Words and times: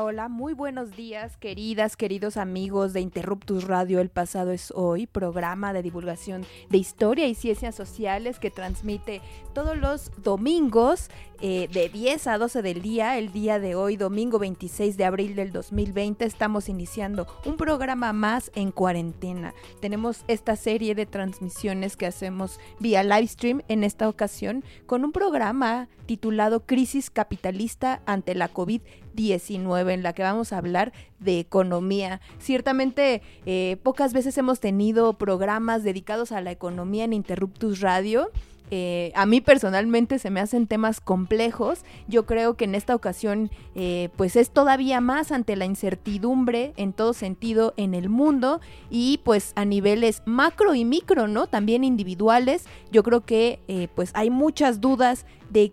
Hola, 0.00 0.28
muy 0.28 0.54
buenos 0.54 0.96
días, 0.96 1.36
queridas, 1.36 1.96
queridos 1.96 2.38
amigos 2.38 2.94
de 2.94 3.00
Interruptus 3.00 3.64
Radio. 3.64 4.00
El 4.00 4.08
pasado 4.08 4.50
es 4.50 4.72
hoy, 4.74 5.06
programa 5.06 5.74
de 5.74 5.82
divulgación 5.82 6.46
de 6.70 6.78
historia 6.78 7.26
y 7.28 7.34
ciencias 7.34 7.74
sociales 7.74 8.38
que 8.38 8.50
transmite 8.50 9.20
todos 9.52 9.76
los 9.76 10.10
domingos 10.22 11.10
eh, 11.42 11.68
de 11.72 11.88
10 11.88 12.26
a 12.28 12.38
12 12.38 12.62
del 12.62 12.80
día. 12.80 13.18
El 13.18 13.32
día 13.32 13.58
de 13.58 13.74
hoy, 13.74 13.96
domingo 13.96 14.38
26 14.38 14.96
de 14.96 15.04
abril 15.04 15.34
del 15.34 15.52
2020, 15.52 16.24
estamos 16.24 16.68
iniciando 16.68 17.26
un 17.44 17.56
programa 17.56 18.12
más 18.12 18.50
en 18.54 18.70
cuarentena. 18.70 19.52
Tenemos 19.80 20.24
esta 20.28 20.56
serie 20.56 20.94
de 20.94 21.04
transmisiones 21.04 21.96
que 21.96 22.06
hacemos 22.06 22.60
vía 22.78 23.02
live 23.02 23.26
stream 23.26 23.62
en 23.68 23.84
esta 23.84 24.08
ocasión 24.08 24.64
con 24.86 25.04
un 25.04 25.12
programa 25.12 25.88
titulado 26.06 26.64
Crisis 26.66 27.10
Capitalista 27.10 28.02
ante 28.06 28.34
la 28.34 28.52
COVID-19, 28.52 28.82
en 29.16 30.02
la 30.02 30.12
que 30.12 30.22
vamos 30.22 30.52
a 30.52 30.58
hablar 30.58 30.92
de 31.20 31.38
economía. 31.38 32.20
Ciertamente, 32.38 33.22
eh, 33.46 33.76
pocas 33.82 34.12
veces 34.12 34.36
hemos 34.38 34.60
tenido 34.60 35.14
programas 35.14 35.84
dedicados 35.84 36.32
a 36.32 36.40
la 36.40 36.50
economía 36.50 37.04
en 37.04 37.12
Interruptus 37.12 37.80
Radio. 37.80 38.30
Eh, 38.74 39.12
a 39.14 39.26
mí 39.26 39.42
personalmente 39.42 40.18
se 40.18 40.30
me 40.30 40.40
hacen 40.40 40.66
temas 40.66 41.00
complejos. 41.00 41.84
Yo 42.08 42.24
creo 42.24 42.56
que 42.56 42.64
en 42.64 42.74
esta 42.74 42.94
ocasión 42.94 43.50
eh, 43.74 44.08
pues 44.16 44.34
es 44.34 44.50
todavía 44.50 45.02
más 45.02 45.30
ante 45.30 45.56
la 45.56 45.66
incertidumbre 45.66 46.72
en 46.76 46.94
todo 46.94 47.12
sentido 47.12 47.74
en 47.76 47.92
el 47.92 48.08
mundo 48.08 48.62
y 48.88 49.20
pues 49.24 49.52
a 49.56 49.66
niveles 49.66 50.22
macro 50.24 50.74
y 50.74 50.86
micro, 50.86 51.28
¿no? 51.28 51.46
También 51.48 51.84
individuales. 51.84 52.64
Yo 52.90 53.02
creo 53.02 53.26
que 53.26 53.58
pues 53.94 54.10
hay 54.14 54.30
muchas 54.30 54.80
dudas 54.80 55.26
de 55.50 55.72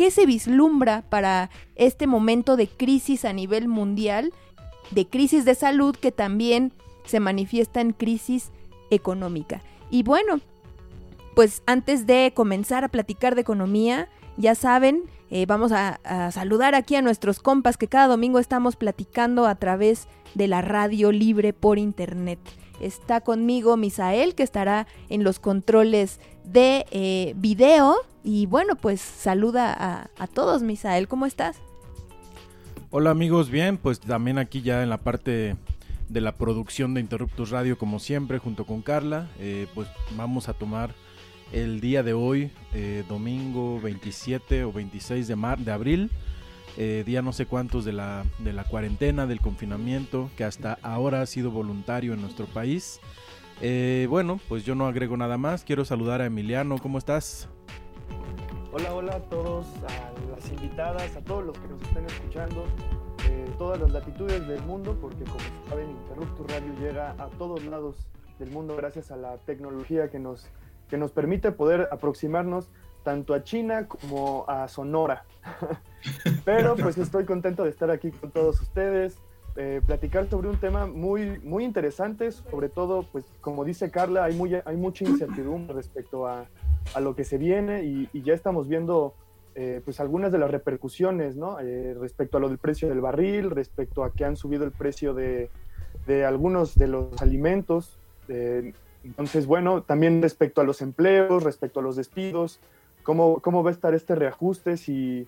qué 0.00 0.10
se 0.10 0.24
vislumbra 0.24 1.02
para 1.10 1.50
este 1.76 2.06
momento 2.06 2.56
de 2.56 2.68
crisis 2.68 3.26
a 3.26 3.34
nivel 3.34 3.68
mundial, 3.68 4.32
de 4.92 5.06
crisis 5.06 5.44
de 5.44 5.54
salud 5.54 5.94
que 5.94 6.10
también 6.10 6.72
se 7.04 7.20
manifiesta 7.20 7.82
en 7.82 7.92
crisis 7.92 8.50
económica. 8.88 9.60
Y 9.90 10.02
bueno, 10.02 10.40
pues 11.34 11.62
antes 11.66 12.06
de 12.06 12.32
comenzar 12.34 12.82
a 12.82 12.88
platicar 12.88 13.34
de 13.34 13.42
economía, 13.42 14.08
ya 14.38 14.54
saben, 14.54 15.02
eh, 15.28 15.44
vamos 15.44 15.70
a, 15.70 16.00
a, 16.04 16.30
saludar 16.30 16.74
aquí 16.74 16.96
a 16.96 17.02
nuestros 17.02 17.38
compas 17.38 17.76
que 17.76 17.86
cada 17.86 18.06
domingo 18.06 18.38
estamos 18.38 18.76
platicando 18.76 19.46
a 19.46 19.56
través 19.56 20.08
de 20.34 20.48
la 20.48 20.62
radio 20.62 21.12
libre 21.12 21.52
por 21.52 21.78
internet. 21.78 22.38
Está 22.80 23.20
conmigo 23.20 23.76
Misael, 23.76 24.34
que 24.34 24.44
estará 24.44 24.86
en 25.10 25.24
los 25.24 25.40
controles 25.40 26.20
de 26.52 26.86
eh, 26.90 27.32
video. 27.36 27.96
Y 28.22 28.46
bueno, 28.46 28.76
pues 28.76 29.00
saluda 29.00 29.72
a, 29.72 30.10
a 30.18 30.26
todos, 30.26 30.62
Misael, 30.62 31.08
¿cómo 31.08 31.26
estás? 31.26 31.56
Hola 32.90 33.10
amigos, 33.10 33.50
bien, 33.50 33.78
pues 33.78 34.00
también 34.00 34.38
aquí 34.38 34.62
ya 34.62 34.82
en 34.82 34.90
la 34.90 34.98
parte 34.98 35.56
de 36.08 36.20
la 36.20 36.32
producción 36.36 36.92
de 36.92 37.00
Interruptus 37.00 37.50
Radio, 37.50 37.78
como 37.78 38.00
siempre, 38.00 38.38
junto 38.38 38.66
con 38.66 38.82
Carla, 38.82 39.28
eh, 39.38 39.68
pues 39.74 39.88
vamos 40.16 40.48
a 40.48 40.54
tomar 40.54 40.92
el 41.52 41.80
día 41.80 42.02
de 42.02 42.14
hoy, 42.14 42.50
eh, 42.74 43.04
domingo 43.08 43.80
27 43.80 44.64
o 44.64 44.72
26 44.72 45.28
de, 45.28 45.36
mar 45.36 45.58
de 45.58 45.72
abril, 45.72 46.10
día 47.04 47.20
no 47.20 47.34
sé 47.34 47.44
cuántos 47.44 47.84
de 47.84 47.92
la, 47.92 48.24
de 48.38 48.54
la 48.54 48.64
cuarentena, 48.64 49.26
del 49.26 49.40
confinamiento, 49.40 50.30
que 50.36 50.44
hasta 50.44 50.78
ahora 50.82 51.20
ha 51.20 51.26
sido 51.26 51.50
voluntario 51.50 52.14
en 52.14 52.22
nuestro 52.22 52.46
país. 52.46 53.00
Eh, 53.62 54.06
bueno, 54.08 54.40
pues 54.48 54.64
yo 54.64 54.74
no 54.74 54.86
agrego 54.86 55.16
nada 55.16 55.36
más, 55.36 55.64
quiero 55.64 55.84
saludar 55.84 56.22
a 56.22 56.26
Emiliano, 56.26 56.78
¿cómo 56.78 56.96
estás? 56.96 57.48
Hola, 58.72 58.94
hola 58.94 59.16
a 59.16 59.20
todos, 59.20 59.66
a 59.86 60.30
las 60.34 60.50
invitadas, 60.50 61.14
a 61.14 61.20
todos 61.20 61.44
los 61.44 61.58
que 61.58 61.68
nos 61.68 61.82
están 61.82 62.06
escuchando, 62.06 62.64
de 63.28 63.50
todas 63.58 63.78
las 63.80 63.90
latitudes 63.90 64.46
del 64.48 64.62
mundo, 64.62 64.96
porque 64.98 65.24
como 65.24 65.40
saben, 65.68 65.90
Interruptus 65.90 66.46
Radio 66.46 66.72
llega 66.80 67.10
a 67.18 67.28
todos 67.36 67.62
lados 67.64 67.96
del 68.38 68.50
mundo 68.50 68.74
gracias 68.76 69.10
a 69.10 69.16
la 69.16 69.36
tecnología 69.38 70.10
que 70.10 70.18
nos 70.18 70.48
que 70.88 70.98
nos 70.98 71.12
permite 71.12 71.52
poder 71.52 71.88
aproximarnos 71.92 72.68
tanto 73.04 73.32
a 73.34 73.44
China 73.44 73.86
como 73.86 74.44
a 74.48 74.68
Sonora. 74.68 75.24
Pero 76.44 76.76
pues 76.76 76.98
estoy 76.98 77.24
contento 77.24 77.64
de 77.64 77.70
estar 77.70 77.90
aquí 77.90 78.10
con 78.10 78.30
todos 78.30 78.60
ustedes, 78.60 79.18
eh, 79.56 79.80
platicar 79.84 80.28
sobre 80.28 80.48
un 80.48 80.58
tema 80.58 80.86
muy, 80.86 81.40
muy 81.40 81.64
interesante, 81.64 82.30
sobre 82.30 82.68
todo, 82.68 83.04
pues 83.10 83.24
como 83.40 83.64
dice 83.64 83.90
Carla, 83.90 84.24
hay, 84.24 84.34
muy, 84.34 84.54
hay 84.54 84.76
mucha 84.76 85.04
incertidumbre 85.04 85.74
respecto 85.74 86.26
a, 86.26 86.46
a 86.94 87.00
lo 87.00 87.16
que 87.16 87.24
se 87.24 87.36
viene 87.36 87.82
y, 87.84 88.08
ya 88.22 88.32
estamos 88.32 88.68
viendo 88.68 89.14
eh, 89.56 89.80
pues 89.84 89.98
algunas 89.98 90.30
de 90.30 90.38
las 90.38 90.50
repercusiones, 90.50 91.36
¿no? 91.36 91.58
Eh, 91.58 91.94
respecto 91.98 92.36
a 92.36 92.40
lo 92.40 92.48
del 92.48 92.58
precio 92.58 92.88
del 92.88 93.00
barril, 93.00 93.50
respecto 93.50 94.04
a 94.04 94.12
que 94.12 94.24
han 94.24 94.36
subido 94.36 94.64
el 94.64 94.70
precio 94.70 95.14
de, 95.14 95.50
de 96.06 96.24
algunos 96.24 96.76
de 96.76 96.86
los 96.86 97.20
alimentos. 97.20 97.96
Entonces, 99.02 99.46
bueno, 99.46 99.82
también 99.82 100.22
respecto 100.22 100.60
a 100.60 100.64
los 100.64 100.80
empleos, 100.82 101.42
respecto 101.42 101.80
a 101.80 101.82
los 101.82 101.96
despidos, 101.96 102.60
¿cómo, 103.02 103.40
cómo 103.40 103.64
va 103.64 103.70
a 103.70 103.72
estar 103.72 103.94
este 103.94 104.14
reajuste? 104.14 104.76
Si, 104.76 105.26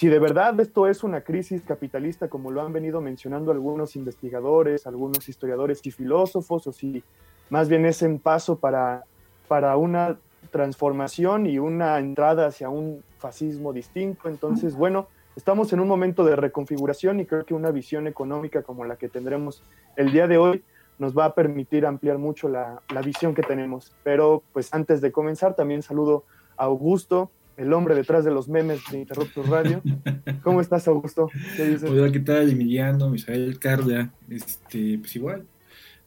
si 0.00 0.08
de 0.08 0.18
verdad 0.18 0.58
esto 0.60 0.86
es 0.86 1.04
una 1.04 1.20
crisis 1.20 1.60
capitalista, 1.60 2.28
como 2.28 2.50
lo 2.50 2.62
han 2.62 2.72
venido 2.72 3.02
mencionando 3.02 3.52
algunos 3.52 3.96
investigadores, 3.96 4.86
algunos 4.86 5.28
historiadores 5.28 5.82
y 5.84 5.90
filósofos, 5.90 6.66
o 6.66 6.72
si 6.72 7.04
más 7.50 7.68
bien 7.68 7.84
es 7.84 8.00
un 8.00 8.18
paso 8.18 8.58
para, 8.58 9.04
para 9.46 9.76
una 9.76 10.16
transformación 10.50 11.44
y 11.44 11.58
una 11.58 11.98
entrada 11.98 12.46
hacia 12.46 12.70
un 12.70 13.04
fascismo 13.18 13.74
distinto. 13.74 14.30
Entonces, 14.30 14.74
bueno, 14.74 15.06
estamos 15.36 15.70
en 15.74 15.80
un 15.80 15.88
momento 15.88 16.24
de 16.24 16.34
reconfiguración 16.34 17.20
y 17.20 17.26
creo 17.26 17.44
que 17.44 17.52
una 17.52 17.70
visión 17.70 18.06
económica 18.06 18.62
como 18.62 18.86
la 18.86 18.96
que 18.96 19.10
tendremos 19.10 19.62
el 19.96 20.12
día 20.12 20.26
de 20.26 20.38
hoy 20.38 20.64
nos 20.98 21.12
va 21.12 21.26
a 21.26 21.34
permitir 21.34 21.84
ampliar 21.84 22.16
mucho 22.16 22.48
la, 22.48 22.80
la, 22.90 23.02
visión 23.02 23.34
que 23.34 23.42
tenemos. 23.42 23.94
Pero 24.02 24.44
pues 24.54 24.72
antes 24.72 25.02
de 25.02 25.12
comenzar 25.12 25.56
también 25.56 25.82
saludo 25.82 26.24
a 26.56 26.64
Augusto, 26.64 27.30
el 27.60 27.74
hombre 27.74 27.94
detrás 27.94 28.24
de 28.24 28.30
los 28.30 28.48
memes 28.48 28.80
de 28.90 29.00
Interruptus 29.00 29.46
Radio. 29.46 29.82
¿Cómo 30.42 30.62
estás, 30.62 30.88
Augusto? 30.88 31.28
¿Qué 31.56 31.68
dices? 31.68 31.90
Hola, 31.90 32.10
¿qué 32.10 32.20
tal? 32.20 32.48
Emiliano, 32.48 33.10
Misael, 33.10 33.58
Carla, 33.58 34.10
este, 34.30 34.98
pues 34.98 35.14
igual. 35.16 35.44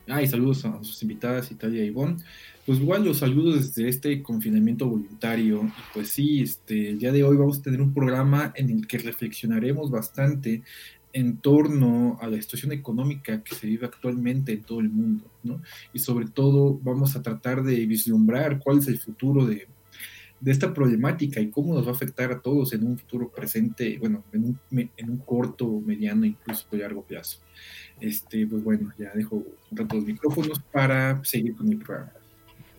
Ah, 0.07 0.23
y 0.23 0.27
saludos 0.27 0.65
a 0.65 0.83
sus 0.83 1.01
invitadas, 1.03 1.51
Italia 1.51 1.83
y 1.83 1.87
Ivonne. 1.87 2.17
Pues 2.65 2.79
igual 2.79 3.05
los 3.05 3.19
saludos 3.19 3.75
desde 3.75 3.87
este 3.87 4.23
confinamiento 4.23 4.87
voluntario. 4.87 5.63
Y 5.63 5.93
pues 5.93 6.09
sí, 6.09 6.41
este, 6.41 6.89
el 6.89 6.97
día 6.97 7.11
de 7.11 7.23
hoy 7.23 7.37
vamos 7.37 7.59
a 7.59 7.61
tener 7.61 7.81
un 7.81 7.93
programa 7.93 8.51
en 8.55 8.71
el 8.71 8.87
que 8.87 8.97
reflexionaremos 8.97 9.91
bastante 9.91 10.63
en 11.13 11.37
torno 11.37 12.17
a 12.19 12.27
la 12.27 12.41
situación 12.41 12.71
económica 12.71 13.43
que 13.43 13.53
se 13.53 13.67
vive 13.67 13.85
actualmente 13.85 14.53
en 14.53 14.63
todo 14.63 14.79
el 14.79 14.89
mundo, 14.89 15.29
¿no? 15.43 15.61
Y 15.93 15.99
sobre 15.99 16.25
todo 16.25 16.79
vamos 16.81 17.15
a 17.15 17.21
tratar 17.21 17.61
de 17.61 17.85
vislumbrar 17.85 18.57
cuál 18.57 18.79
es 18.79 18.87
el 18.87 18.97
futuro 18.97 19.45
de, 19.45 19.67
de 20.43 20.51
esta 20.51 20.73
problemática 20.73 21.39
y 21.39 21.49
cómo 21.49 21.73
nos 21.73 21.85
va 21.85 21.91
a 21.91 21.93
afectar 21.93 22.29
a 22.33 22.41
todos 22.41 22.73
en 22.73 22.85
un 22.85 22.97
futuro 22.97 23.29
presente, 23.29 23.97
bueno, 23.97 24.25
en 24.33 24.43
un, 24.43 24.89
en 24.97 25.09
un 25.09 25.17
corto, 25.19 25.81
mediano, 25.85 26.25
incluso 26.25 26.67
largo 26.71 27.01
plazo. 27.01 27.39
Este, 28.01 28.45
pues 28.45 28.61
bueno, 28.61 28.91
ya 28.97 29.11
dejo 29.15 29.37
un 29.37 29.77
rato 29.77 29.95
los 29.95 30.03
micrófonos 30.03 30.59
para 30.59 31.23
seguir 31.23 31.55
con 31.55 31.69
mi 31.69 31.77
programa. 31.77 32.11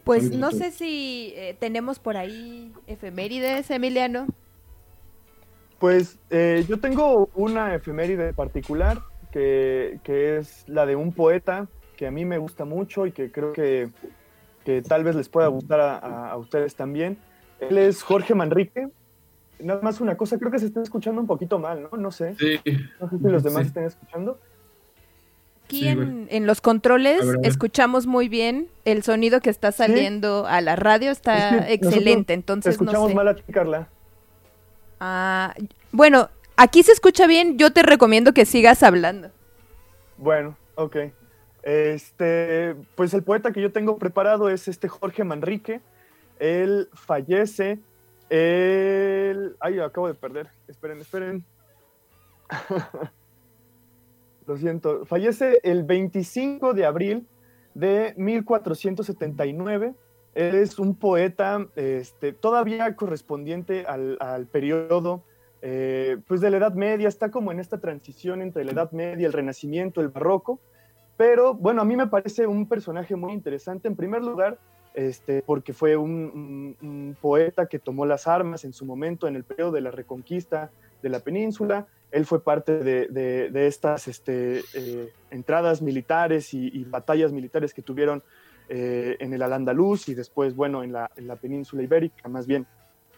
Pues 0.05 0.31
no 0.31 0.51
sé 0.51 0.73
si 0.73 1.33
eh, 1.37 1.57
tenemos 1.59 1.99
por 1.99 2.19
ahí 2.19 2.71
efemérides, 2.87 3.71
Emiliano. 3.71 4.27
Pues 5.79 6.19
eh, 6.29 6.67
yo 6.69 6.79
tengo 6.81 7.31
una 7.35 7.75
efeméride 7.75 8.35
particular 8.35 9.01
que, 9.33 10.01
que, 10.05 10.37
es 10.37 10.69
la 10.69 10.85
de 10.85 10.97
un 10.97 11.15
poeta 11.15 11.67
que 11.97 12.07
a 12.07 12.11
mí 12.11 12.27
me 12.27 12.37
gusta 12.37 12.67
mucho 12.67 13.07
y 13.07 13.13
que 13.13 13.33
creo 13.33 13.55
que, 13.55 13.89
que 14.67 14.83
tal 14.83 15.03
vez 15.03 15.17
les 15.17 15.31
pueda 15.31 15.49
gustar 15.49 15.81
a, 15.81 15.97
a, 15.97 16.31
a, 16.33 16.37
ustedes 16.37 16.75
también. 16.75 17.17
Él 17.61 17.79
es 17.79 18.03
Jorge 18.03 18.35
Manrique. 18.35 18.89
Nada 19.59 19.81
más 19.83 20.01
una 20.01 20.17
cosa, 20.17 20.39
creo 20.39 20.51
que 20.51 20.59
se 20.59 20.67
está 20.67 20.83
escuchando 20.83 21.21
un 21.21 21.27
poquito 21.27 21.59
mal, 21.59 21.89
¿no? 21.91 21.97
No 21.97 22.11
sé. 22.11 22.35
Sí. 22.39 22.61
No 23.01 23.09
sé 23.09 23.19
si 23.19 23.25
los 23.25 23.43
demás 23.43 23.63
sí. 23.63 23.69
estén 23.69 23.85
escuchando. 23.85 24.39
Aquí 25.65 25.89
en, 25.89 26.47
los 26.47 26.61
controles 26.61 27.25
escuchamos 27.43 28.07
muy 28.07 28.29
bien 28.29 28.69
el 28.85 29.03
sonido 29.03 29.41
que 29.41 29.49
está 29.49 29.73
saliendo 29.73 30.47
a 30.47 30.61
la 30.61 30.77
radio, 30.77 31.11
está 31.11 31.71
excelente, 31.73 32.35
entonces 32.35 32.73
escuchamos 32.73 33.09
no 33.09 33.15
mal 33.15 33.29
a 33.29 33.35
ti, 33.35 33.51
Carla. 33.51 33.89
Ah, 35.01 35.55
bueno, 35.91 36.29
aquí 36.57 36.83
se 36.83 36.93
escucha 36.93 37.27
bien, 37.27 37.57
yo 37.57 37.73
te 37.73 37.83
recomiendo 37.83 38.35
que 38.35 38.45
sigas 38.45 38.83
hablando. 38.83 39.31
Bueno, 40.19 40.57
ok. 40.75 40.97
Este, 41.63 42.75
pues 42.95 43.15
el 43.15 43.23
poeta 43.23 43.51
que 43.51 43.63
yo 43.63 43.73
tengo 43.73 43.97
preparado 43.97 44.51
es 44.51 44.69
este 44.69 44.89
Jorge 44.89 45.25
Manrique. 45.25 45.81
Él 46.39 46.89
fallece. 46.93 47.81
Él. 48.29 49.57
Ay, 49.61 49.79
acabo 49.79 50.09
de 50.09 50.15
perder. 50.15 50.49
Esperen, 50.69 51.01
esperen. 51.01 51.45
Lo 54.47 54.57
siento. 54.57 55.05
Fallece 55.07 55.61
el 55.63 55.85
25 55.85 56.75
de 56.75 56.85
abril 56.85 57.27
de 57.75 58.15
1479. 58.17 59.95
Él 60.35 60.55
es 60.57 60.79
un 60.79 60.97
poeta 60.97 61.67
este, 61.77 62.33
todavía 62.33 62.97
correspondiente 62.97 63.87
al, 63.87 64.17
al 64.21 64.47
periodo 64.47 65.23
eh, 65.67 66.19
pues 66.29 66.43
de 66.43 66.51
la 66.51 66.59
Edad 66.59 66.75
Media. 66.75 67.09
Está 67.09 67.31
como 67.31 67.51
en 67.51 67.59
esta 67.59 67.79
transición 67.79 68.43
entre 68.43 68.65
la 68.65 68.73
Edad 68.73 68.93
Media, 68.93 69.27
el 69.27 69.33
Renacimiento, 69.33 70.03
el 70.03 70.09
Barroco. 70.09 70.61
Pero 71.17 71.55
bueno, 71.55 71.81
a 71.81 71.87
mí 71.87 71.97
me 71.97 72.07
parece 72.07 72.47
un 72.47 72.69
personaje 72.69 73.17
muy 73.17 73.33
interesante. 73.33 73.89
En 73.89 73.97
primer 73.97 74.23
lugar, 74.23 74.59
este, 74.95 75.43
porque 75.43 75.73
fue 75.73 75.97
un, 75.97 77.17
poeta 77.21 77.67
que 77.67 77.81
tomó 77.81 78.07
las 78.07 78.29
armas 78.29 78.65
en 78.65 78.73
su 78.73 78.87
momento 78.87 79.27
en 79.27 79.35
el 79.35 79.45
periodo 79.45 79.73
de 79.73 79.81
la 79.81 79.91
reconquista 79.91 80.71
de 81.03 81.09
la 81.09 81.21
península. 81.21 81.87
Él 82.13 82.27
fue 82.27 82.43
parte 82.43 82.79
de, 82.79 83.67
estas 83.67 84.07
este, 84.07 84.63
eh, 84.75 85.13
entradas 85.31 85.83
militares 85.83 86.55
y, 86.55 86.85
batallas 86.85 87.33
militares 87.33 87.75
que 87.75 87.83
tuvieron 87.83 88.23
eh, 88.69 89.17
en 89.19 89.35
el 89.35 89.43
Al-Andalus 89.43 90.09
y 90.09 90.15
después, 90.15 90.55
bueno, 90.55 90.85
en 90.85 90.93
la, 90.93 91.37
península 91.41 91.83
ibérica, 91.83 92.29
más 92.29 92.47
bien 92.47 92.67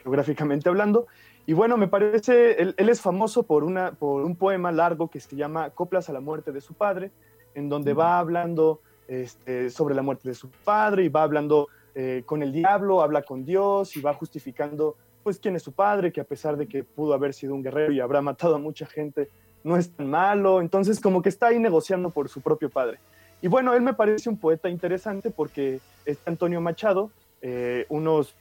geográficamente 0.03 0.71
hablando. 0.71 1.07
Y 1.45 1.53
bueno, 1.53 1.77
me 1.77 1.89
parece, 1.89 2.61
él, 2.61 2.75
es 2.77 3.03
famoso 3.03 3.43
por, 3.43 3.65
una, 3.65 3.93
por 3.93 4.25
un 4.25 4.35
poema 4.35 4.73
largo 4.73 5.09
que 5.09 5.21
se 5.21 5.37
llama 5.37 5.71
Coplas 5.71 6.09
a 6.09 6.13
la 6.15 6.21
muerte 6.21 6.53
de 6.53 6.63
su 6.63 6.73
padre, 6.73 7.11
en 7.55 7.69
donde 7.69 7.93
va 7.93 8.19
hablando 8.19 8.81
este, 9.09 9.71
sobre 9.71 9.95
la 9.95 10.03
muerte 10.03 10.29
de 10.29 10.35
su 10.35 10.51
padre 10.51 11.05
y 11.05 11.09
va 11.09 11.23
hablando 11.23 11.69
eh, 11.95 12.23
con 12.27 12.43
el 12.43 12.53
diablo, 12.53 13.03
habla 13.03 13.23
con 13.23 13.45
Dios 13.45 13.97
y 13.97 14.01
va 14.01 14.15
justificando 14.15 14.97
pues 15.23 15.39
quién 15.39 15.57
es 15.57 15.63
su 15.63 15.73
padre, 15.73 16.13
que 16.13 16.21
a 16.21 16.25
pesar 16.25 16.57
de 16.57 16.69
que 16.69 16.85
pudo 16.85 17.15
haber 17.15 17.35
sido 17.35 17.55
un 17.55 17.63
guerrero 17.63 17.93
y 17.93 18.01
habrá 18.01 18.21
matado 18.23 18.55
a 18.55 18.59
mucha 18.59 18.87
gente, 18.87 19.29
no 19.65 19.77
es 19.77 19.91
tan 19.91 20.09
malo, 20.09 20.61
entonces 20.61 21.01
como 21.01 21.23
que 21.23 21.29
está 21.29 21.49
ahí 21.49 21.59
negociando 21.59 22.11
por 22.11 22.29
su 22.29 22.41
propio 22.41 22.71
padre. 22.71 22.99
Y 23.43 23.49
bueno, 23.49 23.75
él 23.75 23.83
me 23.83 23.95
parece 23.95 24.29
un 24.29 24.39
poeta 24.39 24.69
interesante 24.69 25.31
porque 25.31 25.81
este 26.05 26.31
Antonio 26.31 26.61
Machado, 26.61 27.11
eh, 27.43 27.87
unos 27.89 28.35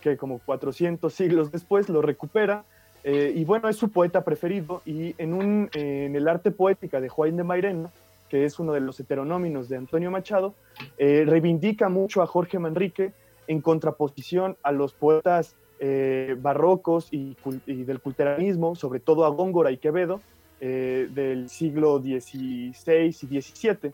que 0.00 0.16
como 0.16 0.38
400 0.40 1.12
siglos 1.12 1.50
después, 1.50 1.88
lo 1.88 2.02
recupera 2.02 2.64
eh, 3.08 3.32
y 3.36 3.44
bueno, 3.44 3.68
es 3.68 3.76
su 3.76 3.90
poeta 3.90 4.24
preferido 4.24 4.82
y 4.84 5.14
en, 5.18 5.32
un, 5.32 5.70
en 5.74 6.16
el 6.16 6.26
arte 6.26 6.50
poética 6.50 7.00
de 7.00 7.08
Juan 7.08 7.36
de 7.36 7.44
Mairena, 7.44 7.90
que 8.28 8.44
es 8.44 8.58
uno 8.58 8.72
de 8.72 8.80
los 8.80 8.98
heteronóminos 9.00 9.68
de 9.68 9.76
Antonio 9.76 10.10
Machado, 10.10 10.54
eh, 10.98 11.24
reivindica 11.26 11.88
mucho 11.88 12.22
a 12.22 12.26
Jorge 12.26 12.58
Manrique 12.58 13.12
en 13.46 13.60
contraposición 13.60 14.56
a 14.62 14.72
los 14.72 14.92
poetas 14.92 15.56
eh, 15.78 16.36
barrocos 16.38 17.08
y, 17.10 17.36
del 17.66 18.00
culturalismo, 18.00 18.74
sobre 18.74 19.00
todo 19.00 19.24
a 19.24 19.28
Góngora 19.28 19.70
y 19.70 19.78
Quevedo, 19.78 20.20
eh, 20.60 21.08
del 21.14 21.48
siglo 21.48 21.98
XVI 22.00 23.14
y 23.30 23.40
XVII. 23.40 23.92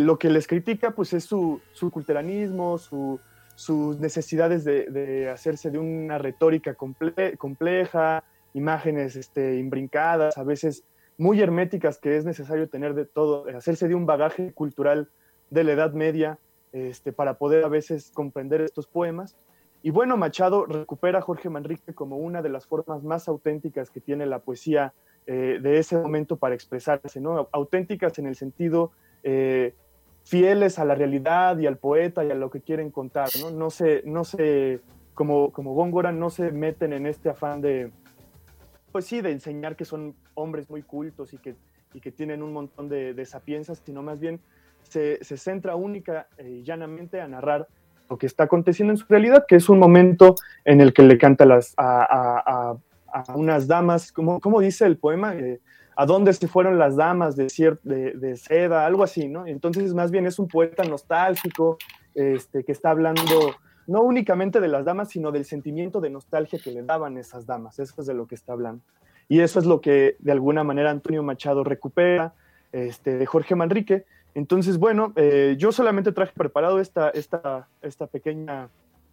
lo 0.00 0.18
que 0.18 0.30
les 0.30 0.46
critica 0.46 0.92
pues, 0.92 1.12
es 1.12 1.24
su, 1.24 1.60
su 1.72 1.90
culteranismo, 1.90 2.78
sus 2.78 3.98
necesidades 3.98 4.64
de, 4.64 5.28
hacerse 5.30 5.70
de 5.70 5.78
una 5.78 6.18
retórica 6.18 6.74
compleja, 6.74 8.24
imágenes 8.54 9.16
este, 9.16 9.56
imbrincadas, 9.58 10.38
a 10.38 10.44
veces 10.44 10.84
muy 11.16 11.40
herméticas 11.40 11.98
que 11.98 12.16
es 12.16 12.24
necesario 12.24 12.68
tener 12.68 12.94
de 12.94 13.04
todo, 13.04 13.46
hacerse 13.56 13.88
de 13.88 13.94
un 13.94 14.06
bagaje 14.06 14.52
cultural 14.52 15.08
de 15.50 15.64
la 15.64 15.72
Edad 15.72 15.92
Media 15.92 16.38
este, 16.72 17.12
para 17.12 17.38
poder 17.38 17.64
a 17.64 17.68
veces 17.68 18.10
comprender 18.12 18.60
estos 18.60 18.86
poemas. 18.86 19.36
Y 19.82 19.90
bueno, 19.90 20.16
Machado 20.16 20.66
recupera 20.66 21.18
a 21.18 21.22
Jorge 21.22 21.50
Manrique 21.50 21.94
como 21.94 22.16
una 22.16 22.42
de 22.42 22.48
las 22.48 22.66
formas 22.66 23.02
más 23.02 23.28
auténticas 23.28 23.90
que 23.90 24.00
tiene 24.00 24.26
la 24.26 24.40
poesía 24.40 24.94
eh, 25.26 25.58
de 25.62 25.78
ese 25.78 25.96
momento 25.96 26.36
para 26.36 26.54
expresarse, 26.54 27.20
¿no? 27.20 27.48
Auténticas 27.52 28.18
en 28.18 28.26
el 28.26 28.34
sentido 28.34 28.92
eh, 29.22 29.74
fieles 30.24 30.78
a 30.78 30.84
la 30.84 30.94
realidad 30.94 31.58
y 31.58 31.66
al 31.66 31.76
poeta 31.76 32.24
y 32.24 32.30
a 32.30 32.34
lo 32.34 32.50
que 32.50 32.60
quieren 32.60 32.90
contar, 32.90 33.28
¿no? 33.40 33.50
No 33.50 33.70
se, 33.70 34.02
no 34.06 34.24
se 34.24 34.80
como, 35.12 35.52
como 35.52 35.74
Góngora, 35.74 36.12
no 36.12 36.30
se 36.30 36.50
meten 36.50 36.92
en 36.92 37.06
este 37.06 37.28
afán 37.28 37.60
de, 37.60 37.92
pues 38.94 39.06
sí, 39.06 39.20
de 39.20 39.32
enseñar 39.32 39.74
que 39.74 39.84
son 39.84 40.14
hombres 40.34 40.70
muy 40.70 40.82
cultos 40.82 41.34
y 41.34 41.38
que, 41.38 41.56
y 41.94 42.00
que 42.00 42.12
tienen 42.12 42.44
un 42.44 42.52
montón 42.52 42.88
de, 42.88 43.12
de 43.12 43.26
sapienzas, 43.26 43.82
sino 43.84 44.04
más 44.04 44.20
bien 44.20 44.38
se, 44.84 45.18
se 45.24 45.36
centra 45.36 45.74
única 45.74 46.28
y 46.38 46.62
llanamente 46.62 47.20
a 47.20 47.26
narrar 47.26 47.66
lo 48.08 48.16
que 48.18 48.26
está 48.26 48.44
aconteciendo 48.44 48.92
en 48.92 48.96
su 48.96 49.06
realidad, 49.08 49.46
que 49.48 49.56
es 49.56 49.68
un 49.68 49.80
momento 49.80 50.36
en 50.64 50.80
el 50.80 50.92
que 50.92 51.02
le 51.02 51.18
canta 51.18 51.44
las, 51.44 51.74
a, 51.76 52.76
a, 53.12 53.34
unas 53.34 53.66
damas, 53.66 54.12
como, 54.12 54.38
como 54.38 54.60
dice 54.60 54.86
el 54.86 54.96
poema, 54.96 55.34
eh, 55.34 55.58
a 55.96 56.06
dónde 56.06 56.32
se 56.32 56.46
fueron 56.46 56.78
las 56.78 56.94
damas 56.94 57.34
de, 57.34 57.48
de, 57.82 58.12
de, 58.12 58.36
seda, 58.36 58.86
algo 58.86 59.02
así, 59.02 59.26
¿no? 59.26 59.44
Entonces, 59.44 59.92
más 59.92 60.12
bien 60.12 60.24
es 60.26 60.38
un 60.38 60.46
poeta 60.46 60.84
nostálgico, 60.84 61.78
este, 62.14 62.62
que 62.62 62.70
está 62.70 62.90
hablando 62.90 63.56
no 63.86 64.02
únicamente 64.02 64.60
de 64.60 64.68
las 64.68 64.84
damas, 64.84 65.10
sino 65.10 65.32
del 65.32 65.44
sentimiento 65.44 66.00
de 66.00 66.10
nostalgia 66.10 66.58
que 66.58 66.70
le 66.70 66.82
daban 66.82 67.18
esas 67.18 67.46
damas. 67.46 67.78
Eso 67.78 68.00
es 68.00 68.06
de 68.06 68.14
lo 68.14 68.26
que 68.26 68.34
está 68.34 68.52
hablando. 68.52 68.82
Y 69.28 69.40
eso 69.40 69.58
es 69.58 69.66
lo 69.66 69.80
que 69.80 70.16
de 70.18 70.32
alguna 70.32 70.64
manera 70.64 70.90
Antonio 70.90 71.22
Machado 71.22 71.64
recupera 71.64 72.34
este, 72.72 73.16
de 73.16 73.26
Jorge 73.26 73.54
Manrique. 73.54 74.04
Entonces, 74.34 74.78
bueno, 74.78 75.12
eh, 75.16 75.54
yo 75.58 75.72
solamente 75.72 76.12
traje 76.12 76.32
preparado 76.36 76.80
esta, 76.80 77.10
esta, 77.10 77.68
esta 77.82 78.06
pequeña 78.06 78.68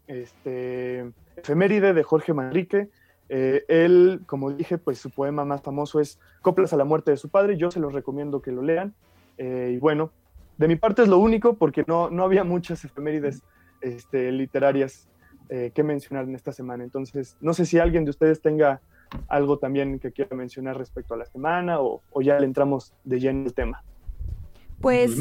este, 0.07 1.11
efeméride 1.35 1.93
de 1.93 2.03
Jorge 2.03 2.33
Manrique. 2.33 2.89
Eh, 3.29 3.63
él, 3.67 4.21
como 4.25 4.51
dije, 4.51 4.77
pues 4.77 4.97
su 4.97 5.09
poema 5.09 5.45
más 5.45 5.61
famoso 5.61 5.99
es 5.99 6.19
Coplas 6.41 6.73
a 6.73 6.77
la 6.77 6.85
muerte 6.85 7.11
de 7.11 7.17
su 7.17 7.29
padre. 7.29 7.55
Yo 7.55 7.71
se 7.71 7.79
los 7.79 7.93
recomiendo 7.93 8.41
que 8.41 8.51
lo 8.51 8.61
lean. 8.61 8.93
Eh, 9.37 9.73
y 9.75 9.77
bueno, 9.77 10.11
de 10.57 10.67
mi 10.67 10.75
parte 10.75 11.03
es 11.03 11.07
lo 11.07 11.17
único 11.17 11.53
porque 11.53 11.85
no, 11.87 12.09
no 12.09 12.23
había 12.23 12.43
muchas 12.43 12.83
efemérides 12.83 13.43
este, 13.81 14.31
literarias 14.31 15.07
eh, 15.49 15.71
que 15.73 15.83
mencionar 15.83 16.25
en 16.25 16.35
esta 16.35 16.51
semana. 16.51 16.83
Entonces, 16.83 17.35
no 17.41 17.53
sé 17.53 17.65
si 17.65 17.79
alguien 17.79 18.05
de 18.05 18.11
ustedes 18.11 18.41
tenga 18.41 18.81
algo 19.27 19.59
también 19.59 19.99
que 19.99 20.11
quiera 20.11 20.35
mencionar 20.35 20.77
respecto 20.77 21.13
a 21.13 21.17
la 21.17 21.25
semana 21.25 21.81
o, 21.81 22.01
ya 22.21 22.39
le 22.39 22.45
entramos 22.45 22.93
de 23.03 23.19
lleno 23.19 23.45
el 23.45 23.53
tema. 23.53 23.83
Pues, 24.79 25.19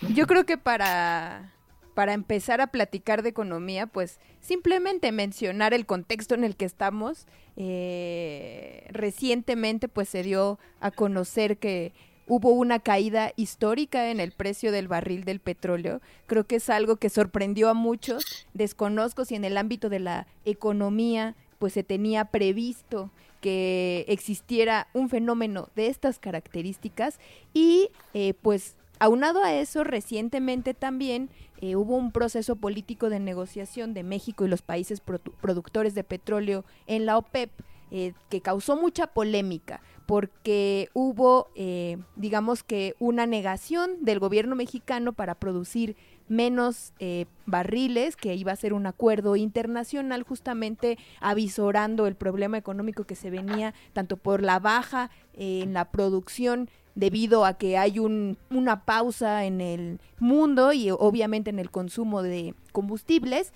pues 0.00 0.14
yo 0.14 0.26
creo 0.26 0.46
que 0.46 0.56
para, 0.56 1.52
para 1.94 2.14
empezar 2.14 2.60
a 2.60 2.68
platicar 2.68 3.22
de 3.22 3.28
economía, 3.28 3.86
pues 3.86 4.18
simplemente 4.40 5.12
mencionar 5.12 5.74
el 5.74 5.86
contexto 5.86 6.34
en 6.34 6.44
el 6.44 6.56
que 6.56 6.64
estamos. 6.64 7.26
Eh, 7.56 8.86
recientemente 8.90 9.88
pues 9.88 10.08
se 10.08 10.22
dio 10.22 10.58
a 10.80 10.90
conocer 10.90 11.58
que 11.58 11.92
hubo 12.30 12.50
una 12.50 12.78
caída 12.78 13.32
histórica 13.34 14.08
en 14.08 14.20
el 14.20 14.30
precio 14.30 14.70
del 14.70 14.86
barril 14.86 15.24
del 15.24 15.40
petróleo. 15.40 16.00
Creo 16.26 16.46
que 16.46 16.56
es 16.56 16.70
algo 16.70 16.94
que 16.94 17.10
sorprendió 17.10 17.68
a 17.68 17.74
muchos. 17.74 18.46
Desconozco 18.54 19.24
si 19.24 19.34
en 19.34 19.44
el 19.44 19.58
ámbito 19.58 19.88
de 19.88 19.98
la 19.98 20.28
economía 20.44 21.34
pues 21.58 21.72
se 21.72 21.82
tenía 21.82 22.26
previsto 22.26 23.10
que 23.40 24.04
existiera 24.06 24.86
un 24.94 25.08
fenómeno 25.08 25.70
de 25.74 25.88
estas 25.88 26.20
características 26.20 27.18
y 27.52 27.88
eh, 28.14 28.34
pues 28.40 28.76
aunado 29.00 29.42
a 29.42 29.52
eso 29.52 29.82
recientemente 29.82 30.72
también 30.72 31.30
eh, 31.60 31.74
hubo 31.74 31.96
un 31.96 32.12
proceso 32.12 32.54
político 32.54 33.10
de 33.10 33.18
negociación 33.18 33.92
de 33.92 34.04
México 34.04 34.44
y 34.44 34.48
los 34.48 34.62
países 34.62 35.02
productores 35.40 35.96
de 35.96 36.04
petróleo 36.04 36.64
en 36.86 37.06
la 37.06 37.18
OPEP 37.18 37.50
eh, 37.90 38.12
que 38.28 38.40
causó 38.40 38.76
mucha 38.76 39.08
polémica 39.08 39.80
porque 40.06 40.88
hubo, 40.92 41.50
eh, 41.54 41.96
digamos 42.16 42.64
que, 42.64 42.96
una 42.98 43.26
negación 43.26 44.04
del 44.04 44.18
gobierno 44.18 44.56
mexicano 44.56 45.12
para 45.12 45.36
producir 45.36 45.96
menos 46.26 46.92
eh, 46.98 47.26
barriles, 47.46 48.16
que 48.16 48.34
iba 48.34 48.50
a 48.50 48.56
ser 48.56 48.72
un 48.72 48.86
acuerdo 48.86 49.36
internacional 49.36 50.24
justamente 50.24 50.98
avisorando 51.20 52.08
el 52.08 52.16
problema 52.16 52.58
económico 52.58 53.04
que 53.04 53.14
se 53.14 53.30
venía 53.30 53.72
tanto 53.92 54.16
por 54.16 54.42
la 54.42 54.58
baja 54.58 55.10
en 55.34 55.74
la 55.74 55.90
producción 55.92 56.68
debido 56.94 57.44
a 57.44 57.54
que 57.54 57.78
hay 57.78 57.98
un, 57.98 58.36
una 58.50 58.84
pausa 58.84 59.44
en 59.44 59.60
el 59.60 60.00
mundo 60.18 60.72
y 60.72 60.90
obviamente 60.90 61.50
en 61.50 61.58
el 61.58 61.70
consumo 61.70 62.22
de 62.22 62.54
combustibles. 62.72 63.52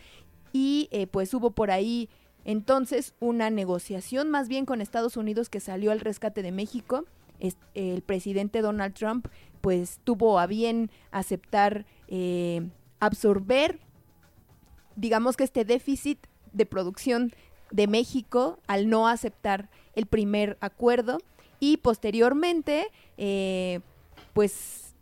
Y 0.53 0.89
eh, 0.93 1.07
pues 1.07 1.35
hubo 1.35 1.51
por 1.51 1.71
ahí 1.71 2.09
entonces, 2.45 3.15
una 3.21 3.51
negociación 3.51 4.31
más 4.31 4.49
bien 4.49 4.67
con 4.67 4.81
Estados 4.81 5.17
Unidos 5.17 5.49
que 5.49 5.61
salió 5.61 5.93
al 5.93 6.01
rescate 6.01 6.43
de 6.43 6.53
México 6.53 7.05
el 7.75 8.03
presidente 8.03 8.63
Donald 8.63 8.95
Trump 8.95 9.29
pues 9.61 10.01
tuvo 10.05 10.39
a 10.39 10.47
bien 10.47 10.91
aceptar 11.11 11.87
eh, 12.09 12.69
absorber 13.01 13.81
digamos 14.97 15.37
que 15.37 15.45
este 15.45 15.65
déficit 15.65 16.19
de 16.53 16.67
producción 16.67 17.33
de 17.71 17.87
México 17.87 18.61
al 18.67 18.89
no 18.89 19.09
aceptar 19.09 19.69
el 19.95 20.07
primer 20.07 20.57
acuerdo 20.61 21.19
y 21.61 21.79
posteriormente 21.79 22.87
eh, 23.17 23.81
pues 24.33 24.95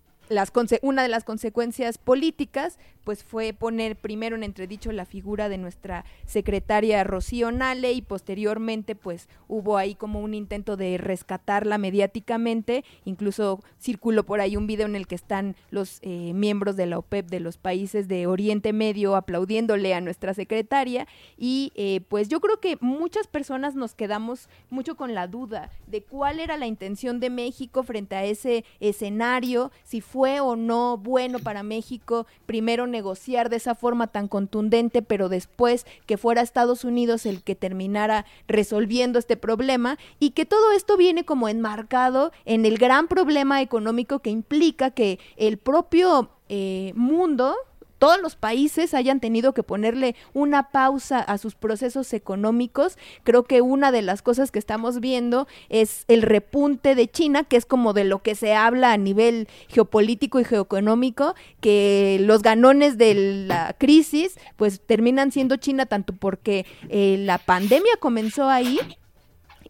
una 0.80 1.02
de 1.02 1.08
las 1.08 1.24
consecuencias 1.24 1.98
políticas 1.98 2.78
pues 3.04 3.24
fue 3.24 3.52
poner 3.52 3.96
primero 3.96 4.36
en 4.36 4.42
entredicho 4.42 4.92
la 4.92 5.04
figura 5.04 5.48
de 5.48 5.58
nuestra 5.58 6.04
secretaria 6.26 7.04
Rocío 7.04 7.52
Nale 7.52 7.92
y 7.92 8.02
posteriormente 8.02 8.94
pues 8.94 9.28
hubo 9.48 9.76
ahí 9.76 9.94
como 9.94 10.20
un 10.20 10.34
intento 10.34 10.76
de 10.76 10.98
rescatarla 10.98 11.78
mediáticamente, 11.78 12.84
incluso 13.04 13.60
circuló 13.80 14.24
por 14.24 14.40
ahí 14.40 14.56
un 14.56 14.66
video 14.66 14.86
en 14.86 14.96
el 14.96 15.06
que 15.06 15.14
están 15.14 15.56
los 15.70 15.98
eh, 16.02 16.32
miembros 16.34 16.76
de 16.76 16.86
la 16.86 16.98
OPEP 16.98 17.28
de 17.28 17.40
los 17.40 17.56
países 17.56 18.08
de 18.08 18.26
Oriente 18.26 18.72
Medio 18.72 19.16
aplaudiéndole 19.16 19.94
a 19.94 20.00
nuestra 20.00 20.34
secretaria. 20.34 21.06
Y 21.36 21.72
eh, 21.74 22.00
pues 22.08 22.28
yo 22.28 22.40
creo 22.40 22.60
que 22.60 22.76
muchas 22.80 23.26
personas 23.26 23.74
nos 23.74 23.94
quedamos 23.94 24.48
mucho 24.70 24.96
con 24.96 25.14
la 25.14 25.26
duda 25.26 25.70
de 25.86 26.02
cuál 26.02 26.40
era 26.40 26.56
la 26.56 26.66
intención 26.66 27.20
de 27.20 27.30
México 27.30 27.82
frente 27.82 28.16
a 28.16 28.24
ese 28.24 28.64
escenario, 28.80 29.70
si 29.84 30.00
fue 30.00 30.40
o 30.40 30.56
no 30.56 30.96
bueno 30.96 31.38
para 31.38 31.62
México 31.62 32.26
primero 32.46 32.86
negociar 32.92 33.50
de 33.50 33.56
esa 33.56 33.74
forma 33.74 34.06
tan 34.06 34.28
contundente, 34.28 35.02
pero 35.02 35.28
después 35.28 35.84
que 36.06 36.16
fuera 36.16 36.42
Estados 36.42 36.84
Unidos 36.84 37.26
el 37.26 37.42
que 37.42 37.56
terminara 37.56 38.24
resolviendo 38.46 39.18
este 39.18 39.36
problema 39.36 39.98
y 40.20 40.30
que 40.30 40.46
todo 40.46 40.70
esto 40.70 40.96
viene 40.96 41.24
como 41.24 41.48
enmarcado 41.48 42.30
en 42.44 42.64
el 42.64 42.78
gran 42.78 43.08
problema 43.08 43.60
económico 43.60 44.20
que 44.20 44.30
implica 44.30 44.92
que 44.92 45.18
el 45.36 45.58
propio 45.58 46.30
eh, 46.48 46.92
mundo 46.94 47.56
todos 48.02 48.20
los 48.20 48.34
países 48.34 48.94
hayan 48.94 49.20
tenido 49.20 49.54
que 49.54 49.62
ponerle 49.62 50.16
una 50.34 50.70
pausa 50.70 51.20
a 51.20 51.38
sus 51.38 51.54
procesos 51.54 52.12
económicos. 52.14 52.98
Creo 53.22 53.44
que 53.44 53.60
una 53.60 53.92
de 53.92 54.02
las 54.02 54.22
cosas 54.22 54.50
que 54.50 54.58
estamos 54.58 54.98
viendo 54.98 55.46
es 55.68 56.04
el 56.08 56.22
repunte 56.22 56.96
de 56.96 57.08
China, 57.08 57.44
que 57.44 57.56
es 57.56 57.64
como 57.64 57.92
de 57.92 58.02
lo 58.02 58.20
que 58.20 58.34
se 58.34 58.54
habla 58.54 58.90
a 58.90 58.96
nivel 58.96 59.46
geopolítico 59.68 60.40
y 60.40 60.44
geoeconómico, 60.44 61.36
que 61.60 62.18
los 62.22 62.42
ganones 62.42 62.98
de 62.98 63.46
la 63.46 63.76
crisis 63.78 64.36
pues 64.56 64.80
terminan 64.80 65.30
siendo 65.30 65.54
China 65.54 65.86
tanto 65.86 66.12
porque 66.12 66.66
eh, 66.88 67.18
la 67.20 67.38
pandemia 67.38 67.92
comenzó 68.00 68.48
ahí 68.48 68.80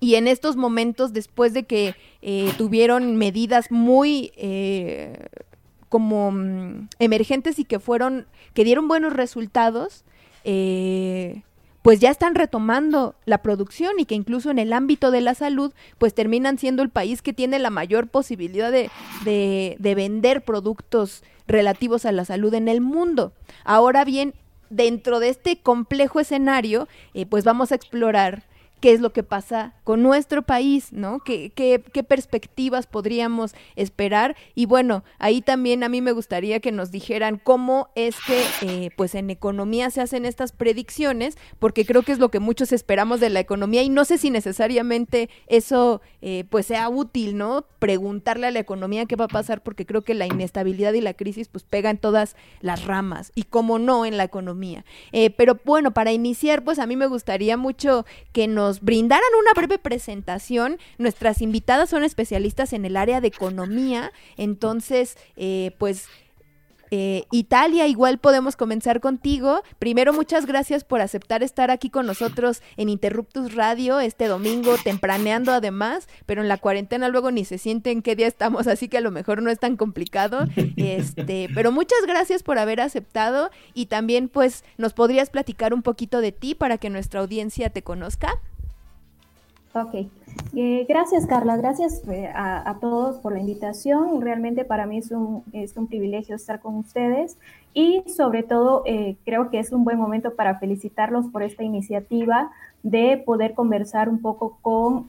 y 0.01 0.15
en 0.15 0.27
estos 0.27 0.57
momentos, 0.57 1.13
después 1.13 1.53
de 1.53 1.65
que 1.65 1.95
eh, 2.23 2.51
tuvieron 2.57 3.15
medidas 3.15 3.71
muy 3.71 4.33
eh, 4.37 5.27
como 5.93 6.33
mm, 6.33 6.89
emergentes 7.01 7.59
y 7.59 7.67
que 7.67 7.79
fueron, 7.79 8.27
que 8.55 8.65
dieron 8.65 8.89
buenos 8.89 9.13
resultados, 9.13 10.05
eh, 10.43 11.43
pues 11.83 12.01
ya 12.01 12.11
están 12.11 12.35
retomando 12.35 13.15
la 13.27 13.43
producción 13.43 14.01
y 14.01 14.07
que 14.07 14.15
incluso 14.15 14.51
en 14.51 14.59
el 14.59 14.73
ámbito 14.73 15.11
de 15.11 15.21
la 15.21 15.35
salud, 15.35 15.75
pues 15.99 16.15
terminan 16.15 16.57
siendo 16.57 16.83
el 16.83 16.89
país 16.89 17.21
que 17.21 17.35
tiene 17.35 17.59
la 17.59 17.69
mayor 17.69 18.09
posibilidad 18.09 18.73
de, 18.73 18.89
de 19.23 19.95
vender 19.95 20.43
productos 20.43 21.23
relativos 21.47 22.07
a 22.07 22.13
la 22.13 22.25
salud 22.25 22.55
en 22.55 22.69
el 22.69 22.81
mundo. 22.81 23.35
Ahora 23.63 24.07
bien, 24.07 24.33
dentro 24.71 25.21
de 25.21 25.29
este 25.29 25.59
complejo 25.59 26.21
escenario, 26.21 26.89
eh, 27.13 27.27
pues 27.27 27.45
vamos 27.45 27.71
a 27.71 27.75
explorar 27.75 28.45
qué 28.83 28.93
es 28.93 29.01
lo 29.01 29.13
que 29.13 29.23
pasa 29.23 29.75
con 29.85 30.03
nuestro 30.03 30.43
país, 30.43 30.93
¿no? 30.93 31.21
¿Qué, 31.21 31.53
perspectivas 32.09 32.89
podríamos 32.89 33.55
esperar? 33.77 34.37
Y 34.57 34.67
bueno, 34.67 35.05
ahí 35.21 35.41
también 35.41 35.85
a 35.85 35.89
mí 35.89 36.01
me 36.01 36.11
gustaría 36.11 36.59
que 36.59 36.73
nos 36.73 36.91
dijeran 36.91 37.41
cómo 37.43 37.91
es 37.95 38.17
que, 38.27 38.43
eh, 38.63 38.91
pues 38.97 39.15
en 39.15 39.31
economía 39.31 39.89
se 39.91 40.01
hacen 40.01 40.25
estas 40.25 40.51
predicciones, 40.51 41.39
porque 41.61 41.87
creo 41.87 42.03
que 42.03 42.11
es 42.11 42.19
lo 42.19 42.31
que 42.31 42.41
muchos 42.41 42.73
esperamos 42.73 43.21
de 43.21 43.31
la 43.31 43.39
economía 43.39 43.85
y 43.85 43.89
no 43.89 44.05
sé 44.05 44.19
si 44.19 44.31
necesariamente 44.31 45.31
eso, 45.47 46.03
eh, 46.21 46.45
pues 46.51 46.67
sea 46.67 46.89
útil, 46.89 47.37
¿no? 47.37 47.65
Preguntarle 47.79 48.49
a 48.49 48.51
la 48.51 48.59
economía 48.59 49.07
qué 49.07 49.15
va 49.15 49.27
a 49.27 49.29
pasar, 49.29 49.63
porque 49.63 49.87
creo 49.87 50.03
que 50.03 50.15
la 50.15 50.27
inestabilidad 50.27 50.93
y 50.95 51.01
la 51.01 51.15
crisis, 51.15 51.47
pues 51.47 51.63
pegan 51.63 51.99
todas 51.99 52.35
las 52.61 52.85
ramas 52.85 53.31
y 53.37 53.45
cómo 53.45 53.79
no 53.79 54.05
en 54.07 54.17
la 54.17 54.25
economía. 54.25 54.85
Eh, 55.13 55.31
pero 55.31 55.61
bueno, 55.65 55.93
para 55.93 56.11
iniciar, 56.11 56.65
pues 56.65 56.81
a 56.81 56.87
mí 56.87 56.97
me 56.97 57.07
gustaría 57.07 57.57
mucho 57.57 58.05
que 58.33 58.49
nos 58.49 58.72
brindaran 58.81 59.29
una 59.41 59.53
breve 59.55 59.79
presentación. 59.79 60.79
Nuestras 60.99 61.43
invitadas 61.43 61.91
son 61.91 62.05
especialistas 62.05 62.73
en 62.73 62.85
el 62.85 62.97
área 62.97 63.21
de 63.21 63.29
economía, 63.29 64.13
entonces, 64.37 65.17
eh, 65.37 65.75
pues... 65.79 66.09
Eh, 66.95 67.25
Italia, 67.31 67.87
igual 67.87 68.19
podemos 68.19 68.55
comenzar 68.55 69.01
contigo. 69.01 69.63
Primero, 69.79 70.13
muchas 70.13 70.45
gracias 70.45 70.85
por 70.85 71.01
aceptar 71.01 71.43
estar 71.43 71.71
aquí 71.71 71.89
con 71.89 72.05
nosotros 72.05 72.61
en 72.77 72.91
Interruptus 72.91 73.55
Radio 73.55 73.99
este 73.99 74.27
domingo, 74.27 74.75
tempraneando 74.85 75.53
además, 75.53 76.07
pero 76.27 76.43
en 76.43 76.49
la 76.49 76.59
cuarentena 76.59 77.09
luego 77.09 77.31
ni 77.31 77.47
se 77.47 77.57
siente 77.57 77.93
en 77.93 78.03
qué 78.03 78.15
día 78.15 78.27
estamos, 78.27 78.67
así 78.67 78.91
que 78.91 78.99
a 78.99 79.01
lo 79.01 79.11
mejor 79.11 79.41
no 79.41 79.49
es 79.49 79.59
tan 79.59 79.79
complicado. 79.79 80.47
Este, 80.77 81.49
pero 81.55 81.73
muchas 81.73 82.01
gracias 82.07 82.43
por 82.43 82.59
haber 82.59 82.83
aceptado 82.83 83.51
y 83.73 83.87
también 83.87 84.29
pues 84.29 84.63
nos 84.77 84.93
podrías 84.93 85.31
platicar 85.31 85.73
un 85.73 85.81
poquito 85.81 86.21
de 86.21 86.33
ti 86.33 86.55
para 86.55 86.77
que 86.77 86.91
nuestra 86.91 87.21
audiencia 87.21 87.71
te 87.71 87.81
conozca. 87.81 88.39
Ok, 89.75 89.95
eh, 90.55 90.85
gracias 90.87 91.27
Carla, 91.27 91.57
gracias 91.57 92.07
eh, 92.07 92.31
a, 92.35 92.77
todos 92.79 93.17
por 93.21 93.33
la 93.33 93.41
invitación. 93.41 94.21
Realmente 94.21 94.67
para 94.67 94.85
mí 94.85 94.99
es 94.99 95.11
un, 95.11 95.45
es 95.55 95.79
un 95.79 95.87
privilegio 95.87 96.37
estar 96.37 96.61
con 96.61 96.77
ustedes 96.77 97.39
y 97.73 98.03
sobre 98.07 98.43
todo 98.43 98.83
eh, 98.85 99.17
creo 99.25 99.49
que 99.49 99.59
es 99.59 99.73
un 99.73 99.85
buen 99.85 99.97
momento 99.97 100.35
para 100.35 100.59
felicitarlos 100.59 101.29
por 101.29 101.43
esta 101.43 101.63
iniciativa 101.63 102.53
de 102.83 103.17
poder 103.17 103.55
conversar 103.55 104.11
un 104.11 104.21
poco 104.21 104.59
con 104.61 105.07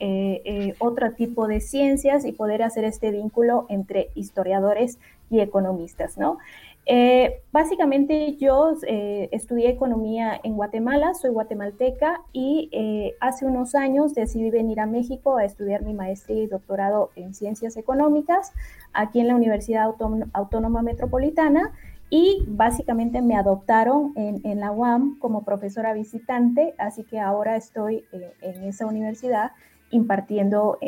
otro 0.78 1.12
tipo 1.12 1.46
de 1.46 1.60
ciencias 1.60 2.24
y 2.24 2.32
poder 2.32 2.62
hacer 2.62 2.84
este 2.84 3.10
vínculo 3.10 3.66
entre 3.68 4.08
historiadores 4.14 4.98
y 5.28 5.40
economistas, 5.40 6.16
¿no? 6.16 6.38
Eh, 6.86 7.42
básicamente 7.50 8.36
yo 8.36 8.74
eh, 8.86 9.30
estudié 9.32 9.70
economía 9.70 10.38
en 10.42 10.54
Guatemala, 10.54 11.14
soy 11.14 11.30
guatemalteca 11.30 12.20
y 12.32 12.68
eh, 12.72 13.16
hace 13.20 13.46
unos 13.46 13.74
años 13.74 14.14
decidí 14.14 14.50
venir 14.50 14.80
a 14.80 14.86
México 14.86 15.38
a 15.38 15.44
estudiar 15.44 15.82
mi 15.82 15.94
maestría 15.94 16.42
y 16.42 16.46
doctorado 16.46 17.10
en 17.16 17.32
ciencias 17.32 17.78
económicas 17.78 18.52
aquí 18.92 19.20
en 19.20 19.28
la 19.28 19.34
Universidad 19.34 19.94
Autónoma 20.34 20.82
Metropolitana 20.82 21.72
y 22.10 22.44
básicamente 22.48 23.22
me 23.22 23.34
adoptaron 23.34 24.12
en, 24.14 24.60
la 24.60 24.70
UAM 24.70 25.18
como 25.18 25.42
profesora 25.42 25.94
visitante, 25.94 26.74
así 26.78 27.02
que 27.02 27.18
ahora 27.18 27.56
estoy 27.56 28.04
en 28.12 28.62
esa 28.64 28.86
universidad 28.86 29.52
impartiendo 29.90 30.78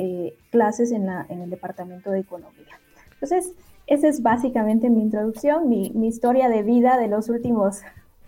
clases 0.51 0.93
en, 0.93 1.07
la, 1.07 1.27
en 1.29 1.41
el 1.41 1.51
Departamento 1.51 2.11
de 2.11 2.21
Economía. 2.21 2.79
Entonces, 3.15 3.55
esa 3.87 4.09
es 4.09 4.23
básicamente 4.23 4.91
mi 4.91 5.01
introducción, 5.01 5.69
mi, 5.69 5.93
historia 6.07 6.49
de 6.49 6.63
vida 6.63 6.99
de 6.99 7.09
los 7.09 7.29
últimos, 7.29 7.83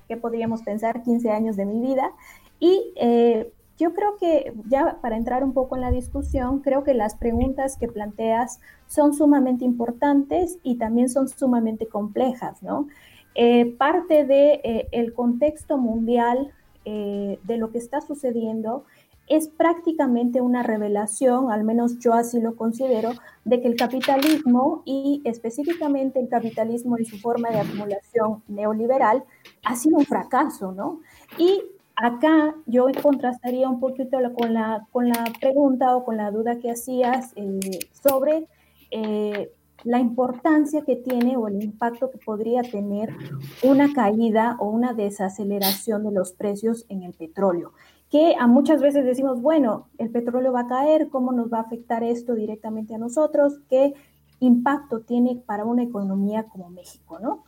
¿qué 0.07 0.17
podríamos 0.17 0.63
pensar? 0.63 1.03
15 1.03 1.31
años 1.31 1.57
de 1.57 1.67
mi 1.67 1.81
vida. 1.81 2.13
Y 2.61 2.93
eh, 2.97 3.53
yo 3.77 3.93
creo 3.93 4.17
que 4.19 4.53
ya 4.69 4.99
para 5.01 5.17
entrar 5.17 5.43
un 5.43 5.53
poco 5.53 5.75
en 5.75 5.83
la 5.83 5.91
discusión, 5.91 6.61
creo 6.61 6.85
que 6.85 6.95
las 6.95 7.17
preguntas 7.17 7.77
que 7.77 7.89
planteas 7.89 8.61
son 8.87 9.15
sumamente 9.15 9.65
importantes 9.65 10.59
y 10.63 10.77
también 10.77 11.09
son 11.09 11.29
sumamente 11.29 11.87
complejas, 11.87 12.63
¿no? 12.63 12.87
Eh, 13.35 13.75
parte 13.79 14.25
del 14.25 14.29
de, 14.29 14.89
eh, 14.93 15.13
contexto 15.13 15.79
mundial 15.79 16.53
de 16.85 17.59
lo 17.59 17.71
que 17.71 17.77
está 17.77 18.01
sucediendo 18.01 18.87
es 19.29 19.49
prácticamente 19.49 20.41
una 20.41 20.63
revelación, 20.63 21.51
al 21.51 21.65
menos 21.65 21.99
yo 21.99 22.15
así 22.15 22.41
lo 22.41 22.57
considero, 22.57 23.11
de 23.45 23.61
que 23.61 23.69
el 23.69 23.77
capitalismo 23.77 24.83
y 24.85 25.23
específicamente 25.25 26.19
el 26.19 26.29
capitalismo 26.29 26.97
en 26.99 27.05
su 27.05 27.19
forma 27.19 27.51
de 27.51 27.61
acumulación 27.61 28.43
neoliberal 28.49 29.25
ha 29.65 29.77
sido 29.77 29.99
un 29.99 30.07
fracaso, 30.07 30.73
¿no? 30.73 31.01
Y 31.37 31.63
acá 31.97 32.55
yo 32.67 32.87
contrastaría 33.03 33.69
un 33.69 33.81
poquito 33.81 34.19
con 34.35 34.55
la, 34.55 34.87
con 34.93 35.09
la 35.09 35.25
pregunta 35.41 35.97
o 35.97 36.05
con 36.05 36.17
la 36.17 36.31
duda 36.31 36.59
que 36.59 36.71
hacías 36.71 37.33
eh, 37.37 37.61
sobre 37.93 38.47
eh, 38.91 39.51
la 39.85 40.01
importancia 40.01 40.83
que 40.83 40.97
tiene 40.97 41.37
o 41.37 41.49
el 41.49 41.63
impacto 41.63 42.11
que 42.11 42.19
podría 42.19 42.63
tener 42.63 43.15
una 43.63 43.93
caída 43.93 44.57
o 44.59 44.69
una 44.69 44.93
desaceleración 44.93 46.03
de 46.05 46.13
los 46.13 46.33
precios 46.33 46.85
en 46.89 47.03
el 47.03 47.13
petróleo 47.13 47.73
que 48.11 48.35
a 48.39 48.47
muchas 48.47 48.81
veces 48.81 49.05
decimos, 49.05 49.43
bueno, 49.43 49.89
el 49.99 50.11
petróleo 50.11 50.53
va 50.53 50.61
a 50.61 50.67
caer, 50.67 51.09
¿cómo 51.11 51.33
nos 51.33 51.53
va 51.53 51.59
a 51.59 51.63
afectar 51.63 52.03
esto 52.03 52.35
directamente 52.35 52.95
a 52.95 52.99
nosotros? 52.99 53.61
¿Qué 53.69 53.95
impacto 54.41 55.01
tiene 55.01 55.43
para 55.45 55.65
una 55.65 55.83
economía 55.83 56.45
como 56.45 56.71
México, 56.71 57.19
no? 57.19 57.45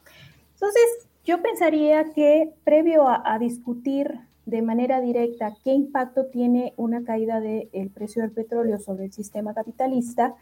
Entonces, 0.55 1.09
yo 1.25 1.41
pensaría 1.43 2.13
que 2.13 2.53
previo 2.65 3.07
a, 3.09 3.39
discutir 3.39 4.21
de 4.45 4.63
manera 4.63 5.01
directa 5.01 5.55
qué 5.65 5.73
impacto 5.73 6.27
tiene 6.27 6.75
una 6.77 7.05
caída 7.05 7.41
del 7.41 7.91
precio 7.95 8.23
del 8.23 8.33
petróleo 8.33 8.79
sobre 8.79 9.05
el 9.05 9.13
sistema 9.13 9.55
capitalista, 9.55 10.35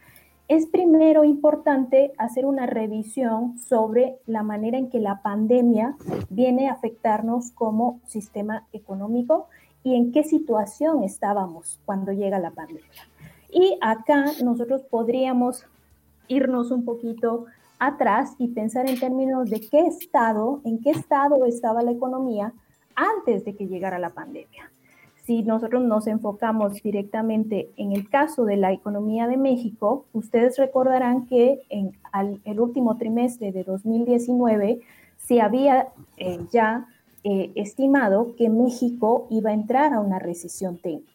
es 0.47 0.65
primero 0.65 1.23
importante 1.23 2.11
hacer 2.17 2.45
una 2.45 2.65
revisión 2.65 3.59
sobre 3.59 4.17
la 4.25 4.41
manera 4.41 4.79
en 4.79 4.89
que 4.89 4.99
la 4.99 5.21
pandemia 5.21 5.95
viene 6.29 6.67
a 6.67 6.73
afectarnos 6.73 7.51
como 7.51 7.99
sistema 8.07 8.65
económico 8.73 9.47
y 9.83 9.95
en 9.95 10.11
qué 10.11 10.23
situación 10.23 11.03
estábamos 11.03 11.79
cuando 11.85 12.11
llega 12.11 12.39
la 12.39 12.51
pandemia. 12.51 13.07
Y 13.51 13.77
acá 13.81 14.25
nosotros 14.43 14.83
podríamos 14.83 15.65
irnos 16.27 16.71
un 16.71 16.85
poquito 16.85 17.45
atrás 17.79 18.35
y 18.37 18.49
pensar 18.49 18.89
en 18.89 18.99
términos 18.99 19.49
de 19.49 19.61
qué 19.61 19.79
estado, 19.87 20.61
en 20.63 20.79
qué 20.81 20.91
estado 20.91 21.45
estaba 21.45 21.81
la 21.81 21.91
economía 21.91 22.53
antes 22.95 23.45
de 23.45 23.55
que 23.55 23.67
llegara 23.67 23.97
la 23.97 24.09
pandemia 24.09 24.69
si 25.29 25.43
nosotros 25.43 25.83
nos 25.83 26.07
enfocamos 26.07 26.81
directamente 26.81 27.69
en 27.77 27.91
el 27.91 28.09
caso 28.09 28.45
de 28.45 28.57
la 28.57 28.73
economía 28.73 29.27
de 29.27 29.37
México, 29.37 30.07
ustedes 30.11 30.57
recordarán 30.57 31.27
que 31.27 31.61
en 31.69 31.91
el 32.45 32.59
último 32.59 32.97
trimestre 32.97 33.51
de 33.51 33.63
2019 33.63 34.79
se 35.19 35.39
había 35.39 35.89
eh, 36.17 36.39
ya 36.51 36.87
eh, 37.23 37.51
estimado 37.55 38.35
que 38.35 38.49
México 38.49 39.27
iba 39.29 39.49
a 39.49 39.53
entrar 39.53 39.93
a 39.93 39.99
una 39.99 40.19
recesión 40.19 40.77
técnica. 40.77 41.09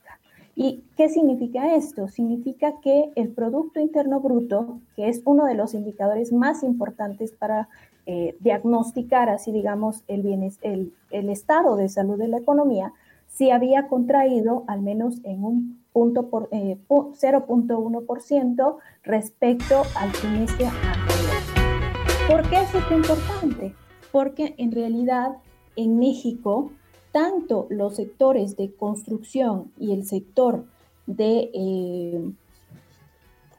¿Y 0.56 0.84
qué 0.96 1.08
significa 1.08 1.74
esto? 1.74 2.06
Significa 2.08 2.74
que 2.80 3.10
el 3.16 3.28
Producto 3.28 3.80
Interno 3.80 4.20
Bruto, 4.20 4.78
que 4.94 5.08
es 5.08 5.20
uno 5.24 5.46
de 5.46 5.54
los 5.54 5.74
indicadores 5.74 6.32
más 6.32 6.62
importantes 6.62 7.32
para 7.32 7.68
eh, 8.06 8.36
diagnosticar, 8.40 9.30
así 9.30 9.50
digamos, 9.50 10.04
el, 10.06 10.52
el, 10.62 10.92
el 11.10 11.30
estado 11.30 11.74
de 11.76 11.88
salud 11.88 12.18
de 12.18 12.28
la 12.28 12.38
economía, 12.38 12.92
si 13.26 13.50
había 13.50 13.88
contraído 13.88 14.62
al 14.68 14.82
menos 14.82 15.16
en 15.24 15.42
un 15.42 15.82
punto 15.92 16.28
por 16.28 16.48
0.1% 16.50 18.76
eh, 18.76 18.80
respecto 19.02 19.82
al 19.96 20.12
trimestre 20.12 20.66
anterior. 20.66 21.34
¿Por 22.28 22.48
qué 22.48 22.62
es 22.62 22.72
importante? 22.92 23.74
Porque 24.12 24.54
en 24.58 24.70
realidad 24.70 25.38
en 25.76 25.98
México, 25.98 26.70
tanto 27.12 27.66
los 27.70 27.96
sectores 27.96 28.56
de 28.56 28.72
construcción 28.74 29.72
y 29.78 29.92
el 29.92 30.06
sector 30.06 30.64
de, 31.06 31.50
eh, 31.52 32.32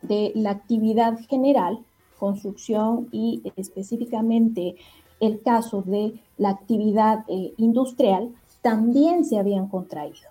de 0.02 0.32
la 0.36 0.52
actividad 0.52 1.18
general, 1.28 1.80
construcción 2.20 3.08
y 3.12 3.42
específicamente 3.56 4.76
el 5.20 5.42
caso 5.42 5.82
de 5.82 6.20
la 6.38 6.50
actividad 6.50 7.24
eh, 7.28 7.54
industrial, 7.58 8.34
también 8.62 9.26
se 9.26 9.38
habían 9.38 9.68
contraído. 9.68 10.30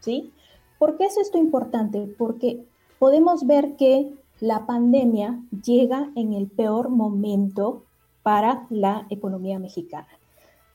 ¿Sí? 0.00 0.32
¿Por 0.78 0.96
qué 0.96 1.06
es 1.06 1.16
esto 1.16 1.38
importante? 1.38 2.06
Porque 2.18 2.64
podemos 2.98 3.46
ver 3.46 3.76
que 3.76 4.12
la 4.40 4.66
pandemia 4.66 5.40
llega 5.64 6.10
en 6.14 6.32
el 6.34 6.46
peor 6.48 6.88
momento 6.88 7.82
para 8.22 8.66
la 8.70 9.06
economía 9.10 9.58
mexicana. 9.58 10.08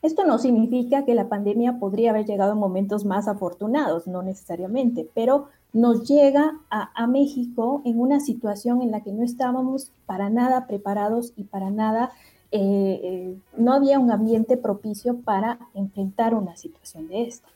Esto 0.02 0.24
no 0.26 0.40
significa 0.40 1.04
que 1.04 1.14
la 1.14 1.28
pandemia 1.28 1.78
podría 1.78 2.12
haber 2.12 2.26
llegado 2.26 2.54
en 2.54 2.60
momentos 2.60 3.04
más 3.04 3.28
afortunados, 3.28 4.08
no 4.08 4.22
necesariamente, 4.22 5.10
pero 5.14 5.48
nos 5.74 6.08
llega 6.08 6.58
a, 6.70 7.06
México 7.08 7.82
en 7.86 8.00
una 8.00 8.20
situación 8.20 8.82
en 8.82 8.92
la 8.92 9.02
que 9.02 9.12
no 9.12 9.24
estábamos 9.24 9.92
para 10.06 10.30
nada 10.30 10.68
preparados 10.68 11.34
y 11.36 11.44
para 11.44 11.70
nada 11.70 12.12
eh, 12.52 13.00
eh, 13.04 13.38
no 13.58 13.74
había 13.74 14.00
un 14.00 14.10
ambiente 14.10 14.58
propicio 14.58 15.20
para 15.20 15.60
enfrentar 15.74 16.34
una 16.34 16.56
situación 16.56 17.08
de 17.08 17.24
esta. 17.24 17.48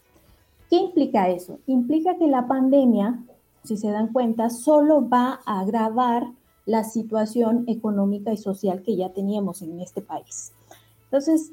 ¿Qué 0.70 0.76
implica 0.78 1.30
eso? 1.30 1.60
Implica 1.66 2.18
que 2.18 2.28
la 2.28 2.48
pandemia, 2.48 3.24
si 3.64 3.78
se 3.78 3.90
dan 3.90 4.12
cuenta, 4.12 4.50
solo 4.50 5.08
va 5.08 5.40
a 5.46 5.62
agravar 5.62 6.28
la 6.66 6.84
situación 6.84 7.64
económica 7.68 8.32
y 8.32 8.38
social 8.38 8.84
que 8.84 8.96
ya 8.96 9.14
teníamos 9.14 9.62
en 9.62 9.80
este 9.80 10.02
país. 10.02 10.52
Entonces, 11.06 11.52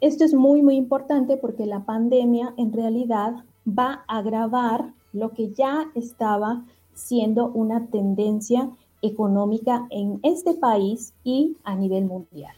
esto 0.00 0.24
es 0.24 0.34
muy, 0.34 0.62
muy 0.62 0.76
importante 0.76 1.36
porque 1.36 1.66
la 1.66 1.84
pandemia 1.84 2.54
en 2.56 2.72
realidad 2.72 3.44
va 3.66 4.04
a 4.06 4.18
agravar 4.18 4.92
lo 5.12 5.30
que 5.30 5.50
ya 5.50 5.90
estaba 5.94 6.64
siendo 6.94 7.48
una 7.48 7.86
tendencia 7.86 8.70
económica 9.02 9.86
en 9.90 10.20
este 10.22 10.54
país 10.54 11.14
y 11.24 11.56
a 11.64 11.74
nivel 11.74 12.04
mundial. 12.04 12.54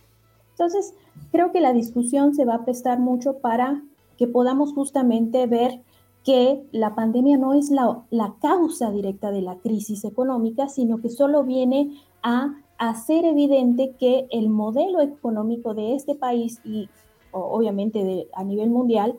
Entonces, 0.52 0.94
creo 1.32 1.52
que 1.52 1.60
la 1.60 1.72
discusión 1.72 2.34
se 2.34 2.44
va 2.44 2.56
a 2.56 2.64
prestar 2.64 2.98
mucho 2.98 3.38
para 3.38 3.82
que 4.16 4.26
podamos 4.26 4.74
justamente 4.74 5.46
ver 5.46 5.82
que 6.24 6.62
la 6.72 6.94
pandemia 6.94 7.38
no 7.38 7.54
es 7.54 7.70
la, 7.70 8.34
causa 8.42 8.90
directa 8.90 9.30
de 9.30 9.40
la 9.40 9.56
crisis 9.56 10.04
económica, 10.04 10.68
sino 10.68 11.00
que 11.00 11.08
solo 11.08 11.44
viene 11.44 11.98
a 12.22 12.54
hacer 12.76 13.24
evidente 13.24 13.94
que 13.98 14.26
el 14.30 14.50
modelo 14.50 15.00
económico 15.00 15.74
de 15.74 15.94
este 15.94 16.14
país 16.14 16.60
y 16.64 16.88
obviamente 17.32 18.28
a 18.34 18.44
nivel 18.44 18.70
mundial 18.70 19.18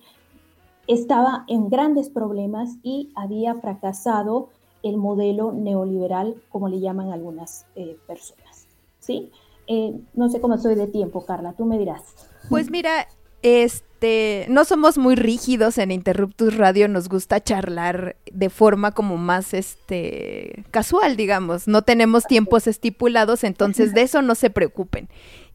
estaba 0.88 1.46
en 1.48 1.70
grandes 1.70 2.10
problemas 2.10 2.78
y 2.84 3.12
había 3.16 3.56
fracasado 3.56 4.50
el 4.84 4.98
modelo 4.98 5.52
neoliberal, 5.52 6.42
como 6.50 6.68
le 6.68 6.80
llaman 6.80 7.12
algunas 7.12 7.66
eh, 7.76 7.98
personas. 8.08 8.68
¿sí? 9.00 9.32
Eh, 9.68 9.94
no 10.14 10.30
sé 10.30 10.42
cómo 10.42 10.58
soy 10.58 10.76
de 10.76 10.88
tiempo, 10.88 11.26
Carla, 11.26 11.54
tú 11.54 11.66
me 11.66 11.78
dirás. 11.78 12.02
Pues 12.50 12.72
mira, 12.72 13.08
este, 13.42 14.46
no 14.50 14.66
somos 14.66 14.98
muy 14.98 15.16
rígidos 15.16 15.78
en 15.78 15.92
Interruptus 15.92 16.58
Radio, 16.58 16.88
nos 16.88 17.10
gusta 17.10 17.42
charlar 17.42 18.16
de 18.32 18.50
forma 18.50 18.92
como 18.92 19.18
más, 19.18 19.54
este, 19.54 20.66
casual, 20.72 21.16
digamos. 21.16 21.68
No 21.68 21.84
tenemos 21.84 22.26
tiempos 22.26 22.68
estipulados, 22.68 23.44
entonces 23.44 23.94
de 23.94 24.02
eso 24.02 24.22
no 24.22 24.36
se 24.36 24.50
preocupen. 24.50 25.10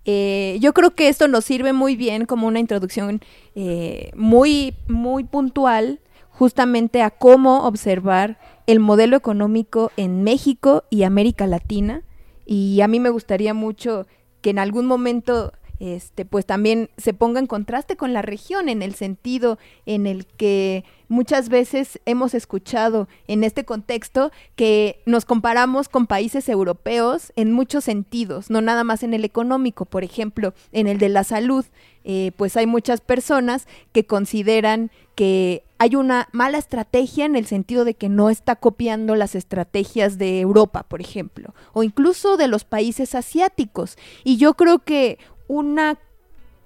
Eh, 0.09 0.59
yo 0.61 0.73
creo 0.73 0.93
que 0.93 1.09
esto 1.09 1.27
nos 1.27 1.45
sirve 1.45 1.73
muy 1.73 1.97
bien 1.97 2.27
como 2.27 2.47
una 2.47 2.61
introducción 2.61 3.21
eh, 3.57 4.13
muy, 4.15 4.75
muy 4.87 5.25
puntual 5.25 6.01
justamente 6.31 7.03
a 7.03 7.11
cómo 7.11 7.67
observar 7.67 8.39
el 8.69 8.79
modelo 8.79 9.17
económico 9.17 9.91
en 9.97 10.23
México 10.23 10.85
y 10.91 11.03
América 11.03 11.49
Latina. 11.49 12.05
Y 12.45 12.81
a 12.83 12.89
mí 12.89 13.01
me 13.01 13.11
gustaría 13.11 13.53
mucho 13.53 14.07
que 14.43 14.51
en 14.51 14.61
algún 14.61 14.87
momento 14.87 15.53
este, 15.79 16.25
pues 16.25 16.47
también 16.47 16.91
se 16.97 17.13
ponga 17.13 17.41
en 17.41 17.47
contraste 17.47 17.97
con 17.97 18.13
la 18.13 18.23
región 18.23 18.69
en 18.69 18.83
el 18.83 18.95
sentido 18.95 19.59
en 19.85 20.07
el 20.07 20.27
que 20.27 20.85
muchas 21.09 21.49
veces 21.49 22.01
hemos 22.07 22.35
escuchado 22.35 23.09
en 23.29 23.45
este 23.45 23.65
contexto 23.65 24.33
que 24.57 25.01
nos 25.07 25.25
comparamos 25.25 25.89
con 25.89 26.07
países 26.07 26.49
europeos 26.49 27.33
en 27.37 27.53
muchos 27.53 27.85
sentidos, 27.85 28.51
no 28.51 28.61
nada 28.61 28.85
más 28.85 29.03
en 29.03 29.15
el 29.15 29.25
económico, 29.25 29.85
por 29.85 30.05
ejemplo, 30.05 30.55
en 30.73 30.87
el 30.87 30.99
de 30.99 31.09
la 31.09 31.25
salud, 31.25 31.65
eh, 32.05 32.33
pues 32.37 32.57
hay 32.57 32.67
muchas 32.67 33.01
personas 33.01 33.67
que 33.93 34.07
consideran 34.07 34.91
que 35.17 35.65
hay 35.79 35.97
una 35.97 36.29
mala 36.33 36.59
estrategia 36.59 37.25
en 37.25 37.37
el 37.37 37.47
sentido 37.47 37.85
de 37.85 37.95
que 37.95 38.09
no 38.09 38.31
está 38.31 38.57
copiando 38.57 39.15
las 39.17 39.35
estrategias 39.35 40.17
de 40.17 40.41
Europa, 40.41 40.85
por 40.85 41.01
ejemplo, 41.01 41.55
o 41.73 41.83
incluso 41.83 42.37
de 42.37 42.49
los 42.49 42.65
países 42.65 43.15
asiáticos. 43.15 43.97
Y 44.25 44.37
yo 44.37 44.55
creo 44.55 44.79
que 44.79 45.19
una 45.49 45.99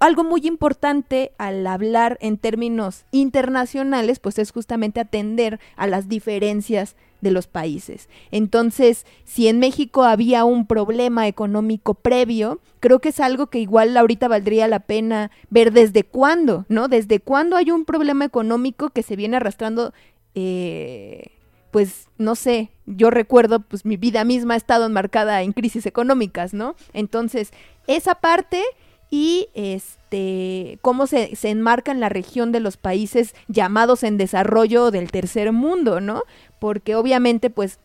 algo 0.01 0.23
muy 0.23 0.47
importante 0.47 1.31
al 1.37 1.65
hablar 1.67 2.17
en 2.21 2.37
términos 2.37 3.05
internacionales, 3.11 4.19
pues 4.19 4.39
es 4.39 4.51
justamente 4.51 4.99
atender 4.99 5.59
a 5.75 5.85
las 5.85 6.09
diferencias 6.09 6.95
de 7.21 7.29
los 7.29 7.45
países. 7.45 8.09
Entonces, 8.31 9.05
si 9.25 9.47
en 9.47 9.59
México 9.59 10.03
había 10.03 10.43
un 10.43 10.65
problema 10.65 11.27
económico 11.27 11.93
previo, 11.93 12.59
creo 12.79 12.97
que 12.99 13.09
es 13.09 13.19
algo 13.19 13.47
que 13.47 13.59
igual 13.59 13.95
ahorita 13.95 14.27
valdría 14.27 14.67
la 14.67 14.79
pena 14.79 15.29
ver 15.51 15.71
desde 15.71 16.03
cuándo, 16.03 16.65
¿no? 16.67 16.87
Desde 16.87 17.19
cuándo 17.19 17.55
hay 17.55 17.69
un 17.69 17.85
problema 17.85 18.25
económico 18.25 18.89
que 18.89 19.03
se 19.03 19.15
viene 19.15 19.37
arrastrando, 19.37 19.93
eh, 20.33 21.27
pues, 21.71 22.07
no 22.17 22.35
sé, 22.35 22.69
yo 22.85 23.09
recuerdo, 23.09 23.61
pues 23.61 23.85
mi 23.85 23.97
vida 23.97 24.23
misma 24.23 24.53
ha 24.53 24.57
estado 24.57 24.85
enmarcada 24.85 25.41
en 25.41 25.53
crisis 25.53 25.85
económicas, 25.85 26.53
¿no? 26.53 26.75
Entonces, 26.93 27.51
esa 27.87 28.15
parte 28.15 28.61
y 29.09 29.49
este 29.53 30.79
cómo 30.81 31.05
se, 31.05 31.35
se, 31.35 31.49
enmarca 31.49 31.91
en 31.91 31.99
la 31.99 32.07
región 32.07 32.53
de 32.53 32.61
los 32.61 32.77
países 32.77 33.35
llamados 33.49 34.03
en 34.03 34.17
desarrollo 34.17 34.89
del 34.89 35.11
tercer 35.11 35.51
mundo, 35.51 35.99
¿no? 35.99 36.23
Porque 36.59 36.95
obviamente 36.95 37.49
pues 37.49 37.79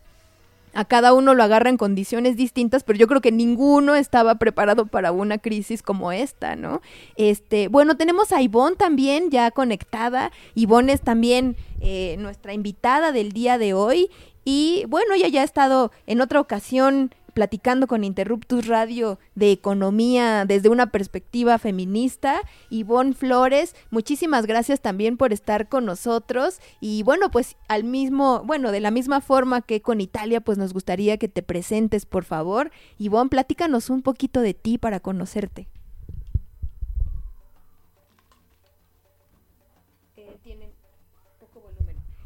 a 0.77 0.85
cada 0.85 1.15
uno 1.15 1.33
lo 1.33 1.41
agarra 1.41 1.71
en 1.71 1.77
condiciones 1.77 2.37
distintas, 2.37 2.83
pero 2.83 2.99
yo 2.99 3.07
creo 3.07 3.19
que 3.19 3.31
ninguno 3.31 3.95
estaba 3.95 4.35
preparado 4.35 4.85
para 4.85 5.11
una 5.11 5.39
crisis 5.39 5.81
como 5.81 6.11
esta, 6.11 6.55
¿no? 6.55 6.83
Este, 7.15 7.67
bueno, 7.67 7.97
tenemos 7.97 8.31
a 8.31 8.43
Ivonne 8.43 8.75
también 8.75 9.31
ya 9.31 9.49
conectada. 9.49 10.31
Ivonne 10.53 10.93
es 10.93 11.01
también 11.01 11.55
eh, 11.81 12.15
nuestra 12.19 12.53
invitada 12.53 13.11
del 13.11 13.31
día 13.31 13.57
de 13.57 13.73
hoy. 13.73 14.11
Y 14.45 14.85
bueno, 14.87 15.15
ella 15.15 15.29
ya 15.29 15.41
ha 15.41 15.45
estado 15.45 15.91
en 16.05 16.21
otra 16.21 16.39
ocasión 16.39 17.11
platicando 17.37 17.85
con 17.85 18.03
Interruptus 18.03 18.65
Radio 18.65 19.19
de 19.35 19.51
economía 19.51 20.45
desde 20.45 20.69
una 20.69 20.87
perspectiva 20.87 21.59
feminista. 21.59 22.41
Ivonne 22.71 23.13
Flores, 23.13 23.75
muchísimas 23.91 24.47
gracias 24.47 24.81
también 24.81 25.17
por 25.17 25.31
estar 25.33 25.69
con 25.69 25.85
nosotros. 25.85 26.59
Y 26.81 27.03
bueno, 27.03 27.29
pues 27.29 27.55
al 27.67 27.83
mismo, 27.83 28.41
bueno, 28.43 28.71
de 28.71 28.79
la 28.79 28.89
misma 28.89 29.21
forma 29.21 29.61
que 29.61 29.83
con 29.83 30.01
Italia, 30.01 30.41
pues 30.41 30.57
nos 30.57 30.73
gustaría 30.73 31.17
que 31.17 31.27
te 31.27 31.43
presentes, 31.43 32.07
por 32.07 32.23
favor. 32.23 32.71
Ivonne, 32.97 33.29
platícanos 33.29 33.91
un 33.91 34.01
poquito 34.01 34.41
de 34.41 34.55
ti 34.55 34.79
para 34.79 34.99
conocerte. 34.99 35.67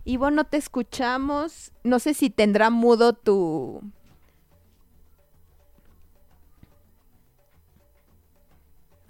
Ivo, 0.06 0.32
no 0.32 0.46
te 0.46 0.56
escuchamos. 0.56 1.74
No 1.84 2.00
sé 2.00 2.14
si 2.14 2.30
tendrá 2.30 2.70
mudo 2.70 3.12
tu... 3.12 3.82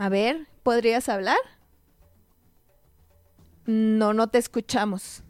A 0.01 0.09
ver, 0.09 0.47
¿podrías 0.63 1.09
hablar? 1.09 1.37
No, 3.67 4.13
no 4.13 4.29
te 4.29 4.39
escuchamos. 4.39 5.21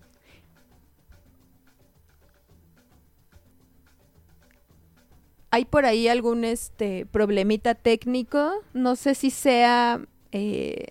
¿Hay 5.49 5.65
por 5.65 5.85
ahí 5.85 6.07
algún 6.07 6.45
este 6.45 7.05
problemita 7.05 7.75
técnico? 7.75 8.63
No 8.73 8.95
sé 8.95 9.13
si 9.13 9.29
sea 9.29 9.99
eh, 10.31 10.87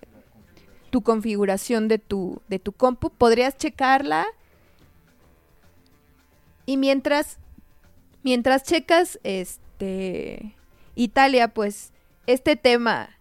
tu 0.91 1.01
configuración 1.01 1.87
de 1.87 1.97
tu, 1.97 2.39
de 2.49 2.59
tu 2.59 2.73
compu. 2.73 3.09
¿Podrías 3.09 3.57
checarla? 3.57 4.27
Y 6.67 6.77
mientras, 6.77 7.39
mientras 8.21 8.61
checas, 8.61 9.19
este, 9.23 10.53
Italia, 10.93 11.47
pues, 11.47 11.93
este 12.27 12.55
tema 12.55 13.17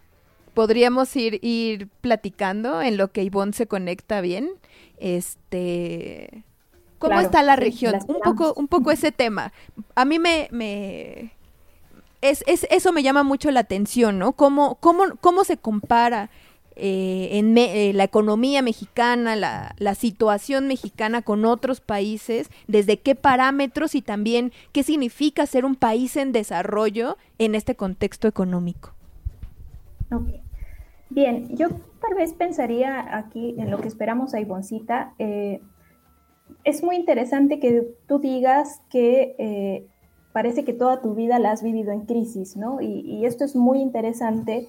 podríamos 0.55 1.15
ir, 1.17 1.39
ir 1.43 1.89
platicando 2.01 2.83
en 2.83 2.97
lo 2.97 3.13
que 3.13 3.23
Ivonne 3.23 3.53
se 3.53 3.67
conecta 3.67 4.21
bien. 4.21 4.51
Este, 4.99 6.45
¿cómo 6.99 7.21
está 7.21 7.43
la 7.43 7.57
región? 7.57 7.97
un 8.07 8.21
poco, 8.21 8.55
un 8.55 8.69
poco 8.69 8.91
ese 8.91 9.13
tema. 9.13 9.53
A 9.95 10.05
mí 10.05 10.19
me, 10.19 10.49
me 10.51 11.33
es, 12.21 12.45
es, 12.47 12.67
eso 12.71 12.93
me 12.93 13.03
llama 13.03 13.23
mucho 13.23 13.51
la 13.51 13.61
atención, 13.61 14.19
¿no? 14.19 14.33
¿Cómo, 14.33 14.77
cómo, 14.77 15.05
cómo 15.21 15.45
se 15.45 15.57
compara 15.57 16.31
eh, 16.77 17.31
en 17.33 17.57
eh, 17.59 17.93
la 17.95 18.05
economía 18.05 18.63
mexicana, 18.63 19.37
la, 19.37 19.75
la, 19.79 19.95
situación 19.95 20.67
mexicana 20.67 21.21
con 21.21 21.45
otros 21.45 21.81
países, 21.81 22.49
desde 22.69 22.99
qué 22.99 23.15
parámetros 23.15 23.95
y 23.95 24.03
también 24.03 24.53
qué 24.73 24.83
significa 24.83 25.47
ser 25.47 25.65
un 25.65 25.75
país 25.75 26.17
en 26.17 26.33
desarrollo 26.33 27.19
en 27.39 27.55
este 27.55 27.75
contexto 27.75 28.29
económico. 28.29 28.95
Bien, 31.11 31.49
yo 31.57 31.68
tal 32.01 32.14
vez 32.16 32.33
pensaría 32.33 33.16
aquí 33.16 33.55
en 33.59 33.70
lo 33.70 33.79
que 33.79 33.88
esperamos 33.88 34.33
a 34.35 34.40
Ivoncita. 34.40 35.14
Eh, 35.18 35.61
es 36.64 36.83
muy 36.83 36.96
interesante 36.96 37.61
que 37.61 37.87
tú 38.07 38.18
digas 38.18 38.81
que 38.90 39.87
parece 40.33 40.64
que 40.64 40.73
toda 40.73 41.01
tu 41.01 41.14
vida 41.14 41.38
la 41.38 41.51
has 41.51 41.62
vivido 41.62 41.92
en 41.92 42.07
crisis, 42.07 42.57
¿no? 42.57 42.81
Y, 42.81 43.01
y 43.01 43.27
esto 43.27 43.44
es 43.44 43.57
muy 43.57 43.81
interesante 43.81 44.68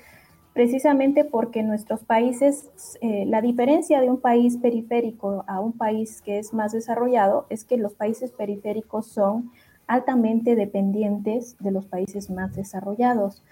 precisamente 0.54 1.24
porque 1.24 1.64
nuestros 1.64 2.04
países, 2.04 2.70
eh, 3.02 3.26
la 3.26 3.42
diferencia 3.42 4.02
de 4.02 4.10
un 4.10 4.20
país 4.20 4.58
periférico 4.58 5.44
a 5.48 5.60
un 5.60 5.74
país 5.74 6.22
que 6.22 6.40
es 6.40 6.54
más 6.54 6.74
desarrollado 6.74 7.46
es 7.50 7.64
que 7.64 7.78
los 7.78 7.94
países 7.94 8.32
periféricos 8.32 9.08
son 9.08 9.52
altamente 9.88 10.56
dependientes 10.56 11.56
de 11.60 11.72
los 11.72 11.86
países 11.86 12.30
más 12.30 12.56
desarrollados, 12.56 13.44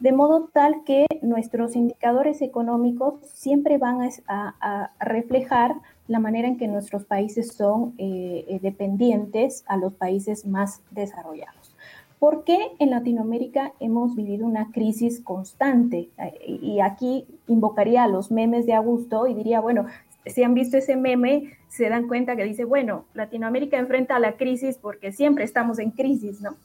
de 0.00 0.12
modo 0.12 0.48
tal 0.52 0.84
que 0.84 1.06
nuestros 1.22 1.74
indicadores 1.74 2.40
económicos 2.42 3.14
siempre 3.24 3.78
van 3.78 4.08
a, 4.28 4.92
reflejar 5.00 5.74
la 6.06 6.20
manera 6.20 6.48
en 6.48 6.56
que 6.56 6.68
nuestros 6.68 7.04
países 7.04 7.52
son 7.52 7.94
eh, 7.98 8.44
eh, 8.48 8.58
dependientes 8.62 9.64
a 9.66 9.76
los 9.76 9.92
países 9.92 10.46
más 10.46 10.80
desarrollados. 10.90 11.74
¿Por 12.18 12.44
qué 12.44 12.58
en 12.78 12.90
Latinoamérica 12.90 13.72
hemos 13.78 14.16
vivido 14.16 14.44
una 14.46 14.72
crisis 14.72 15.20
constante? 15.20 16.08
Y 16.44 16.80
aquí 16.80 17.26
invocaría 17.46 18.04
a 18.04 18.08
los 18.08 18.32
memes 18.32 18.66
de 18.66 18.74
Augusto 18.74 19.28
y 19.28 19.34
diría, 19.34 19.60
bueno, 19.60 19.86
si 20.26 20.42
han 20.42 20.54
visto 20.54 20.76
ese 20.76 20.96
meme, 20.96 21.52
se 21.68 21.88
dan 21.88 22.08
cuenta 22.08 22.34
que 22.34 22.44
dice, 22.44 22.64
bueno, 22.64 23.04
Latinoamérica 23.14 23.78
enfrenta 23.78 24.18
la 24.18 24.36
crisis 24.36 24.78
porque 24.78 25.12
siempre 25.12 25.44
estamos 25.44 25.78
en 25.78 25.92
crisis, 25.92 26.40
¿no? 26.40 26.56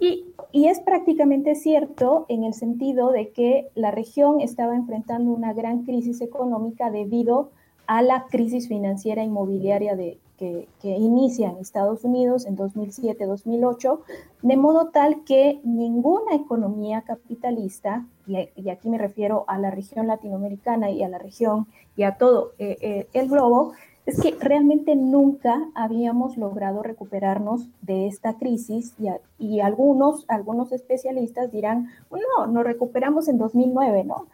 Y, 0.00 0.24
es 0.52 0.80
prácticamente 0.80 1.54
cierto 1.54 2.26
en 2.28 2.42
el 2.42 2.54
sentido 2.54 3.10
de 3.10 3.30
que 3.30 3.68
la 3.74 3.90
región 3.90 4.40
estaba 4.40 4.74
enfrentando 4.74 5.30
una 5.30 5.52
gran 5.52 5.84
crisis 5.84 6.20
económica 6.20 6.90
debido 6.90 7.50
a 7.86 8.02
la 8.02 8.26
crisis 8.26 8.68
financiera 8.68 9.22
inmobiliaria 9.22 9.94
de, 9.94 10.18
que, 10.38 10.68
inicia 10.82 11.50
en 11.50 11.58
Estados 11.58 12.04
Unidos 12.04 12.46
en 12.46 12.56
2007-2008, 12.56 14.00
de 14.42 14.56
modo 14.56 14.88
tal 14.88 15.24
que 15.24 15.60
ninguna 15.64 16.34
economía 16.34 17.02
capitalista, 17.02 18.06
y, 18.26 18.68
aquí 18.70 18.88
me 18.88 18.98
refiero 18.98 19.44
a 19.48 19.58
la 19.58 19.70
región 19.70 20.06
latinoamericana 20.06 20.90
y 20.90 21.02
a 21.02 21.08
la 21.08 21.18
región 21.18 21.66
y 21.96 22.04
a 22.04 22.16
todo 22.16 22.52
eh, 22.58 22.76
eh, 22.80 23.08
el 23.12 23.28
globo, 23.28 23.72
es 24.08 24.22
que 24.22 24.34
realmente 24.40 24.96
nunca 24.96 25.68
habíamos 25.74 26.38
logrado 26.38 26.82
recuperarnos 26.82 27.68
de 27.82 28.06
esta 28.06 28.38
crisis 28.38 28.94
y, 29.38 29.60
algunos, 29.60 30.24
algunos 30.28 30.72
especialistas 30.72 31.52
dirán, 31.52 31.88
no, 32.10 32.46
nos 32.46 32.64
recuperamos 32.64 33.28
en 33.28 33.36
2009, 33.36 34.04
¿no? 34.04 34.24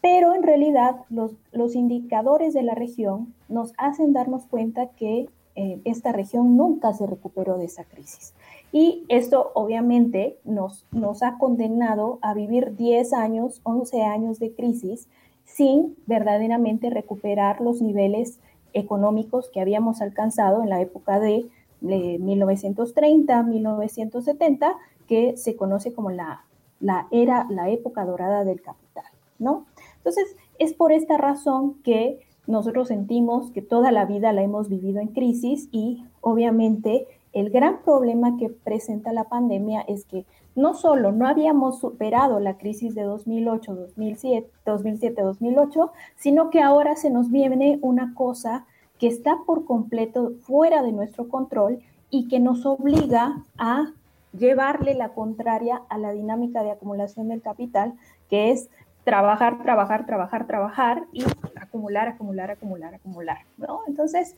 Pero 0.00 0.34
en 0.34 0.42
realidad 0.42 1.02
los, 1.10 1.32
los 1.52 1.74
indicadores 1.74 2.54
de 2.54 2.62
la 2.62 2.74
región 2.74 3.34
nos 3.50 3.74
hacen 3.76 4.14
darnos 4.14 4.46
cuenta 4.46 4.86
que 4.96 5.28
eh, 5.56 5.78
esta 5.84 6.12
región 6.12 6.56
nunca 6.56 6.94
se 6.94 7.06
recuperó 7.06 7.58
de 7.58 7.66
esa 7.66 7.84
crisis. 7.84 8.32
Y 8.72 9.04
esto 9.08 9.50
obviamente 9.52 10.38
nos, 10.44 10.86
nos 10.90 11.22
ha 11.22 11.36
condenado 11.36 12.18
a 12.22 12.32
vivir 12.32 12.76
10 12.76 13.12
años, 13.12 13.60
11 13.64 14.04
años 14.04 14.38
de 14.38 14.54
crisis 14.54 15.06
sin 15.44 15.96
verdaderamente 16.06 16.88
recuperar 16.88 17.60
los 17.60 17.82
niveles 17.82 18.38
económicos 18.72 19.50
que 19.50 19.60
habíamos 19.60 20.00
alcanzado 20.00 20.62
en 20.62 20.70
la 20.70 20.80
época 20.80 21.20
de, 21.20 21.46
1930, 21.80 23.40
1970, 23.44 24.76
que 25.06 25.36
se 25.36 25.54
conoce 25.54 25.92
como 25.92 26.10
la, 26.10 26.44
la 26.80 27.06
era, 27.12 27.46
la 27.50 27.70
época 27.70 28.04
dorada 28.04 28.44
del 28.44 28.60
capital, 28.60 29.04
¿no? 29.38 29.64
Entonces, 29.98 30.34
es 30.58 30.74
por 30.74 30.90
esta 30.90 31.18
razón 31.18 31.74
que 31.84 32.18
nosotros 32.48 32.88
sentimos 32.88 33.52
que 33.52 33.62
toda 33.62 33.92
la 33.92 34.06
vida 34.06 34.32
la 34.32 34.42
hemos 34.42 34.68
vivido 34.68 35.00
en 35.00 35.08
crisis 35.08 35.68
y 35.70 36.04
obviamente 36.20 37.06
el 37.32 37.50
gran 37.50 37.82
problema 37.82 38.36
que 38.36 38.48
presenta 38.48 39.12
la 39.12 39.24
pandemia 39.24 39.82
es 39.82 40.04
que 40.04 40.24
no 40.54 40.74
solo 40.74 41.12
no 41.12 41.26
habíamos 41.28 41.78
superado 41.78 42.40
la 42.40 42.56
crisis 42.56 42.94
de 42.94 43.02
2008, 43.02 43.74
2007, 43.74 44.50
2007, 44.66 45.22
2008, 45.22 45.92
sino 46.16 46.50
que 46.50 46.60
ahora 46.60 46.96
se 46.96 47.10
nos 47.10 47.30
viene 47.30 47.78
una 47.82 48.14
cosa 48.14 48.66
que 48.98 49.06
está 49.06 49.38
por 49.46 49.64
completo 49.64 50.32
fuera 50.42 50.82
de 50.82 50.92
nuestro 50.92 51.28
control 51.28 51.80
y 52.10 52.28
que 52.28 52.40
nos 52.40 52.66
obliga 52.66 53.44
a 53.56 53.92
llevarle 54.36 54.94
la 54.94 55.10
contraria 55.10 55.82
a 55.88 55.98
la 55.98 56.12
dinámica 56.12 56.62
de 56.62 56.72
acumulación 56.72 57.28
del 57.28 57.40
capital, 57.40 57.94
que 58.28 58.50
es 58.50 58.68
trabajar, 59.04 59.62
trabajar, 59.62 60.06
trabajar, 60.06 60.46
trabajar 60.46 61.04
y 61.12 61.24
acumular, 61.56 62.08
acumular, 62.08 62.50
acumular, 62.50 62.94
acumular. 62.94 63.38
Entonces, 63.86 64.36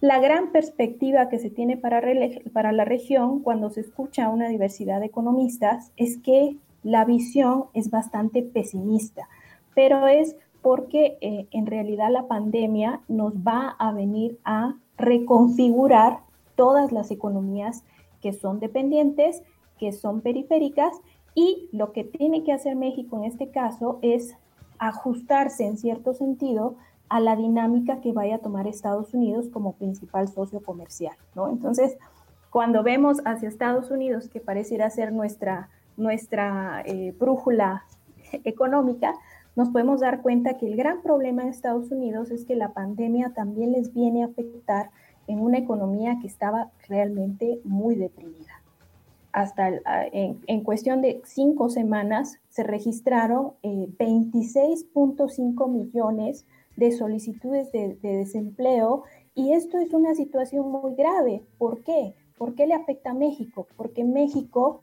la 0.00 0.20
gran 0.20 0.52
perspectiva 0.52 1.28
que 1.28 1.38
se 1.38 1.50
tiene 1.50 1.76
para, 1.76 2.00
la 2.72 2.84
región 2.84 3.40
cuando 3.40 3.70
se 3.70 3.80
escucha 3.80 4.26
a 4.26 4.30
una 4.30 4.48
diversidad 4.48 5.00
de 5.00 5.06
economistas 5.06 5.90
es 5.96 6.18
que 6.18 6.56
la 6.84 7.04
visión 7.04 7.64
es 7.74 7.90
bastante 7.90 8.42
pesimista, 8.42 9.28
pero 9.74 10.06
es 10.06 10.36
porque 10.62 11.18
eh, 11.20 11.46
en 11.50 11.66
realidad 11.66 12.10
la 12.10 12.28
pandemia 12.28 13.00
nos 13.08 13.34
va 13.34 13.74
a 13.78 13.92
venir 13.92 14.38
a 14.44 14.76
reconfigurar 14.96 16.20
todas 16.54 16.92
las 16.92 17.10
economías 17.10 17.82
que 18.20 18.32
son 18.32 18.60
dependientes, 18.60 19.42
que 19.78 19.92
son 19.92 20.20
periféricas 20.20 20.92
y 21.34 21.68
lo 21.72 21.92
que 21.92 22.04
tiene 22.04 22.44
que 22.44 22.52
hacer 22.52 22.76
México 22.76 23.16
en 23.16 23.24
este 23.24 23.50
caso 23.50 23.98
es 24.02 24.36
ajustarse 24.78 25.66
en 25.66 25.76
cierto 25.76 26.14
sentido 26.14 26.76
a 27.08 27.20
la 27.20 27.36
dinámica 27.36 28.00
que 28.00 28.12
vaya 28.12 28.36
a 28.36 28.38
tomar 28.38 28.66
Estados 28.66 29.14
Unidos 29.14 29.48
como 29.48 29.74
principal 29.74 30.28
socio 30.28 30.60
comercial, 30.60 31.16
¿no? 31.34 31.48
Entonces, 31.48 31.96
cuando 32.50 32.82
vemos 32.82 33.18
hacia 33.24 33.48
Estados 33.48 33.90
Unidos, 33.90 34.28
que 34.28 34.40
pareciera 34.40 34.90
ser 34.90 35.12
nuestra, 35.12 35.70
nuestra 35.96 36.82
eh, 36.84 37.14
brújula 37.18 37.84
económica, 38.44 39.14
nos 39.56 39.70
podemos 39.70 40.00
dar 40.00 40.22
cuenta 40.22 40.54
que 40.54 40.66
el 40.66 40.76
gran 40.76 41.02
problema 41.02 41.42
en 41.42 41.48
Estados 41.48 41.90
Unidos 41.90 42.30
es 42.30 42.44
que 42.44 42.54
la 42.54 42.72
pandemia 42.72 43.32
también 43.34 43.72
les 43.72 43.92
viene 43.92 44.22
a 44.22 44.26
afectar 44.26 44.90
en 45.26 45.40
una 45.40 45.58
economía 45.58 46.18
que 46.20 46.26
estaba 46.26 46.70
realmente 46.88 47.60
muy 47.64 47.96
deprimida. 47.96 48.62
hasta 49.32 49.70
en, 50.12 50.62
cuestión 50.62 51.02
de 51.02 51.20
cinco 51.24 51.68
semanas 51.68 52.38
se 52.48 52.62
registraron 52.62 53.52
26.5 53.62 55.70
millones 55.70 56.46
de 56.78 56.92
solicitudes 56.92 57.72
de, 57.72 57.96
de, 57.96 58.16
desempleo 58.18 59.02
y 59.34 59.52
esto 59.52 59.78
es 59.78 59.92
una 59.92 60.14
situación 60.14 60.70
muy 60.70 60.94
grave. 60.94 61.42
¿Por 61.58 61.82
qué? 61.82 62.14
¿Por 62.36 62.54
qué 62.54 62.68
le 62.68 62.74
afecta 62.74 63.10
a 63.10 63.14
México? 63.14 63.66
Porque 63.76 64.04
México 64.04 64.82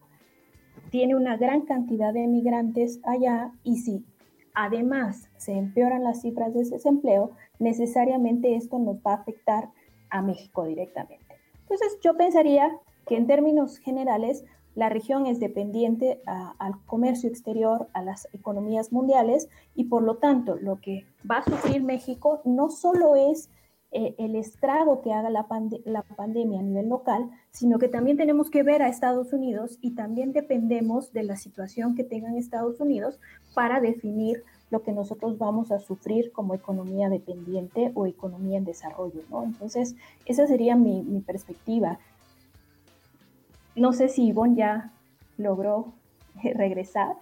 tiene 0.89 1.15
una 1.15 1.37
gran 1.37 1.61
cantidad 1.61 2.13
de 2.13 2.27
migrantes 2.27 2.99
allá 3.03 3.53
y 3.63 3.77
si 3.77 4.05
además 4.53 5.29
se 5.37 5.53
empeoran 5.53 6.03
las 6.03 6.21
cifras 6.21 6.53
de 6.53 6.65
desempleo, 6.65 7.31
necesariamente 7.59 8.55
esto 8.55 8.77
nos 8.77 8.97
va 8.97 9.11
a 9.11 9.21
afectar 9.21 9.69
a 10.09 10.21
México 10.21 10.65
directamente. 10.65 11.25
Entonces 11.61 11.97
yo 12.03 12.17
pensaría 12.17 12.77
que 13.07 13.15
en 13.15 13.25
términos 13.25 13.77
generales 13.77 14.43
la 14.75 14.89
región 14.89 15.25
es 15.25 15.39
dependiente 15.39 16.21
al 16.25 16.73
comercio 16.85 17.29
exterior, 17.29 17.87
a 17.93 18.01
las 18.01 18.27
economías 18.33 18.91
mundiales 18.91 19.49
y 19.73 19.85
por 19.85 20.03
lo 20.03 20.17
tanto 20.17 20.55
lo 20.55 20.81
que 20.81 21.05
va 21.29 21.37
a 21.37 21.45
sufrir 21.45 21.81
México 21.81 22.41
no 22.43 22.69
solo 22.69 23.15
es 23.15 23.49
eh, 23.91 24.13
el 24.17 24.35
estrago 24.35 25.01
que 25.01 25.13
haga 25.13 25.29
la, 25.29 25.47
pandemia 25.47 26.59
a 26.59 26.63
nivel 26.63 26.89
local, 26.89 27.29
sino 27.51 27.79
que 27.79 27.87
también 27.87 28.17
tenemos 28.17 28.49
que 28.49 28.61
ver 28.61 28.81
a 28.81 28.89
Estados 28.89 29.31
Unidos 29.31 29.77
y 29.79 29.95
también 29.95 30.33
dependemos 30.33 31.13
de 31.13 31.23
la 31.23 31.37
situación 31.37 31.95
que 31.95 32.03
tengan 32.03 32.35
Estados 32.35 32.81
Unidos 32.81 33.17
para 33.53 33.79
definir 33.79 34.43
lo 34.69 34.83
que 34.83 34.91
nosotros 34.91 35.37
vamos 35.37 35.71
a 35.71 35.79
sufrir 35.79 36.33
como 36.33 36.53
economía 36.53 37.07
dependiente 37.07 37.93
o 37.95 38.05
economía 38.05 38.57
en 38.57 38.65
desarrollo, 38.65 39.21
¿no? 39.29 39.43
Entonces, 39.43 39.95
esa 40.25 40.45
sería 40.45 40.75
mi 40.75 41.21
perspectiva. 41.25 41.99
No 43.75 43.93
sé 43.93 44.09
si 44.09 44.27
Ivonne 44.27 44.55
ya 44.55 44.91
logró 45.37 45.93
regresar. 46.43 47.15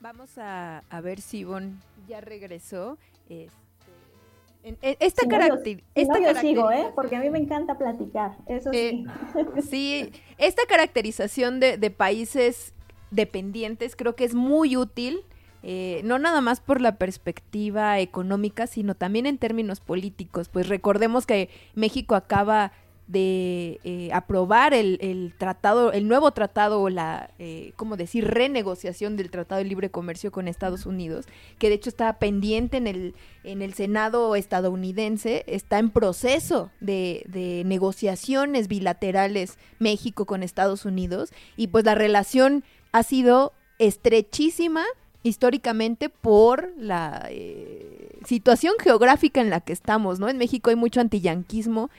Vamos 0.00 0.36
a, 0.38 0.82
a 0.90 1.00
ver 1.00 1.20
si 1.20 1.38
Ivonne 1.38 1.76
ya 2.08 2.20
regresó. 2.20 2.98
Este, 3.28 4.96
esta, 5.00 5.26
yo, 5.26 6.40
sigo, 6.40 6.70
¿eh? 6.70 6.86
Porque 6.94 7.16
a 7.16 7.20
mí 7.20 7.30
me 7.30 7.38
encanta 7.38 7.76
platicar, 7.76 8.36
eso 8.46 8.70
sí. 8.70 9.04
Eh, 9.34 9.62
sí, 9.68 10.12
esta 10.38 10.62
caracterización 10.68 11.58
de, 11.58 11.78
de, 11.78 11.90
países 11.90 12.72
dependientes 13.10 13.96
creo 13.96 14.14
que 14.14 14.24
es 14.24 14.34
muy 14.34 14.76
útil, 14.76 15.24
eh, 15.64 16.00
no 16.04 16.20
nada 16.20 16.40
más 16.40 16.60
por 16.60 16.80
la 16.80 16.96
perspectiva 16.96 17.98
económica, 17.98 18.68
sino 18.68 18.94
también 18.94 19.26
en 19.26 19.38
términos 19.38 19.80
políticos. 19.80 20.48
Pues 20.48 20.68
recordemos 20.68 21.26
que 21.26 21.48
México 21.74 22.14
acaba 22.14 22.72
de 23.12 23.78
eh, 23.84 24.08
aprobar 24.12 24.72
el, 24.72 25.34
tratado, 25.36 25.92
el 25.92 26.08
nuevo 26.08 26.30
tratado 26.30 26.80
o 26.80 26.88
la, 26.88 27.30
eh, 27.38 27.72
¿cómo 27.76 27.96
decir?, 27.96 28.26
renegociación 28.26 29.16
del 29.16 29.30
Tratado 29.30 29.58
de 29.58 29.68
Libre 29.68 29.90
Comercio 29.90 30.32
con 30.32 30.48
Estados 30.48 30.86
Unidos, 30.86 31.26
que 31.58 31.68
de 31.68 31.74
hecho 31.74 31.90
está 31.90 32.18
pendiente 32.18 32.78
en 32.78 32.86
el, 32.86 33.14
en 33.44 33.60
el 33.60 33.74
Senado 33.74 34.34
estadounidense, 34.34 35.44
está 35.46 35.78
en 35.78 35.90
proceso 35.90 36.70
de, 36.80 37.24
de 37.28 37.62
negociaciones 37.66 38.66
bilaterales 38.66 39.58
México 39.78 40.24
con 40.24 40.42
Estados 40.42 40.86
Unidos, 40.86 41.32
y 41.56 41.68
pues 41.68 41.84
la 41.84 41.94
relación 41.94 42.64
ha 42.92 43.02
sido 43.02 43.52
estrechísima 43.78 44.84
históricamente 45.22 46.08
por 46.08 46.72
la 46.76 47.26
eh, 47.30 48.18
situación 48.24 48.74
geográfica 48.82 49.40
en 49.40 49.50
la 49.50 49.60
que 49.60 49.72
estamos, 49.72 50.18
¿no? 50.18 50.28
En 50.28 50.38
México 50.38 50.70
hay 50.70 50.76
mucho 50.76 51.00
antiyanquismo 51.00 51.90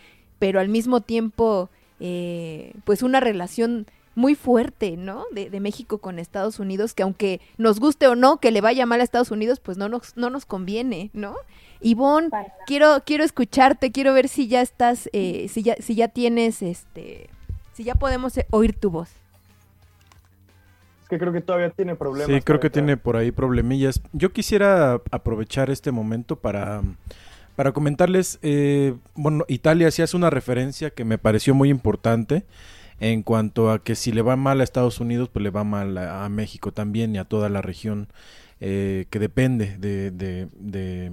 pero 0.43 0.59
al 0.59 0.67
mismo 0.67 0.99
tiempo, 0.99 1.69
eh, 2.01 2.73
pues 2.83 3.01
una 3.01 3.21
relación 3.21 3.85
muy 4.13 4.35
fuerte, 4.35 4.97
¿no? 4.97 5.23
De, 5.31 5.57
México 5.61 5.99
con 5.99 6.19
Estados 6.19 6.59
Unidos, 6.59 6.93
que 6.93 7.03
aunque 7.03 7.39
nos 7.57 7.79
guste 7.79 8.09
o 8.09 8.15
no 8.15 8.41
que 8.41 8.51
le 8.51 8.59
vaya 8.59 8.85
mal 8.85 8.99
a 8.99 9.05
Estados 9.05 9.31
Unidos, 9.31 9.61
pues 9.61 9.77
no 9.77 9.87
nos, 9.87 10.17
no 10.17 10.29
nos 10.29 10.45
conviene, 10.45 11.11
¿no? 11.13 11.33
Ivonne, 11.79 12.27
quiero, 12.67 13.03
quiero 13.05 13.23
escucharte, 13.23 13.93
quiero 13.93 14.13
ver 14.13 14.27
si 14.27 14.49
ya 14.49 14.59
estás, 14.59 15.09
eh, 15.13 15.47
si 15.47 15.63
ya, 15.63 15.77
si 15.79 15.95
ya 15.95 16.09
tienes, 16.09 16.61
este, 16.61 17.29
si 17.71 17.85
ya 17.85 17.95
podemos 17.95 18.37
eh, 18.37 18.45
oír 18.49 18.77
tu 18.77 18.91
voz. 18.91 19.11
Es 21.03 21.07
que 21.07 21.17
creo 21.19 21.31
que 21.31 21.39
todavía 21.39 21.69
tiene 21.69 21.95
problemas. 21.95 22.35
Sí, 22.35 22.41
creo 22.41 22.59
que 22.59 22.69
tiene 22.69 22.97
por 22.97 23.15
ahí 23.15 23.31
problemillas. 23.31 24.01
Yo 24.11 24.33
quisiera 24.33 24.99
aprovechar 25.09 25.69
este 25.69 25.93
momento 25.93 26.35
para 26.35 26.81
para 27.55 27.71
comentarles, 27.71 28.39
eh, 28.41 28.95
bueno, 29.15 29.45
Italia 29.47 29.91
sí 29.91 30.01
hace 30.01 30.17
una 30.17 30.29
referencia 30.29 30.89
que 30.89 31.05
me 31.05 31.17
pareció 31.17 31.53
muy 31.53 31.69
importante 31.69 32.45
en 32.99 33.23
cuanto 33.23 33.71
a 33.71 33.83
que 33.83 33.95
si 33.95 34.11
le 34.11 34.21
va 34.21 34.35
mal 34.35 34.61
a 34.61 34.63
Estados 34.63 34.99
Unidos, 34.99 35.29
pues 35.31 35.43
le 35.43 35.49
va 35.49 35.63
mal 35.63 35.97
a, 35.97 36.27
México 36.29 36.71
también 36.71 37.15
y 37.15 37.17
a 37.17 37.25
toda 37.25 37.49
la 37.49 37.61
región 37.61 38.07
eh, 38.59 39.05
que 39.09 39.19
depende 39.19 39.77
de, 39.77 40.11
de, 40.11 40.47
de 40.55 41.11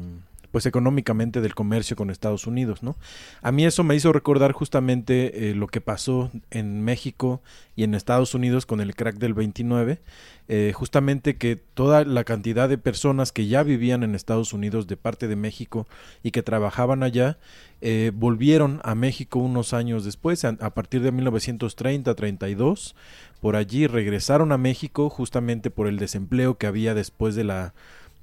pues 0.51 0.67
económicamente 0.67 1.41
del 1.41 1.55
comercio 1.55 1.97
con 1.97 2.11
Estados 2.11 2.47
Unidos, 2.47 2.83
¿no? 2.83 2.97
A 3.43 3.53
mí 3.53 3.65
eso 3.65 3.85
me 3.85 3.95
hizo 3.95 4.13
recordar 4.13 4.53
justamente 4.53 5.51
eh, 5.51 5.55
lo 5.55 5.69
que 5.69 5.81
pasó 5.81 6.31
en 6.51 6.83
México 6.83 7.41
y 7.77 7.85
en 7.85 7.95
Estados 7.95 8.35
Unidos 8.35 8.67
con 8.67 8.81
el 8.81 8.95
crack 8.95 9.17
del 9.17 9.35
29, 9.35 10.01
eh, 10.49 10.73
justamente 10.75 11.37
que 11.37 11.57
toda 11.57 12.05
la 12.05 12.25
cantidad 12.25 12.69
de 12.69 12.79
personas 12.79 13.31
que 13.33 13.47
ya 13.47 13.63
vivían 13.63 14.03
en 14.03 14.15
Estados 14.15 14.53
Unidos 14.53 14.87
de 14.87 14.97
parte 14.97 15.29
de 15.29 15.37
México 15.37 15.87
y 16.23 16.33
que 16.33 16.43
trabajaban 16.43 17.03
allá, 17.03 17.39
eh, 17.81 18.11
volvieron 18.15 18.81
a 18.83 18.95
México 18.95 19.39
unos 19.39 19.73
años 19.73 20.05
después, 20.05 20.45
a, 20.45 20.57
a 20.61 20.71
partir 20.71 21.03
de 21.03 21.13
1930-32, 21.13 22.95
por 23.41 23.57
allí 23.57 23.87
regresaron 23.87 24.53
a 24.53 24.59
México 24.59 25.09
justamente 25.09 25.71
por 25.71 25.87
el 25.87 25.99
desempleo 25.99 26.59
que 26.59 26.67
había 26.67 26.95
después 26.95 27.35
de 27.37 27.45
la, 27.45 27.73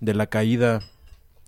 de 0.01 0.13
la 0.13 0.27
caída 0.27 0.81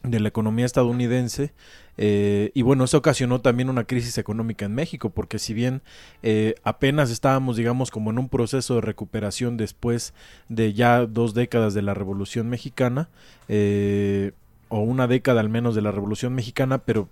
de 0.03 0.19
la 0.19 0.29
economía 0.29 0.65
estadounidense 0.65 1.53
eh, 2.01 2.51
y 2.53 2.61
bueno, 2.61 2.85
eso 2.85 2.97
ocasionó 2.97 3.41
también 3.41 3.69
una 3.69 3.83
crisis 3.83 4.17
económica 4.17 4.63
en 4.63 4.73
México, 4.73 5.09
porque 5.09 5.37
si 5.37 5.53
bien 5.53 5.81
eh, 6.23 6.55
apenas 6.63 7.11
estábamos, 7.11 7.57
digamos, 7.57 7.91
como 7.91 8.09
en 8.09 8.19
un 8.19 8.29
proceso 8.29 8.75
de 8.75 8.81
recuperación 8.81 9.57
después 9.57 10.13
de 10.47 10.71
ya 10.71 11.05
dos 11.05 11.33
décadas 11.33 11.73
de 11.73 11.81
la 11.81 11.93
Revolución 11.93 12.47
Mexicana, 12.47 13.09
eh, 13.49 14.31
o 14.69 14.79
una 14.79 15.07
década 15.07 15.41
al 15.41 15.49
menos 15.49 15.75
de 15.75 15.81
la 15.81 15.91
Revolución 15.91 16.33
Mexicana, 16.33 16.77
pero 16.77 17.09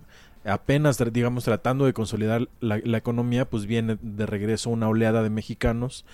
apenas, 0.47 0.97
digamos, 1.11 1.43
tratando 1.43 1.85
de 1.85 1.93
consolidar 1.93 2.47
la, 2.59 2.97
economía, 2.97 3.49
pues 3.49 3.65
viene 3.65 3.97
de 4.01 4.25
regreso 4.25 4.69
una 4.69 4.87
oleada 4.89 5.23
de 5.23 5.29
mexicanos 5.29 6.05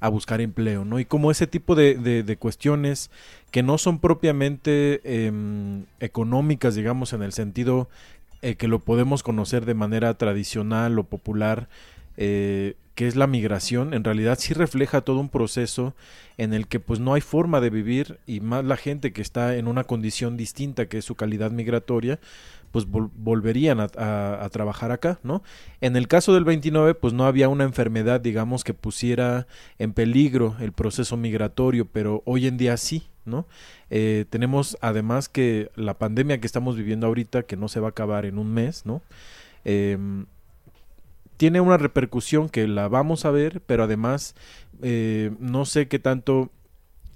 a 0.00 0.08
buscar 0.08 0.40
empleo, 0.40 0.84
¿no? 0.84 0.98
Y 0.98 1.04
como 1.04 1.30
ese 1.30 1.46
tipo 1.46 1.74
de, 1.74 1.94
de, 1.94 2.36
cuestiones 2.36 3.10
que 3.52 3.62
no 3.62 3.78
son 3.78 4.00
propiamente 4.00 5.00
em, 5.04 5.84
económicas, 6.00 6.74
digamos, 6.74 7.12
en 7.12 7.22
el 7.22 7.32
sentido 7.32 7.88
eh, 8.40 8.56
que 8.56 8.66
lo 8.66 8.80
podemos 8.80 9.22
conocer 9.22 9.64
de 9.64 9.74
manera 9.74 10.12
tradicional 10.14 10.98
o 10.98 11.04
popular, 11.04 11.68
eh, 12.16 12.74
que 12.96 13.06
es 13.06 13.16
la 13.16 13.26
migración, 13.26 13.94
en 13.94 14.04
realidad 14.04 14.38
sí 14.38 14.52
refleja 14.52 15.00
todo 15.00 15.18
un 15.18 15.28
proceso 15.28 15.94
en 16.36 16.52
el 16.52 16.66
que 16.66 16.80
pues 16.80 17.00
no 17.00 17.14
hay 17.14 17.20
forma 17.20 17.60
de 17.60 17.70
vivir 17.70 18.18
y 18.26 18.40
más 18.40 18.64
la 18.64 18.76
gente 18.76 19.12
que 19.12 19.22
está 19.22 19.56
en 19.56 19.66
una 19.66 19.84
condición 19.84 20.36
distinta 20.36 20.86
que 20.86 20.98
es 20.98 21.04
su 21.04 21.14
calidad 21.14 21.52
migratoria, 21.52 22.18
pues 22.72 22.86
volverían 22.88 23.80
a, 23.80 24.48
trabajar 24.50 24.90
acá, 24.90 25.20
¿no? 25.22 25.42
En 25.82 25.94
el 25.94 26.08
caso 26.08 26.32
del 26.32 26.44
29, 26.44 26.94
pues 26.94 27.12
no 27.12 27.26
había 27.26 27.48
una 27.48 27.64
enfermedad, 27.64 28.20
digamos, 28.20 28.64
que 28.64 28.72
pusiera 28.72 29.46
en 29.78 29.92
peligro 29.92 30.56
el 30.58 30.72
proceso 30.72 31.16
migratorio, 31.18 31.86
pero 31.86 32.22
hoy 32.24 32.46
en 32.46 32.56
día 32.56 32.76
sí, 32.78 33.04
¿no? 33.26 33.46
Eh, 33.90 34.24
tenemos 34.30 34.78
además 34.80 35.28
que 35.28 35.70
la 35.76 35.98
pandemia 35.98 36.40
que 36.40 36.46
estamos 36.46 36.76
viviendo 36.76 37.06
ahorita, 37.06 37.42
que 37.42 37.56
no 37.56 37.68
se 37.68 37.78
va 37.78 37.88
a 37.88 37.90
acabar 37.90 38.24
en 38.24 38.38
un 38.38 38.52
mes, 38.52 38.86
¿no? 38.86 39.02
Em, 39.64 40.24
tiene 41.36 41.60
una 41.60 41.76
repercusión 41.76 42.48
que 42.48 42.66
la 42.66 42.88
vamos 42.88 43.26
a 43.26 43.30
ver, 43.30 43.60
pero 43.66 43.84
además 43.84 44.34
eh, 44.80 45.30
no 45.38 45.66
sé 45.66 45.88
qué 45.88 45.98
tanto 45.98 46.50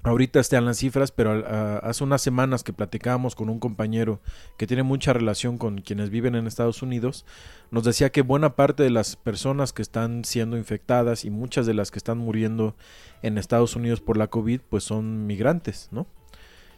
ahorita 0.06 0.38
están 0.38 0.64
las 0.64 0.78
cifras, 0.78 1.10
pero 1.10 1.44
hace 1.82 2.04
unas 2.04 2.22
semanas 2.22 2.62
que 2.62 2.72
platicábamos 2.72 3.34
con 3.34 3.48
un 3.48 3.58
compañero 3.58 4.20
que 4.56 4.66
tiene 4.66 4.84
mucha 4.84 5.12
relación 5.12 5.58
con 5.58 5.80
quienes 5.80 6.10
viven 6.10 6.36
en 6.36 6.46
Estados 6.46 6.80
Unidos, 6.82 7.26
nos 7.72 7.82
decía 7.82 8.10
que 8.10 8.22
buena 8.22 8.54
parte 8.54 8.84
de 8.84 8.90
las 8.90 9.16
personas 9.16 9.72
que 9.72 9.82
están 9.82 10.24
siendo 10.24 10.56
infectadas 10.56 11.24
y 11.24 11.30
muchas 11.30 11.66
de 11.66 11.74
las 11.74 11.90
que 11.90 11.98
están 11.98 12.18
muriendo 12.18 12.76
en 13.22 13.36
Estados 13.36 13.74
Unidos 13.74 14.00
por 14.00 14.16
la 14.16 14.28
COVID, 14.28 14.60
pues 14.68 14.84
son 14.84 15.26
migrantes, 15.26 15.88
¿no? 15.90 16.06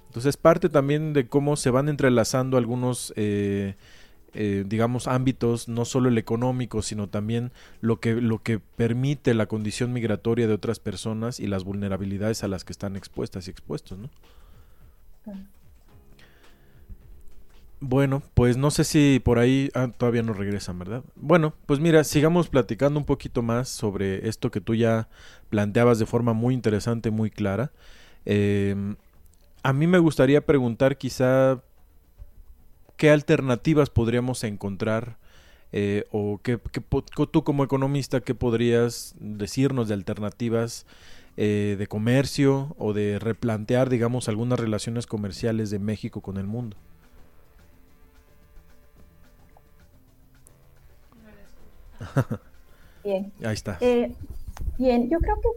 Entonces 0.07 0.39
parte 0.39 0.71
también 0.71 1.13
de 1.13 1.29
cómo 1.29 1.57
se 1.57 1.69
van 1.69 1.91
entrelazando 1.91 2.57
algunos 2.57 3.13
eh, 3.17 3.77
eh, 4.35 4.65
digamos, 4.67 5.09
ámbitos, 5.09 5.69
no 5.69 5.85
solo 5.85 6.09
el 6.09 6.19
económico, 6.19 6.83
sino 6.83 7.09
también 7.09 7.53
lo 7.81 7.99
que, 8.01 8.15
lo 8.15 8.43
que 8.43 8.59
permite 8.59 9.35
la 9.35 9.47
condición 9.47 9.93
migratoria 9.93 10.47
de 10.47 10.55
otras 10.55 10.81
personas 10.81 11.41
y 11.41 11.47
las 11.47 11.65
vulnerabilidades 11.65 12.45
a 12.45 12.49
las 12.49 12.65
que 12.65 12.73
están 12.73 12.97
expuestas 12.97 13.49
y 13.49 13.51
expuestos, 13.51 13.99
¿no? 13.99 14.11
Bueno, 17.81 18.23
pues 18.35 18.57
no 18.57 18.71
sé 18.71 18.83
si 18.83 19.21
por 19.23 19.39
ahí 19.39 19.71
ah, 19.75 19.89
todavía 19.97 20.23
no 20.23 20.33
regresan, 20.33 20.79
¿verdad? 20.79 21.05
Bueno, 21.15 21.55
pues 21.67 21.79
mira, 21.79 22.03
sigamos 22.03 22.49
platicando 22.49 22.99
un 22.99 23.07
poquito 23.07 23.41
más 23.43 23.69
sobre 23.69 24.29
esto 24.29 24.51
que 24.51 24.61
tú 24.61 24.75
ya 24.75 25.09
planteabas 25.49 26.01
de 26.01 26.07
forma 26.07 26.33
muy 26.33 26.55
interesante, 26.55 27.11
muy 27.13 27.31
clara. 27.31 27.71
Em, 28.25 28.97
a 29.63 29.73
mí 29.73 29.87
me 29.87 29.99
gustaría 29.99 30.45
preguntar 30.45 30.99
quizá 30.99 31.63
qué 32.99 33.11
alternativas 33.11 33.89
podríamos 33.89 34.45
encontrar 34.45 35.17
eh, 35.73 36.05
o 36.11 36.41
qué, 36.43 36.59
tú 37.31 37.45
como 37.45 37.65
economista, 37.65 38.21
qué 38.21 38.35
podrías 38.35 39.15
decirnos 39.21 39.89
de 39.89 39.95
alternativas 39.95 40.85
eh, 41.37 41.77
de 41.79 41.87
comercio 41.87 42.75
o 42.77 42.93
de 42.93 43.19
replantear, 43.19 43.89
digamos, 43.89 44.29
algunas 44.29 44.59
relaciones 44.59 45.07
comerciales 45.07 45.71
de 45.71 45.79
México 45.79 46.21
con 46.21 46.37
el 46.37 46.47
mundo. 46.47 46.77
Bien. 53.05 53.33
Ahí 53.45 53.55
está. 53.55 53.79
Eh, 53.81 54.13
bien, 54.77 55.09
yo 55.09 55.19
creo 55.21 55.41
que 55.41 55.49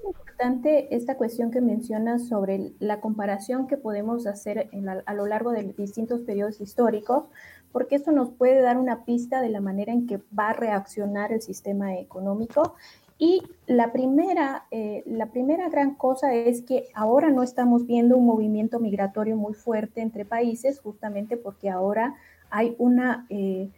importante 0.41 0.95
esta 0.95 1.17
cuestión 1.17 1.51
que 1.51 1.61
mencionas 1.61 2.27
sobre 2.27 2.71
la 2.79 2.99
comparación 2.99 3.67
que 3.67 3.77
podemos 3.77 4.25
hacer 4.25 4.69
a 5.05 5.13
lo 5.13 5.27
largo 5.27 5.51
de 5.51 5.73
distintos 5.77 6.21
periodos 6.21 6.61
históricos, 6.61 7.25
porque 7.71 7.95
esto 7.95 8.11
nos 8.11 8.31
puede 8.31 8.59
dar 8.61 8.77
una 8.77 9.05
pista 9.05 9.39
de 9.41 9.49
la 9.49 9.61
manera 9.61 9.93
en 9.93 10.07
que 10.07 10.19
va 10.37 10.49
a 10.49 10.53
reaccionar 10.53 11.31
el 11.31 11.41
sistema 11.41 11.95
económico. 11.95 12.73
Y 13.19 13.43
la 13.67 13.91
primera, 13.91 14.65
eh, 14.71 15.03
la 15.05 15.27
primera 15.27 15.69
gran 15.69 15.93
cosa 15.93 16.33
es 16.33 16.63
que 16.63 16.87
ahora 16.95 17.29
no 17.29 17.43
estamos 17.43 17.85
viendo 17.85 18.17
un 18.17 18.25
movimiento 18.25 18.79
migratorio 18.79 19.37
muy 19.37 19.53
fuerte 19.53 20.01
entre 20.01 20.25
países, 20.25 20.79
justamente 20.79 21.37
porque 21.37 21.69
ahora 21.69 22.15
hay 22.49 22.75
una... 22.79 23.27
Eh, 23.29 23.69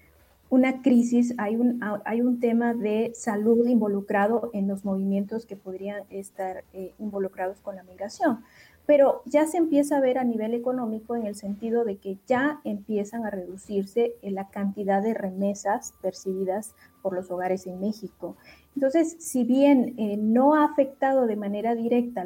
una 0.53 0.83
crisis, 0.83 1.33
hay 1.39 1.55
un, 1.55 1.79
hay 2.05 2.21
un 2.21 2.39
tema 2.39 2.75
de 2.75 3.11
salud 3.15 3.65
involucrado 3.65 4.51
en 4.53 4.67
los 4.67 4.85
movimientos 4.85 5.47
que 5.47 5.55
podrían 5.55 6.03
estar 6.11 6.63
eh, 6.73 6.93
involucrados 6.99 7.59
con 7.59 7.75
la 7.75 7.81
migración. 7.81 8.43
Pero 8.85 9.23
ya 9.25 9.47
se 9.47 9.57
empieza 9.57 9.97
a 9.97 9.99
ver 9.99 10.19
a 10.19 10.23
nivel 10.23 10.53
económico 10.53 11.15
en 11.15 11.25
el 11.25 11.33
sentido 11.33 11.85
de 11.85 11.97
que 11.97 12.19
ya 12.27 12.61
empiezan 12.65 13.25
a 13.25 13.31
reducirse 13.31 14.13
la 14.21 14.49
cantidad 14.49 15.01
de 15.01 15.15
remesas 15.15 15.95
percibidas 16.03 16.75
por 17.01 17.15
los 17.15 17.31
hogares 17.31 17.65
en 17.65 17.79
México. 17.79 18.37
Entonces, 18.75 19.15
si 19.17 19.45
bien 19.45 19.95
eh, 19.97 20.17
no 20.17 20.53
ha 20.53 20.65
afectado 20.65 21.25
de 21.25 21.35
manera 21.35 21.73
directa 21.73 22.23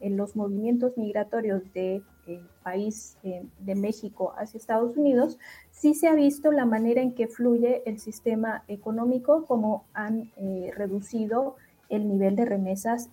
los 0.00 0.36
movimientos 0.36 0.96
migratorios 0.96 1.70
de 1.74 2.02
eh, 2.26 2.40
país 2.62 3.16
eh, 3.22 3.44
de 3.58 3.74
México 3.74 4.32
hacia 4.36 4.58
Estados 4.58 4.96
Unidos, 4.96 5.38
sí 5.70 5.94
se 5.94 6.08
ha 6.08 6.14
visto 6.14 6.52
la 6.52 6.64
manera 6.64 7.02
en 7.02 7.14
que 7.14 7.28
fluye 7.28 7.82
el 7.86 7.98
sistema 7.98 8.64
económico, 8.68 9.44
como 9.46 9.84
han 9.94 10.30
reducido 10.76 11.56
el 11.88 12.08
nivel 12.08 12.36
de 12.36 12.44
remesas 12.44 13.10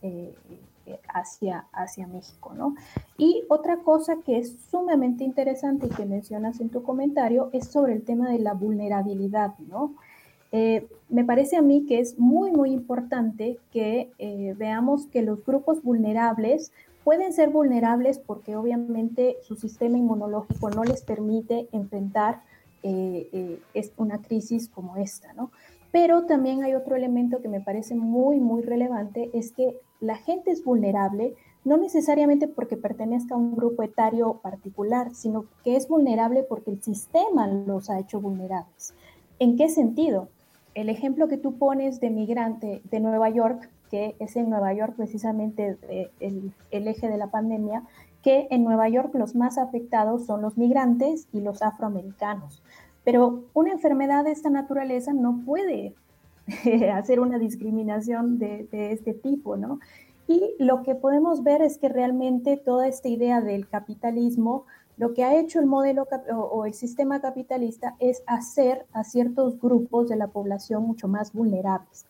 hacia, 1.08 1.66
hacia 1.74 2.08
México. 2.08 2.54
¿no? 2.56 2.76
Y 3.18 3.44
otra 3.50 3.78
cosa 3.78 4.18
que 4.26 4.38
es 4.38 4.58
sumamente 4.70 5.24
interesante 5.24 5.88
y 5.88 5.90
que 5.90 6.06
mencionas 6.06 6.60
en 6.60 6.70
tu 6.70 6.84
comentario 6.84 7.50
es 7.54 7.68
sobre 7.68 7.94
el 7.94 8.04
tema 8.04 8.30
de 8.30 8.40
la 8.40 8.54
vulnerabilidad. 8.54 9.58
¿no? 9.60 9.96
Eh, 10.52 10.88
me 11.10 11.24
parece 11.24 11.58
a 11.58 11.62
mí 11.62 11.86
que 11.86 12.00
es 12.00 12.18
muy, 12.18 12.52
muy 12.52 12.72
importante 12.72 13.60
que 13.72 14.12
eh, 14.18 14.56
veamos 14.58 15.06
que 15.08 15.22
los 15.22 15.44
grupos 15.46 15.84
vulnerables 15.84 16.72
pueden 17.10 17.34
ser 17.34 17.50
vulnerables 17.50 18.20
porque 18.20 18.56
obviamente 18.56 19.38
su 19.42 19.56
sistema 19.56 19.98
inmunológico 19.98 20.70
no 20.70 20.84
les 20.84 21.02
permite 21.02 21.68
enfrentar 21.72 22.44
eh, 22.84 23.60
es 23.74 23.92
una 23.98 24.22
crisis 24.22 24.70
como 24.70 24.96
esta, 24.96 25.34
¿no? 25.34 25.50
Pero 25.92 26.28
también 26.28 26.64
hay 26.64 26.76
otro 26.76 26.96
elemento 26.96 27.42
que 27.42 27.48
me 27.48 27.62
parece 27.62 27.96
muy, 27.96 28.40
muy 28.40 28.62
relevante, 28.62 29.32
es 29.34 29.52
que 29.52 29.76
la 30.00 30.18
gente 30.18 30.52
es 30.52 30.64
vulnerable 30.64 31.34
no 31.66 31.78
necesariamente 31.78 32.48
porque 32.48 32.78
pertenezca 32.78 33.34
a 33.34 33.40
un 33.40 33.56
grupo 33.56 33.82
etario 33.82 34.40
particular, 34.44 35.16
sino 35.16 35.46
que 35.64 35.78
es 35.78 35.88
vulnerable 35.88 36.44
porque 36.44 36.70
el 36.70 36.84
sistema 36.84 37.48
los 37.48 37.90
ha 37.90 37.98
hecho 37.98 38.22
vulnerables. 38.22 38.94
¿En 39.40 39.58
qué 39.58 39.68
sentido? 39.68 40.28
el 40.76 40.90
ejemplo 40.90 41.28
que 41.28 41.38
tú 41.38 41.58
pones 41.58 42.00
de 42.00 42.10
migrante 42.10 42.82
de 42.86 43.00
Nueva 43.00 43.30
York, 43.30 43.70
que 43.90 44.16
es 44.20 44.36
en 44.36 44.50
Nueva 44.50 44.74
York 44.74 44.94
precisamente 44.96 45.78
eh, 45.90 46.10
el, 46.20 46.54
eje 46.88 47.10
de 47.10 47.18
la 47.18 47.28
pandemia, 47.28 47.84
que 48.22 48.48
en 48.52 48.64
Nueva 48.64 48.90
York 48.90 49.14
los 49.16 49.36
más 49.36 49.58
afectados 49.58 50.26
son 50.26 50.42
los 50.42 50.58
migrantes 50.58 51.28
y 51.32 51.42
los 51.42 51.62
afroamericanos. 51.62 52.62
Pero 53.04 53.46
una 53.54 53.72
enfermedad 53.72 54.24
de 54.24 54.32
esta 54.32 54.50
naturaleza 54.50 55.14
no 55.14 55.42
puede 55.46 55.96
hacer 56.94 57.20
una 57.20 57.40
discriminación 57.40 58.40
de, 58.40 58.68
de, 58.72 58.92
este 58.92 59.14
tipo, 59.14 59.58
¿no? 59.58 59.80
Y 60.28 60.54
lo 60.60 60.84
que 60.84 60.96
podemos 60.96 61.44
ver 61.44 61.62
es 61.62 61.78
que 61.78 61.90
realmente 61.90 62.58
toda 62.58 62.88
esta 62.88 63.08
idea 63.08 63.42
del 63.42 63.68
capitalismo 63.68 64.66
lo 65.00 65.14
que 65.14 65.24
ha 65.24 65.40
hecho 65.40 65.62
el 65.62 65.66
modelo 65.66 66.06
o 66.30 66.66
el 66.66 66.74
sistema 66.74 67.22
capitalista 67.22 67.96
es 68.00 68.22
hacer 68.28 68.86
a 68.92 69.06
ciertos 69.06 69.58
grupos 69.58 70.10
de 70.10 70.18
la 70.18 70.28
población 70.28 70.86
mucho 70.86 71.08
más 71.08 71.32
vulnerables. 71.32 72.06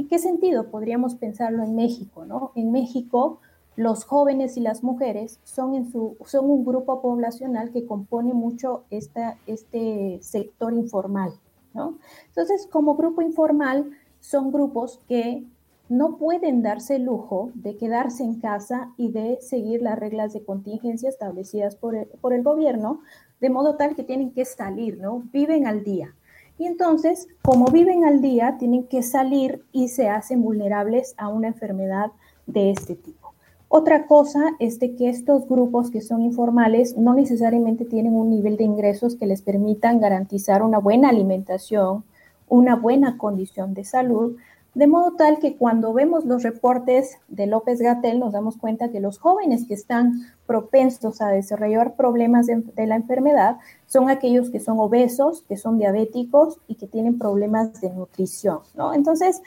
¿En 0.00 0.08
qué 0.08 0.18
sentido? 0.18 0.70
Podríamos 0.70 1.14
pensarlo 1.14 1.62
en 1.62 1.76
México, 1.76 2.24
¿no? 2.24 2.52
En 2.54 2.72
México, 2.72 3.40
los 3.76 4.06
jóvenes 4.06 4.56
y 4.56 4.60
las 4.60 4.82
mujeres 4.82 5.40
son, 5.44 5.72
un 5.74 6.64
grupo 6.64 7.02
poblacional 7.02 7.70
que 7.70 7.84
compone 7.84 8.32
mucho 8.32 8.84
esta, 8.88 9.36
este 9.46 10.18
sector 10.22 10.72
informal, 10.72 11.34
¿no? 11.74 11.98
Entonces, 12.28 12.66
como 12.72 12.94
grupo 12.94 13.20
informal, 13.20 13.90
son 14.20 14.50
grupos 14.50 15.00
que 15.06 15.44
no 15.90 16.16
pueden 16.16 16.62
darse 16.62 16.96
el 16.96 17.02
lujo 17.02 17.50
de 17.52 17.76
quedarse 17.76 18.24
en 18.24 18.40
casa 18.40 18.94
y 18.96 19.12
de 19.12 19.36
seguir 19.42 19.82
las 19.82 19.98
reglas 19.98 20.32
de 20.32 20.42
contingencia 20.42 21.10
establecidas 21.10 21.76
por 21.76 21.94
el, 21.94 22.42
gobierno, 22.42 23.02
de 23.38 23.50
modo 23.50 23.76
tal 23.76 23.94
que 23.94 24.04
tienen 24.04 24.32
que 24.32 24.46
salir, 24.46 24.96
¿no? 24.96 25.24
Viven 25.30 25.66
al 25.66 25.84
día. 25.84 26.14
Y 26.60 26.66
entonces, 26.66 27.26
como 27.40 27.68
viven 27.68 28.04
al 28.04 28.20
día, 28.20 28.56
tienen 28.58 28.84
que 28.84 29.02
salir 29.02 29.64
y 29.72 29.88
se 29.88 30.10
hacen 30.10 30.42
vulnerables 30.42 31.14
a 31.16 31.28
una 31.28 31.48
enfermedad 31.48 32.12
de 32.46 32.70
este 32.70 32.96
tipo. 32.96 33.32
Otra 33.68 34.06
cosa 34.06 34.40
es 34.58 34.78
de 34.78 34.94
que 34.94 35.08
estos 35.08 35.48
grupos 35.48 35.90
que 35.90 36.02
son 36.02 36.20
informales 36.20 36.98
no 36.98 37.14
necesariamente 37.14 37.86
tienen 37.86 38.14
un 38.14 38.28
nivel 38.28 38.58
de 38.58 38.64
ingresos 38.64 39.16
que 39.16 39.24
les 39.24 39.40
permitan 39.40 40.00
garantizar 40.00 40.62
una 40.62 40.76
buena 40.76 41.08
alimentación, 41.08 42.04
una 42.46 42.76
buena 42.76 43.16
condición 43.16 43.72
de 43.72 43.84
salud, 43.84 44.36
de 44.74 44.86
modo 44.86 45.14
tal 45.16 45.38
que 45.38 45.56
cuando 45.56 45.92
vemos 45.92 46.24
los 46.24 46.42
reportes 46.42 47.18
de 47.28 47.46
López 47.46 47.80
Gatel 47.80 48.20
nos 48.20 48.32
damos 48.32 48.56
cuenta 48.56 48.90
que 48.90 49.00
los 49.00 49.18
jóvenes 49.18 49.66
que 49.66 49.74
están 49.74 50.20
propensos 50.46 51.20
a 51.20 51.28
desarrollar 51.28 51.96
problemas 51.96 52.46
de, 52.46 52.86
la 52.86 52.96
enfermedad 52.96 53.58
son 53.86 54.08
aquellos 54.08 54.50
que 54.50 54.60
son 54.60 54.78
obesos, 54.78 55.42
que 55.48 55.56
son 55.56 55.78
diabéticos 55.78 56.58
y 56.68 56.76
que 56.76 56.86
tienen 56.86 57.18
problemas 57.18 57.80
de 57.80 57.90
nutrición, 57.90 58.60
¿no? 58.76 58.94
Entonces, 58.94 59.42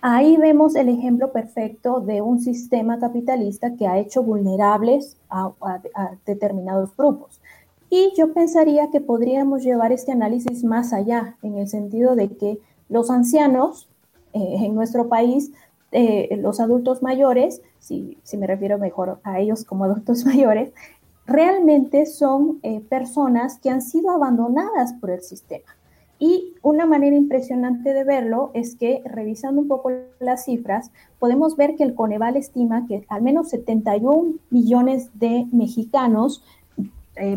ahí 0.00 0.36
vemos 0.36 0.74
el 0.74 0.88
ejemplo 0.88 1.30
perfecto 1.30 2.00
de 2.00 2.20
un 2.20 2.40
sistema 2.40 2.98
capitalista 2.98 3.76
que 3.76 3.86
ha 3.86 3.98
hecho 3.98 4.22
vulnerables 4.24 5.16
a 5.30 5.52
determinados 6.26 6.96
grupos. 6.96 7.40
Y 7.88 8.12
yo 8.16 8.32
pensaría 8.34 8.90
que 8.90 9.00
podríamos 9.00 9.62
llevar 9.62 9.92
este 9.92 10.10
análisis 10.10 10.64
más 10.64 10.92
allá, 10.92 11.36
en 11.42 11.56
el 11.56 11.68
sentido 11.68 12.16
de 12.16 12.36
que 12.36 12.58
los 12.88 13.10
ancianos 13.10 13.88
eh, 14.36 14.66
en 14.66 14.74
nuestro 14.74 15.08
país, 15.08 15.50
eh, 15.92 16.36
los 16.42 16.60
adultos 16.60 17.02
mayores, 17.02 17.62
si, 17.78 18.18
me 18.36 18.46
refiero 18.46 18.76
mejor 18.76 19.18
a 19.24 19.40
ellos 19.40 19.64
como 19.64 19.84
adultos 19.86 20.26
mayores, 20.26 20.74
realmente 21.24 22.04
son 22.04 22.58
eh, 22.62 22.80
personas 22.80 23.58
que 23.58 23.70
han 23.70 23.80
sido 23.80 24.10
abandonadas 24.10 24.92
por 25.00 25.10
el 25.10 25.22
sistema. 25.22 25.64
Y 26.18 26.54
una 26.60 26.84
manera 26.84 27.16
impresionante 27.16 27.94
de 27.94 28.04
verlo 28.04 28.50
es 28.52 28.76
que, 28.76 29.02
revisando 29.06 29.62
un 29.62 29.68
poco 29.68 29.90
las 30.18 30.44
cifras, 30.44 30.90
podemos 31.18 31.56
ver 31.56 31.74
que 31.74 31.84
el 31.84 31.94
Coneval 31.94 32.36
estima 32.36 32.86
que 32.86 33.06
al 33.08 33.22
menos 33.22 33.48
71 33.48 34.34
millones 34.50 35.10
de 35.18 35.46
mexicanos 35.50 36.42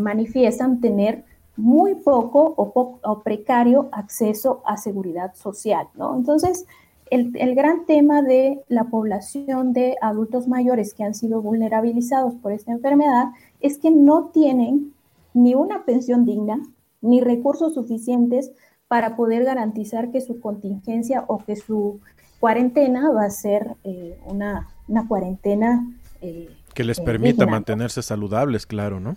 manifiestan 0.02 0.82
tener 0.82 1.24
muy 1.56 1.96
poco 1.96 2.54
o, 2.58 3.00
o, 3.02 3.20
precario 3.20 3.90
acceso 3.92 4.62
a 4.66 4.76
seguridad 4.78 5.34
social, 5.36 5.88
¿no? 5.96 6.16
Entonces, 6.16 6.66
el, 7.12 7.56
gran 7.56 7.86
tema 7.86 8.22
de 8.22 8.62
la 8.67 8.86
población 8.86 9.74
de 9.74 9.95
adultos 10.02 10.48
mayores 10.48 10.93
que 10.93 11.04
han 11.04 11.13
sido 11.13 11.41
vulnerabilizados 11.41 12.36
por 12.36 12.52
esta 12.52 12.71
enfermedad 12.71 13.29
es 13.62 13.77
que 13.77 13.92
no 13.92 14.29
tienen 14.34 14.94
ni 15.34 15.56
una 15.56 15.86
pensión 15.86 16.25
digna 16.25 16.62
ni 17.02 17.21
recursos 17.21 17.73
suficientes 17.73 18.52
para 18.88 19.15
poder 19.15 19.44
garantizar 19.44 20.12
que 20.12 20.21
su 20.21 20.40
contingencia 20.40 21.23
o 21.27 21.40
que 21.40 21.56
su 21.56 22.00
cuarentena 22.40 23.12
va 23.12 23.25
a 23.25 23.29
ser 23.29 23.75
eh, 23.84 24.17
una, 24.25 24.67
cuarentena 25.08 25.86
eh, 26.21 26.50
que 26.73 26.84
les 26.84 27.00
permita 27.00 27.46
mantenerse 27.46 28.02
saludables, 28.02 28.65
claro, 28.65 29.00
¿no? 29.00 29.15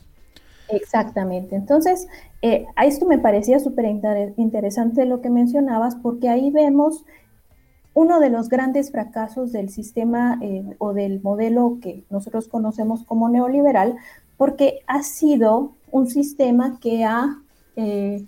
Exactamente. 0.68 1.54
Entonces, 1.54 2.08
eh, 2.40 2.66
a 2.76 2.86
esto 2.86 3.06
me 3.06 3.18
parecía 3.18 3.60
súper 3.60 3.84
interesante 4.36 5.04
lo 5.04 5.20
que 5.20 5.30
mencionabas, 5.30 5.96
porque 5.96 6.28
ahí 6.28 6.50
vemos 6.50 7.04
uno 7.95 8.20
de 8.20 8.30
los 8.30 8.49
grandes 8.49 8.90
fracasos 8.90 9.53
del 9.53 9.68
sistema 9.68 10.38
eh, 10.40 10.64
o 10.78 10.93
del 10.93 11.20
modelo 11.22 11.78
que 11.80 12.05
nosotros 12.11 12.49
conocemos 12.49 13.05
como 13.05 13.28
neoliberal, 13.28 13.97
porque 14.36 14.80
ha 14.86 15.03
sido 15.03 15.72
un 15.90 16.09
sistema 16.09 16.78
que 16.80 17.05
ha 17.05 17.38
eh, 17.76 18.24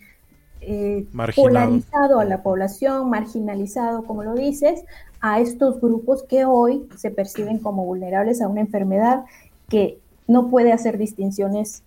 eh, 0.61 1.07
polarizado 1.35 2.21
a 2.21 2.25
la 2.25 2.43
población, 2.43 3.09
marginalizado, 3.09 4.05
como 4.05 4.23
lo 4.23 4.35
dices, 4.35 4.85
a 5.21 5.41
estos 5.41 5.81
grupos 5.81 6.23
que 6.23 6.45
hoy 6.45 6.87
se 6.97 7.11
perciben 7.11 7.59
como 7.59 7.85
vulnerables 7.85 8.43
a 8.43 8.49
una 8.49 8.61
enfermedad 8.61 9.25
que 9.69 9.99
no 10.29 10.49
puede 10.49 10.73
hacer 10.73 10.99
distinciones 10.99 11.83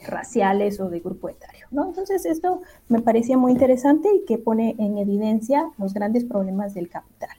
raciales 0.00 0.80
o 0.80 0.88
de 0.88 1.00
grupo 1.00 1.28
etario. 1.28 1.55
¿No? 1.76 1.86
Entonces, 1.86 2.26
esto 2.26 2.62
me 2.88 3.00
parecía 3.00 3.38
muy 3.38 3.52
interesante 3.52 4.08
y 4.12 4.24
que 4.24 4.38
pone 4.38 4.74
en 4.78 4.98
evidencia 4.98 5.70
los 5.78 5.94
grandes 5.94 6.24
problemas 6.24 6.74
del 6.74 6.88
capital. 6.88 7.30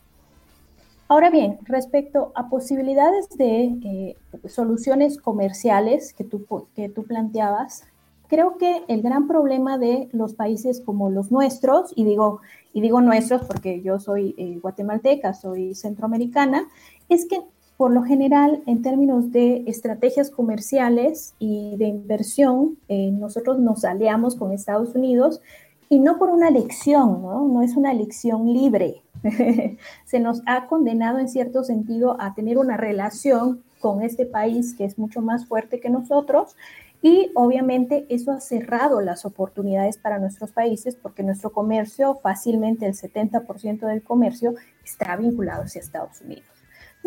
Ahora 1.10 1.30
bien, 1.30 1.58
respecto 1.64 2.32
a 2.36 2.50
posibilidades 2.50 3.30
de 3.38 3.64
eh, 3.84 4.18
soluciones 4.48 5.18
comerciales 5.18 6.14
que 6.14 6.24
tú, 6.24 6.46
que 6.76 6.90
tú 6.90 7.04
planteabas, 7.04 7.84
creo 8.28 8.58
que 8.58 8.84
el 8.88 9.02
gran 9.02 9.28
problema 9.28 9.78
de 9.78 10.10
los 10.12 10.34
países 10.34 10.82
como 10.82 11.10
los 11.10 11.32
nuestros, 11.32 11.94
y 11.96 12.04
digo, 12.04 12.42
y 12.74 12.82
digo 12.82 13.02
nuestros 13.02 13.46
porque 13.46 13.82
yo 13.82 14.00
soy 14.00 14.36
eh, 14.38 14.60
guatemalteca, 14.62 15.34
soy 15.34 15.76
centroamericana, 15.76 16.68
es 17.10 17.26
que 17.26 17.42
por 17.78 17.92
lo 17.92 18.02
general, 18.02 18.64
en 18.66 18.82
términos 18.82 19.32
de 19.32 19.64
estrategias 19.68 20.32
comerciales 20.32 21.36
y 21.38 21.76
de 21.78 21.86
inversión, 21.86 22.78
eh, 22.88 23.12
nosotros 23.12 23.60
nos 23.60 23.86
aliamos 23.86 24.36
con 24.36 24.52
Estados 24.52 24.96
Unidos 24.96 25.42
y 25.88 26.00
no 26.00 26.18
por 26.18 26.30
una 26.30 26.50
elección, 26.50 27.22
¿no? 27.22 27.48
No 27.48 27.62
es 27.62 27.78
una 27.78 27.92
elección 27.92 28.52
libre. 28.52 29.04
Se 30.06 30.20
nos 30.20 30.42
ha 30.48 30.66
condenado 30.66 31.20
en 31.20 31.30
cierto 31.30 31.64
sentido 31.64 32.18
a 32.20 32.34
tener 32.34 32.58
una 32.58 32.78
relación 32.78 33.64
con 33.80 34.02
este 34.02 34.26
país 34.26 34.74
que 34.76 34.84
es 34.86 34.98
mucho 34.98 35.22
más 35.22 35.46
fuerte 35.46 35.80
que 35.80 35.92
nosotros 35.92 36.56
y 37.04 37.32
obviamente 37.36 38.08
eso 38.10 38.32
ha 38.32 38.42
cerrado 38.42 39.02
las 39.02 39.24
oportunidades 39.24 40.00
para 40.00 40.18
nuestros 40.18 40.52
países 40.52 40.96
porque 40.96 41.22
nuestro 41.22 41.52
comercio, 41.52 42.16
fácilmente 42.16 42.88
el 42.88 42.96
70% 42.96 43.86
del 43.86 44.02
comercio, 44.02 44.56
está 44.84 45.16
vinculado 45.16 45.64
hacia 45.64 45.80
Estados 45.80 46.22
Unidos. 46.22 46.57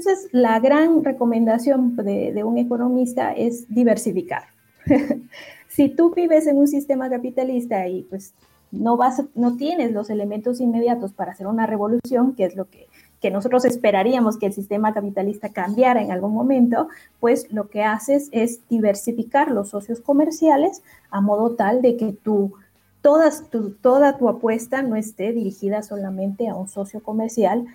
Entonces, 0.00 0.30
la 0.32 0.58
gran 0.60 1.04
recomendación 1.04 1.94
de, 1.94 2.42
un 2.42 2.56
economista 2.56 3.32
es 3.32 3.66
diversificar. 3.68 4.44
si 5.68 5.90
tú 5.90 6.14
vives 6.14 6.46
en 6.46 6.56
un 6.56 6.68
sistema 6.68 7.10
capitalista 7.10 7.86
y 7.86 8.04
pues 8.04 8.32
no, 8.70 8.96
vas, 8.96 9.22
no 9.34 9.58
tienes 9.58 9.92
los 9.92 10.08
elementos 10.08 10.58
inmediatos 10.58 11.12
para 11.12 11.32
hacer 11.32 11.46
una 11.46 11.66
revolución, 11.66 12.34
que 12.34 12.46
es 12.46 12.56
lo 12.56 12.70
que, 12.70 12.86
que 13.20 13.30
nosotros 13.30 13.66
esperaríamos 13.66 14.38
que 14.38 14.46
el 14.46 14.54
sistema 14.54 14.94
capitalista 14.94 15.50
cambiara 15.50 16.00
en 16.00 16.12
algún 16.12 16.32
momento, 16.32 16.88
pues 17.18 17.52
lo 17.52 17.68
que 17.68 17.82
haces 17.82 18.30
es 18.32 18.66
diversificar 18.70 19.50
los 19.50 19.68
socios 19.68 20.00
comerciales 20.00 20.82
a 21.10 21.20
modo 21.20 21.56
tal 21.56 21.82
de 21.82 21.98
que 21.98 22.14
tú 22.14 22.54
todas 23.02 23.44
toda 23.82 24.16
tu 24.16 24.30
apuesta 24.30 24.82
no 24.82 24.96
esté 24.96 25.32
dirigida 25.32 25.82
solamente 25.82 26.48
a 26.48 26.54
un 26.54 26.68
socio 26.68 27.02
comercial, 27.02 27.66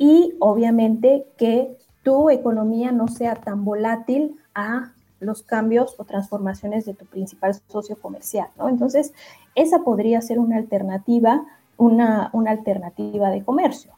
y 0.00 0.34
obviamente 0.38 1.26
que 1.36 1.76
tu 2.02 2.30
economía 2.30 2.90
no 2.90 3.06
sea 3.06 3.34
tan 3.34 3.66
volátil 3.66 4.34
a 4.54 4.92
los 5.20 5.42
cambios 5.42 5.94
o 5.98 6.04
transformaciones 6.04 6.86
de 6.86 6.94
tu 6.94 7.04
principal 7.04 7.54
socio 7.68 8.00
comercial, 8.00 8.48
¿no? 8.56 8.70
Entonces, 8.70 9.12
esa 9.54 9.80
podría 9.80 10.22
ser 10.22 10.38
una 10.38 10.56
alternativa, 10.56 11.44
una, 11.76 12.30
una 12.32 12.52
alternativa 12.52 13.28
de 13.28 13.44
comercio. 13.44 13.92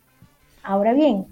Ahora 0.64 0.92
bien, 0.92 1.26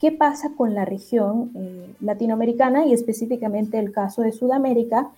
¿qué 0.00 0.10
pasa 0.10 0.52
con 0.56 0.74
la 0.74 0.86
región 0.86 1.52
eh, 1.54 1.94
latinoamericana 2.00 2.86
y 2.86 2.94
específicamente 2.94 3.78
el 3.78 3.92
caso 3.92 4.22
de 4.22 4.32
Sudamérica? 4.32 5.10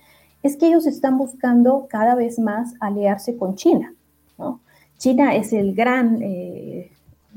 Es 0.43 0.57
que 0.57 0.67
ellos 0.67 0.85
están 0.85 1.17
buscando 1.17 1.87
cada 1.89 2.13
vez 2.15 2.39
más 2.39 2.73
aliarse 2.81 3.37
con 3.37 3.55
China, 3.55 3.93
¿no? 4.37 4.59
China 4.97 5.33
es 5.33 5.53
el 5.53 5.73
gran, 5.73 6.21
eh, 6.21 6.91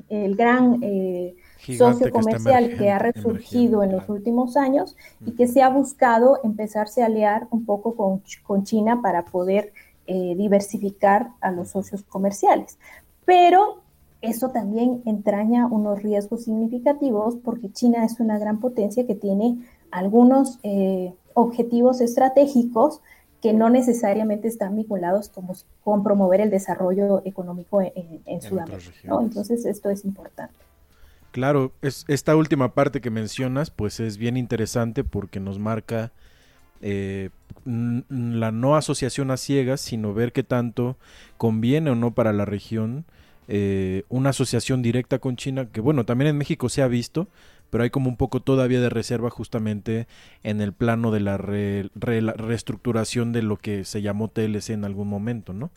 el 0.08 0.34
gran 0.34 0.80
eh, 0.82 1.36
socio 1.76 2.10
comercial 2.10 2.76
que, 2.76 2.90
ha 2.90 2.98
resurgido 2.98 3.82
en 3.82 3.92
los 3.92 4.08
últimos 4.08 4.56
años 4.56 4.96
y 5.24 5.32
que 5.32 5.46
se 5.46 5.62
ha 5.62 5.68
buscado 5.68 6.40
empezarse 6.44 7.02
a 7.02 7.06
aliar 7.06 7.46
un 7.50 7.64
poco 7.64 7.94
con, 7.94 8.22
con 8.46 8.64
China 8.64 9.00
para 9.02 9.24
poder 9.24 9.72
eh, 10.06 10.34
diversificar 10.36 11.30
a 11.40 11.52
los 11.52 11.70
socios 11.70 12.02
comerciales. 12.02 12.78
Pero 13.24 13.82
eso 14.22 14.50
también 14.50 15.02
entraña 15.06 15.66
unos 15.66 16.02
riesgos 16.02 16.44
significativos 16.44 17.36
porque 17.36 17.70
China 17.70 18.04
es 18.04 18.18
una 18.20 18.38
gran 18.38 18.60
potencia 18.60 19.06
que 19.06 19.14
tiene 19.14 19.58
algunos 19.90 20.58
eh, 20.62 21.14
objetivos 21.34 22.00
estratégicos 22.00 23.00
que 23.40 23.52
no 23.52 23.70
necesariamente 23.70 24.48
están 24.48 24.76
vinculados 24.76 25.28
como, 25.28 25.54
con 25.82 26.02
promover 26.02 26.40
el 26.40 26.50
desarrollo 26.50 27.22
económico 27.24 27.80
en, 27.80 28.42
Sudamérica. 28.42 28.92
Entonces, 29.20 29.64
esto 29.64 29.88
es 29.90 30.04
importante. 30.04 30.54
Claro, 31.32 31.72
es, 31.82 32.04
esta 32.08 32.34
última 32.36 32.74
parte 32.74 33.00
que 33.00 33.10
mencionas, 33.10 33.70
pues 33.70 34.00
es 34.00 34.16
bien 34.16 34.36
interesante 34.36 35.04
porque 35.04 35.38
nos 35.40 35.58
marca 35.58 36.12
eh, 36.82 37.30
la 37.64 38.50
no 38.52 38.76
asociación 38.76 39.30
a 39.30 39.36
ciegas, 39.36 39.80
sino 39.80 40.14
ver 40.14 40.32
qué 40.32 40.42
tanto 40.42 40.96
conviene 41.36 41.90
o 41.90 41.94
no 41.94 42.12
para 42.12 42.32
la 42.32 42.44
región 42.44 43.04
eh, 43.52 44.04
una 44.08 44.30
asociación 44.30 44.80
directa 44.80 45.18
con 45.18 45.34
China, 45.34 45.66
que 45.72 45.80
bueno, 45.80 46.04
también 46.04 46.28
en 46.28 46.38
México 46.38 46.68
se 46.68 46.82
ha 46.82 46.86
visto, 46.86 47.26
pero 47.68 47.82
hay 47.82 47.90
como 47.90 48.08
un 48.08 48.16
poco 48.16 48.38
todavía 48.38 48.80
de 48.80 48.88
reserva 48.88 49.28
justamente 49.28 50.06
en 50.44 50.60
el 50.60 50.72
plano 50.72 51.10
de 51.10 51.18
la, 51.18 51.36
reestructuración 51.36 53.32
de 53.32 53.42
lo 53.42 53.56
que 53.56 53.84
se 53.84 54.02
llamó 54.02 54.28
TLC 54.28 54.70
en 54.70 54.84
algún 54.84 55.08
momento, 55.08 55.52
¿no? 55.52 55.72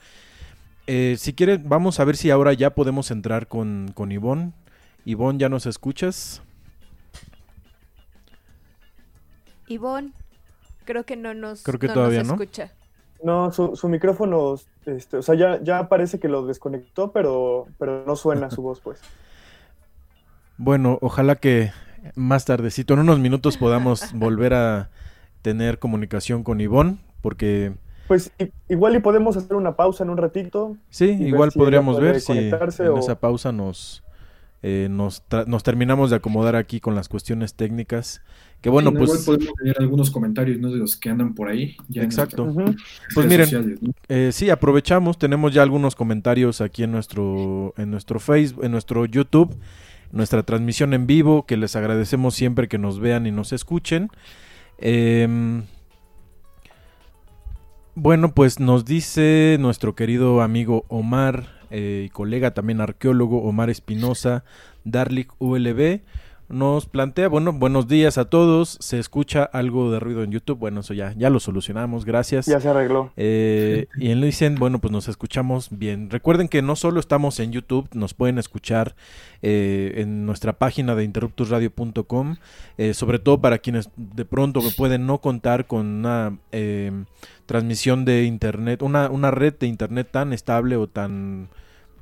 Eh, 0.86 1.16
si 1.18 1.34
quieren, 1.34 1.64
vamos 1.68 2.00
a 2.00 2.06
ver 2.06 2.16
si 2.16 2.30
ahora 2.30 2.54
ya 2.54 2.76
podemos 2.76 3.10
entrar 3.10 3.48
con, 3.48 3.90
con 3.96 4.12
Ivonne. 4.12 4.52
Ivonne, 5.06 5.40
¿ya 5.40 5.50
nos 5.50 5.66
escuchas? 5.66 6.42
Ivonne, 9.68 10.12
creo 10.86 11.06
que 11.06 11.16
no 11.16 11.34
nos, 11.34 11.64
creo 11.64 11.80
que 11.80 11.90
todavía 11.90 12.24
no. 12.24 12.34
escucha. 12.34 12.72
No, 13.24 13.52
su, 13.52 13.76
su 13.76 13.88
micrófono, 13.88 14.56
este, 14.86 15.18
o 15.18 15.22
sea, 15.22 15.36
ya, 15.36 15.62
ya 15.62 15.88
parece 15.88 16.20
que 16.20 16.28
lo 16.28 16.46
desconectó, 16.46 17.12
pero, 17.12 17.68
pero 17.80 18.04
no 18.06 18.16
suena 18.16 18.50
su 18.50 18.62
voz, 18.62 18.80
pues. 18.80 19.02
Bueno, 20.56 21.00
ojalá 21.02 21.36
que 21.36 21.72
más 22.16 22.46
tardecito, 22.46 22.94
en 22.94 23.00
unos 23.00 23.18
minutos, 23.18 23.58
podamos 23.58 24.14
volver 24.14 24.54
a 24.54 24.92
tener 25.42 25.80
comunicación 25.80 26.44
con 26.44 26.62
Ivonne, 26.62 27.00
porque... 27.22 27.74
Pues 28.08 28.32
igual 28.70 28.96
y 28.96 29.00
podemos 29.00 29.36
hacer 29.36 29.56
una 29.56 29.76
pausa 29.76 30.04
en 30.04 30.12
un 30.12 30.18
ratito. 30.18 30.78
Sí, 30.90 31.06
igual 31.06 31.52
podríamos 31.56 32.00
ver 32.00 32.22
si 32.22 32.34
en 32.34 32.98
esa 32.98 33.20
pausa 33.20 33.52
nos, 33.52 34.04
eh, 34.66 34.88
nos, 34.90 35.24
nos, 35.46 35.62
terminamos 35.62 36.10
de 36.10 36.16
acomodar 36.16 36.56
aquí 36.56 36.80
con 36.80 36.96
las 36.96 37.10
cuestiones 37.10 37.54
técnicas. 37.54 38.22
Que 38.62 38.70
bueno, 38.70 38.94
pues. 38.94 39.10
Igual 39.10 39.26
podemos 39.26 39.56
tener 39.56 39.76
algunos 39.80 40.10
comentarios, 40.10 40.58
¿no? 40.58 40.72
De 40.72 40.78
los 40.78 40.96
que 40.96 41.10
andan 41.10 41.36
por 41.36 41.50
ahí. 41.50 41.76
exacto. 41.94 42.50
Pues 43.14 43.28
miren, 43.28 43.78
eh, 44.08 44.30
sí, 44.32 44.50
aprovechamos. 44.50 45.18
Tenemos 45.18 45.54
ya 45.54 45.64
algunos 45.64 45.96
comentarios 45.96 46.62
aquí 46.62 46.84
en 46.84 46.94
nuestro, 46.94 47.74
en 47.76 47.92
nuestro 47.92 48.22
Facebook, 48.22 48.64
en 48.64 48.72
nuestro 48.72 49.06
YouTube, 49.06 49.54
nuestra 50.14 50.44
transmisión 50.44 50.94
en 50.94 51.08
vivo, 51.08 51.46
que 51.46 51.58
les 51.58 51.76
agradecemos 51.76 52.34
siempre 52.34 52.70
que 52.70 52.78
nos 52.78 53.02
vean 53.02 53.28
y 53.28 53.32
nos 53.32 53.52
escuchen. 53.52 54.08
Em, 54.78 55.64
bueno, 57.96 58.34
pues 58.34 58.62
nos 58.62 58.86
dice 58.86 59.58
nuestro 59.60 59.94
querido 59.94 60.42
amigo 60.42 60.86
Omar 60.88 61.48
eh, 61.76 62.04
y 62.06 62.10
colega 62.10 62.54
también 62.54 62.82
arqueólogo 62.82 63.42
Omar 63.42 63.72
Espinosa, 63.72 64.44
Darlik 64.84 65.34
ULB, 65.40 66.02
nos 66.50 66.86
plantea, 66.86 67.30
bueno, 67.30 67.52
buenos 67.52 67.88
días 67.88 68.20
a 68.20 68.26
todos, 68.26 68.78
se 68.80 69.00
escucha 69.00 69.44
algo 69.44 69.92
de 69.92 70.00
ruido 70.00 70.22
en 70.22 70.30
YouTube, 70.30 70.60
bueno, 70.60 70.82
eso 70.82 70.94
ya, 70.94 71.12
ya 71.18 71.32
lo 71.32 71.40
solucionamos, 71.40 72.06
gracias. 72.06 72.46
Ya 72.46 72.60
se 72.60 72.70
arregló. 72.70 73.12
Eh, 73.18 73.88
y 73.98 74.12
en 74.12 74.22
dicen, 74.22 74.54
bueno, 74.56 74.78
pues 74.78 74.92
nos 74.92 75.08
escuchamos 75.08 75.70
bien. 75.72 76.12
Recuerden 76.12 76.48
que 76.48 76.62
no 76.62 76.76
solo 76.76 77.00
estamos 77.00 77.40
en 77.40 77.54
YouTube, 77.54 77.90
nos 77.94 78.14
pueden 78.14 78.38
escuchar 78.38 78.96
eh, 79.42 79.94
en 79.96 80.28
nuestra 80.28 80.54
página 80.54 80.94
de 80.94 81.06
interruptusradio.com, 81.06 82.36
sobre 82.94 83.18
todo 83.18 83.42
para 83.42 83.58
quienes 83.58 83.90
de 83.96 84.26
pronto 84.26 84.62
pueden 84.78 85.08
no 85.08 85.22
contar 85.22 85.66
con 85.66 85.88
una 85.88 86.38
transmisión 87.48 88.06
de 88.06 88.26
internet, 88.26 88.84
una, 88.84 89.10
una 89.10 89.32
red 89.32 89.56
de 89.60 89.66
internet 89.66 90.10
tan 90.12 90.34
estable 90.34 90.76
o 90.76 90.88
tan 90.88 91.50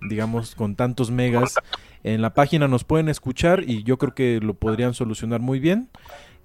digamos, 0.01 0.55
con 0.55 0.75
tantos 0.75 1.11
megas. 1.11 1.55
En 2.03 2.21
la 2.21 2.33
página 2.33 2.67
nos 2.67 2.83
pueden 2.83 3.09
escuchar 3.09 3.63
y 3.67 3.83
yo 3.83 3.97
creo 3.97 4.13
que 4.13 4.39
lo 4.41 4.53
podrían 4.55 4.93
solucionar 4.93 5.39
muy 5.39 5.59
bien. 5.59 5.89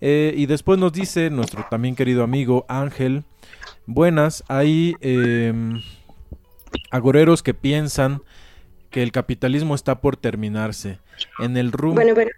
Eh, 0.01 0.35
y 0.37 0.47
después 0.47 0.79
nos 0.79 0.93
dice 0.93 1.31
nuestro 1.31 1.67
también 1.71 1.97
querido 1.97 2.23
amigo 2.23 2.67
Ángel, 2.69 3.25
buenas, 3.87 4.45
hay 4.47 4.95
em, 5.01 5.81
agoreros 6.91 7.43
que 7.43 7.55
piensan 7.55 8.21
que 8.91 9.03
el 9.03 9.11
capitalismo 9.11 9.75
está 9.75 10.01
por 10.01 10.17
terminarse. 10.17 10.99
En 11.39 11.57
el 11.57 11.73
rumbo... 11.73 11.95
Bueno, 11.95 12.15
bueno. 12.15 12.31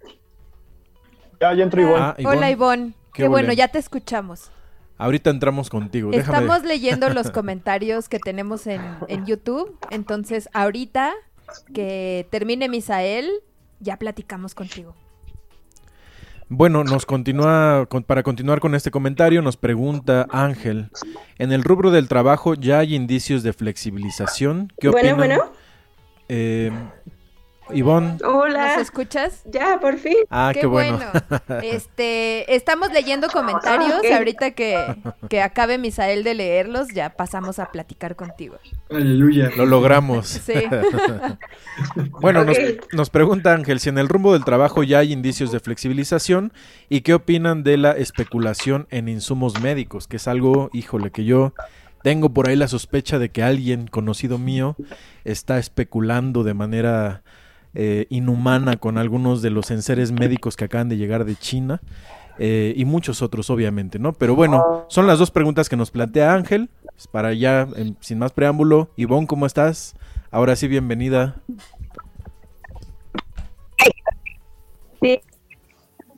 Ya, 1.40 1.54
ya 1.54 1.64
entró 1.64 1.82
Ivonne. 1.82 2.00
Ah, 2.00 2.14
Ivonne. 2.18 2.36
Hola 2.36 2.50
Ivonne, 2.50 2.92
Qué 3.12 3.22
qué, 3.22 3.28
bueno, 3.28 3.52
ya 3.52 3.68
te 3.68 3.78
escuchamos. 3.78 4.50
Ahorita 4.99 5.30
entramos 5.30 5.70
contigo. 5.70 6.11
Déjame... 6.11 6.38
Estamos 6.38 6.64
leyendo 6.64 7.09
los 7.11 7.30
comentarios 7.32 8.09
que 8.09 8.18
tenemos 8.18 8.66
en, 8.66 8.80
en 9.09 9.24
YouTube, 9.26 9.78
entonces 9.90 10.49
ahorita 10.53 11.12
que 11.72 12.26
termine 12.30 12.68
Misael, 12.68 13.30
ya 13.80 13.96
platicamos 13.96 14.55
contigo. 14.55 14.94
Bueno, 16.51 16.82
nos 16.82 17.05
continúa, 17.05 17.86
con- 17.88 18.03
para 18.03 18.22
continuar 18.22 18.59
con 18.61 18.74
este 18.74 18.90
comentario, 18.90 19.42
nos 19.42 19.57
pregunta 19.59 20.26
Ángel, 20.30 20.90
en 21.38 21.53
el 21.53 21.62
rubro 21.62 21.90
del 21.90 22.09
trabajo 22.09 22.55
ya 22.55 22.78
hay 22.78 22.94
indicios 22.94 23.42
de 23.42 23.53
flexibilización. 23.53 24.72
¿Qué 24.80 24.88
Bueno, 24.88 25.11
opinan? 25.14 25.16
bueno. 25.38 25.53
Eh, 26.30 26.72
Ivonne, 27.72 28.18
Hola. 28.24 28.72
¿Nos 28.72 28.82
escuchas? 28.82 29.42
Ya, 29.44 29.78
por 29.80 29.96
fin. 29.98 30.16
ah, 30.30 30.52
qué, 30.54 30.66
bueno. 30.66 30.98
Este, 31.62 32.54
estamos 32.54 32.92
leyendo 32.92 33.28
comentarios. 33.28 34.00
Ah. 34.10 34.16
Ahorita 34.18 34.52
que, 34.52 34.96
que 35.28 35.42
acabe 35.42 35.78
Misael 35.78 36.24
de 36.24 36.34
leerlos, 36.34 36.88
ya 36.94 37.10
pasamos 37.10 37.58
a 37.58 37.70
platicar 37.70 38.16
contigo. 38.16 38.56
Aleluya. 38.90 39.50
Lo 39.56 39.66
logramos. 39.66 40.28
Sí. 40.28 40.54
Bueno, 42.20 42.44
nos, 42.44 42.56
nos 42.92 43.10
pregunta 43.10 43.54
Ángel 43.54 43.78
si 43.78 43.88
en 43.88 43.98
el 43.98 44.08
rumbo 44.08 44.32
del 44.32 44.44
trabajo 44.44 44.82
ya 44.82 44.98
hay 44.98 45.12
indicios 45.12 45.52
de 45.52 45.60
flexibilización 45.60 46.52
y 46.88 47.02
qué 47.02 47.14
opinan 47.14 47.62
de 47.62 47.76
la 47.76 47.92
especulación 47.92 48.88
en 48.90 49.08
insumos 49.08 49.60
médicos, 49.60 50.08
que 50.08 50.16
es 50.16 50.26
algo, 50.26 50.70
híjole, 50.72 51.12
que 51.12 51.24
yo 51.24 51.54
tengo 52.02 52.30
por 52.30 52.48
ahí 52.48 52.56
la 52.56 52.68
sospecha 52.68 53.18
de 53.18 53.30
que 53.30 53.42
alguien 53.42 53.86
conocido 53.86 54.38
mío 54.38 54.76
está 55.24 55.58
especulando 55.58 56.42
de 56.42 56.54
manera 56.54 57.22
eh, 57.80 58.06
inhumana 58.10 58.76
con 58.76 58.98
algunos 58.98 59.40
de 59.40 59.50
los 59.50 59.70
enseres 59.70 60.10
médicos 60.10 60.56
que 60.56 60.64
acaban 60.64 60.88
de 60.88 60.96
llegar 60.96 61.24
de 61.24 61.36
China. 61.36 61.80
eh, 62.40 62.72
y 62.76 62.84
muchos 62.84 63.20
otros, 63.22 63.50
obviamente, 63.50 63.98
¿no? 63.98 64.12
Pero 64.12 64.34
bueno, 64.36 64.84
son 64.88 65.06
las 65.08 65.18
dos 65.18 65.30
preguntas 65.32 65.68
que 65.68 65.76
nos 65.76 65.90
plantea 65.90 66.34
Ángel. 66.34 66.70
Pues 66.84 67.06
Para 67.08 67.32
ya, 67.34 67.66
em, 67.76 67.96
sin 68.00 68.18
más 68.20 68.30
preámbulo, 68.32 68.90
Ivonne, 68.96 69.26
¿cómo 69.26 69.44
estás? 69.46 69.96
Ahora 70.30 70.54
sí, 70.54 70.68
bienvenida. 70.68 71.34
Sí. 75.00 75.20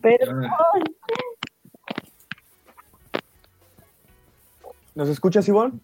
Pero 0.02 0.30
Ah, 0.44 0.78
¿Nos 4.94 5.08
escuchas, 5.08 5.46
Ivonne? 5.48 5.78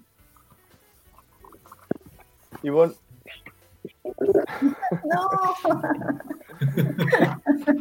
Ivonne. 2.63 2.93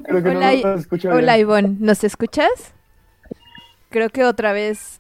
Creo 0.04 0.24
que 0.24 0.30
Hola, 0.30 0.52
no 0.54 0.76
nos 0.76 1.06
Hola. 1.06 1.38
Ivonne, 1.38 1.78
¿nos 1.80 2.04
escuchas? 2.04 2.74
Creo 3.90 4.10
que 4.10 4.24
otra 4.26 4.52
vez. 4.54 5.00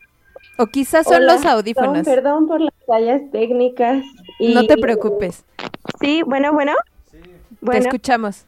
O 0.57 0.67
quizás 0.67 1.05
son 1.05 1.15
Hola, 1.23 1.33
los 1.33 1.45
audífonos. 1.45 2.03
Perdón, 2.05 2.15
perdón 2.15 2.47
por 2.47 2.61
las 2.61 2.73
fallas 2.85 3.21
técnicas. 3.31 4.03
y- 4.39 4.53
No 4.53 4.65
te 4.65 4.77
preocupes, 4.77 5.43
Sí, 5.99 6.21
bueno, 6.25 6.53
bueno. 6.53 6.73
te 7.11 7.19
Bueno, 7.61 7.81
escuchamos. 7.81 8.45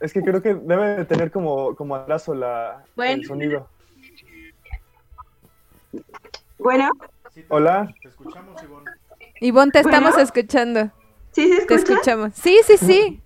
Es 0.00 0.12
que 0.12 0.22
creo 0.22 0.40
que 0.42 0.54
debe 0.54 0.96
de 0.96 1.04
tener 1.04 1.30
como, 1.30 1.74
como 1.74 1.94
atraso 1.96 2.34
la, 2.34 2.82
Bueno. 2.94 3.14
el 3.22 3.26
sonido. 3.26 3.68
bueno. 6.58 6.90
Hola. 7.48 7.92
Te 8.02 8.08
escuchamos, 8.08 8.62
Ivonne. 8.62 8.90
Ivonne, 9.40 9.72
te 9.72 9.82
Bueno. 9.82 9.98
estamos 9.98 10.20
escuchando. 10.20 10.90
¿Sí 11.32 11.48
se 11.48 11.66
Te 11.66 11.74
escucha? 11.74 11.92
escuchamos. 11.94 12.32
Sí, 12.34 12.58
sí, 12.64 12.76
sí. 12.78 13.22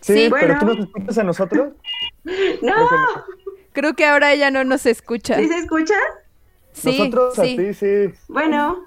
Sí, 0.00 0.26
Sí. 0.26 0.30
pero 0.30 0.58
tú 0.58 0.66
nos 0.66 0.78
escuchas 0.78 1.18
a 1.18 1.24
nosotros. 1.24 1.72
No, 2.62 2.74
Creo 3.72 3.94
que 3.94 4.04
ahora 4.06 4.32
ella 4.32 4.50
no 4.50 4.64
nos 4.64 4.86
escucha. 4.86 5.36
¿sí 5.36 5.48
se 5.48 5.58
escucha? 5.58 5.94
Sí, 6.72 6.98
Nosotros 6.98 7.38
a 7.38 7.44
sí, 7.44 7.56
ti, 7.56 7.74
sí. 7.74 8.14
Bueno, 8.28 8.78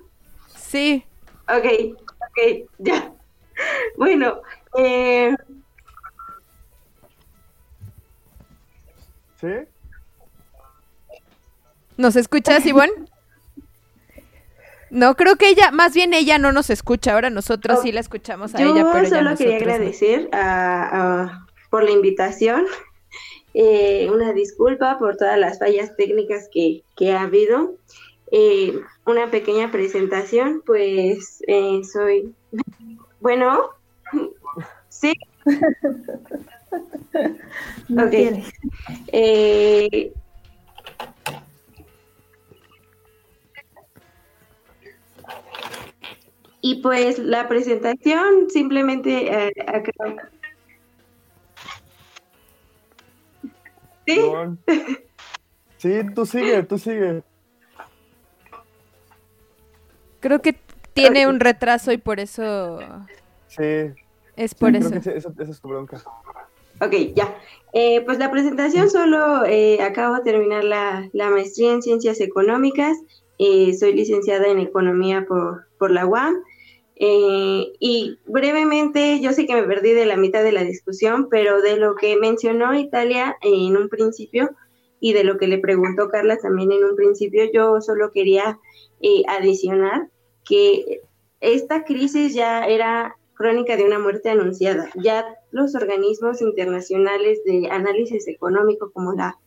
sí. 0.55 1.03
ok, 1.47 1.97
ok, 1.97 2.69
ya. 2.79 3.11
Bueno, 3.97 4.41
eh, 4.77 5.35
¿Sí? 9.39 9.47
¿Nos 11.97 12.15
escuchas, 12.15 12.65
Ivonne? 12.65 12.91
No, 14.91 15.15
creo 15.15 15.35
que 15.35 15.49
ella, 15.49 15.71
más 15.71 15.93
bien 15.93 16.13
ella 16.13 16.37
no 16.39 16.51
nos 16.51 16.69
escucha. 16.69 17.13
Ahora 17.13 17.29
nosotros 17.29 17.79
Oh, 17.79 17.81
sí 17.83 17.91
la 17.91 17.99
escuchamos 17.99 18.55
a 18.55 18.59
yo 18.59 18.73
ella, 18.73 18.87
pero 18.91 19.05
ella 19.05 19.17
solo 19.17 19.35
quería 19.35 19.53
no. 19.59 19.61
agradecer 19.63 20.29
a- 20.31 21.23
a- 21.23 21.47
por 21.69 21.83
la 21.83 21.91
invitación. 21.91 22.65
Eh, 23.55 24.07
una 24.13 24.31
disculpa 24.31 24.99
por 24.99 25.17
todas 25.17 25.37
las 25.39 25.57
fallas 25.57 25.95
técnicas 25.97 26.47
que, 26.53 26.83
que 26.95 27.13
ha 27.13 27.23
habido. 27.23 27.73
Eh, 28.31 28.79
una 29.07 29.31
pequeña 29.31 29.71
presentación, 29.71 30.61
pues 30.65 31.43
eh, 31.47 31.81
soy... 31.83 32.31
Bueno, 33.21 33.71
sí, 34.89 35.13
No 37.87 38.05
Ok. 38.05 38.13
Eh, 39.11 40.13
y 46.61 46.81
pues 46.81 47.19
la 47.19 47.47
presentación 47.47 48.49
simplemente 48.49 49.47
eh, 49.47 49.51
acá- 49.67 49.91
Sí. 54.07 54.19
Sí, 55.77 55.99
tú 56.15 56.25
sigue, 56.25 56.63
tú 56.63 56.77
sigue. 56.77 57.23
Creo 60.19 60.41
que 60.41 60.55
tiene 60.93 61.27
un 61.27 61.39
retraso 61.39 61.91
y 61.91 61.97
por 61.97 62.19
eso 62.19 62.79
Sí, 63.47 63.93
es 64.35 64.55
por 64.55 64.69
creo 64.71 64.81
eso. 64.81 64.91
que 64.91 65.01
sí, 65.01 65.09
eso, 65.15 65.31
esa 65.39 65.51
es 65.51 65.61
tu 65.61 65.67
bronca. 65.69 66.01
ok, 66.81 66.91
ya. 67.15 67.33
Eh, 67.71 68.01
pues 68.03 68.17
la 68.17 68.31
presentación 68.31 68.89
solo 68.89 69.45
eh, 69.45 69.81
acabo 69.81 70.15
de 70.15 70.21
terminar 70.23 70.63
la, 70.63 71.07
la 71.13 71.29
maestría 71.29 71.71
en 71.71 71.81
ciencias 71.81 72.19
económicas. 72.19 72.97
Eh, 73.37 73.73
soy 73.79 73.93
licenciada 73.93 74.47
en 74.47 74.59
economía 74.59 75.25
por, 75.27 75.67
por 75.77 75.91
la 75.91 76.05
UAM. 76.05 76.35
Eh, 77.01 77.73
y 77.79 78.19
brevemente, 78.25 79.21
yo 79.21 79.31
sé 79.31 79.45
que 79.45 79.55
me 79.55 79.63
perdí 79.63 79.93
de 79.93 80.05
la 80.05 80.17
mitad 80.17 80.43
de 80.43 80.51
la 80.51 80.65
discusión, 80.65 81.29
pero 81.29 81.61
de 81.61 81.77
lo 81.77 81.95
que 81.95 82.17
mencionó 82.17 82.77
Italia 82.77 83.37
en 83.41 83.77
un 83.77 83.87
principio 83.87 84.51
y 84.99 85.13
de 85.13 85.23
lo 85.23 85.37
que 85.37 85.47
le 85.47 85.59
preguntó 85.59 86.09
Carla 86.09 86.37
también 86.37 86.73
en 86.73 86.83
un 86.83 86.97
principio, 86.97 87.45
yo 87.53 87.79
solo 87.79 88.11
quería 88.11 88.59
eh, 89.01 89.23
adicionar 89.29 90.09
que 90.43 91.01
esta 91.39 91.85
crisis 91.85 92.33
ya 92.33 92.67
era 92.67 93.15
crónica 93.33 93.77
de 93.77 93.85
una 93.85 93.99
muerte 93.99 94.29
anunciada. 94.29 94.89
Ya 94.95 95.25
los 95.51 95.75
organismos 95.75 96.41
internacionales 96.41 97.39
de 97.45 97.69
análisis 97.71 98.27
económico 98.27 98.91
como 98.91 99.13
la, 99.13 99.37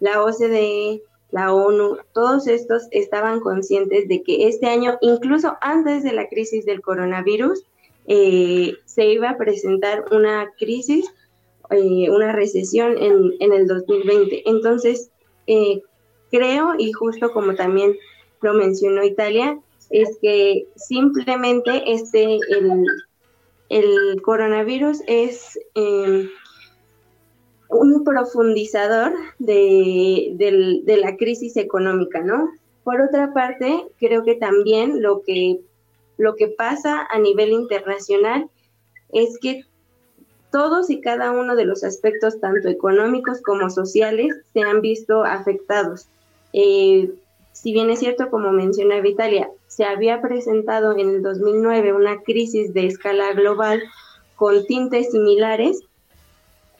la 0.00 0.22
OCDE, 0.22 1.02
la 1.34 1.52
ONU, 1.52 1.96
todos 2.12 2.46
estos 2.46 2.86
estaban 2.92 3.40
conscientes 3.40 4.06
de 4.06 4.22
que 4.22 4.46
este 4.46 4.66
año, 4.66 4.98
incluso 5.00 5.56
antes 5.60 6.04
de 6.04 6.12
la 6.12 6.28
crisis 6.28 6.64
del 6.64 6.80
coronavirus, 6.80 7.64
eh, 8.06 8.74
se 8.84 9.06
iba 9.06 9.30
a 9.30 9.36
presentar 9.36 10.04
una 10.12 10.52
crisis, 10.56 11.12
eh, 11.70 12.08
una 12.08 12.30
recesión 12.30 12.96
en, 12.98 13.32
en 13.40 13.52
el 13.52 13.66
2020. 13.66 14.48
Entonces, 14.48 15.10
eh, 15.48 15.82
creo, 16.30 16.76
y 16.78 16.92
justo 16.92 17.32
como 17.32 17.56
también 17.56 17.96
lo 18.40 18.54
mencionó 18.54 19.02
Italia, 19.02 19.58
es 19.90 20.16
que 20.22 20.68
simplemente 20.76 21.82
este, 21.92 22.38
el, 22.48 22.86
el 23.70 24.22
coronavirus 24.22 25.02
es 25.08 25.58
eh, 25.74 26.28
un 27.68 28.04
profundizador 28.04 29.12
de, 29.38 30.82
la 30.86 31.16
crisis 31.16 31.56
económica, 31.56 32.20
¿no? 32.20 32.50
Por 32.82 33.00
otra 33.00 33.32
parte, 33.32 33.86
creo 33.98 34.24
que 34.24 34.34
también 34.34 35.02
lo 35.02 35.22
que, 35.22 35.60
lo 36.18 36.36
que 36.36 36.48
pasa 36.48 37.06
a 37.10 37.18
nivel 37.18 37.50
internacional 37.50 38.48
es 39.12 39.38
que 39.40 39.62
todos 40.50 40.90
y 40.90 41.00
cada 41.00 41.32
uno 41.32 41.56
de 41.56 41.64
los 41.64 41.82
aspectos, 41.82 42.40
tanto 42.40 42.68
económicos 42.68 43.42
como 43.42 43.70
sociales, 43.70 44.36
se 44.52 44.60
han 44.60 44.82
visto 44.82 45.24
afectados. 45.24 46.06
Eh, 46.52 47.10
si 47.52 47.72
bien 47.72 47.90
es 47.90 48.00
cierto, 48.00 48.30
como 48.30 48.52
menciona 48.52 49.00
Vitalia, 49.00 49.50
se 49.66 49.84
había 49.84 50.20
presentado 50.20 50.92
en 50.92 51.08
el 51.08 51.22
2009 51.22 51.92
una 51.92 52.22
crisis 52.22 52.72
de 52.74 52.86
escala 52.86 53.32
global 53.32 53.82
con 54.36 54.64
tintes 54.66 55.10
similares, 55.10 55.80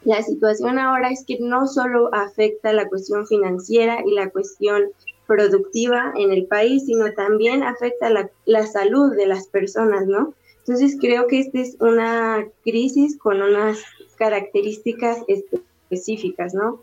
la 0.04 0.22
situación 0.22 0.78
ahora 0.78 1.10
es 1.10 1.24
que 1.26 1.38
no 1.40 1.66
solo 1.66 2.10
afecta 2.14 2.72
la 2.72 2.88
cuestión 2.88 3.26
financiera 3.26 3.98
y 4.04 4.12
la 4.12 4.30
cuestión 4.30 4.90
productiva 5.26 6.12
en 6.16 6.30
el 6.30 6.46
país, 6.46 6.84
sino 6.86 7.12
también 7.12 7.62
afecta 7.62 8.10
la, 8.10 8.30
la 8.44 8.66
salud 8.66 9.16
de 9.16 9.26
las 9.26 9.48
personas, 9.48 10.06
¿no? 10.06 10.34
Entonces 10.66 10.96
creo 10.98 11.26
que 11.26 11.40
esta 11.40 11.58
es 11.58 11.76
una 11.80 12.46
crisis 12.62 13.18
con 13.18 13.42
unas 13.42 13.82
características 14.16 15.18
específicas, 15.28 16.54
¿no? 16.54 16.80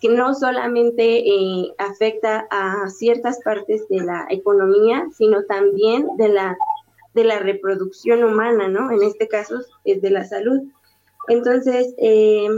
Que 0.00 0.10
no 0.10 0.34
solamente 0.34 1.18
eh, 1.18 1.72
afecta 1.78 2.46
a 2.50 2.88
ciertas 2.90 3.40
partes 3.42 3.88
de 3.88 4.00
la 4.00 4.26
economía, 4.28 5.06
sino 5.16 5.44
también 5.44 6.08
de 6.18 6.28
la, 6.28 6.58
de 7.14 7.24
la 7.24 7.38
reproducción 7.38 8.22
humana, 8.22 8.68
¿no? 8.68 8.90
En 8.90 9.02
este 9.02 9.28
caso 9.28 9.60
es 9.84 10.02
de 10.02 10.10
la 10.10 10.24
salud. 10.24 10.60
Entonces, 11.28 11.94
eh, 11.98 12.48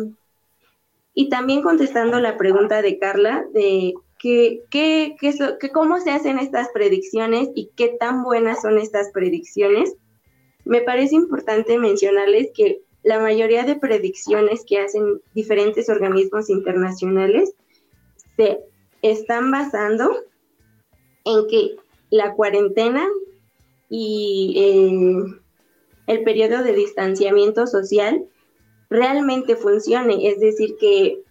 y 1.15 1.29
también 1.29 1.63
contestando 1.63 2.19
la 2.21 2.37
pregunta 2.37 2.83
de 2.83 2.99
Carla 2.99 3.45
de 3.53 3.95
que, 4.19 4.63
que, 4.71 5.17
que, 5.21 5.71
cómo 5.71 6.01
se 6.01 6.11
hacen 6.11 6.39
estas 6.39 6.69
predicciones 6.71 7.51
y 7.55 7.71
qué 7.77 7.89
tan 7.89 8.23
buenas 8.25 8.63
son 8.63 8.79
estas 8.79 9.11
predicciones, 9.13 9.95
me 10.65 10.81
parece 10.81 11.15
importante 11.15 11.79
mencionarles 11.79 12.49
que 12.55 12.81
la 13.03 13.21
mayoría 13.21 13.65
de 13.65 13.77
predicciones 13.77 14.65
que 14.67 14.79
hacen 14.79 15.21
diferentes 15.35 15.89
organismos 15.91 16.49
internacionales 16.49 17.55
se 18.37 18.61
están 19.03 19.51
basando 19.51 20.11
en 21.27 21.47
que 21.47 21.77
la 22.11 22.33
cuarentena 22.33 23.07
y 23.91 24.55
eh, 24.57 25.41
el 26.07 26.25
periodo 26.25 26.63
de 26.63 26.73
distanciamiento 26.73 27.67
social 27.67 28.25
realmente 28.91 29.57
funcione, 29.57 30.29
es 30.29 30.41
decir, 30.41 30.77
que, 30.79 31.23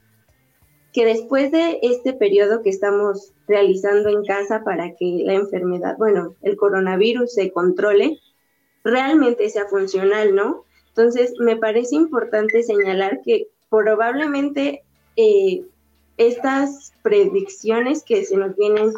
que 0.91 1.05
después 1.05 1.51
de 1.51 1.79
este 1.81 2.13
periodo 2.13 2.61
que 2.61 2.69
estamos 2.69 3.33
realizando 3.47 4.09
en 4.09 4.25
casa 4.25 4.63
para 4.63 4.95
que 4.95 5.21
la 5.23 5.33
enfermedad, 5.33 5.97
bueno, 5.97 6.35
el 6.41 6.55
coronavirus 6.57 7.33
se 7.33 7.51
controle, 7.51 8.19
realmente 8.83 9.49
sea 9.49 9.67
funcional, 9.67 10.35
¿no? 10.35 10.65
Entonces, 10.89 11.33
me 11.39 11.55
parece 11.55 11.95
importante 11.95 12.61
señalar 12.63 13.21
que 13.23 13.47
probablemente 13.69 14.83
eh, 15.15 15.63
estas 16.17 16.93
predicciones 17.01 18.03
que 18.03 18.23
se 18.25 18.37
nos 18.37 18.55
vienen 18.55 18.93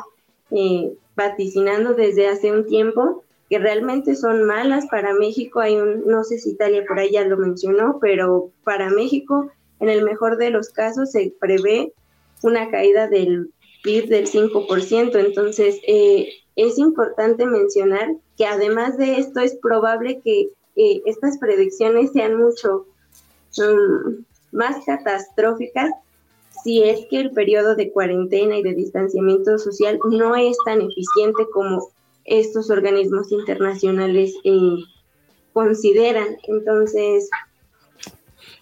eh, 0.51 0.93
vaticinando 1.16 1.93
desde 1.93 2.28
hace 2.28 2.51
un 2.51 2.66
tiempo, 2.66 3.24
que 3.50 3.60
realmente 3.60 4.16
son 4.16 4.43
malas 4.43 4.86
para 4.89 5.14
México, 5.14 5.60
hay 5.60 5.76
un, 5.76 6.06
no 6.06 6.24
sé 6.24 6.39
si 6.39 6.52
Italia 6.52 6.84
por 6.88 7.00
ahí 7.00 7.12
ya 7.12 7.24
lo 7.26 7.38
mencionó, 7.38 8.00
pero 8.02 8.52
para 8.64 8.89
México, 8.89 9.52
en 9.80 9.89
el 9.89 10.04
mejor 10.04 10.38
de 10.38 10.50
los 10.50 10.70
casos, 10.70 11.12
se 11.12 11.34
prevé 11.39 11.93
una 12.41 12.70
caída 12.72 13.08
del 13.08 13.52
PIB 13.84 14.08
del 14.08 14.28
5%, 14.28 15.16
entonces 15.16 15.80
eh, 15.88 16.30
es 16.56 16.78
importante 16.80 17.46
mencionar 17.46 18.16
que 18.38 18.46
además 18.46 18.98
de 18.98 19.20
esto 19.20 19.41
es 19.41 19.56
probable 19.56 20.22
que 20.24 20.50
estas 20.76 21.38
predicciones 21.38 22.12
sean 22.12 22.38
mucho 22.38 22.86
mm, 23.58 24.24
más 24.52 24.84
catastróficas 24.86 25.91
si 26.64 26.84
es 26.84 27.06
que 27.10 27.20
el 27.20 27.32
periodo 27.32 27.76
de 27.76 27.91
cuarentena 27.91 28.58
y 28.58 28.64
de 28.64 28.74
distanciamiento 28.74 29.58
social 29.60 30.00
no 30.10 30.36
es 30.36 30.58
tan 30.66 30.82
eficiente 30.82 31.46
como 31.54 31.89
estos 32.26 32.70
organismos 32.70 33.32
internacionales 33.32 34.36
eh, 34.44 34.78
consideran. 35.54 36.38
Entonces, 36.48 37.30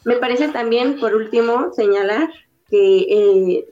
me 0.06 0.18
parece 0.18 0.50
también, 0.50 1.00
por 1.00 1.16
último, 1.16 1.72
señalar 1.74 2.30
que 2.70 2.98
eh, 3.00 3.68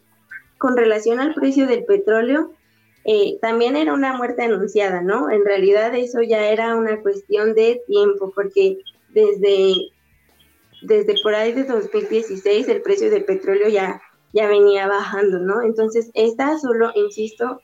con 0.58 0.78
relación 0.78 1.20
al 1.20 1.34
precio 1.34 1.68
del 1.68 1.84
petróleo, 1.86 2.52
eh, 3.04 3.40
también 3.42 3.76
era 3.76 3.94
una 3.94 4.16
muerte 4.16 4.44
anunciada, 4.44 5.02
¿no? 5.02 5.30
En 5.30 5.44
realidad 5.44 5.94
eso 5.96 6.22
ya 6.22 6.50
era 6.50 6.76
una 6.76 7.02
cuestión 7.02 7.56
de 7.56 7.82
tiempo, 7.88 8.32
porque 8.34 8.78
desde, 9.10 9.90
desde 10.84 11.16
por 11.24 11.34
ahí 11.34 11.52
de 11.52 11.64
2016 11.64 12.68
el 12.70 12.82
precio 12.82 13.10
del 13.10 13.26
petróleo 13.26 13.70
ya, 13.70 14.02
ya 14.34 14.48
venía 14.48 14.88
bajando, 14.88 15.40
¿no? 15.40 15.64
Entonces, 15.64 16.12
esta 16.14 16.58
solo, 16.60 16.92
insisto, 16.96 17.60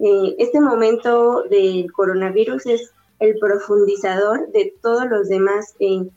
eh, 0.00 0.34
este 0.38 0.60
momento 0.60 1.44
del 1.44 1.92
coronavirus 1.92 2.66
es 2.66 2.92
el 3.18 3.38
profundizador 3.38 4.50
de 4.52 4.74
todos 4.82 5.06
los 5.06 5.28
demás 5.28 5.74
eh, 5.78 6.08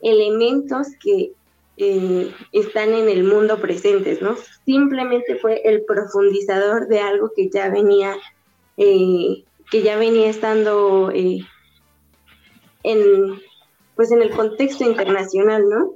elementos 0.00 0.88
que 1.00 1.32
están 2.52 2.92
en 2.92 3.08
el 3.08 3.24
mundo 3.24 3.60
presentes, 3.60 4.20
¿no? 4.20 4.36
Simplemente 4.64 5.36
fue 5.36 5.62
el 5.64 5.84
profundizador 5.84 6.88
de 6.88 7.00
algo 7.00 7.30
que 7.34 7.48
ya 7.48 7.68
venía, 7.68 8.16
eh, 8.76 9.44
que 9.70 9.82
ya 9.82 9.96
venía 9.96 10.28
estando 10.28 11.10
eh, 11.12 11.40
en, 12.82 13.40
pues 13.94 14.10
en 14.10 14.22
el 14.22 14.30
contexto 14.30 14.84
internacional, 14.84 15.68
¿no? 15.68 15.92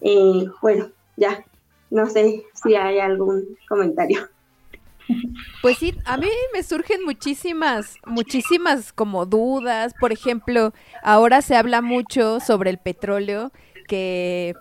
Eh, 0.00 0.46
bueno, 0.62 0.90
ya, 1.16 1.44
no 1.90 2.08
sé 2.08 2.44
si 2.54 2.76
hay 2.76 3.00
algún 3.00 3.58
comentario. 3.68 4.28
Pues 5.62 5.78
sí, 5.78 5.94
a 6.04 6.16
mí 6.16 6.28
me 6.52 6.62
surgen 6.62 7.04
muchísimas, 7.04 7.96
muchísimas 8.06 8.92
como 8.92 9.26
dudas. 9.26 9.94
Por 9.98 10.12
ejemplo, 10.12 10.72
ahora 11.02 11.42
se 11.42 11.56
habla 11.56 11.82
mucho 11.82 12.40
sobre 12.40 12.70
el 12.70 12.78
petróleo, 12.78 13.52
que 13.86 14.54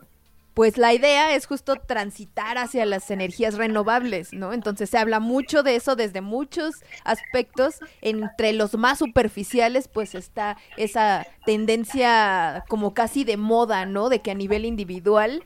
pues 0.58 0.80
la 0.80 0.92
idea 0.92 1.36
es 1.36 1.46
justo 1.46 1.76
transitar 1.76 2.58
hacia 2.58 2.84
las 2.88 3.12
energías 3.12 3.58
renovables, 3.58 4.34
¿no? 4.34 4.54
Entonces 4.54 4.90
se 4.90 4.98
habla 4.98 5.20
mucho 5.20 5.62
de 5.62 5.76
eso 5.76 5.96
desde 5.96 6.22
muchos 6.22 6.74
aspectos. 7.04 7.76
Entre 8.02 8.54
los 8.54 8.74
más 8.74 8.98
superficiales, 8.98 9.88
pues 9.88 10.16
está 10.16 10.58
esa 10.76 11.28
tendencia 11.46 12.66
como 12.70 12.96
casi 12.96 13.24
de 13.24 13.38
moda, 13.38 13.86
¿no? 13.86 14.10
De 14.10 14.24
que 14.24 14.32
a 14.32 14.34
nivel 14.34 14.66
individual 14.66 15.44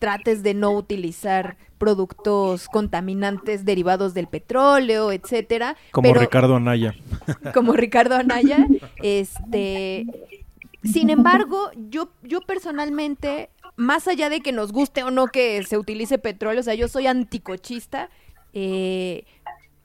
trates 0.00 0.42
de 0.42 0.54
no 0.54 0.72
utilizar 0.72 1.56
productos 1.78 2.66
contaminantes 2.66 3.64
derivados 3.64 4.12
del 4.12 4.26
petróleo, 4.26 5.12
etcétera. 5.12 5.76
Como 5.92 6.12
Ricardo 6.12 6.56
Anaya. 6.56 6.96
Como 7.54 7.74
Ricardo 7.74 8.16
Anaya, 8.16 8.66
este 9.02 10.06
sin 10.82 11.10
embargo, 11.10 11.70
yo, 11.90 12.10
yo 12.22 12.40
personalmente 12.40 13.50
más 13.76 14.08
allá 14.08 14.28
de 14.28 14.40
que 14.40 14.52
nos 14.52 14.72
guste 14.72 15.02
o 15.02 15.10
no 15.10 15.28
que 15.28 15.62
se 15.64 15.78
utilice 15.78 16.18
petróleo, 16.18 16.60
o 16.60 16.62
sea, 16.62 16.74
yo 16.74 16.88
soy 16.88 17.06
anticochista, 17.06 18.10
eh, 18.52 19.24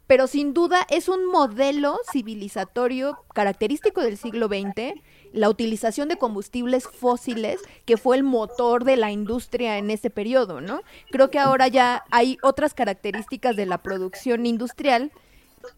pero 0.07 0.28
sin 0.28 0.53
duda 0.53 0.86
es 0.89 1.09
un 1.09 1.26
modelo 1.32 1.97
civilizatorio 2.11 3.18
característico 3.34 4.01
del 4.01 4.18
siglo 4.18 4.47
XX, 4.47 5.01
la 5.36 5.49
utilización 5.49 6.07
de 6.07 6.17
combustibles 6.17 6.88
fósiles, 6.88 7.59
que 7.86 7.97
fue 7.97 8.15
el 8.17 8.23
motor 8.23 8.86
de 8.86 8.97
la 8.97 9.11
industria 9.11 9.77
en 9.77 9.91
ese 9.91 10.09
periodo, 10.09 10.61
¿no? 10.61 10.81
Creo 11.11 11.29
que 11.29 11.39
ahora 11.39 11.67
ya 11.67 12.03
hay 12.09 12.38
otras 12.41 12.73
características 12.73 13.55
de 13.55 13.65
la 13.65 13.79
producción 13.79 14.45
industrial 14.45 15.11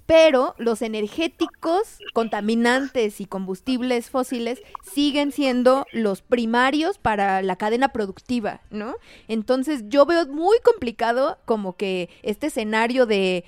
pero 0.06 0.56
los 0.58 0.82
energéticos 0.82 2.00
contaminantes 2.14 3.22
y 3.22 3.26
combustibles 3.26 4.10
fósiles 4.10 4.62
siguen 4.94 5.32
siendo 5.32 5.86
los 5.92 6.22
primarios 6.22 6.98
para 6.98 7.42
la 7.42 7.56
cadena 7.56 7.90
productiva, 7.90 8.62
¿no? 8.70 8.96
Entonces 9.28 9.84
yo 9.88 10.06
veo 10.06 10.26
muy 10.28 10.58
complicado 10.60 11.38
como 11.46 11.76
que 11.76 12.10
este 12.24 12.48
escenario 12.48 13.06
de 13.06 13.46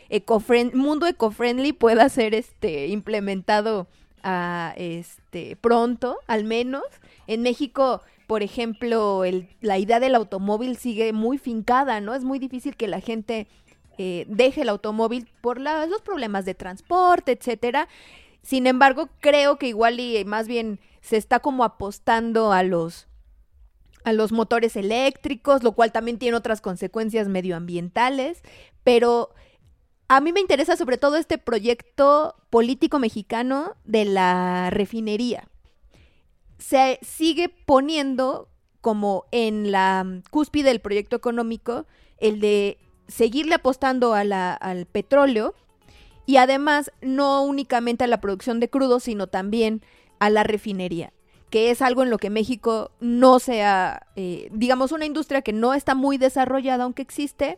mundo 0.74 1.07
eco-friendly 1.07 1.74
pueda 1.74 2.07
ser 2.10 2.34
este 2.34 2.88
implementado 2.88 3.88
a 4.24 4.74
este 4.78 5.55
pronto, 5.55 6.17
al 6.28 6.43
menos. 6.43 6.84
En 7.28 7.41
México, 7.41 8.01
por 8.28 8.43
ejemplo, 8.43 9.24
la 9.61 9.78
idea 9.78 9.99
del 9.99 10.15
automóvil 10.15 10.78
sigue 10.78 11.13
muy 11.13 11.38
fincada, 11.38 12.01
¿no? 12.01 12.13
Es 12.13 12.24
muy 12.24 12.39
difícil 12.39 12.76
que 12.76 12.88
la 12.88 13.01
gente 13.01 13.47
eh, 13.97 14.26
deje 14.30 14.61
el 14.61 14.70
automóvil 14.70 15.28
por 15.41 15.59
los 15.59 16.01
problemas 16.01 16.45
de 16.45 16.55
transporte, 16.55 17.34
etcétera. 17.34 17.88
Sin 18.41 18.67
embargo, 18.67 19.09
creo 19.20 19.57
que 19.57 19.67
igual 19.67 19.99
y 19.99 20.24
más 20.26 20.47
bien 20.47 20.80
se 21.01 21.17
está 21.17 21.39
como 21.39 21.63
apostando 21.63 22.51
a 22.53 22.63
los 22.63 23.07
a 24.05 24.13
los 24.13 24.32
motores 24.32 24.76
eléctricos, 24.76 25.61
lo 25.61 25.74
cual 25.74 25.91
también 25.91 26.17
tiene 26.17 26.38
otras 26.38 26.61
consecuencias 26.61 27.28
medioambientales, 27.28 28.41
pero 28.84 29.34
a 30.10 30.22
mí 30.22 30.34
me 30.34 30.39
interesa 30.39 30.76
sobre 30.76 30.97
todo 30.97 31.18
este 31.18 31.38
proyecto 31.38 32.36
político 32.49 32.97
mexicano 32.97 33.76
de 33.86 34.05
la 34.05 34.72
refinería. 34.72 35.47
Se 36.57 36.99
sigue 37.03 37.47
poniendo 37.47 38.49
como 38.82 39.26
en 39.32 39.72
la 39.72 40.22
cúspide 40.32 40.70
del 40.70 40.82
proyecto 40.82 41.16
económico 41.16 41.86
el 42.18 42.41
de 42.41 42.80
seguirle 43.07 43.55
apostando 43.55 44.16
al 44.16 44.88
petróleo 44.91 45.53
y 46.26 46.38
además 46.38 46.91
no 47.01 47.43
únicamente 47.43 48.03
a 48.03 48.07
la 48.07 48.20
producción 48.20 48.60
de 48.60 48.70
crudo, 48.70 48.99
sino 48.99 49.28
también 49.28 49.84
a 50.18 50.32
la 50.32 50.43
refinería. 50.43 51.14
que 51.49 51.72
es 51.72 51.82
algo 51.82 52.03
en 52.03 52.12
lo 52.12 52.20
que 52.20 52.30
México 52.30 52.91
no 52.99 53.39
sea, 53.39 54.05
eh, 54.16 54.49
digamos, 54.51 54.91
una 54.91 55.07
industria 55.07 55.41
que 55.41 55.51
no 55.51 55.74
está 55.74 55.95
muy 55.95 56.20
desarrollada, 56.20 56.84
aunque 56.84 57.01
existe, 57.01 57.57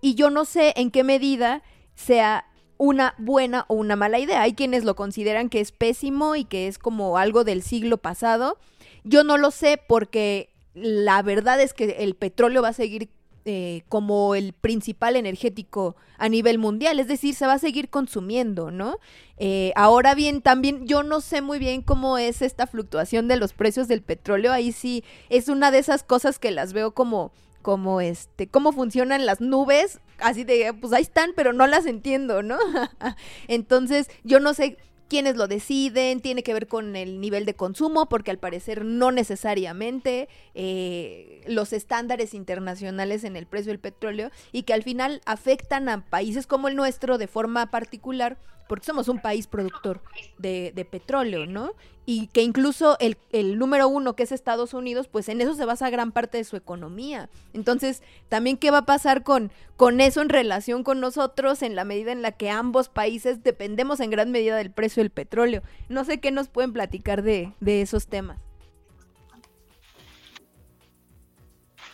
y 0.00 0.14
yo 0.14 0.30
no 0.30 0.44
sé 0.44 0.72
en 0.76 0.90
qué 0.90 1.04
medida 1.04 1.62
sea 1.94 2.46
una 2.76 3.14
buena 3.18 3.64
o 3.68 3.74
una 3.74 3.96
mala 3.96 4.18
idea. 4.18 4.42
Hay 4.42 4.54
quienes 4.54 4.84
lo 4.84 4.94
consideran 4.94 5.48
que 5.48 5.60
es 5.60 5.72
pésimo 5.72 6.36
y 6.36 6.44
que 6.44 6.68
es 6.68 6.78
como 6.78 7.18
algo 7.18 7.44
del 7.44 7.62
siglo 7.62 7.98
pasado. 7.98 8.58
Yo 9.04 9.24
no 9.24 9.36
lo 9.36 9.50
sé 9.50 9.80
porque 9.88 10.50
la 10.74 11.22
verdad 11.22 11.60
es 11.60 11.74
que 11.74 11.96
el 12.00 12.14
petróleo 12.14 12.62
va 12.62 12.68
a 12.68 12.72
seguir 12.72 13.10
eh, 13.50 13.82
como 13.88 14.34
el 14.34 14.52
principal 14.52 15.16
energético 15.16 15.96
a 16.18 16.28
nivel 16.28 16.58
mundial, 16.58 17.00
es 17.00 17.08
decir, 17.08 17.34
se 17.34 17.46
va 17.46 17.54
a 17.54 17.58
seguir 17.58 17.88
consumiendo, 17.88 18.70
¿no? 18.70 18.98
Eh, 19.38 19.72
ahora 19.74 20.14
bien, 20.14 20.42
también 20.42 20.86
yo 20.86 21.02
no 21.02 21.22
sé 21.22 21.40
muy 21.40 21.58
bien 21.58 21.80
cómo 21.80 22.18
es 22.18 22.42
esta 22.42 22.66
fluctuación 22.66 23.26
de 23.26 23.36
los 23.36 23.54
precios 23.54 23.88
del 23.88 24.02
petróleo, 24.02 24.52
ahí 24.52 24.70
sí 24.70 25.02
es 25.30 25.48
una 25.48 25.70
de 25.70 25.78
esas 25.78 26.02
cosas 26.02 26.38
que 26.38 26.50
las 26.50 26.74
veo 26.74 26.92
como 26.92 27.32
como 27.68 28.00
este, 28.00 28.48
cómo 28.48 28.72
funcionan 28.72 29.26
las 29.26 29.42
nubes, 29.42 30.00
así 30.20 30.42
de, 30.42 30.72
pues 30.72 30.94
ahí 30.94 31.02
están, 31.02 31.32
pero 31.36 31.52
no 31.52 31.66
las 31.66 31.84
entiendo, 31.84 32.42
¿no? 32.42 32.56
Entonces, 33.46 34.08
yo 34.24 34.40
no 34.40 34.54
sé 34.54 34.78
quiénes 35.06 35.36
lo 35.36 35.48
deciden, 35.48 36.22
tiene 36.22 36.42
que 36.42 36.54
ver 36.54 36.66
con 36.66 36.96
el 36.96 37.20
nivel 37.20 37.44
de 37.44 37.52
consumo, 37.52 38.08
porque 38.08 38.30
al 38.30 38.38
parecer 38.38 38.86
no 38.86 39.12
necesariamente 39.12 40.30
eh, 40.54 41.42
los 41.46 41.74
estándares 41.74 42.32
internacionales 42.32 43.22
en 43.22 43.36
el 43.36 43.44
precio 43.44 43.70
del 43.70 43.80
petróleo 43.80 44.30
y 44.50 44.62
que 44.62 44.72
al 44.72 44.82
final 44.82 45.20
afectan 45.26 45.90
a 45.90 46.06
países 46.06 46.46
como 46.46 46.68
el 46.68 46.74
nuestro 46.74 47.18
de 47.18 47.26
forma 47.26 47.70
particular 47.70 48.38
porque 48.68 48.86
somos 48.86 49.08
un 49.08 49.20
país 49.20 49.46
productor 49.46 50.00
de, 50.38 50.72
de 50.74 50.84
petróleo, 50.84 51.46
¿no? 51.46 51.72
Y 52.06 52.28
que 52.28 52.42
incluso 52.42 52.96
el, 53.00 53.16
el, 53.32 53.58
número 53.58 53.88
uno, 53.88 54.14
que 54.14 54.22
es 54.22 54.32
Estados 54.32 54.72
Unidos, 54.72 55.08
pues 55.08 55.28
en 55.28 55.40
eso 55.40 55.54
se 55.54 55.64
basa 55.64 55.90
gran 55.90 56.12
parte 56.12 56.38
de 56.38 56.44
su 56.44 56.56
economía. 56.56 57.28
Entonces, 57.52 58.02
también 58.28 58.56
qué 58.56 58.70
va 58.70 58.78
a 58.78 58.86
pasar 58.86 59.24
con, 59.24 59.50
con 59.76 60.00
eso 60.00 60.22
en 60.22 60.28
relación 60.28 60.84
con 60.84 61.00
nosotros 61.00 61.62
en 61.62 61.74
la 61.74 61.84
medida 61.84 62.12
en 62.12 62.22
la 62.22 62.32
que 62.32 62.50
ambos 62.50 62.88
países 62.88 63.42
dependemos 63.42 64.00
en 64.00 64.10
gran 64.10 64.30
medida 64.30 64.56
del 64.56 64.70
precio 64.70 65.02
del 65.02 65.10
petróleo. 65.10 65.62
No 65.88 66.04
sé 66.04 66.18
qué 66.18 66.30
nos 66.30 66.48
pueden 66.48 66.72
platicar 66.72 67.22
de, 67.22 67.52
de 67.60 67.82
esos 67.82 68.06
temas. 68.06 68.38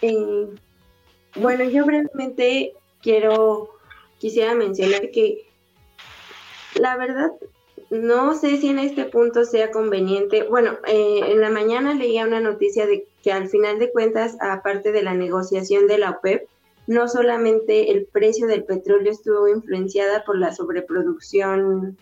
Eh, 0.03 0.49
bueno, 1.37 1.65
yo 1.65 1.85
brevemente 1.87 2.75
quiero, 3.03 3.71
quisiera 4.19 4.55
mencionar 4.55 5.11
que 5.11 5.47
la 6.85 6.99
verdad, 6.99 7.33
no 7.89 8.35
sé 8.35 8.59
si 8.59 8.69
en 8.69 8.79
este 8.79 9.07
punto 9.07 9.47
sea 9.47 9.71
conveniente. 9.71 10.43
Bueno, 10.43 10.73
eh, 10.87 11.21
en 11.29 11.41
la 11.41 11.49
mañana 11.49 11.95
leía 11.95 12.27
una 12.27 12.41
noticia 12.41 12.87
de 12.87 13.07
que 13.23 13.33
al 13.33 13.49
final 13.49 13.79
de 13.79 13.91
cuentas, 13.91 14.37
aparte 14.39 14.93
de 14.93 15.03
la 15.03 15.15
negociación 15.15 15.87
de 15.87 15.97
la 15.97 16.11
OPEP, 16.11 16.47
no 16.87 17.09
solamente 17.09 17.91
el 17.91 18.05
precio 18.05 18.47
del 18.47 18.65
petróleo 18.65 19.11
estuvo 19.11 19.49
influenciada 19.49 20.25
por 20.25 20.37
la 20.39 20.55
sobreproducción 20.55 21.97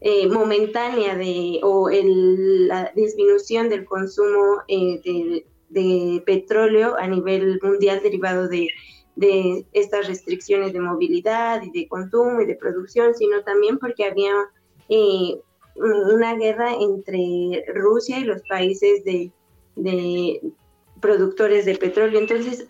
eh, 0.00 0.26
momentánea 0.26 1.14
de, 1.16 1.60
o 1.62 1.90
el, 1.90 2.68
la 2.68 2.92
disminución 2.96 3.68
del 3.68 3.84
consumo 3.84 4.62
eh, 4.68 5.44
de, 5.68 6.22
petróleo 6.24 6.96
a 6.98 7.06
nivel 7.08 7.60
mundial 7.62 8.00
derivado 8.02 8.48
de 8.48 8.68
de 9.16 9.64
estas 9.72 10.08
restricciones 10.08 10.72
de 10.72 10.80
movilidad 10.80 11.62
y 11.62 11.70
de 11.70 11.88
consumo 11.88 12.40
y 12.40 12.46
de 12.46 12.56
producción, 12.56 13.14
sino 13.14 13.42
también 13.42 13.78
porque 13.78 14.04
había 14.04 14.34
eh, 14.88 15.38
una 15.76 16.34
guerra 16.36 16.72
entre 16.74 17.64
Rusia 17.74 18.18
y 18.18 18.24
los 18.24 18.42
países 18.42 19.04
de, 19.04 19.30
productores 21.00 21.64
de 21.64 21.76
petróleo. 21.76 22.20
Entonces, 22.20 22.66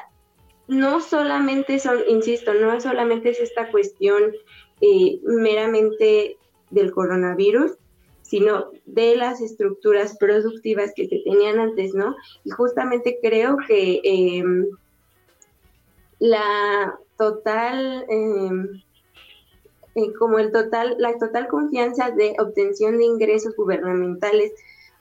no 0.67 1.01
solamente 1.01 1.79
son, 1.79 1.99
insisto, 2.09 2.55
no 2.55 2.81
solamente 2.81 3.31
es 3.31 3.41
esta 3.41 3.71
cuestión 3.71 4.33
eh, 4.81 5.21
meramente 5.25 6.39
del 6.71 6.93
coronavirus, 6.93 7.73
sino 8.23 8.71
de 8.87 9.17
las 9.17 9.41
estructuras 9.41 10.17
productivas 10.19 10.93
que 10.97 11.07
se 11.07 11.21
tenían 11.25 11.59
antes, 11.59 11.95
¿no? 11.95 12.17
Y 12.45 12.51
justamente 12.51 13.19
creo 13.23 13.57
que 13.69 14.01
em, 14.03 14.67
la 16.19 16.99
total, 17.17 18.05
em, 18.09 18.83
eh, 19.95 20.13
como 20.19 20.39
el 20.39 20.53
total, 20.53 20.97
la 20.99 21.17
total 21.19 21.49
confianza 21.49 22.11
de 22.11 22.35
obtención 22.39 22.99
de 22.99 23.05
ingresos 23.05 23.55
gubernamentales 23.57 24.53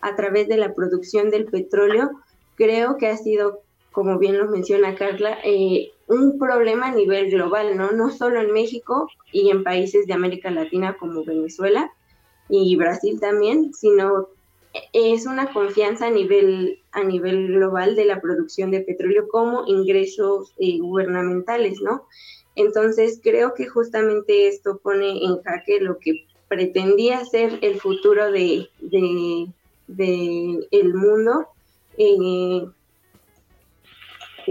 a 0.02 0.16
través 0.16 0.48
de 0.48 0.58
la 0.58 0.74
producción 0.74 1.32
del 1.32 1.46
petróleo, 1.46 2.12
creo 2.56 2.98
que 2.98 3.08
ha 3.08 3.18
sido, 3.18 3.62
como 3.92 4.20
bien 4.20 4.38
lo 4.38 4.48
menciona 4.48 4.96
Carla, 4.96 5.38
eh, 5.44 5.92
un 6.08 6.38
problema 6.38 6.88
a 6.88 6.96
nivel 6.96 7.32
global, 7.32 7.78
¿no? 7.78 7.92
No 7.92 8.12
solo 8.12 8.42
en 8.42 8.52
México 8.52 9.08
y 9.32 9.50
en 9.50 9.64
países 9.64 10.06
de 10.06 10.14
América 10.14 10.52
Latina 10.52 10.98
como 11.00 11.24
Venezuela 11.24 11.92
y 12.50 12.76
Brasil 12.76 13.20
también, 13.20 13.74
sino 13.74 14.28
es 14.92 15.26
una 15.26 15.54
confianza 15.54 16.08
a 16.08 16.12
nivel, 16.12 16.80
a 16.92 17.04
nivel 17.04 17.48
global 17.48 17.96
de 17.96 18.06
la 18.06 18.20
producción 18.20 18.72
de 18.72 18.82
petróleo 18.82 19.28
como 19.28 19.66
ingresos 19.68 20.54
eh, 20.58 20.80
gubernamentales, 20.80 21.80
¿no? 21.82 22.08
Entonces 22.56 23.20
creo 23.24 23.54
que 23.54 23.68
justamente 23.68 24.48
esto 24.48 24.80
pone 24.80 25.24
en 25.24 25.42
jaque 25.42 25.80
lo 25.80 26.00
que 26.00 26.26
pretendía 26.48 27.24
ser 27.26 27.60
el 27.62 27.80
futuro 27.80 28.32
de, 28.32 28.70
el 29.90 30.94
mundo. 30.94 31.48
Eh, 31.98 32.66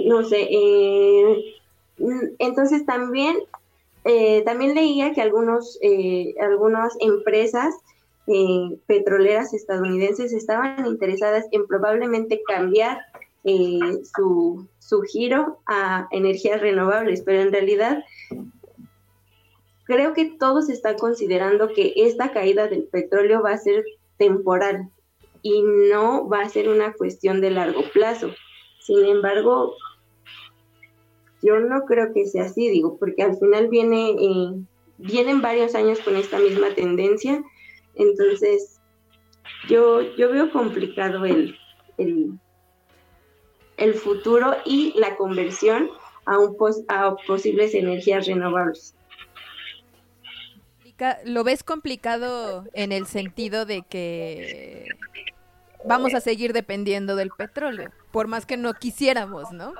no 0.04 0.24
sé, 0.24 0.48
eh, 0.50 1.54
entonces 2.38 2.86
también, 2.86 3.36
también 4.44 4.74
leía 4.74 5.12
que 5.12 5.20
algunos, 5.20 5.78
algunas 6.40 6.94
empresas 7.00 7.74
eh, 8.26 8.78
petroleras 8.86 9.52
estadounidenses 9.52 10.32
estaban 10.32 10.86
interesadas 10.86 11.46
en 11.50 11.66
probablemente 11.66 12.42
cambiar 12.46 12.98
eh, 13.44 13.80
su, 14.16 14.68
su 14.78 15.02
giro 15.02 15.58
a 15.66 16.06
energías 16.12 16.60
renovables, 16.60 17.22
pero 17.22 17.40
en 17.40 17.52
realidad 17.52 18.04
creo 19.84 20.14
que 20.14 20.36
todos 20.38 20.68
están 20.68 20.96
considerando 20.96 21.68
que 21.68 21.92
esta 21.96 22.30
caída 22.30 22.68
del 22.68 22.84
petróleo 22.84 23.42
va 23.42 23.52
a 23.52 23.58
ser 23.58 23.84
temporal 24.16 24.88
y 25.42 25.62
no 25.62 26.28
va 26.28 26.42
a 26.42 26.48
ser 26.48 26.68
una 26.68 26.92
cuestión 26.92 27.40
de 27.40 27.50
largo 27.50 27.82
plazo. 27.92 28.30
Sin 28.80 29.04
embargo, 29.04 29.74
yo 31.42 31.58
no 31.58 31.84
creo 31.86 32.12
que 32.14 32.26
sea 32.26 32.44
así, 32.44 32.68
digo, 32.68 32.96
porque 32.98 33.24
al 33.24 33.36
final 33.36 33.68
viene, 33.68 34.10
eh, 34.10 34.54
vienen 34.98 35.42
varios 35.42 35.74
años 35.74 35.98
con 36.00 36.14
esta 36.16 36.38
misma 36.38 36.72
tendencia 36.74 37.42
entonces, 37.94 38.80
yo, 39.68 40.02
yo 40.16 40.30
veo 40.30 40.50
complicado 40.50 41.24
el, 41.24 41.58
el, 41.98 43.94
futuro 43.94 44.54
y 44.64 44.94
la 44.98 45.16
conversión 45.16 45.90
a, 46.24 46.38
un 46.38 46.56
a 46.88 47.16
posibles 47.26 47.74
energías 47.74 48.26
renovables. 48.26 48.94
¿Lo 51.24 51.42
ves 51.42 51.64
complicado 51.64 52.64
en 52.74 52.92
el 52.92 53.06
sentido 53.06 53.66
de 53.66 53.82
que 53.82 54.86
vamos 55.84 56.14
a 56.14 56.20
seguir 56.20 56.52
dependiendo 56.52 57.16
del 57.16 57.30
petróleo, 57.30 57.90
por 58.12 58.28
más 58.28 58.46
que 58.46 58.56
no 58.56 58.72
quisiéramos, 58.74 59.50
¿no? 59.52 59.74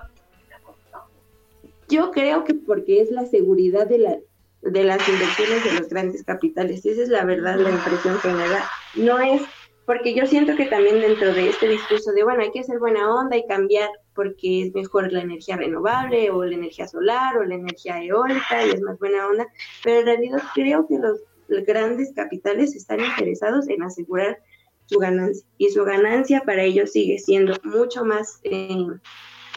Yo 1.88 2.10
creo 2.10 2.42
que 2.42 2.54
porque 2.54 3.02
es 3.02 3.10
la 3.10 3.26
seguridad 3.26 3.86
de 3.86 3.98
la, 3.98 4.18
de 4.62 4.84
las 4.84 5.06
inversiones 5.08 5.64
de 5.64 5.72
los 5.72 5.88
grandes 5.88 6.24
capitales. 6.24 6.86
Esa 6.86 7.02
es 7.02 7.08
la 7.08 7.24
verdad, 7.24 7.56
la 7.56 7.70
impresión 7.70 8.18
que 8.20 8.28
me 8.28 8.48
da. 8.48 8.70
No 8.94 9.18
es, 9.20 9.42
porque 9.86 10.14
yo 10.14 10.26
siento 10.26 10.56
que 10.56 10.66
también 10.66 11.00
dentro 11.00 11.34
de 11.34 11.48
este 11.48 11.68
discurso 11.68 12.12
de, 12.12 12.22
bueno, 12.22 12.42
hay 12.42 12.52
que 12.52 12.60
hacer 12.60 12.78
buena 12.78 13.12
onda 13.12 13.36
y 13.36 13.46
cambiar 13.46 13.90
porque 14.14 14.62
es 14.62 14.74
mejor 14.74 15.12
la 15.12 15.22
energía 15.22 15.56
renovable 15.56 16.30
o 16.30 16.44
la 16.44 16.54
energía 16.54 16.86
solar 16.86 17.36
o 17.36 17.44
la 17.44 17.56
energía 17.56 18.02
eólica 18.02 18.64
y 18.64 18.70
es 18.70 18.80
más 18.80 18.98
buena 18.98 19.26
onda, 19.26 19.46
pero 19.82 20.00
en 20.00 20.06
realidad 20.06 20.42
creo 20.54 20.86
que 20.86 20.98
los, 20.98 21.20
grandes 21.66 22.14
capitales 22.14 22.74
están 22.74 23.00
interesados 23.00 23.68
en 23.68 23.82
asegurar 23.82 24.38
su 24.86 24.98
ganancia 24.98 25.46
y 25.58 25.68
su 25.68 25.84
ganancia 25.84 26.40
para 26.46 26.62
ellos 26.62 26.92
sigue 26.92 27.18
siendo 27.18 27.56
mucho 27.62 28.06
más 28.06 28.40
eh, 28.44 28.86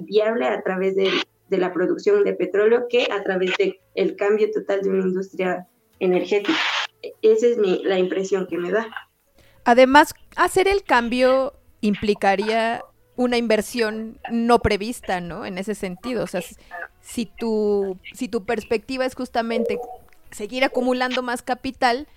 viable 0.04 0.46
a 0.46 0.62
través 0.62 0.98
del 0.98 1.14
de 1.50 1.58
la 1.58 1.74
producción 1.74 2.24
de 2.24 2.34
petróleo 2.34 2.88
que 2.90 3.08
a 3.12 3.24
través 3.24 3.56
del 3.58 3.80
el 3.94 4.16
cambio 4.16 4.50
total 4.52 4.82
de 4.82 4.90
una 4.90 5.04
industria 5.04 5.68
energética. 6.00 6.58
Esa 7.22 7.48
es 7.48 7.58
mi, 7.58 7.82
la 7.84 8.00
impresión 8.00 8.48
que 8.48 8.58
me 8.58 8.72
da. 8.72 8.88
Además, 9.64 10.14
hacer 10.36 10.68
el 10.68 10.84
cambio 10.84 11.54
implicaría 11.82 12.84
una 13.16 13.38
inversión 13.38 14.20
no 14.30 14.60
prevista, 14.60 15.22
¿no? 15.22 15.46
En 15.46 15.58
ese 15.58 15.76
sentido, 15.76 16.24
o 16.24 16.28
sea, 16.28 16.42
si 17.02 17.26
tu, 17.26 17.98
si 18.14 18.28
tu 18.28 18.46
perspectiva 18.46 19.06
es 19.06 19.16
justamente 19.16 19.80
seguir 20.32 20.66
acumulando 20.66 21.24
más 21.24 21.42
capital, 21.42 22.08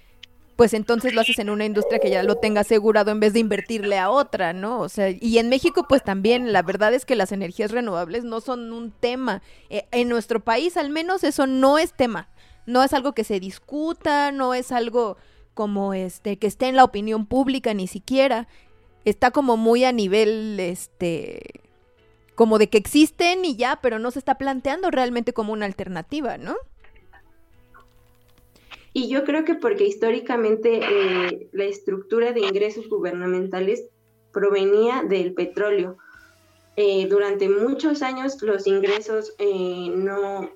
pues 0.59 0.75
entonces 0.75 1.15
lo 1.15 1.21
haces 1.21 1.39
en 1.39 1.51
una 1.51 1.67
industria 1.67 2.01
que 2.01 2.11
ya 2.11 2.25
lo 2.25 2.35
tenga 2.35 2.63
asegurado 2.63 3.13
en 3.13 3.21
vez 3.21 3.33
de 3.33 3.39
invertirle 3.39 3.97
a 3.97 4.11
otra, 4.11 4.53
¿no? 4.53 4.81
O 4.81 4.89
sea, 4.89 5.09
y 5.09 5.39
en 5.39 5.49
México 5.49 5.87
pues 5.89 6.03
también 6.03 6.53
la 6.53 6.63
verdad 6.63 6.93
es 6.95 7.05
que 7.05 7.15
las 7.15 7.31
energías 7.31 7.71
renovables 7.71 8.25
no 8.25 8.41
son 8.41 8.73
un 8.73 8.91
tema. 8.91 9.41
Eh, 9.71 9.87
en 9.93 10.09
nuestro 10.09 10.41
país 10.41 10.77
al 10.77 10.91
menos 10.91 11.23
eso 11.23 11.47
no 11.47 11.79
es 11.79 11.93
tema. 11.93 12.29
No 12.67 12.83
es 12.83 12.93
algo 12.93 13.13
que 13.13 13.23
se 13.23 13.39
discuta, 13.39 14.33
no 14.33 14.53
es 14.53 14.73
algo 14.73 15.17
como 15.55 15.95
este 15.95 16.39
que 16.39 16.49
esté 16.49 16.67
en 16.67 16.75
la 16.75 16.83
opinión 16.83 17.27
pública 17.27 17.73
ni 17.73 17.87
siquiera. 17.87 18.49
Está 19.05 19.31
como 19.31 19.57
muy 19.57 19.85
a 19.85 19.93
nivel 19.93 20.59
este 20.59 21.61
como 22.35 22.59
de 22.59 22.69
que 22.69 22.79
existen 22.79 23.45
y 23.45 23.55
ya, 23.55 23.79
pero 23.81 24.01
no 24.01 24.11
se 24.11 24.19
está 24.19 24.35
planteando 24.39 24.91
realmente 24.91 25.33
como 25.33 25.53
una 25.53 25.67
alternativa, 25.67 26.37
¿no? 26.37 26.57
Y 28.99 29.09
yo 29.09 29.23
creo 29.23 29.45
que 29.45 29.55
porque 29.55 29.85
históricamente 29.85 30.81
eh, 30.83 31.49
la 31.53 31.63
estructura 31.63 32.33
de 32.33 32.41
ingresos 32.41 32.89
gubernamentales 32.89 33.87
provenía 34.33 35.05
del 35.05 35.35
petróleo. 35.35 35.99
Eh, 36.75 37.07
durante 37.07 37.49
muchos 37.49 38.03
años 38.03 38.43
los 38.43 38.67
ingresos 38.67 39.37
eh, 39.39 39.93
no, 39.95 40.51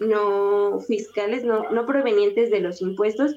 no 0.00 0.80
fiscales, 0.80 1.44
no, 1.44 1.70
no 1.70 1.86
provenientes 1.86 2.50
de 2.50 2.60
los 2.60 2.82
impuestos, 2.82 3.36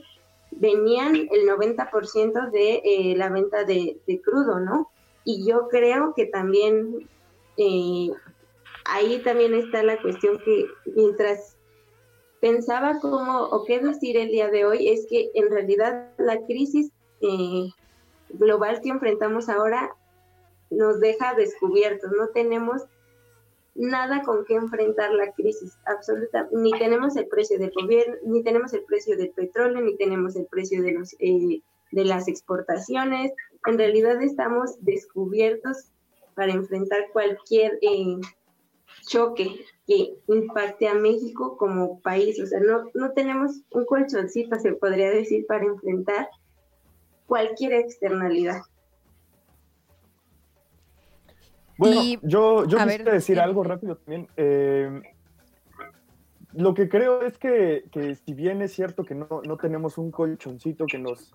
venían 0.51 1.15
el 1.15 1.47
90% 1.47 2.51
de 2.51 3.15
la 3.15 3.29
venta 3.29 3.63
de, 3.63 4.01
crudo, 4.21 4.59
¿no? 4.59 4.91
Y 5.23 5.47
yo 5.47 5.69
creo 5.69 6.13
que 6.13 6.25
también 6.25 7.07
ahí 8.83 9.21
también 9.23 9.53
está 9.53 9.81
la 9.81 10.01
cuestión 10.01 10.39
que 10.39 10.65
mientras 10.93 11.55
pensaba 12.46 13.00
cómo 13.00 13.46
o 13.46 13.66
qué 13.66 13.80
decir 13.80 14.18
el 14.18 14.28
día 14.28 14.52
de 14.52 14.66
hoy, 14.66 14.89
es 14.89 15.08
que 15.10 15.32
en 15.34 15.50
realidad 15.50 16.12
la 16.20 16.46
crisis 16.46 16.91
eh, 17.22 17.70
global 18.30 18.82
que 18.84 18.89
enfrentamos 18.89 19.50
ahora 19.50 19.96
nos 20.70 21.00
deja 21.00 21.34
descubiertos, 21.34 22.12
no 22.12 22.28
tenemos 22.28 22.84
nada 23.74 24.22
con 24.22 24.46
qué 24.46 24.54
enfrentar 24.54 25.12
la 25.14 25.32
crisis, 25.32 25.76
absoluta, 25.88 26.48
ni 26.52 26.72
tenemos 26.74 27.16
el 27.16 27.28
precio 27.30 27.58
del 27.58 27.72
gobierno, 27.72 28.16
ni 28.24 28.43
tenemos 28.43 28.74
el 28.74 28.84
precio 28.84 29.18
del 29.18 29.32
petróleo, 29.32 29.82
ni 29.82 29.98
tenemos 29.98 30.36
el 30.36 30.46
precio 30.46 30.84
de, 30.84 30.91
los, 30.91 31.16
eh, 31.18 31.64
de 31.93 32.06
las 32.06 32.28
exportaciones. 32.28 33.32
En 33.66 33.80
realidad 33.80 34.22
estamos 34.22 34.76
descubiertos 34.82 35.89
para 36.36 36.52
enfrentar 36.52 37.08
cualquier 37.12 37.80
eh, 37.82 38.18
choque 39.08 39.66
que 39.88 40.15
impacte 40.27 40.88
a 40.88 40.95
México 40.95 41.57
como 41.57 41.99
país. 42.01 42.39
O 42.41 42.45
sea, 42.45 42.59
no, 42.59 42.89
no 42.93 43.11
tenemos 43.11 43.61
un 43.71 43.86
colchoncito, 43.86 44.57
se 44.59 44.73
podría 44.73 45.09
decir, 45.09 45.45
para 45.45 45.65
enfrentar 45.65 46.29
cualquier 47.27 47.73
externalidad. 47.73 48.61
Bueno, 51.77 52.01
yo, 52.23 52.65
yo 52.65 52.77
quisiera 52.77 53.11
decir 53.11 53.39
algo 53.39 53.63
rápido 53.63 53.97
también. 53.97 54.27
Eh, 54.38 55.01
lo 56.53 56.73
que 56.73 56.88
creo 56.88 57.21
es 57.21 57.38
que, 57.38 57.83
que, 57.91 58.15
si 58.15 58.33
bien 58.33 58.61
es 58.61 58.73
cierto 58.73 59.03
que 59.03 59.13
no, 59.13 59.27
no, 59.45 59.57
tenemos 59.57 59.97
un 59.97 60.09
colchoncito 60.09 60.86
que 60.86 60.97
nos, 60.97 61.33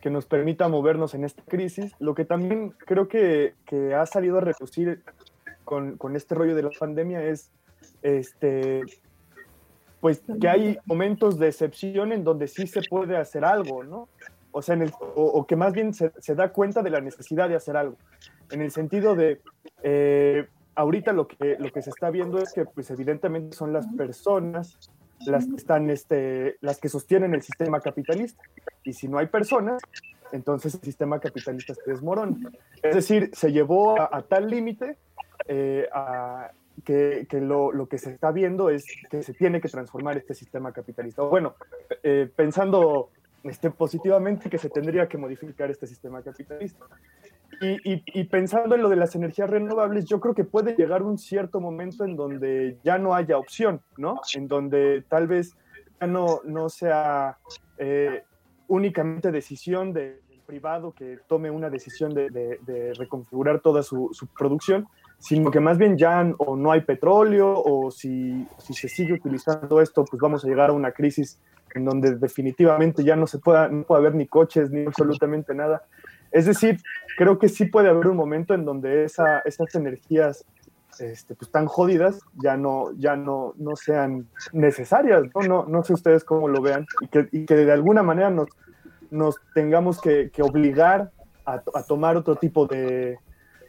que 0.00 0.10
nos 0.10 0.26
permita 0.26 0.68
movernos 0.68 1.14
en 1.14 1.24
esta 1.24 1.42
crisis, 1.42 1.94
lo 1.98 2.14
que 2.14 2.26
también 2.26 2.70
creo 2.70 3.08
que, 3.08 3.54
que 3.64 3.94
ha 3.94 4.04
salido 4.04 4.38
a 4.38 4.40
reducir 4.42 5.02
con, 5.64 5.96
con, 5.96 6.16
este 6.16 6.34
rollo 6.34 6.54
de 6.54 6.64
la 6.64 6.70
pandemia 6.78 7.24
es 7.24 7.50
este, 8.02 8.82
pues 10.00 10.22
que 10.40 10.48
hay 10.48 10.78
momentos 10.84 11.38
de 11.38 11.48
excepción 11.48 12.12
en 12.12 12.24
donde 12.24 12.48
sí 12.48 12.66
se 12.66 12.82
puede 12.82 13.16
hacer 13.16 13.44
algo, 13.44 13.84
¿no? 13.84 14.08
O 14.50 14.60
sea, 14.60 14.76
o, 15.14 15.46
que 15.46 15.56
más 15.56 15.72
bien 15.72 15.94
se, 15.94 16.34
da 16.34 16.52
cuenta 16.52 16.82
de 16.82 16.90
la 16.90 17.00
necesidad 17.00 17.48
de 17.48 17.56
hacer 17.56 17.76
algo 17.76 17.96
en 18.50 18.60
el 18.60 18.70
sentido 18.70 19.14
de, 19.14 19.40
eh, 19.82 20.46
ahorita 20.74 21.12
lo 21.12 21.26
que, 21.26 21.56
lo 21.58 21.70
que 21.70 21.82
se 21.82 21.90
está 21.90 22.10
viendo 22.10 22.38
es 22.38 22.52
que, 22.52 22.64
pues 22.66 22.90
evidentemente 22.90 23.56
son 23.56 23.72
las 23.72 23.86
personas 23.94 24.78
las 25.26 25.46
que 25.46 25.56
están, 25.56 25.88
este, 25.90 26.56
las 26.60 26.78
que 26.78 26.88
sostienen 26.88 27.34
el 27.34 27.42
sistema 27.42 27.80
capitalista. 27.80 28.42
Y 28.84 28.92
si 28.92 29.08
no 29.08 29.18
hay 29.18 29.26
personas, 29.26 29.80
entonces 30.32 30.74
el 30.74 30.80
sistema 30.80 31.20
capitalista 31.20 31.74
se 31.74 31.90
desmorona. 31.90 32.36
Es 32.82 32.94
decir, 32.94 33.30
se 33.32 33.52
llevó 33.52 34.00
a, 34.00 34.22
tal 34.22 34.50
límite 34.50 34.96
eh, 35.46 35.88
que, 36.84 37.26
que 37.28 37.40
lo, 37.40 37.72
lo, 37.72 37.86
que 37.86 37.98
se 37.98 38.10
está 38.10 38.32
viendo 38.32 38.70
es 38.70 38.84
que 39.10 39.22
se 39.22 39.34
tiene 39.34 39.60
que 39.60 39.68
transformar 39.68 40.16
este 40.16 40.34
sistema 40.34 40.72
capitalista. 40.72 41.22
Bueno, 41.22 41.54
eh, 42.02 42.30
pensando 42.34 43.10
este, 43.44 43.70
positivamente 43.70 44.48
que 44.48 44.58
se 44.58 44.70
tendría 44.70 45.08
que 45.08 45.18
modificar 45.18 45.70
este 45.70 45.86
sistema 45.86 46.22
capitalista. 46.22 46.86
Y, 47.60 48.24
pensando 48.24 48.74
en 48.74 48.82
lo 48.82 48.88
de 48.88 48.96
las 48.96 49.14
energías 49.14 49.48
renovables, 49.48 50.06
yo 50.06 50.18
creo 50.18 50.34
que 50.34 50.42
puede 50.42 50.74
llegar 50.74 51.02
un 51.02 51.16
cierto 51.16 51.60
momento 51.60 52.04
en 52.04 52.16
donde 52.16 52.78
ya 52.82 52.98
no 52.98 53.14
haya 53.14 53.38
opción, 53.38 53.80
¿no? 53.96 54.20
En 54.34 54.48
donde 54.48 55.04
tal 55.08 55.28
vez 55.28 55.56
ya 56.00 56.08
no, 56.08 56.40
no 56.44 56.68
sea 56.68 57.38
eh, 57.78 58.24
únicamente 58.66 59.30
decisión 59.30 59.92
del 59.92 60.18
privado 60.44 60.92
que 60.92 61.18
tome 61.28 61.50
una 61.50 61.70
decisión 61.70 62.14
de, 62.14 62.92
reconfigurar 62.98 63.60
toda 63.60 63.82
su, 63.82 64.10
producción, 64.36 64.88
sino 65.22 65.52
que 65.52 65.60
más 65.60 65.78
bien 65.78 65.96
ya 65.96 66.34
o 66.38 66.56
no 66.56 66.72
hay 66.72 66.80
petróleo 66.80 67.54
o 67.54 67.92
si, 67.92 68.44
se 68.58 68.88
sigue 68.88 69.12
utilizando 69.12 69.80
esto, 69.80 70.04
pues 70.04 70.20
vamos 70.20 70.44
a 70.44 70.48
llegar 70.48 70.70
a 70.70 70.72
una 70.72 70.90
crisis 70.90 71.38
en 71.76 71.84
donde 71.84 72.16
definitivamente 72.16 73.04
ya 73.04 73.14
no 73.14 73.28
se 73.28 73.38
pueda, 73.38 73.68
no 73.68 73.84
puede 73.84 74.00
haber 74.00 74.16
ni 74.16 74.26
coches 74.26 74.72
ni 74.72 74.84
absolutamente 74.84 75.54
nada. 75.54 75.84
Es 76.32 76.46
decir, 76.46 76.80
creo 77.16 77.38
que 77.38 77.48
sí 77.48 77.66
puede 77.66 77.88
haber 77.88 78.08
un 78.08 78.16
momento 78.16 78.52
en 78.52 78.64
donde 78.64 79.04
esa, 79.04 79.38
esas 79.44 79.72
energías 79.76 80.44
este, 80.98 81.36
pues, 81.36 81.52
tan 81.52 81.66
jodidas 81.66 82.18
ya 82.42 82.56
no, 82.56 82.90
ya 82.98 83.14
no, 83.14 83.54
no 83.58 83.76
sean 83.76 84.26
necesarias. 84.52 85.22
¿no? 85.36 85.42
No, 85.42 85.66
no 85.68 85.84
sé 85.84 85.92
ustedes 85.92 86.24
cómo 86.24 86.48
lo 86.48 86.60
vean 86.60 86.84
y 87.00 87.06
que, 87.06 87.28
y 87.30 87.46
que 87.46 87.54
de 87.54 87.70
alguna 87.70 88.02
manera 88.02 88.28
nos, 88.28 88.48
nos 89.12 89.36
tengamos 89.54 90.00
que, 90.00 90.30
que 90.30 90.42
obligar 90.42 91.12
a, 91.46 91.62
a, 91.74 91.82
tomar 91.84 92.16
otro 92.16 92.34
tipo 92.34 92.66
de, 92.66 93.18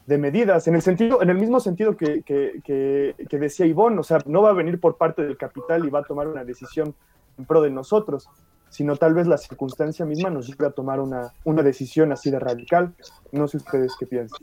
de, 0.05 0.17
medidas, 0.17 0.67
en 0.67 0.75
el, 0.75 0.81
sentido, 0.81 1.21
en 1.21 1.29
el 1.29 1.37
mismo 1.37 1.59
sentido 1.59 1.95
que, 1.95 2.21
que, 2.23 2.61
que, 2.63 3.39
decía 3.39 3.65
Ivonne, 3.65 3.99
o 3.99 4.03
sea, 4.03 4.19
no 4.25 4.41
va 4.41 4.49
a 4.49 4.53
venir 4.53 4.79
por 4.79 4.97
parte 4.97 5.23
del 5.23 5.37
capital 5.37 5.85
y 5.85 5.89
va 5.89 5.99
a 5.99 6.03
tomar 6.03 6.27
una 6.27 6.43
decisión 6.43 6.93
en 7.37 7.45
pro 7.45 7.61
de 7.61 7.69
nosotros, 7.69 8.29
sino 8.69 8.95
tal 8.95 9.13
vez 9.13 9.27
la 9.27 9.37
circunstancia 9.37 10.05
misma 10.05 10.29
nos 10.29 10.47
lleve 10.47 10.67
a 10.67 10.71
tomar 10.71 10.99
una, 10.99 11.31
una 11.43 11.61
decisión 11.61 12.11
así 12.11 12.31
de 12.31 12.39
radical. 12.39 12.93
No 13.31 13.47
sé 13.47 13.57
ustedes 13.57 13.93
qué 13.99 14.05
piensan. 14.05 14.39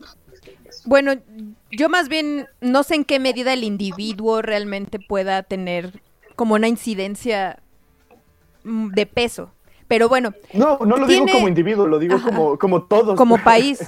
Bueno, 0.86 1.14
yo 1.70 1.88
más 1.88 2.08
bien 2.08 2.46
no 2.60 2.82
sé 2.82 2.94
en 2.94 3.04
qué 3.04 3.18
medida 3.18 3.52
el 3.52 3.64
individuo 3.64 4.40
realmente 4.40 4.98
pueda 4.98 5.42
tener 5.42 6.00
como 6.36 6.54
una 6.54 6.68
incidencia 6.68 7.58
mm, 8.64 8.90
de 8.90 9.06
peso. 9.06 9.50
Pero 9.88 10.08
bueno. 10.08 10.32
No, 10.54 10.78
no 10.78 10.96
lo 10.96 11.06
digo 11.08 11.26
como 11.26 11.48
individuo, 11.48 11.86
lo 11.88 11.98
digo 11.98 12.22
como, 12.22 12.56
como 12.56 12.84
todos. 12.84 13.16
Como 13.16 13.36
país. 13.44 13.80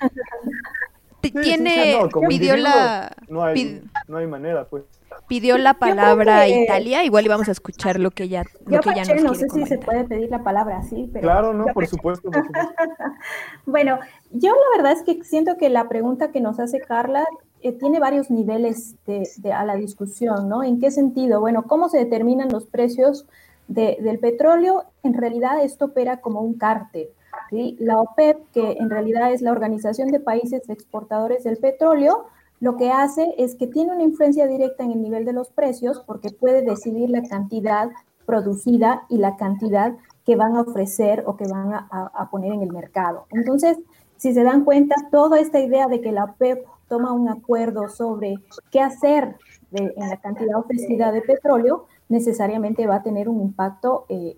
tiene, 1.30 1.98
pidió 2.28 2.56
la... 2.56 3.14
No 3.28 3.44
hay, 3.44 3.82
no 4.08 4.16
hay 4.18 4.26
manera, 4.26 4.66
pues 4.66 4.84
pidió 5.28 5.58
la 5.58 5.74
palabra 5.74 6.48
Italia, 6.48 7.04
igual 7.04 7.24
íbamos 7.24 7.48
a 7.48 7.52
escuchar 7.52 7.98
lo 7.98 8.10
que 8.10 8.28
ya, 8.28 8.44
lo 8.66 8.80
que 8.80 8.94
ya 8.94 9.04
nos 9.14 9.22
No 9.22 9.34
sé 9.34 9.48
si 9.48 9.64
se 9.66 9.78
puede 9.78 10.04
pedir 10.04 10.30
la 10.30 10.42
palabra 10.42 10.78
así, 10.78 11.08
pero... 11.12 11.22
Claro, 11.22 11.54
no, 11.54 11.66
por 11.66 11.86
supuesto. 11.86 12.30
bueno, 13.66 13.98
yo 14.30 14.50
la 14.50 14.76
verdad 14.76 14.92
es 14.92 15.02
que 15.02 15.24
siento 15.24 15.56
que 15.56 15.68
la 15.68 15.88
pregunta 15.88 16.32
que 16.32 16.40
nos 16.40 16.60
hace 16.60 16.80
Carla 16.80 17.26
eh, 17.62 17.72
tiene 17.72 18.00
varios 18.00 18.30
niveles 18.30 18.96
de, 19.06 19.52
a 19.52 19.64
la 19.64 19.76
discusión, 19.76 20.48
¿no? 20.48 20.62
¿En 20.64 20.80
qué 20.80 20.90
sentido? 20.90 21.40
Bueno, 21.40 21.62
¿cómo 21.64 21.88
se 21.88 21.98
determinan 21.98 22.50
los 22.50 22.66
precios 22.66 23.26
del 23.72 24.18
petróleo? 24.18 24.84
En 25.02 25.14
realidad 25.14 25.62
esto 25.62 25.86
opera 25.86 26.20
como 26.20 26.40
un 26.40 26.54
cártel. 26.54 27.08
La 27.50 28.00
OPEP, 28.00 28.50
que 28.52 28.72
en 28.72 28.88
realidad 28.88 29.32
es 29.32 29.42
la 29.42 29.52
Organización 29.52 30.08
de 30.08 30.20
Países 30.20 30.68
Exportadores 30.68 31.44
del 31.44 31.58
Petróleo, 31.58 32.26
lo 32.60 32.76
que 32.76 32.90
hace 32.90 33.34
es 33.38 33.56
que 33.56 33.66
tiene 33.66 33.92
una 33.92 34.04
influencia 34.04 34.46
directa 34.46 34.84
en 34.84 34.92
el 34.92 35.02
nivel 35.02 35.24
de 35.24 35.32
los 35.32 35.50
precios 35.50 36.00
porque 36.06 36.30
puede 36.30 36.62
decidir 36.62 37.10
la 37.10 37.22
cantidad 37.22 37.90
producida 38.24 39.02
y 39.08 39.18
la 39.18 39.36
cantidad 39.36 39.94
que 40.24 40.36
van 40.36 40.56
a 40.56 40.60
ofrecer 40.60 41.24
o 41.26 41.36
que 41.36 41.48
van 41.48 41.74
a, 41.74 42.28
poner 42.30 42.52
en 42.52 42.62
el 42.62 42.72
mercado. 42.72 43.26
Entonces, 43.30 43.78
si 44.16 44.32
se 44.32 44.44
dan 44.44 44.64
cuenta, 44.64 44.94
toda 45.10 45.40
esta 45.40 45.58
idea 45.58 45.88
de 45.88 46.00
que 46.00 46.12
la 46.12 46.24
OPEP 46.24 46.64
toma 46.88 47.12
un 47.12 47.28
acuerdo 47.28 47.88
sobre 47.88 48.36
qué 48.70 48.80
hacer 48.80 49.36
en 49.72 50.08
la 50.08 50.18
cantidad 50.18 50.58
ofrecida 50.58 51.10
de 51.10 51.22
petróleo, 51.22 51.86
necesariamente 52.08 52.86
va 52.86 52.96
a 52.96 53.02
tener 53.02 53.28
un 53.28 53.40
impacto 53.40 54.06
eh, 54.08 54.34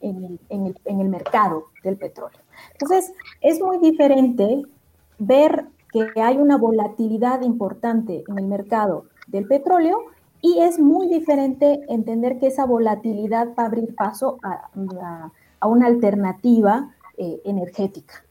eh, 0.00 0.38
en 0.50 1.00
el 1.00 1.08
mercado 1.08 1.66
del 1.82 1.96
petróleo. 1.96 2.40
Entonces, 2.72 3.12
es 3.40 3.60
muy 3.60 3.78
diferente 3.78 4.62
ver 5.18 5.66
que 5.92 6.20
hay 6.20 6.36
una 6.36 6.56
volatilidad 6.56 7.42
importante 7.42 8.24
en 8.26 8.38
el 8.38 8.46
mercado 8.46 9.06
del 9.26 9.46
petróleo 9.46 9.98
y 10.40 10.60
es 10.60 10.78
muy 10.78 11.08
diferente 11.08 11.80
entender 11.88 12.38
que 12.38 12.48
esa 12.48 12.64
volatilidad 12.64 13.48
va 13.58 13.64
a 13.64 13.66
abrir 13.66 13.94
paso 13.94 14.38
a, 14.42 14.70
a 15.60 15.66
una 15.68 15.86
alternativa 15.86 16.90
eh, 17.16 17.40
energética. 17.44 18.24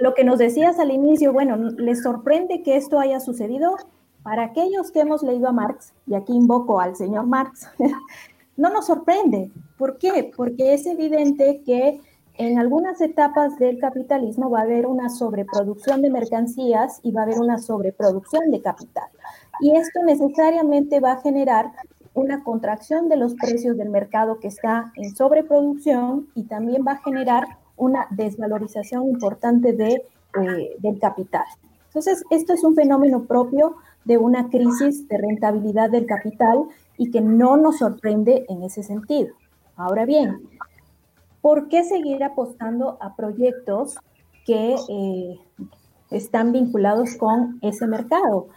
Lo 0.00 0.14
que 0.14 0.24
nos 0.24 0.38
decías 0.38 0.78
al 0.78 0.90
inicio, 0.90 1.32
bueno, 1.32 1.56
¿les 1.56 2.02
sorprende 2.02 2.62
que 2.62 2.76
esto 2.76 2.98
haya 2.98 3.20
sucedido? 3.20 3.76
Para 4.22 4.44
aquellos 4.44 4.90
que 4.90 5.00
hemos 5.00 5.22
leído 5.22 5.48
a 5.48 5.52
Marx, 5.52 5.92
y 6.06 6.14
aquí 6.14 6.32
invoco 6.32 6.80
al 6.80 6.96
señor 6.96 7.26
Marx, 7.26 7.68
no 8.56 8.70
nos 8.70 8.86
sorprende. 8.86 9.50
¿Por 9.76 9.98
qué? 9.98 10.32
Porque 10.36 10.74
es 10.74 10.86
evidente 10.86 11.62
que 11.64 12.00
en 12.38 12.58
algunas 12.58 13.00
etapas 13.00 13.58
del 13.58 13.78
capitalismo 13.78 14.50
va 14.50 14.60
a 14.60 14.62
haber 14.62 14.86
una 14.86 15.08
sobreproducción 15.08 16.02
de 16.02 16.10
mercancías 16.10 17.00
y 17.02 17.12
va 17.12 17.22
a 17.22 17.24
haber 17.24 17.38
una 17.38 17.58
sobreproducción 17.58 18.50
de 18.50 18.62
capital. 18.62 19.08
Y 19.60 19.76
esto 19.76 20.02
necesariamente 20.04 21.00
va 21.00 21.12
a 21.12 21.20
generar 21.20 21.72
una 22.14 22.42
contracción 22.44 23.08
de 23.08 23.16
los 23.16 23.34
precios 23.34 23.76
del 23.76 23.90
mercado 23.90 24.38
que 24.38 24.48
está 24.48 24.92
en 24.96 25.14
sobreproducción 25.14 26.28
y 26.34 26.44
también 26.44 26.84
va 26.86 26.92
a 26.92 27.02
generar 27.02 27.44
una 27.76 28.06
desvalorización 28.10 29.08
importante 29.08 29.72
de, 29.72 30.04
eh, 30.40 30.76
del 30.78 30.98
capital. 30.98 31.44
Entonces, 31.86 32.24
esto 32.30 32.54
es 32.54 32.64
un 32.64 32.74
fenómeno 32.74 33.24
propio 33.24 33.76
de 34.04 34.18
una 34.18 34.48
crisis 34.48 35.08
de 35.08 35.18
rentabilidad 35.18 35.90
del 35.90 36.06
capital 36.06 36.64
y 36.96 37.10
que 37.10 37.20
no 37.20 37.56
nos 37.56 37.78
sorprende 37.78 38.44
en 38.48 38.62
ese 38.62 38.82
sentido. 38.82 39.34
Ahora 39.76 40.04
bien, 40.04 40.42
¿por 41.40 41.68
qué 41.68 41.84
seguir 41.84 42.22
apostando 42.24 42.98
a 43.00 43.16
proyectos 43.16 43.96
que 44.44 44.74
eh, 44.88 45.38
están 46.10 46.52
vinculados 46.52 47.16
con 47.16 47.58
ese 47.62 47.86
mercado? 47.86 48.48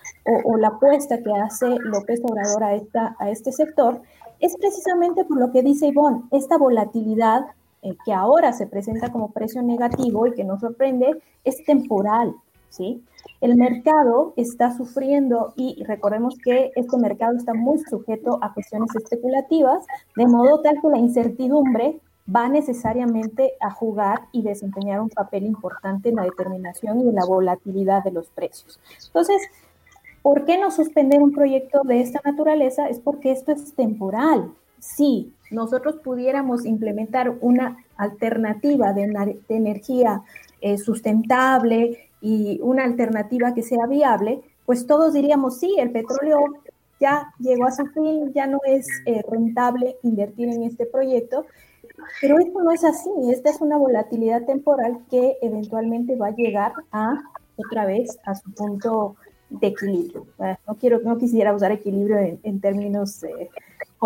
O, 0.46 0.58
la 0.58 0.70
apuesta 0.70 1.22
que 1.22 1.32
hace 1.32 1.78
López 1.84 2.22
Obrador 2.24 2.64
a, 2.64 2.76
esta, 2.76 3.16
a 3.20 3.30
este 3.30 3.52
sector 3.52 4.02
es 4.40 4.56
precisamente 4.58 5.24
por 5.24 5.40
lo 5.40 5.52
que 5.52 5.64
dice 5.64 5.88
Ivonne, 5.88 6.24
esta 6.32 6.58
volatilidad 6.58 7.46
eh, 7.82 7.96
que 8.04 8.14
ahora 8.14 8.52
se 8.52 8.68
presenta 8.68 9.12
como 9.12 9.32
precio 9.32 9.62
negativo 9.62 10.28
y 10.28 10.34
que 10.34 10.44
nos 10.44 10.60
sorprende, 10.60 11.22
es 11.44 11.64
temporal, 11.66 12.36
¿sí? 12.76 13.04
El 13.42 13.56
mercado 13.56 14.34
está 14.38 14.76
sufriendo 14.76 15.54
y 15.56 15.84
recordemos 15.84 16.36
que 16.44 16.72
este 16.76 16.98
mercado 16.98 17.38
está 17.38 17.54
muy 17.54 17.80
sujeto 17.80 18.40
a 18.42 18.54
cuestiones 18.54 18.96
especulativas, 18.96 19.86
de 20.16 20.28
modo 20.28 20.62
tal 20.62 20.82
que 20.82 20.88
la 20.90 20.98
incertidumbre 20.98 22.00
va 22.34 22.50
necesariamente 22.50 23.54
a 23.60 23.70
jugar 23.70 24.22
y 24.32 24.42
desempeñar 24.42 25.00
un 25.00 25.10
papel 25.10 25.44
importante 25.46 26.10
en 26.10 26.16
la 26.16 26.24
determinación 26.24 27.02
y 27.02 27.10
en 27.10 27.16
la 27.16 27.26
volatilidad 27.26 28.04
de 28.04 28.12
los 28.12 28.28
precios. 28.30 28.80
Entonces, 29.08 29.42
¿por 30.22 30.46
qué 30.46 30.58
no 30.58 30.72
suspender 30.72 31.22
un 31.22 31.34
proyecto 31.34 31.84
de 31.84 32.02
esta 32.02 32.22
naturaleza? 32.26 32.88
Es 32.88 33.00
porque 33.00 33.32
esto 33.32 33.52
es 33.52 33.74
temporal. 33.76 34.52
Si 34.80 35.34
nosotros 35.52 35.98
pudiéramos 36.04 36.66
implementar 36.66 37.36
una 37.42 37.78
alternativa 37.96 38.94
de, 38.94 39.38
energía 39.50 40.24
eh, 40.62 40.78
sustentable 40.78 42.10
y 42.26 42.60
una 42.62 42.84
alternativa 42.84 43.54
que 43.54 43.62
sea 43.62 43.86
viable, 43.88 44.42
pues 44.66 44.88
todos 44.88 45.14
diríamos, 45.14 45.60
sí, 45.60 45.76
el 45.78 45.92
petróleo 45.92 46.40
ya 47.00 47.32
llegó 47.40 47.66
a 47.66 47.72
su 47.72 47.86
fin, 47.88 48.34
ya 48.34 48.48
no 48.48 48.60
es 48.66 48.88
eh, 49.06 49.22
rentable 49.30 49.98
invertir 50.02 50.50
en 50.50 50.64
este 50.64 50.86
proyecto 50.86 51.46
pero 52.22 52.40
esto 52.40 52.62
no 52.62 52.72
es 52.72 52.84
así, 52.84 53.10
esta 53.32 53.50
es 53.50 53.62
una 53.62 53.78
volatilidad 53.78 54.46
temporal 54.46 55.00
que 55.10 55.38
eventualmente 55.42 56.16
va 56.16 56.28
a 56.28 56.36
llegar 56.36 56.74
a 56.92 57.22
otra 57.56 57.86
vez 57.86 58.18
a 58.26 58.36
su 58.36 58.52
punto 58.52 59.16
de 59.50 59.68
equilibrio. 59.68 60.26
No 60.68 60.76
quiero, 60.76 61.00
no 61.02 61.18
quisiera 61.18 61.54
usar 61.54 61.72
equilibrio 61.72 62.18
en, 62.18 62.60
términos 62.60 63.24
eh, 63.24 63.50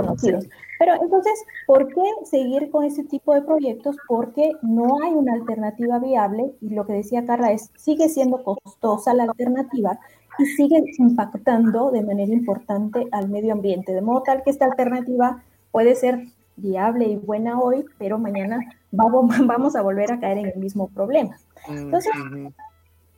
conocidos. 0.01 0.47
Pero 0.79 0.93
entonces, 1.01 1.33
¿por 1.67 1.87
qué 1.87 2.01
seguir 2.23 2.69
con 2.71 2.85
ese 2.85 3.03
tipo 3.03 3.33
de 3.33 3.41
proyectos? 3.41 3.97
Porque 4.07 4.51
no 4.61 5.01
hay 5.03 5.13
una 5.13 5.33
alternativa 5.33 5.99
viable 5.99 6.53
y 6.61 6.69
lo 6.69 6.85
que 6.85 6.93
decía 6.93 7.25
Carla 7.25 7.51
es, 7.51 7.71
sigue 7.75 8.07
siendo 8.07 8.43
costosa 8.43 9.13
la 9.13 9.23
alternativa 9.23 9.99
y 10.37 10.45
sigue 10.45 10.81
impactando 10.97 11.91
de 11.91 12.01
manera 12.01 12.31
importante 12.31 13.07
al 13.11 13.29
medio 13.29 13.53
ambiente, 13.53 13.93
de 13.93 14.01
modo 14.01 14.23
tal 14.23 14.41
que 14.43 14.51
esta 14.51 14.65
alternativa 14.65 15.43
puede 15.71 15.95
ser 15.95 16.27
viable 16.55 17.05
y 17.07 17.15
buena 17.17 17.59
hoy, 17.59 17.85
pero 17.97 18.17
mañana 18.17 18.59
vamos 18.91 19.75
a 19.75 19.81
volver 19.81 20.11
a 20.11 20.19
caer 20.19 20.37
en 20.37 20.47
el 20.47 20.57
mismo 20.57 20.87
problema. 20.87 21.37
Entonces, 21.67 22.11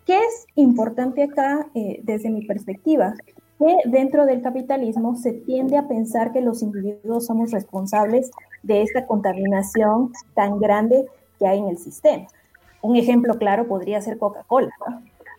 ¿qué 0.05 0.17
es 0.17 0.47
importante 0.55 1.23
acá 1.23 1.67
eh, 1.75 1.99
desde 2.03 2.29
mi 2.29 2.45
perspectiva? 2.45 3.13
Que 3.61 3.87
dentro 3.87 4.25
del 4.25 4.41
capitalismo 4.41 5.15
se 5.15 5.33
tiende 5.33 5.77
a 5.77 5.87
pensar 5.87 6.31
que 6.31 6.41
los 6.41 6.63
individuos 6.63 7.27
somos 7.27 7.51
responsables 7.51 8.31
de 8.63 8.81
esta 8.81 9.05
contaminación 9.05 10.11
tan 10.33 10.57
grande 10.57 11.05
que 11.37 11.45
hay 11.45 11.59
en 11.59 11.67
el 11.67 11.77
sistema. 11.77 12.25
Un 12.81 12.95
ejemplo 12.95 13.35
claro 13.35 13.67
podría 13.67 14.01
ser 14.01 14.17
Coca-Cola. 14.17 14.73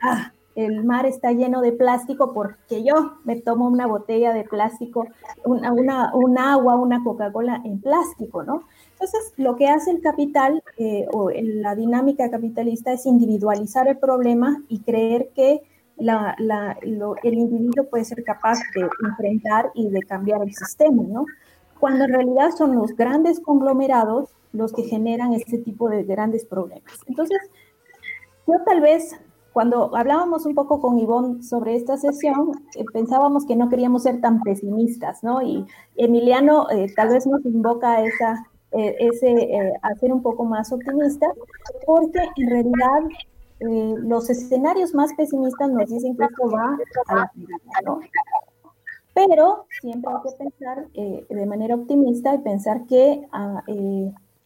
Ah, 0.01 0.33
el 0.55 0.85
mar 0.85 1.05
está 1.05 1.33
lleno 1.33 1.63
de 1.63 1.73
plástico 1.73 2.33
porque 2.33 2.85
yo 2.85 3.15
me 3.25 3.35
tomo 3.35 3.67
una 3.67 3.89
botella 3.89 4.33
de 4.33 4.45
plástico, 4.45 5.09
una, 5.45 5.73
una, 5.73 6.15
un 6.15 6.39
agua, 6.39 6.77
una 6.77 7.03
Coca-Cola 7.03 7.61
en 7.65 7.81
plástico, 7.81 8.45
¿no? 8.45 8.63
Entonces, 8.93 9.33
lo 9.37 9.57
que 9.57 9.67
hace 9.67 9.91
el 9.91 10.01
capital 10.01 10.63
eh, 10.79 11.07
o 11.13 11.31
la 11.31 11.75
dinámica 11.75 12.31
capitalista 12.31 12.93
es 12.93 13.05
individualizar 13.05 13.89
el 13.89 13.99
problema 13.99 14.63
y 14.69 14.79
creer 14.79 15.31
que 15.35 15.63
la, 15.97 16.35
la, 16.39 16.77
el 16.83 17.35
individuo 17.35 17.89
puede 17.89 18.05
ser 18.05 18.25
capaz 18.25 18.59
de 18.75 18.89
enfrentar 19.09 19.71
y 19.75 19.89
de 19.91 20.01
cambiar 20.03 20.43
el 20.43 20.55
sistema, 20.55 21.03
¿no? 21.03 21.27
Cuando 21.79 22.05
en 22.05 22.13
realidad 22.13 22.51
son 22.57 22.75
los 22.77 22.95
grandes 22.97 23.41
conglomerados 23.41 24.31
los 24.53 24.73
que 24.73 24.83
generan 24.83 25.33
este 25.33 25.59
tipo 25.59 25.89
de 25.89 26.05
grandes 26.05 26.45
problemas. 26.45 26.93
Entonces, 27.07 27.39
yo 28.47 28.55
tal 28.65 28.81
vez 28.81 29.19
cuando 29.53 29.95
hablábamos 29.95 30.47
un 30.47 30.55
poco 30.55 30.81
con 30.81 30.99
Ivonne 30.99 31.43
sobre 31.43 31.77
esta 31.77 31.97
sesión, 31.97 32.53
eh, 32.75 32.85
pensábamos 32.93 33.45
que 33.45 33.57
no 33.57 33.69
queríamos 33.69 34.05
ser 34.05 34.21
tan 34.21 34.41
pesimistas, 34.41 35.23
¿no? 35.23 35.43
Y 35.43 35.67
Emiliano 35.97 36.71
eh, 36.71 36.87
tal 36.97 37.11
vez 37.11 37.27
nos 37.27 37.45
invoca 37.45 37.93
a, 37.93 38.05
esa, 38.05 38.47
eh, 38.73 38.97
ese, 38.99 39.73
a 39.83 39.95
ser 39.97 40.13
un 40.13 40.23
poco 40.23 40.45
más 40.45 40.73
optimista, 40.73 41.27
porque 41.87 42.21
en 42.37 42.51
realidad 42.51 43.01
los 43.63 44.31
escenarios 44.31 44.95
más 44.95 45.13
pesimistas 45.15 45.71
nos 45.71 45.89
dicen 45.89 46.17
que 46.17 46.25
esto 46.25 46.51
va 46.51 46.79
a 47.09 47.17
la 47.17 47.29
final, 47.29 47.61
¿no? 47.85 48.01
Pero 49.15 49.67
siempre 49.81 50.11
hay 50.13 50.23
que 50.23 50.37
pensar 50.37 50.89
de 50.93 51.47
manera 51.47 51.75
optimista 51.75 52.35
y 52.35 52.39
pensar 52.39 52.87
que 52.87 53.27
ah, 53.33 53.63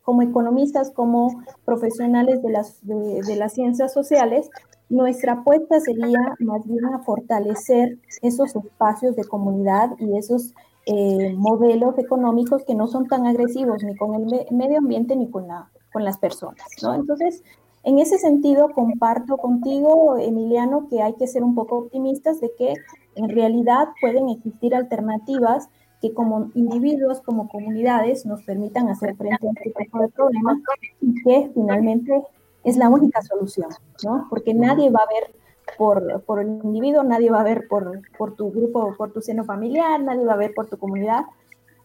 como 0.03 0.23
economistas, 0.23 0.91
como 0.91 1.43
profesionales 1.65 2.43
de 2.43 2.51
las, 2.51 2.79
de 2.85 3.37
las 3.37 3.55
ciencias 3.55 3.93
sociales, 3.93 4.51
nuestra 4.89 5.33
apuesta 5.33 5.81
sería 5.81 6.35
más 6.39 6.65
bien 6.67 6.85
a 6.87 7.01
fortalecer 7.01 7.99
esos 8.23 8.55
espacios 8.55 9.17
de 9.17 9.25
comunidad 9.25 9.91
y 9.99 10.17
esos 10.17 10.55
eh, 10.87 11.35
modelos 11.37 11.99
económicos 11.99 12.63
que 12.65 12.77
no 12.77 12.87
son 12.87 13.09
tan 13.09 13.27
agresivos 13.27 13.83
ni 13.83 13.97
con 13.97 14.15
el 14.15 14.47
medio 14.53 14.79
ambiente 14.79 15.17
ni 15.17 15.29
con, 15.29 15.49
la, 15.49 15.69
con 15.93 16.05
las 16.05 16.19
personas. 16.19 16.65
¿no? 16.83 16.95
Entonces, 16.95 17.43
en 17.87 18.01
ese 18.01 18.19
sentido, 18.19 18.73
comparto 18.73 19.37
contigo, 19.37 20.19
Emiliano, 20.19 20.89
que 20.89 21.03
hay 21.03 21.15
que 21.15 21.29
ser 21.29 21.45
un 21.45 21.55
poco 21.55 21.79
optimistas 21.79 22.41
de 22.41 22.51
que 22.59 22.75
en 23.15 23.29
realidad 23.29 23.91
pueden 24.01 24.29
existir 24.29 24.75
alternativas 24.75 25.69
que 26.03 26.13
como 26.13 26.51
individuos, 26.55 27.21
como 27.21 27.49
comunidades, 27.49 28.27
nos 28.27 28.43
permitan 28.43 28.89
hacer 28.89 29.15
frente 29.15 29.47
a 29.47 29.51
este 29.53 29.71
tipo 29.71 30.01
de 30.01 30.09
problemas 30.09 30.59
y 31.01 31.15
que 31.23 31.49
finalmente 31.55 32.25
es 32.65 32.77
la 32.77 32.89
única 32.89 33.23
solución, 33.23 33.69
¿no? 34.05 34.27
Porque 34.31 34.53
nadie 34.53 34.91
va 34.91 35.03
a 35.05 35.15
ver 35.15 35.33
por, 35.79 36.25
por 36.25 36.41
el 36.41 36.49
individuo, 36.65 37.05
nadie 37.05 37.31
va 37.31 37.43
a 37.43 37.45
ver 37.45 37.69
por, 37.69 38.01
por 38.19 38.35
tu 38.35 38.51
grupo, 38.51 38.95
por 38.99 39.13
tu 39.13 39.21
seno 39.21 39.45
familiar, 39.45 40.03
nadie 40.03 40.25
va 40.25 40.33
a 40.33 40.39
ver 40.39 40.55
por 40.55 40.67
tu 40.67 40.77
comunidad 40.77 41.25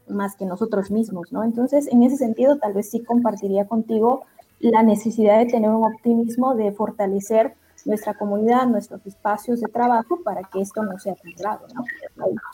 más 0.07 0.35
que 0.35 0.47
nosotros 0.47 0.89
mismos, 0.89 1.31
¿no? 1.31 1.43
Entonces, 1.43 1.87
en 1.91 2.01
ese 2.01 2.17
sentido, 2.17 2.57
tal 2.57 2.73
vez 2.73 2.89
sí 2.89 3.03
compartiría 3.03 3.67
contigo 3.67 4.25
la 4.69 4.83
necesidad 4.83 5.39
de 5.39 5.45
tener 5.45 5.69
un 5.69 5.85
optimismo, 5.85 6.55
de 6.55 6.71
fortalecer 6.71 7.55
nuestra 7.85 8.13
comunidad, 8.13 8.67
nuestros 8.67 9.05
espacios 9.05 9.59
de 9.59 9.67
trabajo 9.67 10.19
para 10.23 10.43
que 10.43 10.61
esto 10.61 10.83
no 10.83 10.99
sea 10.99 11.15
tan 11.15 11.31
grave, 11.33 11.65
¿no? 11.73 11.83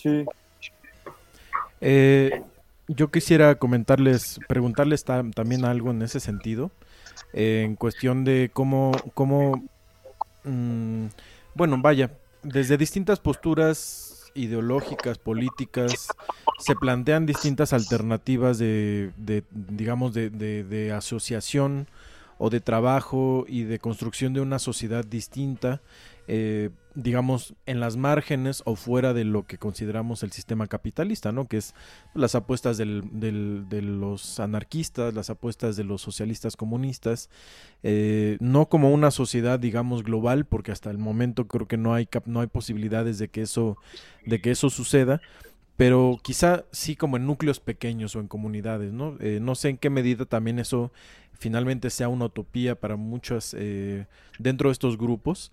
Sí. 0.01 0.25
Eh, 1.81 2.43
yo 2.87 3.11
quisiera 3.11 3.55
comentarles, 3.55 4.39
preguntarles 4.47 5.03
también 5.03 5.65
algo 5.65 5.91
en 5.91 6.01
ese 6.01 6.19
sentido 6.19 6.71
en 7.33 7.75
cuestión 7.75 8.23
de 8.23 8.49
cómo, 8.53 8.91
cómo 9.13 9.61
mm, 10.43 11.07
bueno, 11.55 11.77
vaya, 11.79 12.11
desde 12.43 12.77
distintas 12.77 13.19
posturas 13.19 14.06
ideológicas, 14.37 15.17
políticas, 15.17 16.07
se 16.59 16.75
plantean 16.75 17.25
distintas 17.25 17.73
alternativas 17.73 18.57
de, 18.57 19.11
de 19.17 19.43
digamos, 19.51 20.13
de, 20.13 20.29
de, 20.29 20.91
asociación 20.91 21.87
o 22.37 22.49
de 22.49 22.59
trabajo 22.59 23.45
y 23.47 23.63
de 23.63 23.79
construcción 23.79 24.33
de 24.33 24.41
una 24.41 24.59
sociedad 24.59 25.03
distinta, 25.05 25.81
eh, 26.27 26.71
digamos, 26.93 27.55
en 27.65 27.79
las 27.79 27.95
márgenes 27.95 28.63
o 28.65 28.75
fuera 28.75 29.13
de 29.13 29.23
lo 29.23 29.45
que 29.45 29.57
consideramos 29.57 30.23
el 30.23 30.31
sistema 30.31 30.67
capitalista, 30.67 31.31
¿no? 31.31 31.47
Que 31.47 31.57
es 31.57 31.73
las 32.13 32.35
apuestas 32.35 32.77
de 32.77 32.85
los 32.85 34.39
anarquistas, 34.39 35.13
las 35.13 35.29
apuestas 35.29 35.77
de 35.77 35.85
los 35.85 36.01
socialistas 36.01 36.57
comunistas, 36.57 37.29
eh, 37.83 38.37
no 38.41 38.67
como 38.67 38.91
una 38.91 39.11
sociedad, 39.11 39.59
digamos, 39.59 40.03
global, 40.03 40.45
porque 40.45 40.71
hasta 40.71 40.89
el 40.89 40.97
momento 40.97 41.47
creo 41.47 41.67
que 41.67 41.77
no 41.77 41.93
hay, 41.93 42.09
no 42.25 42.41
hay 42.41 42.47
posibilidades 42.47 43.19
de 43.19 43.29
que 43.29 43.43
eso, 43.43 43.77
de 44.25 44.41
que 44.41 44.51
eso 44.51 44.69
suceda, 44.69 45.21
pero 45.77 46.19
quizá 46.23 46.65
sí 46.71 46.95
como 46.95 47.15
en 47.15 47.27
núcleos 47.27 47.59
pequeños 47.59 48.15
o 48.15 48.19
en 48.19 48.27
comunidades, 48.27 48.91
¿no? 48.91 49.15
Eh, 49.19 49.39
no 49.39 49.55
sé 49.55 49.69
en 49.69 49.77
qué 49.77 49.89
medida 49.89 50.25
también 50.25 50.59
eso 50.59 50.91
finalmente 51.39 51.91
sea 51.91 52.09
una 52.09 52.25
utopía 52.25 52.73
para 52.73 52.95
muchas 52.95 53.55
dentro 54.39 54.69
de 54.69 54.73
estos 54.73 54.97
grupos. 54.97 55.51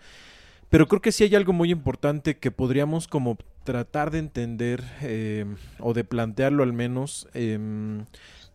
Pero 0.75 0.89
creo 0.89 1.01
que 1.01 1.13
sí 1.13 1.23
hay 1.23 1.37
algo 1.37 1.53
muy 1.53 1.71
importante 1.71 2.37
que 2.37 2.51
podríamos 2.51 3.07
como 3.07 3.39
tratar 3.63 4.11
de 4.11 4.19
entender 4.19 4.83
eh, 5.03 5.47
o 5.79 5.95
de 5.95 6.03
plantearlo 6.03 6.65
al 6.65 6.73
menos 6.73 7.29
em, 7.33 8.07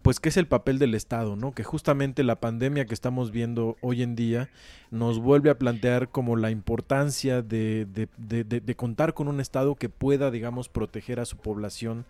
pues 0.01 0.19
qué 0.19 0.29
es 0.29 0.37
el 0.37 0.47
papel 0.47 0.79
del 0.79 0.95
Estado, 0.95 1.35
¿no? 1.35 1.53
Que 1.53 1.63
justamente 1.63 2.23
la 2.23 2.39
pandemia 2.39 2.85
que 2.85 2.93
estamos 2.93 3.31
viendo 3.31 3.75
hoy 3.81 4.01
en 4.01 4.15
día 4.15 4.49
nos 4.91 5.19
vuelve 5.19 5.49
a 5.49 5.57
plantear 5.57 6.09
como 6.09 6.37
la 6.37 6.51
importancia 6.51 7.41
de, 7.41 7.85
de, 7.85 8.75
contar 8.75 9.13
con 9.13 9.27
un 9.27 9.41
Estado 9.41 9.75
que 9.75 9.89
pueda, 9.89 10.31
digamos, 10.31 10.69
proteger 10.69 11.19
a 11.19 11.25
su 11.25 11.37
población 11.37 12.05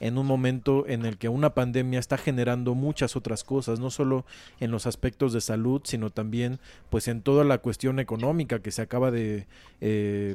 en 0.00 0.16
un 0.18 0.26
momento 0.26 0.86
en 0.88 1.04
el 1.04 1.18
que 1.18 1.28
una 1.28 1.54
pandemia 1.54 2.00
está 2.00 2.16
generando 2.16 2.74
muchas 2.74 3.14
otras 3.14 3.44
cosas, 3.44 3.78
no 3.78 3.90
solo 3.90 4.24
en 4.58 4.70
los 4.70 4.86
aspectos 4.86 5.32
de 5.32 5.40
salud, 5.40 5.82
sino 5.84 6.10
también 6.10 6.58
pues 6.90 7.08
en 7.08 7.20
toda 7.20 7.44
la 7.44 7.58
cuestión 7.58 7.98
económica 7.98 8.60
que 8.60 8.70
se 8.70 8.82
acaba 8.82 9.10
de... 9.10 9.46
Eh, 9.80 10.34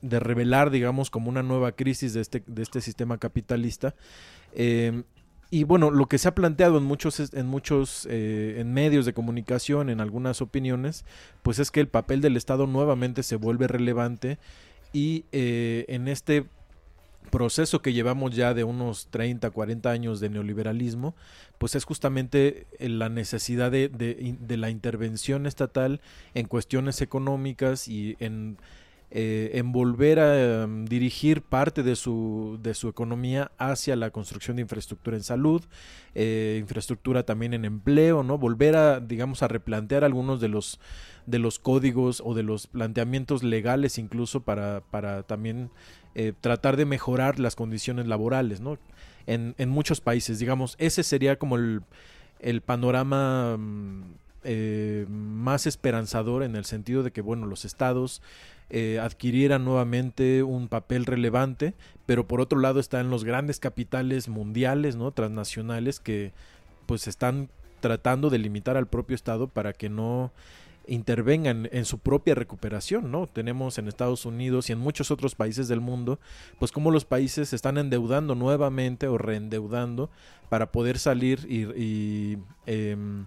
de 0.00 0.20
revelar, 0.20 0.70
digamos, 0.70 1.10
como 1.10 1.28
una 1.28 1.42
nueva 1.42 1.72
crisis 1.72 2.12
de 2.12 2.20
este, 2.20 2.44
de 2.46 2.62
este 2.62 2.80
sistema 2.80 3.18
capitalista. 3.18 3.96
Eh, 4.54 5.02
y 5.50 5.64
bueno, 5.64 5.90
lo 5.90 6.06
que 6.06 6.18
se 6.18 6.28
ha 6.28 6.34
planteado 6.34 6.76
en 6.76 6.84
muchos, 6.84 7.32
en 7.32 7.46
muchos 7.46 8.06
eh, 8.10 8.56
en 8.58 8.72
medios 8.72 9.06
de 9.06 9.14
comunicación, 9.14 9.88
en 9.88 10.00
algunas 10.00 10.42
opiniones, 10.42 11.04
pues 11.42 11.58
es 11.58 11.70
que 11.70 11.80
el 11.80 11.88
papel 11.88 12.20
del 12.20 12.36
Estado 12.36 12.66
nuevamente 12.66 13.22
se 13.22 13.36
vuelve 13.36 13.66
relevante 13.66 14.38
y 14.92 15.24
eh, 15.32 15.86
en 15.88 16.08
este 16.08 16.46
proceso 17.30 17.80
que 17.80 17.92
llevamos 17.92 18.34
ya 18.34 18.52
de 18.52 18.64
unos 18.64 19.08
30, 19.08 19.50
40 19.50 19.90
años 19.90 20.20
de 20.20 20.30
neoliberalismo, 20.30 21.14
pues 21.58 21.74
es 21.74 21.84
justamente 21.84 22.66
la 22.78 23.08
necesidad 23.08 23.70
de, 23.70 23.88
de 23.88 24.56
la 24.56 24.70
intervención 24.70 25.46
estatal 25.46 26.00
en 26.34 26.46
cuestiones 26.46 27.00
económicas 27.02 27.88
y 27.88 28.16
en 28.18 28.58
eh, 29.10 29.52
en 29.54 29.72
volver 29.72 30.20
a 30.20 30.64
em, 30.64 30.84
dirigir 30.84 31.40
parte 31.40 31.82
de 31.82 31.96
su, 31.96 32.58
de 32.62 32.74
su 32.74 32.88
economía 32.88 33.50
hacia 33.56 33.96
la 33.96 34.10
construcción 34.10 34.56
de 34.56 34.62
infraestructura 34.62 35.16
en 35.16 35.22
salud, 35.22 35.64
eh, 36.14 36.58
infraestructura 36.60 37.22
también 37.22 37.54
en 37.54 37.64
empleo, 37.64 38.22
¿no? 38.22 38.36
Volver 38.36 38.76
a, 38.76 39.00
digamos, 39.00 39.42
a 39.42 39.48
replantear 39.48 40.04
algunos 40.04 40.42
de 40.42 40.48
los, 40.48 40.78
de 41.24 41.38
los 41.38 41.58
códigos 41.58 42.22
o 42.22 42.34
de 42.34 42.42
los 42.42 42.66
planteamientos 42.66 43.42
legales 43.42 43.96
incluso 43.96 44.40
para, 44.42 44.82
para 44.90 45.22
también 45.22 45.70
eh, 46.14 46.34
tratar 46.38 46.76
de 46.76 46.84
mejorar 46.84 47.38
las 47.38 47.56
condiciones 47.56 48.06
laborales, 48.08 48.60
¿no? 48.60 48.76
En, 49.26 49.54
en 49.56 49.70
muchos 49.70 50.02
países, 50.02 50.38
digamos, 50.38 50.76
ese 50.78 51.02
sería 51.02 51.38
como 51.38 51.56
el, 51.56 51.80
el 52.40 52.60
panorama 52.60 53.56
mm, 53.56 54.02
más 55.08 55.66
esperanzador 55.66 56.42
en 56.42 56.56
el 56.56 56.64
sentido 56.66 57.02
de 57.02 57.10
que, 57.10 57.20
bueno, 57.22 57.46
los 57.46 57.64
estados 57.64 58.22
eh, 58.70 58.98
adquirieran 59.00 59.64
nuevamente 59.64 60.42
un 60.42 60.68
papel 60.68 61.06
relevante, 61.06 61.74
pero 62.06 62.26
por 62.26 62.40
otro 62.40 62.58
lado 62.58 62.80
están 62.80 63.10
los 63.10 63.24
grandes 63.24 63.60
capitales 63.60 64.28
mundiales, 64.28 64.96
¿no? 64.96 65.10
transnacionales, 65.12 66.00
que 66.00 66.32
pues 66.86 67.06
están 67.06 67.48
tratando 67.80 68.30
de 68.30 68.38
limitar 68.38 68.76
al 68.76 68.86
propio 68.86 69.14
Estado 69.14 69.48
para 69.48 69.72
que 69.72 69.88
no 69.88 70.32
intervengan 70.88 71.68
en 71.70 71.84
su 71.84 71.98
propia 71.98 72.34
recuperación, 72.34 73.10
¿no? 73.10 73.26
Tenemos 73.26 73.78
en 73.78 73.88
Estados 73.88 74.24
Unidos 74.24 74.68
y 74.68 74.72
en 74.72 74.78
muchos 74.78 75.10
otros 75.10 75.34
países 75.34 75.68
del 75.68 75.80
mundo, 75.80 76.18
pues 76.58 76.72
como 76.72 76.90
los 76.90 77.04
países 77.04 77.50
se 77.50 77.56
están 77.56 77.78
endeudando 77.78 78.34
nuevamente 78.34 79.06
o 79.06 79.18
reendeudando 79.18 80.10
para 80.48 80.72
poder 80.72 80.98
salir 80.98 81.46
y, 81.48 82.38
em, 82.66 83.26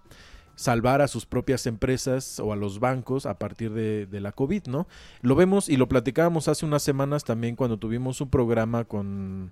salvar 0.62 1.02
a 1.02 1.08
sus 1.08 1.26
propias 1.26 1.66
empresas 1.66 2.40
o 2.40 2.54
a 2.54 2.56
los 2.56 2.80
bancos 2.80 3.26
a 3.26 3.40
partir 3.40 3.72
de, 3.72 4.22
la 4.22 4.32
COVID, 4.32 4.68
¿no? 4.68 4.88
Lo 5.22 5.34
vemos 5.34 5.68
y 5.68 5.76
lo 5.76 5.90
platicábamos 5.90 6.48
hace 6.48 6.68
unas 6.68 6.84
semanas 6.84 7.24
también 7.24 7.56
cuando 7.56 7.78
tuvimos 7.78 8.22
un 8.22 8.30
programa 8.30 8.84
con, 8.84 9.52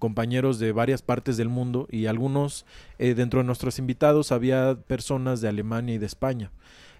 compañeros 0.00 0.58
de 0.58 0.72
varias 0.72 1.00
partes 1.00 1.36
del 1.36 1.48
mundo 1.48 1.86
y 1.90 2.06
algunos 2.06 2.66
eh, 2.98 3.14
dentro 3.14 3.38
de 3.38 3.46
nuestros 3.46 3.78
invitados 3.78 4.32
había 4.32 4.76
personas 4.88 5.40
de 5.40 5.48
Alemania 5.48 5.94
y 5.94 5.98
de 5.98 6.06
España 6.06 6.50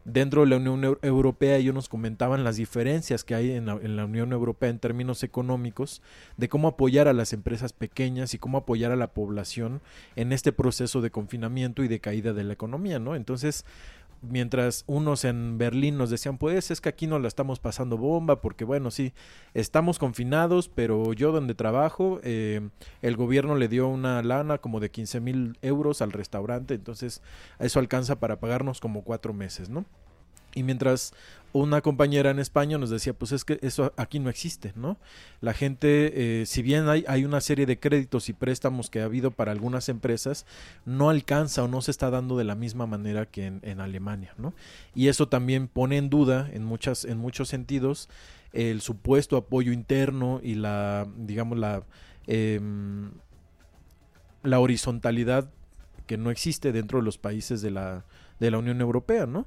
dentro 0.04 0.42
de 0.42 0.48
la 0.48 0.56
Unión 0.56 0.98
Europea 1.02 1.56
ellos 1.56 1.74
nos 1.74 1.88
comentaban 1.88 2.44
las 2.44 2.56
diferencias 2.56 3.24
que 3.24 3.34
hay 3.34 3.52
en 3.52 3.66
la, 3.66 4.04
Unión 4.04 4.32
Europea 4.32 4.70
en 4.70 4.78
términos 4.78 5.22
económicos, 5.22 6.02
de 6.36 6.48
cómo 6.48 6.68
apoyar 6.68 7.08
a 7.08 7.12
las 7.12 7.32
empresas 7.32 7.72
pequeñas 7.72 8.34
y 8.34 8.38
cómo 8.38 8.58
apoyar 8.58 8.92
a 8.92 8.96
la 8.96 9.08
población 9.08 9.80
en 10.16 10.32
este 10.32 10.52
proceso 10.52 11.00
de 11.00 11.10
confinamiento 11.10 11.82
y 11.82 11.88
de 11.88 12.00
caída 12.00 12.32
de 12.32 12.44
la 12.44 12.52
economía, 12.52 12.98
¿no? 12.98 13.14
Entonces, 13.14 13.64
mientras 14.22 14.84
unos 14.86 15.24
en 15.24 15.58
Berlín 15.58 15.98
nos 15.98 16.10
decían, 16.10 16.38
pues 16.38 16.70
es 16.70 16.80
que 16.80 16.88
aquí 16.88 17.06
no 17.06 17.18
la 17.18 17.28
estamos 17.28 17.60
pasando 17.60 17.98
bomba, 17.98 18.40
porque 18.40 18.64
bueno, 18.64 18.90
sí, 18.90 19.12
estamos 19.54 19.98
confinados, 19.98 20.68
pero 20.68 21.12
yo 21.12 21.32
donde 21.32 21.54
trabajo, 21.54 22.20
eh, 22.22 22.68
el 23.02 23.16
gobierno 23.16 23.56
le 23.56 23.68
dio 23.68 23.88
una 23.88 24.22
lana 24.22 24.58
como 24.58 24.80
de 24.80 24.90
15 24.90 25.20
mil 25.20 25.58
euros 25.62 26.02
al 26.02 26.12
restaurante, 26.12 26.74
entonces 26.74 27.22
eso 27.58 27.78
alcanza 27.78 28.18
para 28.18 28.40
pagarnos 28.40 28.80
como 28.80 29.02
cuatro 29.02 29.32
meses, 29.34 29.68
¿no? 29.68 29.84
Y 30.54 30.62
mientras 30.62 31.12
una 31.52 31.82
compañera 31.82 32.30
en 32.30 32.38
España 32.38 32.78
nos 32.78 32.90
decía, 32.90 33.12
pues 33.12 33.32
es 33.32 33.44
que 33.44 33.58
eso 33.60 33.92
aquí 33.96 34.18
no 34.18 34.30
existe, 34.30 34.72
¿no? 34.74 34.96
La 35.40 35.52
gente, 35.52 36.40
eh, 36.40 36.46
si 36.46 36.62
bien 36.62 36.88
hay, 36.88 37.04
hay, 37.06 37.24
una 37.26 37.42
serie 37.42 37.66
de 37.66 37.78
créditos 37.78 38.28
y 38.30 38.32
préstamos 38.32 38.88
que 38.88 39.02
ha 39.02 39.04
habido 39.04 39.30
para 39.30 39.52
algunas 39.52 39.88
empresas, 39.90 40.46
no 40.86 41.10
alcanza 41.10 41.62
o 41.62 41.68
no 41.68 41.82
se 41.82 41.90
está 41.90 42.10
dando 42.10 42.38
de 42.38 42.44
la 42.44 42.54
misma 42.54 42.86
manera 42.86 43.26
que 43.26 43.46
en, 43.46 43.80
Alemania, 43.80 44.32
¿no? 44.38 44.54
Y 44.94 45.08
eso 45.08 45.28
también 45.28 45.68
pone 45.68 45.98
en 45.98 46.08
duda, 46.08 46.48
en, 46.52 46.64
muchas, 46.64 47.04
en 47.04 47.18
muchos 47.18 47.48
sentidos, 47.48 48.08
el 48.52 48.80
supuesto 48.80 49.36
apoyo 49.36 49.72
interno 49.72 50.40
y 50.42 50.54
la, 50.54 51.06
digamos, 51.16 51.58
la, 51.58 51.82
em, 52.26 53.10
la 54.42 54.58
horizontalidad 54.58 55.50
que 56.06 56.16
no 56.16 56.30
existe 56.30 56.72
dentro 56.72 56.98
de 56.98 57.04
los 57.04 57.18
países 57.18 57.60
de 57.60 57.70
la, 57.70 58.04
de 58.40 58.50
la 58.50 58.58
Unión 58.58 58.80
Europea, 58.80 59.26
¿no? 59.26 59.46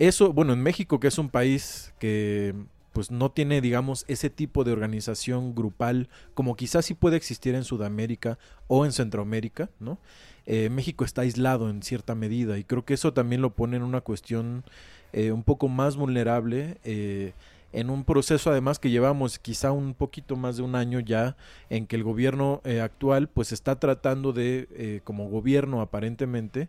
Eso, 0.00 0.32
bueno, 0.32 0.54
en 0.54 0.62
México, 0.62 0.98
que 0.98 1.08
es 1.08 1.18
un 1.18 1.28
país 1.28 1.92
que 1.98 2.54
pues 2.94 3.10
no 3.10 3.30
tiene, 3.32 3.60
digamos, 3.60 4.06
ese 4.08 4.30
tipo 4.30 4.64
de 4.64 4.72
organización 4.72 5.54
grupal 5.54 6.08
como 6.32 6.56
quizás 6.56 6.86
sí 6.86 6.94
puede 6.94 7.18
existir 7.18 7.54
en 7.54 7.64
Sudamérica 7.64 8.38
o 8.66 8.86
en 8.86 8.92
Centroamérica, 8.92 9.68
¿no? 9.78 9.98
Eh, 10.46 10.70
México 10.70 11.04
está 11.04 11.20
aislado 11.20 11.68
en 11.68 11.82
cierta 11.82 12.14
medida 12.14 12.56
y 12.56 12.64
creo 12.64 12.86
que 12.86 12.94
eso 12.94 13.12
también 13.12 13.42
lo 13.42 13.54
pone 13.54 13.76
en 13.76 13.82
una 13.82 14.00
cuestión 14.00 14.64
eh, 15.12 15.32
un 15.32 15.42
poco 15.42 15.68
más 15.68 15.96
vulnerable 15.96 16.78
eh, 16.82 17.34
en 17.72 17.90
un 17.90 18.04
proceso 18.04 18.50
además 18.50 18.78
que 18.78 18.90
llevamos 18.90 19.38
quizá 19.38 19.72
un 19.72 19.94
poquito 19.94 20.36
más 20.36 20.56
de 20.56 20.62
un 20.62 20.74
año 20.74 21.00
ya 21.00 21.36
en 21.68 21.86
que 21.86 21.96
el 21.96 22.02
gobierno 22.02 22.60
eh, 22.64 22.80
actual 22.80 23.28
pues 23.28 23.52
está 23.52 23.78
tratando 23.78 24.32
de 24.32 24.68
eh, 24.72 25.00
como 25.04 25.28
gobierno 25.28 25.80
aparentemente 25.80 26.68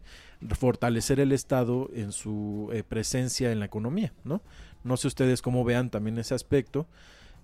fortalecer 0.52 1.20
el 1.20 1.32
estado 1.32 1.90
en 1.94 2.12
su 2.12 2.70
eh, 2.72 2.84
presencia 2.84 3.52
en 3.52 3.60
la 3.60 3.66
economía 3.66 4.14
no 4.24 4.98
sé 4.98 5.08
ustedes 5.08 5.42
cómo 5.42 5.64
vean 5.64 5.90
también 5.90 6.18
ese 6.18 6.36
aspecto 6.36 6.88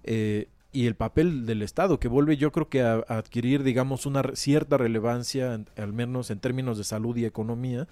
y 0.04 0.86
el 0.86 0.96
papel 0.96 1.46
del 1.46 1.62
estado 1.64 2.00
que 2.00 2.08
vuelve 2.08 2.38
yo 2.38 2.52
creo 2.52 2.70
que 2.70 2.82
a, 2.82 3.04
a 3.08 3.18
adquirir 3.18 3.64
digamos 3.64 4.06
una 4.06 4.24
cierta 4.36 4.78
relevancia 4.78 5.60
al 5.76 5.94
menos 5.94 6.30
en 6.30 6.40
términos 6.40 6.78
de 6.78 6.84
salud 6.84 7.18
y 7.18 7.26
economía 7.26 7.88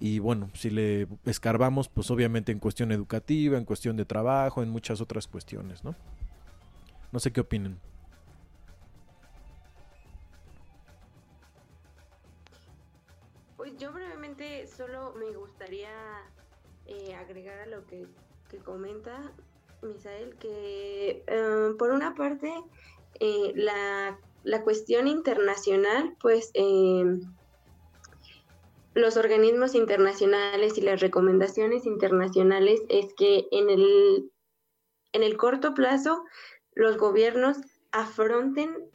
y 0.00 0.18
bueno, 0.18 0.50
si 0.54 0.70
le 0.70 1.06
escarbamos, 1.26 1.90
pues 1.90 2.10
obviamente 2.10 2.52
en 2.52 2.58
cuestión 2.58 2.90
educativa, 2.90 3.58
en 3.58 3.66
cuestión 3.66 3.98
de 3.98 4.06
trabajo, 4.06 4.62
en 4.62 4.70
muchas 4.70 5.02
otras 5.02 5.28
cuestiones, 5.28 5.84
¿no? 5.84 5.94
No 7.12 7.20
sé 7.20 7.32
qué 7.32 7.42
opinen. 7.42 7.78
Pues 13.58 13.76
yo 13.76 13.92
brevemente 13.92 14.66
solo 14.68 15.14
me 15.18 15.36
gustaría 15.36 15.90
eh, 16.86 17.14
agregar 17.14 17.58
a 17.58 17.66
lo 17.66 17.86
que, 17.86 18.06
comenta 18.64 19.32
Misael, 19.82 20.34
que 20.36 21.24
eh, 21.26 21.74
por 21.78 21.90
una 21.90 22.14
parte 22.14 22.52
eh, 23.20 23.52
la, 23.54 24.18
la, 24.44 24.62
cuestión 24.62 25.08
internacional, 25.08 26.16
pues 26.20 26.52
los 29.00 29.16
organismos 29.16 29.74
internacionales 29.74 30.76
y 30.78 30.82
las 30.82 31.00
recomendaciones 31.00 31.86
internacionales 31.86 32.80
es 32.88 33.12
que 33.14 33.46
en 33.50 33.70
el, 33.70 34.30
en 35.12 35.22
el 35.22 35.36
corto 35.36 35.74
plazo 35.74 36.24
los 36.74 36.96
gobiernos 36.96 37.58
afronten, 37.92 38.90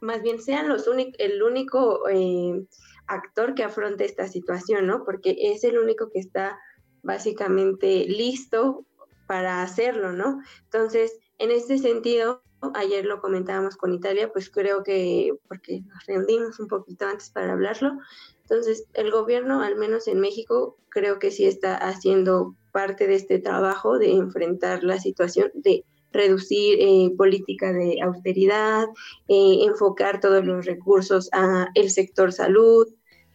más 0.00 0.22
bien 0.22 0.40
sean 0.40 0.68
los 0.68 0.86
el 1.18 1.42
único 1.42 2.08
eh, 2.08 2.66
actor 3.06 3.54
que 3.54 3.64
afronte 3.64 4.04
esta 4.04 4.26
situación, 4.28 4.86
¿no? 4.86 5.04
Porque 5.04 5.36
es 5.38 5.64
el 5.64 5.78
único 5.78 6.10
que 6.10 6.18
está 6.18 6.58
básicamente 7.02 8.04
listo 8.06 8.84
para 9.26 9.62
hacerlo, 9.62 10.12
¿no? 10.12 10.40
Entonces, 10.64 11.18
en 11.38 11.50
este 11.50 11.78
sentido, 11.78 12.42
ayer 12.74 13.04
lo 13.04 13.20
comentábamos 13.20 13.76
con 13.76 13.92
Italia, 13.92 14.32
pues 14.32 14.50
creo 14.50 14.82
que, 14.82 15.34
porque 15.48 15.80
nos 15.80 16.06
reunimos 16.06 16.60
un 16.60 16.68
poquito 16.68 17.06
antes 17.06 17.30
para 17.30 17.52
hablarlo, 17.52 17.98
entonces 18.42 18.86
el 18.94 19.10
gobierno, 19.10 19.62
al 19.62 19.76
menos 19.76 20.08
en 20.08 20.20
México, 20.20 20.76
creo 20.88 21.18
que 21.18 21.30
sí 21.30 21.46
está 21.46 21.76
haciendo 21.76 22.54
parte 22.72 23.06
de 23.06 23.14
este 23.14 23.38
trabajo 23.38 23.98
de 23.98 24.12
enfrentar 24.12 24.82
la 24.82 24.98
situación, 24.98 25.50
de 25.54 25.84
reducir 26.12 26.78
eh, 26.80 27.10
política 27.16 27.72
de 27.72 28.00
austeridad, 28.02 28.86
eh, 29.28 29.58
enfocar 29.62 30.20
todos 30.20 30.44
los 30.44 30.66
recursos 30.66 31.28
a 31.32 31.68
el 31.74 31.90
sector 31.90 32.32
salud, 32.32 32.88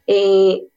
eh, 0.06 0.68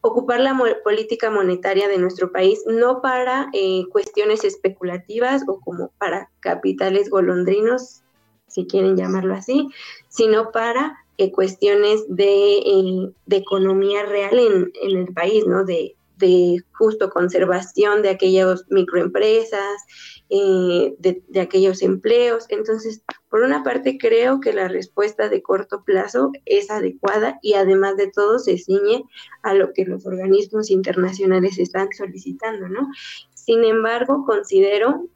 ocupar 0.00 0.40
la 0.40 0.58
política 0.82 1.30
monetaria 1.30 1.88
de 1.88 1.98
nuestro 1.98 2.32
país 2.32 2.62
no 2.66 3.02
para 3.02 3.50
cuestiones 3.92 4.42
especulativas 4.42 5.42
o 5.46 5.60
como 5.60 5.92
para 5.98 6.30
capitales 6.40 7.10
golondrinos, 7.10 8.02
si 8.46 8.66
quieren 8.66 8.96
llamarlo 8.96 9.34
así, 9.34 9.68
sino 10.08 10.50
para 10.50 11.05
eh, 11.18 11.32
cuestiones 11.32 12.04
de, 12.08 12.58
eh, 12.58 13.12
de, 13.26 13.36
economía 13.36 14.04
real 14.04 14.38
en, 14.38 14.72
en, 14.82 14.98
el 14.98 15.12
país, 15.14 15.46
¿no? 15.46 15.64
De, 15.64 15.96
de 16.18 16.62
justo 16.72 17.10
conservación 17.10 18.02
de 18.02 18.10
aquellas 18.10 18.64
microempresas, 18.68 19.84
eh, 20.30 20.94
de, 20.98 21.40
aquellos 21.40 21.82
empleos. 21.82 22.46
Entonces, 22.48 23.02
por 23.28 23.42
una 23.42 23.62
parte, 23.62 23.98
creo 23.98 24.40
que 24.40 24.52
la 24.52 24.68
respuesta 24.68 25.28
de 25.28 25.42
corto 25.42 25.84
plazo 25.84 26.32
es 26.46 26.70
adecuada 26.70 27.38
y 27.42 27.54
además 27.54 27.96
de 27.96 28.10
todo 28.10 28.38
se 28.38 28.58
ciñe 28.58 29.04
a 29.42 29.54
lo 29.54 29.72
que 29.72 29.84
los 29.84 30.06
organismos 30.06 30.70
internacionales 30.70 31.58
están 31.58 31.88
solicitando, 31.92 32.68
¿no? 32.68 32.88
Sin 33.34 33.64
embargo, 33.64 34.24
considero 34.26 35.06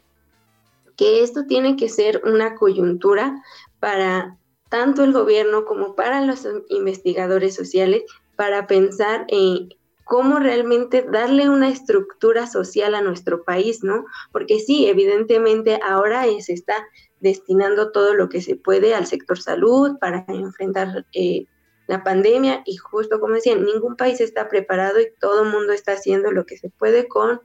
que 0.96 1.22
esto 1.22 1.46
tiene 1.46 1.76
que 1.76 1.88
ser 1.88 2.20
una 2.24 2.54
coyuntura 2.56 3.42
para 3.80 4.36
tanto 4.70 5.04
el 5.04 5.12
gobierno 5.12 5.66
como 5.66 5.94
para 5.94 6.24
los 6.24 6.48
investigadores 6.70 7.54
sociales 7.54 8.04
para 8.36 8.66
pensar 8.66 9.26
en 9.28 9.68
cómo 10.04 10.38
realmente 10.38 11.06
darle 11.08 11.48
una 11.48 11.68
estructura 11.68 12.46
social 12.46 12.94
a 12.94 13.02
nuestro 13.02 13.44
país, 13.44 13.84
¿no? 13.84 14.06
Porque 14.32 14.58
sí, 14.58 14.88
evidentemente 14.88 15.78
ahora 15.86 16.24
se 16.40 16.52
está 16.52 16.74
destinando 17.20 17.92
todo 17.92 18.14
lo 18.14 18.28
que 18.28 18.40
se 18.40 18.56
puede 18.56 18.94
al 18.94 19.06
sector 19.06 19.40
salud 19.40 19.98
para 20.00 20.24
enfrentar 20.26 21.06
eh, 21.12 21.46
la 21.86 22.02
pandemia 22.02 22.62
y 22.66 22.76
justo 22.76 23.20
como 23.20 23.34
decía, 23.34 23.54
ningún 23.54 23.96
país 23.96 24.20
está 24.20 24.48
preparado 24.48 25.00
y 25.00 25.12
todo 25.20 25.44
el 25.44 25.50
mundo 25.50 25.72
está 25.72 25.92
haciendo 25.92 26.32
lo 26.32 26.44
que 26.46 26.56
se 26.56 26.70
puede 26.70 27.06
con, 27.06 27.40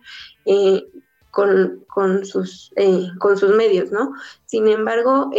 eh, 0.45 0.87
con, 1.29 2.25
sus, 2.25 2.71
eh, 2.77 3.09
con 3.19 3.37
sus 3.37 3.55
medios, 3.55 3.91
¿no? 3.91 4.13
Sin 4.45 4.67
embargo, 4.67 5.29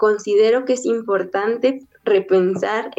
considero 0.00 0.64
que 0.64 0.72
es 0.72 0.86
importante 0.86 1.86
repensar 2.04 2.90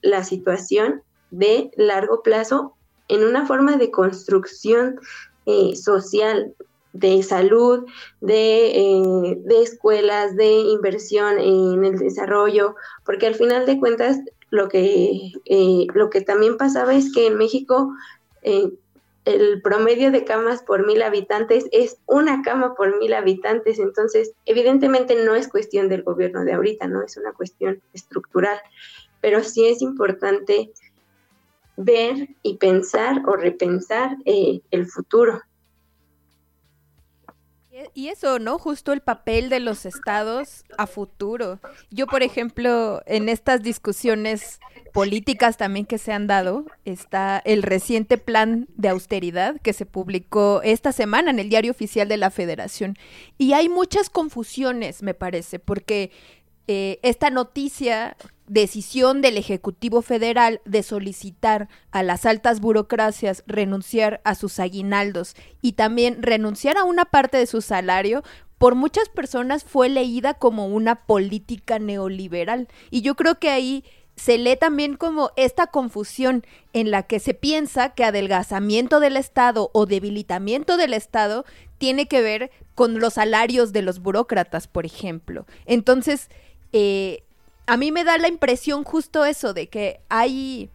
la 0.00 0.24
situación 0.24 1.02
de 1.30 1.70
largo 1.76 2.22
plazo 2.22 2.74
en 3.08 3.22
una 3.22 3.46
forma 3.46 3.76
de 3.76 3.90
construcción 3.90 4.98
eh, 5.44 5.76
social, 5.76 6.54
de 6.94 7.22
salud, 7.22 7.84
eh, 8.26 9.36
de, 9.36 9.62
escuelas, 9.62 10.36
de 10.36 10.50
inversión 10.50 11.38
en 11.38 11.84
el 11.84 11.98
desarrollo, 11.98 12.76
porque 13.04 13.26
al 13.26 13.34
final 13.34 13.66
de 13.66 13.78
cuentas 13.78 14.18
lo 14.48 14.70
que, 14.70 15.32
eh, 15.44 15.86
lo 15.92 16.08
que 16.08 16.22
también 16.22 16.56
pasaba 16.56 16.94
es 16.94 17.12
que 17.12 17.26
en 17.26 17.36
México 17.36 17.92
el 19.28 19.60
promedio 19.60 20.10
de 20.10 20.24
camas 20.24 20.62
por 20.62 20.86
mil 20.86 21.02
habitantes 21.02 21.66
es 21.70 21.98
una 22.06 22.40
cama 22.40 22.74
por 22.74 22.98
mil 22.98 23.12
habitantes, 23.12 23.78
entonces 23.78 24.32
evidentemente 24.46 25.22
no 25.22 25.34
es 25.34 25.48
cuestión 25.48 25.90
del 25.90 26.02
gobierno 26.02 26.44
de 26.44 26.54
ahorita, 26.54 26.88
no 26.88 27.02
es 27.02 27.16
una 27.18 27.32
cuestión 27.32 27.82
estructural, 27.92 28.58
pero 29.20 29.44
sí 29.44 29.66
es 29.66 29.82
importante 29.82 30.72
ver 31.76 32.28
y 32.42 32.56
pensar 32.56 33.22
o 33.26 33.36
repensar 33.36 34.16
eh, 34.24 34.60
el 34.70 34.86
futuro. 34.86 35.42
Y 37.94 38.08
eso, 38.08 38.38
¿no? 38.38 38.58
Justo 38.58 38.92
el 38.92 39.00
papel 39.00 39.48
de 39.48 39.60
los 39.60 39.86
estados 39.86 40.64
a 40.76 40.86
futuro. 40.86 41.60
Yo, 41.90 42.06
por 42.06 42.22
ejemplo, 42.22 43.02
en 43.06 43.28
estas 43.28 43.62
discusiones 43.62 44.60
políticas 44.92 45.56
también 45.56 45.86
que 45.86 45.98
se 45.98 46.12
han 46.12 46.26
dado, 46.26 46.64
está 46.84 47.40
el 47.44 47.62
reciente 47.62 48.18
plan 48.18 48.68
de 48.76 48.88
austeridad 48.88 49.60
que 49.60 49.72
se 49.72 49.86
publicó 49.86 50.60
esta 50.64 50.92
semana 50.92 51.30
en 51.30 51.38
el 51.38 51.48
diario 51.48 51.70
oficial 51.70 52.08
de 52.08 52.16
la 52.16 52.30
federación. 52.30 52.96
Y 53.36 53.52
hay 53.52 53.68
muchas 53.68 54.10
confusiones, 54.10 55.02
me 55.02 55.14
parece, 55.14 55.58
porque 55.58 56.10
eh, 56.68 57.00
esta 57.02 57.30
noticia 57.30 58.16
decisión 58.46 59.22
del 59.22 59.38
Ejecutivo 59.38 60.02
Federal 60.02 60.60
de 60.64 60.82
solicitar 60.82 61.68
a 61.90 62.02
las 62.02 62.26
altas 62.26 62.60
burocracias 62.60 63.42
renunciar 63.46 64.20
a 64.24 64.34
sus 64.34 64.60
aguinaldos 64.60 65.34
y 65.62 65.72
también 65.72 66.22
renunciar 66.22 66.76
a 66.76 66.84
una 66.84 67.06
parte 67.06 67.38
de 67.38 67.46
su 67.46 67.62
salario, 67.62 68.22
por 68.58 68.74
muchas 68.74 69.08
personas 69.08 69.64
fue 69.64 69.88
leída 69.88 70.34
como 70.34 70.66
una 70.66 71.06
política 71.06 71.78
neoliberal. 71.78 72.68
Y 72.90 73.02
yo 73.02 73.14
creo 73.14 73.38
que 73.38 73.50
ahí 73.50 73.84
se 74.16 74.36
lee 74.36 74.56
también 74.56 74.96
como 74.96 75.30
esta 75.36 75.68
confusión 75.68 76.44
en 76.72 76.90
la 76.90 77.04
que 77.04 77.20
se 77.20 77.34
piensa 77.34 77.90
que 77.90 78.04
adelgazamiento 78.04 79.00
del 79.00 79.16
Estado 79.16 79.70
o 79.72 79.86
debilitamiento 79.86 80.76
del 80.76 80.92
Estado 80.92 81.44
tiene 81.78 82.08
que 82.08 82.20
ver 82.20 82.50
con 82.74 82.98
los 82.98 83.14
salarios 83.14 83.72
de 83.72 83.82
los 83.82 84.00
burócratas, 84.00 84.66
por 84.66 84.84
ejemplo. 84.84 85.46
Entonces, 85.66 86.28
eh, 86.72 87.22
a 87.66 87.76
mí 87.76 87.92
me 87.92 88.04
da 88.04 88.18
la 88.18 88.28
impresión 88.28 88.84
justo 88.84 89.24
eso, 89.24 89.52
de 89.52 89.68
que 89.68 90.00
hay 90.08 90.70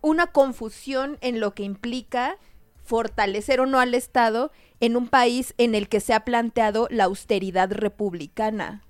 una 0.00 0.26
confusión 0.26 1.18
en 1.20 1.40
lo 1.40 1.54
que 1.54 1.62
implica 1.62 2.36
fortalecer 2.84 3.60
o 3.60 3.66
no 3.66 3.78
al 3.78 3.94
Estado 3.94 4.50
en 4.80 4.96
un 4.96 5.08
país 5.08 5.54
en 5.58 5.74
el 5.74 5.88
que 5.88 6.00
se 6.00 6.12
ha 6.12 6.24
planteado 6.24 6.88
la 6.90 7.04
austeridad 7.04 7.70
republicana 7.70 8.82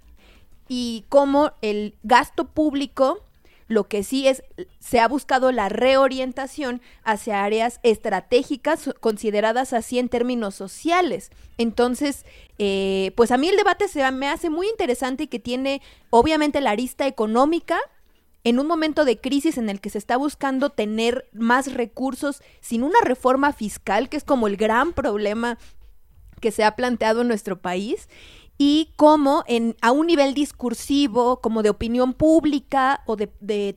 y 0.68 1.04
cómo 1.10 1.52
el 1.60 1.94
gasto 2.02 2.46
público 2.46 3.22
lo 3.68 3.88
que 3.88 4.02
sí 4.02 4.28
es, 4.28 4.42
se 4.78 5.00
ha 5.00 5.08
buscado 5.08 5.52
la 5.52 5.68
reorientación 5.68 6.80
hacia 7.04 7.44
áreas 7.44 7.80
estratégicas 7.82 8.90
consideradas 9.00 9.72
así 9.72 9.98
en 9.98 10.08
términos 10.08 10.54
sociales. 10.54 11.30
Entonces, 11.58 12.24
eh, 12.58 13.12
pues 13.16 13.30
a 13.30 13.38
mí 13.38 13.48
el 13.48 13.56
debate 13.56 13.88
se 13.88 14.10
me 14.12 14.28
hace 14.28 14.50
muy 14.50 14.68
interesante 14.68 15.24
y 15.24 15.28
que 15.28 15.38
tiene 15.38 15.82
obviamente 16.10 16.60
la 16.60 16.70
arista 16.70 17.06
económica, 17.06 17.78
en 18.44 18.58
un 18.58 18.66
momento 18.66 19.04
de 19.04 19.20
crisis 19.20 19.56
en 19.56 19.70
el 19.70 19.80
que 19.80 19.90
se 19.90 19.98
está 19.98 20.16
buscando 20.16 20.70
tener 20.70 21.28
más 21.32 21.72
recursos 21.72 22.42
sin 22.60 22.82
una 22.82 22.98
reforma 23.00 23.52
fiscal, 23.52 24.08
que 24.08 24.16
es 24.16 24.24
como 24.24 24.48
el 24.48 24.56
gran 24.56 24.92
problema 24.92 25.58
que 26.40 26.50
se 26.50 26.64
ha 26.64 26.74
planteado 26.74 27.22
en 27.22 27.28
nuestro 27.28 27.60
país, 27.62 28.08
y 28.58 28.90
cómo 28.96 29.44
en, 29.48 29.76
a 29.80 29.92
un 29.92 30.06
nivel 30.06 30.34
discursivo, 30.34 31.40
como 31.40 31.62
de 31.62 31.70
opinión 31.70 32.12
pública 32.12 33.02
o 33.06 33.16
de, 33.16 33.30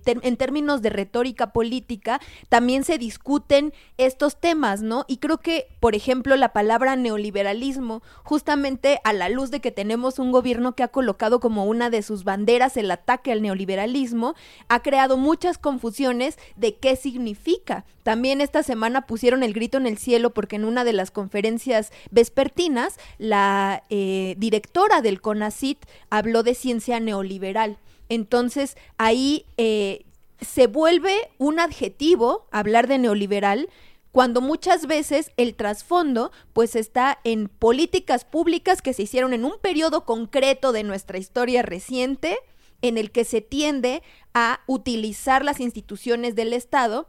en 0.06 0.38
términos 0.38 0.82
de 0.82 0.90
retórica 0.90 1.54
política, 1.54 2.20
también 2.50 2.84
se 2.84 2.98
discuten 2.98 3.74
estos 3.98 4.40
temas, 4.40 4.82
¿no? 4.82 5.06
Y 5.08 5.18
creo 5.18 5.40
que, 5.40 5.68
por 5.80 5.96
ejemplo, 5.96 6.36
la 6.36 6.54
palabra 6.54 6.96
neoliberalismo, 6.96 8.04
justamente 8.24 9.00
a 9.04 9.14
la 9.14 9.30
luz 9.30 9.50
de 9.50 9.60
que 9.60 9.72
tenemos 9.72 10.20
un 10.20 10.32
gobierno 10.32 10.76
que 10.76 10.84
ha 10.84 10.90
colocado 10.90 11.40
como 11.40 11.66
una 11.66 11.90
de 11.90 12.04
sus 12.04 12.24
banderas 12.24 12.78
el 12.78 12.92
ataque 12.92 13.32
al 13.32 13.42
neoliberalismo, 13.42 14.36
ha 14.68 14.82
creado 14.82 15.18
muchas 15.18 15.58
confusiones 15.58 16.38
de 16.58 16.76
qué 16.76 16.96
significa. 16.96 17.86
También 18.06 18.40
esta 18.40 18.62
semana 18.62 19.08
pusieron 19.08 19.42
el 19.42 19.52
grito 19.52 19.80
en 19.80 19.88
el 19.88 19.98
cielo 19.98 20.30
porque 20.30 20.58
en 20.58 20.66
una 20.66 20.84
de 20.84 20.94
las 20.94 21.10
conferencias 21.10 21.92
vespertinas, 22.12 23.00
la 23.18 23.82
eh, 23.90 24.36
directora 24.38 25.02
del 25.02 25.22
CONACIT 25.22 25.84
habló 26.12 26.44
de 26.44 26.54
ciencia 26.54 27.00
neoliberal. 27.00 27.80
Entonces, 28.08 28.78
ahí 29.00 29.48
eh, 29.58 30.06
se 30.40 30.68
vuelve 30.68 31.16
un 31.40 31.60
adjetivo 31.60 32.46
hablar 32.52 32.86
de 32.86 33.00
neoliberal 33.00 33.70
cuando 34.12 34.40
muchas 34.40 34.86
veces 34.86 35.32
el 35.36 35.56
trasfondo 35.56 36.32
pues 36.54 36.76
está 36.76 37.18
en 37.24 37.50
políticas 37.50 38.24
públicas 38.24 38.84
que 38.84 38.94
se 38.94 39.02
hicieron 39.02 39.34
en 39.34 39.46
un 39.46 39.58
periodo 39.60 40.06
concreto 40.06 40.74
de 40.74 40.84
nuestra 40.84 41.18
historia 41.18 41.64
reciente 41.64 42.38
en 42.84 43.00
el 43.00 43.10
que 43.10 43.24
se 43.24 43.42
tiende 43.42 44.04
a 44.36 44.60
utilizar 44.68 45.44
las 45.44 45.60
instituciones 45.60 46.36
del 46.36 46.54
Estado 46.54 47.08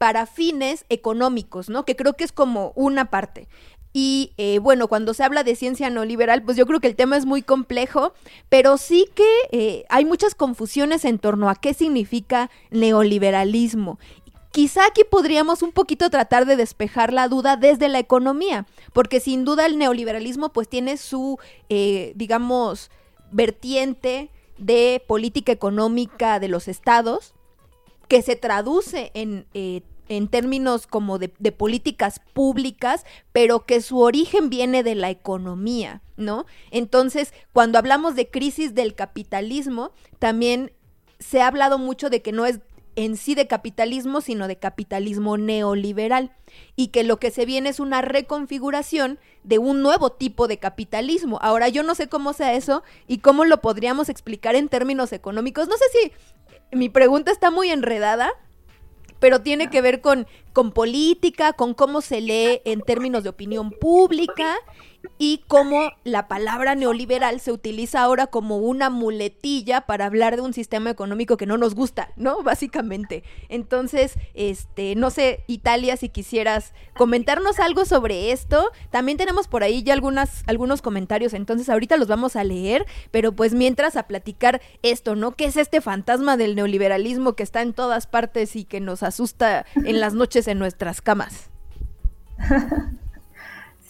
para 0.00 0.24
fines 0.24 0.86
económicos, 0.88 1.68
¿no? 1.68 1.84
Que 1.84 1.94
creo 1.94 2.14
que 2.14 2.24
es 2.24 2.32
como 2.32 2.72
una 2.74 3.10
parte. 3.10 3.48
Y 3.92 4.32
eh, 4.38 4.58
bueno, 4.58 4.88
cuando 4.88 5.12
se 5.12 5.22
habla 5.24 5.44
de 5.44 5.54
ciencia 5.54 5.90
neoliberal, 5.90 6.42
pues 6.42 6.56
yo 6.56 6.64
creo 6.64 6.80
que 6.80 6.86
el 6.86 6.96
tema 6.96 7.18
es 7.18 7.26
muy 7.26 7.42
complejo, 7.42 8.14
pero 8.48 8.78
sí 8.78 9.10
que 9.14 9.28
eh, 9.52 9.84
hay 9.90 10.06
muchas 10.06 10.34
confusiones 10.34 11.04
en 11.04 11.18
torno 11.18 11.50
a 11.50 11.54
qué 11.54 11.74
significa 11.74 12.50
neoliberalismo. 12.70 13.98
Quizá 14.52 14.86
aquí 14.86 15.02
podríamos 15.04 15.62
un 15.62 15.72
poquito 15.72 16.08
tratar 16.08 16.46
de 16.46 16.56
despejar 16.56 17.12
la 17.12 17.28
duda 17.28 17.58
desde 17.58 17.90
la 17.90 17.98
economía, 17.98 18.64
porque 18.94 19.20
sin 19.20 19.44
duda 19.44 19.66
el 19.66 19.76
neoliberalismo 19.76 20.48
pues 20.48 20.66
tiene 20.66 20.96
su, 20.96 21.38
eh, 21.68 22.14
digamos, 22.16 22.90
vertiente 23.32 24.30
de 24.56 25.04
política 25.06 25.52
económica 25.52 26.40
de 26.40 26.48
los 26.48 26.68
estados, 26.68 27.34
que 28.10 28.22
se 28.22 28.34
traduce 28.34 29.12
en, 29.14 29.46
eh, 29.54 29.82
en 30.08 30.26
términos 30.26 30.88
como 30.88 31.20
de, 31.20 31.28
políticas 31.28 32.20
públicas, 32.32 33.06
pero 33.30 33.66
que 33.66 33.80
su 33.80 34.00
origen 34.00 34.50
viene 34.50 34.82
de 34.82 34.96
la 34.96 35.10
economía, 35.10 36.02
¿no? 36.16 36.44
Entonces, 36.72 37.32
cuando 37.52 37.78
hablamos 37.78 38.16
de 38.16 38.28
crisis 38.28 38.74
del 38.74 38.96
capitalismo, 38.96 39.92
también 40.18 40.72
se 41.20 41.40
ha 41.40 41.46
hablado 41.46 41.78
mucho 41.78 42.10
de 42.10 42.20
que 42.20 42.32
no 42.32 42.46
es 42.46 42.58
en 42.96 43.16
sí 43.16 43.36
de 43.36 43.46
capitalismo, 43.46 44.20
sino 44.20 44.48
de 44.48 44.58
capitalismo 44.58 45.36
neoliberal, 45.36 46.32
y 46.74 46.88
que 46.88 47.04
lo 47.04 47.18
que 47.20 47.30
se 47.30 47.46
viene 47.46 47.68
es 47.68 47.78
una 47.78 48.02
reconfiguración 48.02 49.20
de 49.44 49.58
un 49.58 49.82
nuevo 49.82 50.10
tipo 50.10 50.48
de 50.48 50.58
capitalismo. 50.58 51.38
Ahora, 51.42 51.68
yo 51.68 51.84
no 51.84 51.94
sé 51.94 52.08
cómo 52.08 52.32
sea 52.32 52.54
eso 52.54 52.82
y 53.06 53.18
cómo 53.18 53.44
lo 53.44 53.60
podríamos 53.60 54.08
explicar 54.08 54.56
en 54.56 54.68
términos 54.68 55.12
económicos. 55.12 55.68
No 55.68 55.76
sé 55.76 55.84
si 55.92 56.12
mi 56.72 56.88
pregunta 56.88 57.30
está 57.30 57.50
muy 57.50 57.70
enredada, 57.70 58.30
pero 59.18 59.42
tiene 59.42 59.68
que 59.68 59.82
ver 59.82 60.00
con, 60.00 60.26
con 60.52 60.72
política, 60.72 61.52
con 61.52 61.74
cómo 61.74 62.00
se 62.00 62.20
lee 62.20 62.62
en 62.64 62.80
términos 62.80 63.22
de 63.22 63.30
opinión 63.30 63.70
pública 63.70 64.56
y 65.18 65.44
cómo 65.48 65.92
la 66.04 66.28
palabra 66.28 66.74
neoliberal 66.74 67.40
se 67.40 67.52
utiliza 67.52 68.00
ahora 68.00 68.26
como 68.26 68.58
una 68.58 68.90
muletilla 68.90 69.82
para 69.82 70.06
hablar 70.06 70.36
de 70.36 70.42
un 70.42 70.52
sistema 70.52 70.90
económico 70.90 71.36
que 71.36 71.46
no 71.46 71.58
nos 71.58 71.74
gusta, 71.74 72.10
¿no? 72.16 72.42
Básicamente. 72.44 73.22
Entonces, 73.48 74.14
este, 74.34 74.94
no 74.96 75.10
sé, 75.10 75.44
Italia, 75.46 75.96
si 75.96 76.08
quisieras 76.08 76.72
comentarnos 76.96 77.60
algo 77.60 77.84
sobre 77.84 78.32
esto. 78.32 78.70
También 78.90 79.18
tenemos 79.18 79.48
por 79.48 79.62
ahí 79.62 79.82
ya 79.82 79.94
algunos 79.94 80.82
comentarios, 80.82 81.34
entonces 81.34 81.68
ahorita 81.68 81.96
los 81.96 82.08
vamos 82.08 82.36
a 82.36 82.44
leer, 82.44 82.86
pero 83.10 83.32
pues 83.32 83.54
mientras 83.54 83.96
a 83.96 84.04
platicar 84.04 84.60
esto, 84.82 85.16
¿no? 85.16 85.32
¿Qué 85.32 85.46
es 85.46 85.56
este 85.56 85.80
fantasma 85.80 86.36
del 86.36 86.56
neoliberalismo 86.56 87.34
que 87.34 87.42
está 87.42 87.62
en 87.62 87.74
todas 87.74 88.06
partes 88.06 88.56
y 88.56 88.64
que 88.64 88.80
nos 88.80 89.02
asusta 89.02 89.66
en 89.74 90.00
las 90.00 90.14
noches 90.14 90.48
en 90.48 90.58
nuestras 90.58 91.02
camas? 91.02 91.50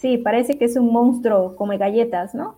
Sí, 0.01 0.17
parece 0.17 0.57
que 0.57 0.65
es 0.65 0.77
un 0.77 0.91
monstruo 0.93 1.57
come 1.57 1.77
galletas, 1.77 2.35
¿no? 2.35 2.57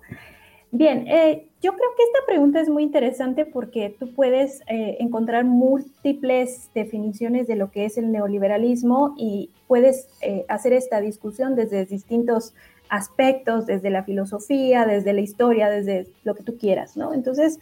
Bien, 0.70 1.09
eh, 1.09 1.48
yo 1.60 1.73
creo 1.73 1.90
que 1.97 2.05
esta 2.05 2.20
pregunta 2.24 2.60
es 2.60 2.69
muy 2.69 2.85
interesante 2.85 3.44
porque 3.44 3.94
tú 3.98 4.14
puedes 4.14 4.60
eh, 4.69 4.97
encontrar 5.01 5.44
múltiples 5.44 6.70
definiciones 6.73 7.48
de 7.48 7.56
lo 7.56 7.73
que 7.73 7.85
es 7.85 7.98
el 7.98 8.12
neoliberalismo 8.12 9.14
y 9.19 9.51
puedes 9.66 10.09
eh, 10.20 10.44
hacer 10.48 10.73
esta 10.73 11.01
discusión 11.01 11.56
desde 11.56 11.85
distintos 11.85 12.55
aspectos, 12.89 13.66
desde 13.66 13.90
la 13.90 14.05
filosofía, 14.05 14.86
desde 14.86 15.12
la 15.12 15.20
historia, 15.20 15.69
desde 15.69 16.06
lo 16.23 16.36
que 16.36 16.44
tú 16.44 16.56
quieras, 16.56 16.97
¿no? 16.97 17.12
Entonces, 17.12 17.59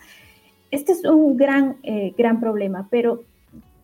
este 0.70 0.93
es 0.93 1.05
un 1.07 1.39
gran, 1.39 1.78
gran 2.16 2.39
problema, 2.39 2.86
pero 2.90 3.24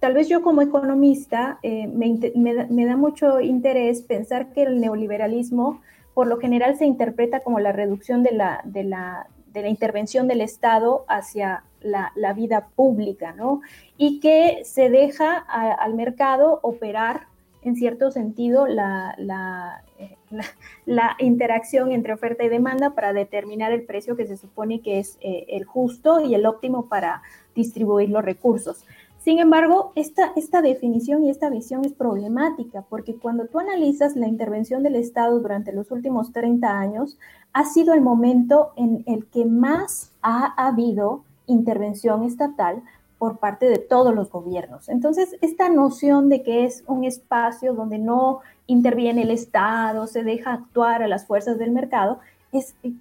tal 0.07 0.15
vez 0.15 0.28
yo 0.28 0.41
como 0.41 0.62
economista 0.62 1.59
eh, 1.65 1.89
me, 1.89 2.85
da 2.87 2.97
mucho 2.97 3.41
interés 3.41 4.03
pensar 4.03 4.53
que 4.53 4.62
el 4.62 4.81
neoliberalismo 4.81 5.81
por 6.15 6.28
lo 6.28 6.39
general 6.39 6.78
se 6.78 6.87
interpreta 6.87 7.41
como 7.41 7.59
la 7.59 7.73
reducción 7.73 8.23
de 8.23 8.31
la, 8.31 8.61
de 8.62 8.85
la, 8.85 9.27
intervención 9.53 10.28
del 10.28 10.43
Estado 10.43 11.05
hacia 11.09 11.65
la, 11.81 12.33
vida 12.35 12.69
pública, 12.77 13.33
¿no? 13.33 13.62
Y 13.99 14.20
que 14.20 14.61
se 14.62 14.91
deja 14.91 15.39
al 15.39 15.95
mercado 15.95 16.61
operar 16.62 17.23
en 17.62 17.74
cierto 17.74 18.12
sentido 18.12 18.69
la, 18.69 19.83
eh, 19.99 20.16
la, 20.87 21.16
interacción 21.19 21.91
entre 21.91 22.12
oferta 22.12 22.45
y 22.45 22.49
demanda 22.49 22.91
para 22.91 23.12
determinar 23.12 23.73
el 23.73 23.83
precio 23.83 24.16
que 24.16 24.27
se 24.27 24.37
supone 24.37 24.83
que 24.83 25.01
es 25.01 25.19
eh, 25.20 25.47
el 25.49 25.65
justo 25.65 26.20
y 26.20 26.37
el 26.37 26.47
óptimo 26.47 26.89
para 26.89 27.23
distribuir 27.57 28.11
los 28.11 28.24
recursos. 28.24 28.85
Sin 29.27 29.40
embargo, 29.40 29.90
esta, 29.97 30.31
esta 30.36 30.62
definición 30.62 31.24
y 31.24 31.31
esta 31.31 31.51
visión 31.51 31.85
es 31.85 31.93
problemática 31.93 32.85
porque 32.89 33.16
cuando 33.16 33.47
tú 33.47 33.59
analizas 33.59 34.15
la 34.15 34.28
intervención 34.28 34.85
del 34.85 34.94
Estado 34.94 35.40
durante 35.40 35.73
los 35.73 35.90
últimos 35.90 36.32
30 36.32 36.78
años, 36.78 37.19
ha 37.53 37.65
sido 37.65 37.93
el 37.93 38.03
momento 38.03 38.70
en 38.77 39.03
el 39.09 39.27
que 39.27 39.44
más 39.44 40.12
ha 40.23 40.55
habido 40.69 41.24
intervención 41.48 42.23
estatal 42.23 42.85
por 43.19 43.39
parte 43.39 43.66
de 43.69 43.78
todos 43.78 44.15
los 44.15 44.31
gobiernos. 44.31 44.89
Entonces, 44.89 45.36
esta 45.40 45.69
noción 45.70 46.28
de 46.28 46.44
que 46.44 46.65
es 46.65 46.85
un 46.86 47.03
espacio 47.03 47.74
donde 47.74 47.98
no 47.98 48.43
interviene 48.69 49.23
el 49.23 49.32
Estado, 49.32 50.07
se 50.07 50.23
deja 50.23 50.53
actuar 50.53 51.03
a 51.03 51.09
las 51.09 51.27
fuerzas 51.27 51.59
del 51.59 51.73
mercado, 51.73 52.20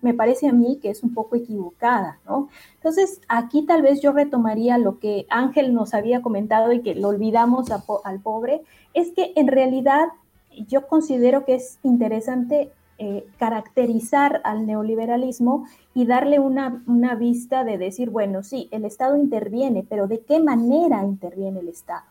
me 0.01 0.13
parece 0.13 0.47
a 0.47 0.53
mí 0.53 0.79
que 0.81 0.89
es 0.89 1.03
un 1.03 1.13
poco 1.13 1.35
equivocada, 1.35 2.19
¿no? 2.25 2.49
Entonces, 2.75 3.21
aquí 3.27 3.65
tal 3.65 3.81
vez 3.81 4.01
yo 4.01 4.11
retomaría 4.11 4.77
lo 4.77 4.99
que 4.99 5.25
Ángel 5.29 5.73
nos 5.73 5.93
había 5.93 6.21
comentado 6.21 6.71
y 6.71 6.81
que 6.81 6.95
lo 6.95 7.09
olvidamos 7.09 7.67
al 7.71 8.19
pobre, 8.19 8.61
es 8.93 9.11
que 9.11 9.33
en 9.35 9.47
realidad 9.47 10.07
yo 10.67 10.87
considero 10.87 11.45
que 11.45 11.55
es 11.55 11.79
interesante 11.83 12.71
eh, 12.97 13.27
caracterizar 13.37 14.39
al 14.45 14.65
neoliberalismo 14.65 15.65
y 15.93 16.05
darle 16.05 16.39
una, 16.39 16.81
una 16.87 17.15
vista 17.15 17.65
de 17.65 17.77
decir, 17.77 18.09
bueno, 18.09 18.41
sí, 18.41 18.69
el 18.71 18.85
Estado 18.85 19.17
interviene, 19.17 19.85
pero 19.87 20.07
¿de 20.07 20.21
qué 20.21 20.39
manera 20.39 21.03
interviene 21.03 21.59
el 21.59 21.67
Estado? 21.67 22.05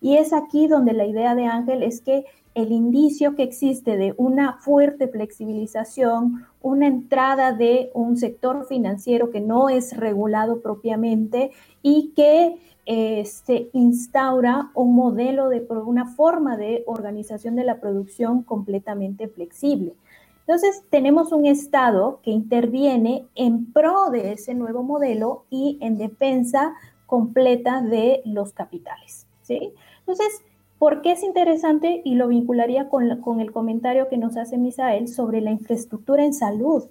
Y 0.00 0.16
es 0.16 0.34
aquí 0.34 0.66
donde 0.68 0.92
la 0.92 1.06
idea 1.06 1.34
de 1.34 1.46
Ángel 1.46 1.82
es 1.82 2.02
que 2.02 2.26
el 2.54 2.72
indicio 2.72 3.34
que 3.34 3.42
existe 3.42 3.96
de 3.96 4.14
una 4.16 4.54
fuerte 4.54 5.08
flexibilización, 5.08 6.46
una 6.66 6.88
entrada 6.88 7.52
de 7.52 7.90
un 7.94 8.16
sector 8.16 8.66
financiero 8.66 9.30
que 9.30 9.40
no 9.40 9.68
es 9.68 9.96
regulado 9.96 10.60
propiamente 10.60 11.52
y 11.80 12.12
que 12.16 12.56
eh, 12.86 13.24
se 13.24 13.70
instaura 13.72 14.72
un 14.74 14.96
modelo 14.96 15.48
de 15.48 15.64
una 15.84 16.06
forma 16.06 16.56
de 16.56 16.82
organización 16.86 17.54
de 17.54 17.62
la 17.62 17.78
producción 17.78 18.42
completamente 18.42 19.28
flexible. 19.28 19.94
Entonces, 20.40 20.82
tenemos 20.90 21.30
un 21.30 21.46
Estado 21.46 22.18
que 22.24 22.32
interviene 22.32 23.26
en 23.36 23.72
pro 23.72 24.10
de 24.10 24.32
ese 24.32 24.54
nuevo 24.54 24.82
modelo 24.82 25.44
y 25.50 25.78
en 25.80 25.98
defensa 25.98 26.74
completa 27.06 27.80
de 27.80 28.22
los 28.24 28.52
capitales. 28.52 29.28
¿sí? 29.42 29.72
Entonces, 30.00 30.42
¿Por 30.78 31.00
qué 31.00 31.12
es 31.12 31.22
interesante? 31.22 32.02
Y 32.04 32.16
lo 32.16 32.28
vincularía 32.28 32.88
con, 32.88 33.40
el 33.40 33.52
comentario 33.52 34.08
que 34.08 34.18
nos 34.18 34.36
hace 34.36 34.58
Misael 34.58 35.08
sobre 35.08 35.40
la 35.40 35.50
infraestructura 35.50 36.24
en 36.24 36.34
salud. 36.34 36.84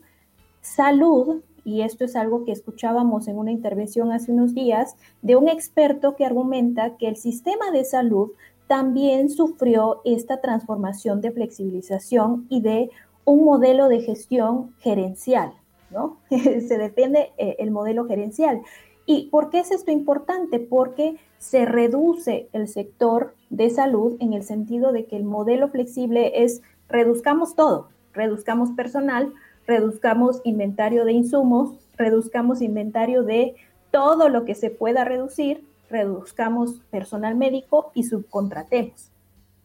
Salud, 0.62 1.44
y 1.64 1.82
esto 1.82 2.06
es 2.06 2.16
algo 2.16 2.45
que 2.45 2.52
escuchábamos 2.52 3.28
en 3.28 3.38
una 3.38 3.52
intervención 3.52 4.12
hace 4.12 4.32
unos 4.32 4.56
días, 4.56 4.95
de 5.22 5.36
un 5.36 5.48
experto 5.48 6.16
que 6.16 6.26
argumenta 6.26 6.98
que 6.98 7.07
el 7.07 7.16
sistema 7.16 7.70
de 7.72 7.86
salud 7.86 8.32
también 8.68 9.30
sufrió 9.30 10.02
esta 10.03 10.41
transformación 10.41 11.22
de 11.22 11.32
flexibilización 11.32 12.48
y 12.49 12.62
de 12.62 12.90
un 13.24 13.45
modelo 13.45 13.88
de 13.88 14.02
gestión 14.02 14.74
gerencial, 14.80 15.53
¿no? 15.91 16.18
Se 16.30 16.78
depende 16.80 17.34
eh, 17.38 17.57
el 17.60 17.70
modelo 17.70 18.06
gerencial. 18.06 18.62
¿Y 19.06 19.27
por 19.30 19.49
qué 19.49 19.60
es 19.60 19.72
esto 19.72 19.91
importante? 19.91 20.60
Porque 20.60 21.18
se 21.38 21.65
reduce 21.65 22.49
el 22.53 22.68
sector 22.68 23.36
de 23.49 23.69
salud 23.69 24.18
en 24.19 24.34
el 24.34 24.44
sentido 24.44 24.91
de 24.91 25.06
que 25.06 25.15
el 25.15 25.23
modelo 25.23 25.69
flexible 25.69 26.44
es 26.44 26.61
reduzcamos 26.88 27.56
todo, 27.56 27.90
reduzcamos 28.14 28.72
personal, 28.72 29.34
reduzcamos 29.68 30.41
inventario 30.44 31.06
de 31.06 31.14
insumos, 31.14 31.76
reduzcamos 31.98 32.61
inventario 32.61 33.23
de 33.23 33.56
todo 33.91 34.30
lo 34.30 34.44
que 34.45 34.56
se 34.56 34.69
pueda 34.69 35.06
reducir, 35.06 35.64
reduzcamos 35.90 36.82
personal 36.90 37.36
médico 37.36 37.91
y 37.94 38.03
subcontratemos. 38.03 39.11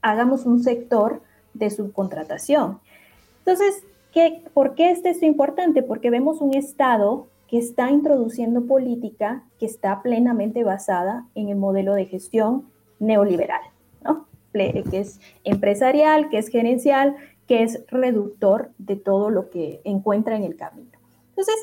Hagamos 0.03 0.47
un 0.47 0.62
sector 0.62 1.23
de 1.55 1.71
subcontratación. 1.71 2.79
Entonces, 3.39 3.83
¿qué, 4.12 4.45
¿por 4.55 4.75
qué 4.75 4.91
es 4.91 5.05
esto 5.05 5.27
importante? 5.27 5.83
Porque 5.83 6.11
vemos 6.11 6.41
un 6.41 6.55
Estado 6.55 7.27
que 7.51 7.59
está 7.59 7.91
introduciendo 7.91 8.67
política 8.67 9.43
que 9.59 9.67
está 9.67 10.03
plenamente 10.03 10.63
basada 10.63 11.27
en 11.35 11.49
el 11.49 11.57
modelo 11.57 11.95
de 11.95 12.07
gestión 12.07 12.69
neoliberal, 13.01 13.61
¿no? 14.05 14.27
que 14.53 14.85
es 14.93 15.21
empresarial, 15.43 16.29
que 16.29 16.39
es 16.39 16.47
gerencial, 16.47 17.17
que 17.49 17.65
es 17.65 17.85
reductor 17.89 18.71
de 18.79 18.95
todo 18.95 19.31
lo 19.31 19.51
que 19.51 19.81
encuentra 19.83 20.37
en 20.37 20.45
el 20.45 20.55
camino. 20.55 20.93
Entonces, 21.31 21.57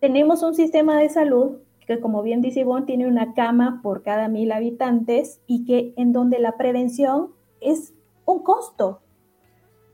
tenemos 0.00 0.44
un 0.44 0.54
sistema 0.54 1.00
de 1.00 1.08
salud 1.08 1.56
que, 1.88 1.98
como 1.98 2.22
bien 2.22 2.40
dice 2.40 2.60
Ivonne, 2.60 2.86
tiene 2.86 3.08
una 3.08 3.34
cama 3.34 3.80
por 3.82 4.02
cada 4.02 4.28
mil 4.28 4.52
habitantes 4.52 5.40
y 5.48 5.64
que 5.64 5.92
en 5.96 6.12
donde 6.12 6.38
la 6.38 6.56
prevención 6.56 7.32
es 7.60 7.94
un 8.26 8.44
costo. 8.44 9.00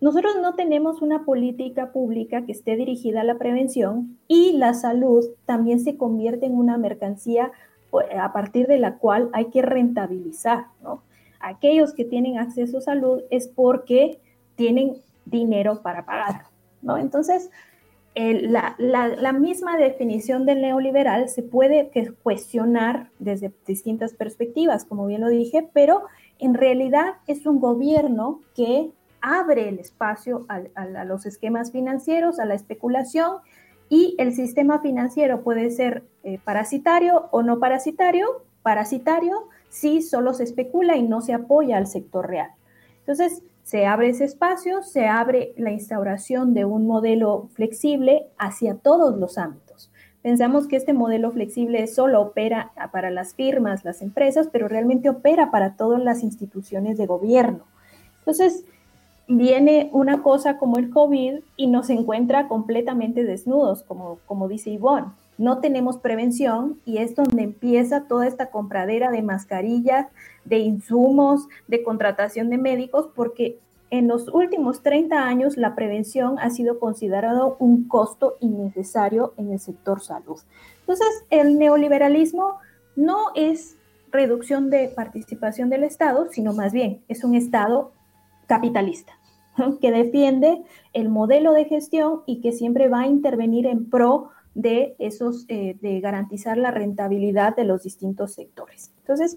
Nosotros 0.00 0.36
no 0.40 0.54
tenemos 0.54 1.02
una 1.02 1.24
política 1.24 1.90
pública 1.90 2.44
que 2.46 2.52
esté 2.52 2.76
dirigida 2.76 3.22
a 3.22 3.24
la 3.24 3.38
prevención 3.38 4.16
y 4.28 4.52
la 4.52 4.74
salud 4.74 5.24
también 5.44 5.80
se 5.80 5.96
convierte 5.96 6.46
en 6.46 6.56
una 6.56 6.78
mercancía 6.78 7.50
pues, 7.90 8.06
a 8.16 8.32
partir 8.32 8.66
de 8.66 8.78
la 8.78 8.98
cual 8.98 9.28
hay 9.32 9.46
que 9.46 9.62
rentabilizar, 9.62 10.66
¿no? 10.82 11.02
Aquellos 11.40 11.94
que 11.94 12.04
tienen 12.04 12.38
acceso 12.38 12.78
a 12.78 12.82
salud 12.82 13.22
es 13.30 13.48
porque 13.48 14.20
tienen 14.56 14.96
dinero 15.24 15.82
para 15.82 16.04
pagar, 16.04 16.42
¿no? 16.82 16.98
Entonces, 16.98 17.50
la, 18.14 18.74
la, 18.78 19.32
misma 19.32 19.76
definición 19.76 20.44
del 20.44 20.60
neoliberal 20.60 21.28
se 21.28 21.42
puede 21.42 21.90
cuestionar 22.22 23.10
desde 23.20 23.52
distintas 23.66 24.14
perspectivas, 24.14 24.84
como 24.84 25.06
bien 25.06 25.20
lo 25.20 25.28
dije, 25.28 25.68
pero 25.72 26.02
en 26.40 26.54
realidad 26.54 27.14
es 27.28 27.46
un 27.46 27.60
gobierno 27.60 28.40
que 28.56 28.90
abre 29.20 29.68
el 29.68 29.78
espacio 29.78 30.46
a, 30.48 31.04
los 31.04 31.26
esquemas 31.26 31.72
financieros, 31.72 32.38
a 32.38 32.44
la 32.44 32.54
especulación, 32.54 33.38
y 33.88 34.14
el 34.18 34.34
sistema 34.34 34.80
financiero 34.80 35.42
puede 35.42 35.70
ser 35.70 36.04
eh, 36.22 36.38
parasitario 36.44 37.28
o 37.30 37.42
no 37.42 37.58
parasitario. 37.58 38.42
Parasitario 38.62 39.48
si 39.70 40.02
solo 40.02 40.34
se 40.34 40.44
especula 40.44 40.96
y 40.96 41.02
no 41.02 41.20
se 41.20 41.32
apoya 41.32 41.78
al 41.78 41.86
sector 41.86 42.28
real. 42.28 42.50
Entonces, 43.00 43.42
se 43.62 43.86
abre 43.86 44.08
ese 44.10 44.24
espacio, 44.24 44.82
se 44.82 45.06
abre 45.06 45.52
la 45.56 45.70
instauración 45.70 46.54
de 46.54 46.64
un 46.64 46.86
modelo 46.86 47.48
flexible 47.52 48.26
hacia 48.38 48.74
todos 48.76 49.18
los 49.18 49.36
ámbitos. 49.36 49.90
Pensamos 50.22 50.66
que 50.66 50.76
este 50.76 50.92
modelo 50.92 51.30
flexible 51.30 51.86
solo 51.86 52.20
opera 52.20 52.72
para 52.92 53.10
las 53.10 53.34
firmas, 53.34 53.84
las 53.84 54.02
empresas, 54.02 54.48
pero 54.50 54.68
realmente 54.68 55.08
opera 55.08 55.50
para 55.50 55.76
todas 55.76 56.02
las 56.02 56.22
instituciones 56.22 56.98
de 56.98 57.06
gobierno. 57.06 57.64
Entonces, 58.18 58.64
viene 59.28 59.90
una 59.92 60.22
cosa 60.22 60.56
como 60.56 60.78
el 60.78 60.90
COVID 60.90 61.40
y 61.56 61.66
nos 61.66 61.90
encuentra 61.90 62.48
completamente 62.48 63.24
desnudos, 63.24 63.82
como, 63.82 64.48
dice 64.48 64.70
Ivonne. 64.70 65.12
No 65.36 65.58
tenemos 65.58 65.98
prevención 65.98 66.80
y 66.84 66.98
es 66.98 67.14
donde 67.14 67.42
empieza 67.42 68.08
toda 68.08 68.26
esta 68.26 68.50
compradera 68.50 69.10
de 69.10 69.22
mascarillas, 69.22 70.06
de 70.44 70.58
insumos, 70.58 71.46
de 71.68 71.84
contratación 71.84 72.48
de 72.48 72.58
médicos, 72.58 73.10
porque 73.14 73.58
en 73.90 74.08
los 74.08 74.28
últimos 74.28 74.82
30 74.82 75.22
años 75.22 75.56
la 75.56 75.74
prevención 75.74 76.38
ha 76.40 76.50
sido 76.50 76.80
considerado 76.80 77.56
un 77.60 77.86
costo 77.86 78.36
innecesario 78.40 79.34
en 79.36 79.52
el 79.52 79.60
sector 79.60 80.00
salud. 80.00 80.40
Entonces, 80.80 81.24
el 81.30 81.58
neoliberalismo 81.58 82.56
no 82.96 83.26
es 83.34 83.76
reducción 84.10 84.70
de 84.70 84.88
participación 84.88 85.68
del 85.68 85.84
Estado, 85.84 86.28
sino 86.30 86.54
más 86.54 86.72
bien 86.72 87.02
es 87.08 87.24
un 87.24 87.34
Estado 87.34 87.92
capitalista 88.46 89.17
que 89.80 89.90
defiende 89.90 90.62
el 90.92 91.08
modelo 91.08 91.52
de 91.52 91.64
gestión 91.64 92.22
y 92.26 92.40
que 92.40 92.52
siempre 92.52 92.88
va 92.88 93.00
a 93.00 93.06
intervenir 93.06 93.66
en 93.66 93.88
pro 93.88 94.30
de 94.54 94.96
esos, 94.98 95.44
eh, 95.48 95.76
de 95.80 96.00
garantizar 96.00 96.58
la 96.58 96.70
rentabilidad 96.70 97.54
de 97.54 97.64
los 97.64 97.82
distintos 97.82 98.32
sectores. 98.32 98.92
Entonces, 98.98 99.36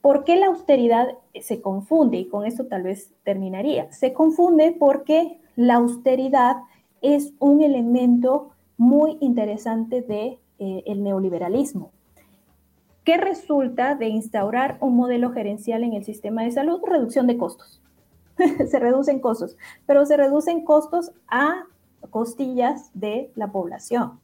¿por 0.00 0.24
qué 0.24 0.36
la 0.36 0.46
austeridad 0.46 1.08
se 1.40 1.60
confunde? 1.60 2.18
Y 2.18 2.28
con 2.28 2.44
esto 2.46 2.66
tal 2.66 2.84
vez 2.84 3.12
terminaría. 3.24 3.90
Se 3.92 4.12
confunde 4.12 4.76
porque 4.78 5.40
la 5.56 5.74
austeridad 5.74 6.56
es 7.00 7.32
un 7.38 7.62
elemento 7.62 8.50
muy 8.76 9.18
interesante 9.20 10.02
de 10.02 10.38
eh, 10.60 10.94
neoliberalismo. 10.94 11.90
¿Qué 13.04 13.16
resulta 13.16 13.94
de 13.94 14.08
instaurar 14.08 14.76
un 14.80 14.94
modelo 14.94 15.32
gerencial 15.32 15.82
en 15.82 15.94
el 15.94 16.04
sistema 16.04 16.42
de 16.42 16.50
salud? 16.50 16.80
Reducción 16.86 17.26
de 17.26 17.38
costos. 17.38 17.80
se 18.68 18.78
reducen 18.78 19.20
costos, 19.20 19.56
pero 19.86 20.06
se 20.06 20.16
reducen 20.16 20.64
costos 20.64 21.12
a 21.28 21.64
costillas 22.10 22.90
de 22.94 23.30
la 23.34 23.48
población. 23.48 24.20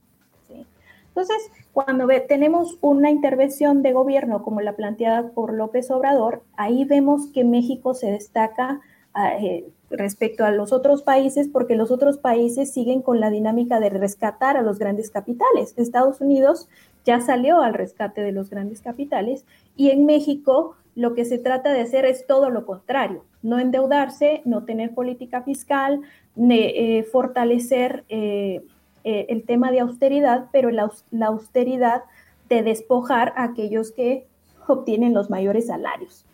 Entonces, 1.09 1.51
cuando 1.73 2.09
tenemos 2.27 2.77
una 2.81 3.09
intervención 3.09 3.83
de 3.83 3.93
gobierno 3.93 4.43
como 4.43 4.61
la 4.61 4.75
planteada 4.75 5.31
por 5.31 5.55
López 5.55 5.89
Obrador, 5.93 6.43
ahí 6.57 6.85
vemos 6.85 7.29
que 7.29 7.45
México 7.45 7.95
se 7.95 8.11
destaca 8.11 8.81
ah, 9.13 9.37
eh, 9.39 9.65
respecto 9.91 10.45
a 10.45 10.51
los 10.51 10.73
otros 10.73 11.03
países 11.03 11.47
porque 11.47 11.77
los 11.77 11.93
otros 11.93 12.19
países 12.19 12.73
siguen 12.73 13.01
con 13.01 13.21
la 13.21 13.31
dinámica 13.31 13.79
de 13.79 13.91
rescatar 13.91 14.57
a 14.57 14.63
los 14.63 14.81
grandes 14.81 15.11
capitales. 15.11 15.75
Estados 15.77 16.21
Unidos 16.21 16.69
ya 17.05 17.21
salió 17.21 17.61
al 17.61 17.75
rescate 17.75 18.21
de 18.21 18.33
los 18.33 18.51
grandes 18.51 18.81
capitales 18.81 19.45
y 19.77 19.91
en 19.91 20.07
México 20.07 20.75
lo 20.95 21.15
que 21.15 21.25
se 21.25 21.39
trata 21.39 21.73
de 21.73 21.81
hacer 21.81 22.05
es 22.05 22.27
todo 22.27 22.51
lo 22.51 22.67
contrario, 22.67 23.25
no 23.43 23.59
endeudarse, 23.59 24.43
no 24.45 24.65
tener 24.65 24.95
política 24.95 25.43
fiscal, 25.43 26.01
eh, 26.37 27.03
fortalecer 27.11 28.05
eh, 28.09 28.65
eh, 29.03 29.27
el 29.29 29.45
tema 29.45 29.71
de 29.71 29.81
austeridad, 29.81 30.47
pero 30.53 30.71
la, 30.71 30.91
austeridad 31.27 32.03
de 32.49 32.63
despojar 32.63 33.33
a 33.37 33.45
aquellos 33.45 33.93
que 33.93 34.27
obtienen 34.67 35.15
los 35.15 35.31
mayores 35.31 35.67
salarios. 35.67 36.27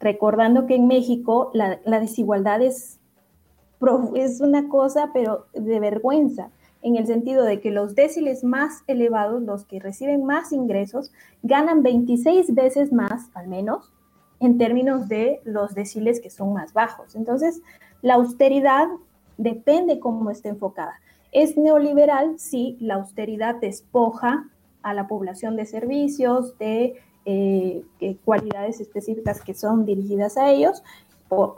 Recordando 0.00 0.66
que 0.66 0.76
en 0.76 0.86
México 0.86 1.50
la, 1.54 1.78
desigualdad 2.00 2.62
es, 2.62 3.00
es 4.14 4.40
una 4.40 4.68
cosa, 4.68 5.10
pero 5.12 5.46
de 5.52 5.80
vergüenza 5.80 6.50
en 6.82 6.96
el 6.96 7.06
sentido 7.06 7.44
de 7.44 7.60
que 7.60 7.70
los 7.70 7.94
déciles 7.94 8.44
más 8.44 8.84
elevados, 8.86 9.42
los 9.42 9.64
que 9.64 9.80
reciben 9.80 10.24
más 10.26 10.52
ingresos, 10.52 11.12
ganan 11.42 11.82
26 11.82 12.54
veces 12.54 12.92
más, 12.92 13.30
al 13.34 13.48
menos, 13.48 13.93
en 14.44 14.58
términos 14.58 15.08
de 15.08 15.40
los 15.44 15.74
deciles 15.74 16.20
que 16.20 16.30
son 16.30 16.52
más 16.52 16.72
bajos. 16.72 17.14
Entonces, 17.14 17.60
la 18.02 18.14
austeridad 18.14 18.88
depende 19.36 19.98
cómo 19.98 20.30
esté 20.30 20.48
enfocada. 20.48 21.00
Es 21.32 21.56
neoliberal 21.56 22.38
si 22.38 22.76
la 22.80 22.94
austeridad 22.94 23.56
despoja 23.56 24.48
a 24.82 24.94
la 24.94 25.08
población 25.08 25.56
de 25.56 25.66
servicios, 25.66 26.56
de 26.58 27.00
eh, 27.24 27.82
cualidades 28.24 28.80
específicas 28.80 29.40
que 29.40 29.54
son 29.54 29.86
dirigidas 29.86 30.36
a 30.36 30.50
ellos, 30.50 30.82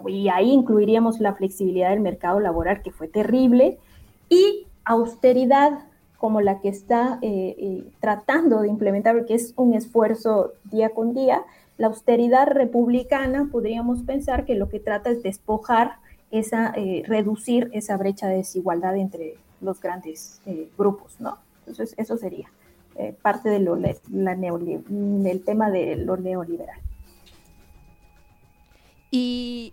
y 0.06 0.28
ahí 0.28 0.50
incluiríamos 0.50 1.20
la 1.20 1.34
flexibilidad 1.34 1.90
del 1.90 2.00
mercado 2.00 2.40
laboral, 2.40 2.82
que 2.82 2.92
fue 2.92 3.08
terrible, 3.08 3.78
y 4.28 4.66
austeridad 4.84 5.80
como 6.18 6.40
la 6.40 6.60
que 6.60 6.68
está 6.68 7.18
eh, 7.20 7.56
eh, 7.58 7.84
tratando 8.00 8.60
de 8.60 8.68
implementar, 8.68 9.16
porque 9.16 9.34
es 9.34 9.52
un 9.56 9.74
esfuerzo 9.74 10.52
día 10.64 10.90
con 10.90 11.12
día, 11.12 11.44
la 11.78 11.88
austeridad 11.88 12.48
republicana, 12.48 13.48
podríamos 13.50 14.02
pensar 14.02 14.44
que 14.44 14.54
lo 14.54 14.68
que 14.68 14.80
trata 14.80 15.10
es 15.10 15.22
despojar 15.22 15.96
esa, 16.30 16.72
eh, 16.76 17.02
reducir 17.06 17.70
esa 17.72 17.96
brecha 17.96 18.28
de 18.28 18.36
desigualdad 18.36 18.96
entre 18.96 19.36
los 19.60 19.80
grandes 19.80 20.40
eh, 20.46 20.68
grupos, 20.76 21.20
¿no? 21.20 21.38
Entonces, 21.60 21.94
eso 21.98 22.16
sería 22.16 22.50
eh, 22.96 23.14
parte 23.20 23.48
de 23.48 23.58
lo, 23.58 23.76
la 23.76 23.94
del 24.36 25.44
tema 25.44 25.70
de 25.70 25.96
lo 25.96 26.16
neoliberal. 26.16 26.78
Y 29.10 29.72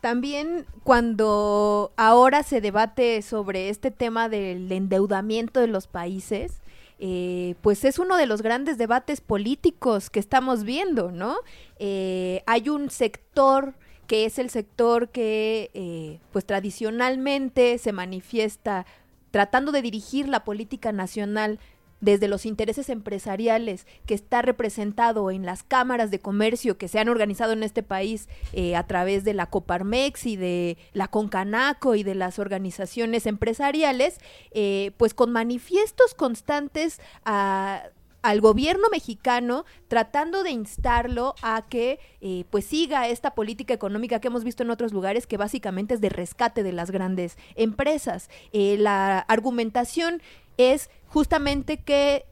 también 0.00 0.66
cuando 0.84 1.92
ahora 1.96 2.42
se 2.42 2.60
debate 2.60 3.22
sobre 3.22 3.68
este 3.68 3.90
tema 3.90 4.28
del 4.28 4.70
endeudamiento 4.70 5.60
de 5.60 5.66
los 5.66 5.86
países, 5.86 6.61
eh, 7.04 7.56
pues 7.62 7.84
es 7.84 7.98
uno 7.98 8.16
de 8.16 8.26
los 8.26 8.42
grandes 8.42 8.78
debates 8.78 9.20
políticos 9.20 10.08
que 10.08 10.20
estamos 10.20 10.62
viendo, 10.62 11.10
¿no? 11.10 11.34
Eh, 11.80 12.44
hay 12.46 12.68
un 12.68 12.90
sector 12.90 13.74
que 14.06 14.24
es 14.24 14.38
el 14.38 14.50
sector 14.50 15.08
que 15.08 15.72
eh, 15.74 16.20
pues 16.30 16.44
tradicionalmente 16.44 17.78
se 17.78 17.90
manifiesta 17.90 18.86
tratando 19.32 19.72
de 19.72 19.82
dirigir 19.82 20.28
la 20.28 20.44
política 20.44 20.92
nacional 20.92 21.58
desde 22.02 22.28
los 22.28 22.44
intereses 22.44 22.90
empresariales 22.90 23.86
que 24.04 24.12
está 24.12 24.42
representado 24.42 25.30
en 25.30 25.46
las 25.46 25.62
cámaras 25.62 26.10
de 26.10 26.18
comercio 26.18 26.76
que 26.76 26.88
se 26.88 26.98
han 26.98 27.08
organizado 27.08 27.52
en 27.52 27.62
este 27.62 27.82
país 27.82 28.28
eh, 28.52 28.76
a 28.76 28.86
través 28.86 29.24
de 29.24 29.32
la 29.32 29.46
Coparmex 29.46 30.26
y 30.26 30.36
de 30.36 30.76
la 30.92 31.08
Concanaco 31.08 31.94
y 31.94 32.02
de 32.02 32.16
las 32.16 32.38
organizaciones 32.38 33.26
empresariales, 33.26 34.18
eh, 34.50 34.90
pues 34.96 35.14
con 35.14 35.30
manifiestos 35.30 36.14
constantes 36.14 37.00
al 37.24 38.40
gobierno 38.40 38.88
mexicano 38.90 39.64
tratando 39.86 40.42
de 40.42 40.50
instarlo 40.50 41.34
a 41.40 41.62
que 41.68 42.00
eh, 42.20 42.44
pues 42.50 42.64
siga 42.64 43.06
esta 43.08 43.34
política 43.34 43.74
económica 43.74 44.20
que 44.20 44.26
hemos 44.26 44.42
visto 44.42 44.64
en 44.64 44.70
otros 44.70 44.92
lugares 44.92 45.28
que 45.28 45.36
básicamente 45.36 45.94
es 45.94 46.00
de 46.00 46.08
rescate 46.08 46.64
de 46.64 46.72
las 46.72 46.90
grandes 46.90 47.36
empresas. 47.54 48.28
la 48.52 49.20
argumentación 49.20 50.20
es 50.56 50.90
justamente 51.06 51.78
que 51.78 52.24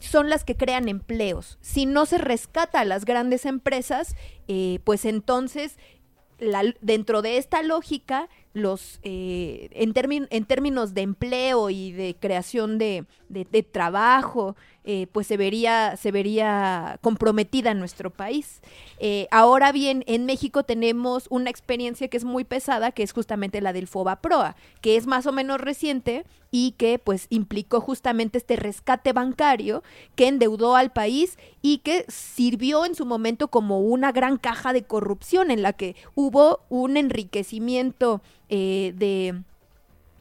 son 0.00 0.28
las 0.28 0.44
que 0.44 0.56
crean 0.56 0.88
empleos. 0.88 1.58
Si 1.60 1.86
no 1.86 2.06
se 2.06 2.18
rescata 2.18 2.80
a 2.80 2.84
las 2.84 3.04
grandes 3.04 3.46
empresas, 3.46 4.16
eh, 4.48 4.80
pues 4.84 5.04
entonces 5.04 5.78
dentro 6.80 7.22
de 7.22 7.38
esta 7.38 7.62
lógica 7.62 8.28
los 8.52 8.98
eh, 9.02 9.70
en, 9.72 9.94
términos 10.44 10.92
de 10.92 11.00
empleo 11.00 11.70
y 11.70 11.92
de 11.92 12.16
creación 12.20 12.76
de 12.76 13.06
trabajo 13.70 14.56
eh, 14.86 15.06
pues 15.12 15.26
se 15.26 15.38
vería, 15.38 15.96
se 15.96 16.12
vería 16.12 16.98
comprometida 17.00 17.70
en 17.70 17.78
nuestro 17.78 18.10
país. 18.10 18.60
Eh, 18.98 19.26
ahora 19.30 19.72
bien, 19.72 20.04
en 20.06 20.26
México 20.26 20.62
tenemos 20.62 21.26
una 21.30 21.48
experiencia 21.48 22.08
que 22.08 22.18
es 22.18 22.24
muy 22.24 22.44
pesada, 22.44 22.92
que 22.92 23.02
es 23.02 23.12
justamente 23.12 23.62
la 23.62 23.72
del 23.72 23.86
FOBA 23.86 24.20
Proa, 24.20 24.56
que 24.82 24.96
es 24.96 25.06
más 25.06 25.26
o 25.26 25.32
menos 25.32 25.58
reciente 25.58 26.26
y 26.50 26.72
que 26.72 26.98
pues 26.98 27.26
implicó 27.30 27.80
justamente 27.80 28.36
este 28.36 28.56
rescate 28.56 29.14
bancario 29.14 29.82
que 30.16 30.28
endeudó 30.28 30.76
al 30.76 30.92
país 30.92 31.38
y 31.62 31.78
que 31.78 32.04
sirvió 32.08 32.84
en 32.84 32.94
su 32.94 33.06
momento 33.06 33.48
como 33.48 33.80
una 33.80 34.12
gran 34.12 34.36
caja 34.36 34.74
de 34.74 34.84
corrupción 34.84 35.50
en 35.50 35.62
la 35.62 35.72
que 35.72 35.96
hubo 36.14 36.60
un 36.68 36.98
enriquecimiento 36.98 38.20
eh, 38.50 38.92
de 38.96 39.42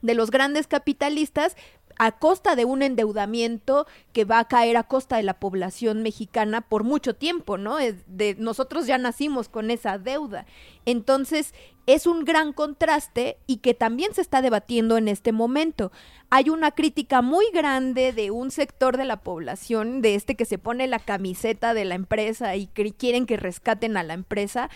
de 0.04 0.14
los 0.14 0.30
grandes 0.30 0.68
capitalistas, 0.68 1.56
a 1.98 2.12
costa 2.12 2.56
de 2.56 2.66
un 2.66 2.82
endeudamiento 2.82 3.88
que 4.12 4.26
va 4.26 4.40
a 4.40 4.48
caer 4.48 4.78
a 4.78 4.84
costa 4.84 5.18
de 5.18 5.24
la 5.24 5.40
población 5.40 6.04
mexicana 6.04 6.62
por 6.62 6.84
mucho 6.84 7.16
tiempo, 7.16 7.58
¿no? 7.58 7.78
De, 7.78 8.36
nosotros 8.38 8.88
ya 8.88 8.98
nacimos 8.98 9.50
con 9.50 9.72
esa 9.72 9.98
deuda. 9.98 10.46
Entonces, 10.86 11.54
es 11.86 12.08
un 12.08 12.24
gran 12.24 12.54
contraste 12.54 13.38
y 13.46 13.58
que 13.58 13.74
también 13.74 14.14
se 14.14 14.22
está 14.22 14.42
debatiendo 14.42 14.98
en 14.98 15.08
este 15.08 15.32
momento. 15.32 15.92
Hay 16.30 16.50
una 16.50 16.72
crítica 16.72 17.22
muy 17.22 17.46
grande 17.54 18.14
de 18.14 18.32
un 18.32 18.52
sector 18.52 18.98
de 18.98 19.06
la 19.06 19.18
población, 19.18 20.02
de 20.02 20.16
este 20.16 20.36
que 20.36 20.46
se 20.46 20.58
pone 20.58 20.88
la 20.88 21.00
camiseta 21.00 21.74
de 21.74 21.86
la 21.86 21.96
empresa 21.96 22.56
y 22.56 22.68
que 22.68 22.92
quieren 22.94 23.26
que 23.26 23.38
rescaten 23.38 23.98
a 23.98 24.04
la 24.04 24.14
empresa, 24.14 24.70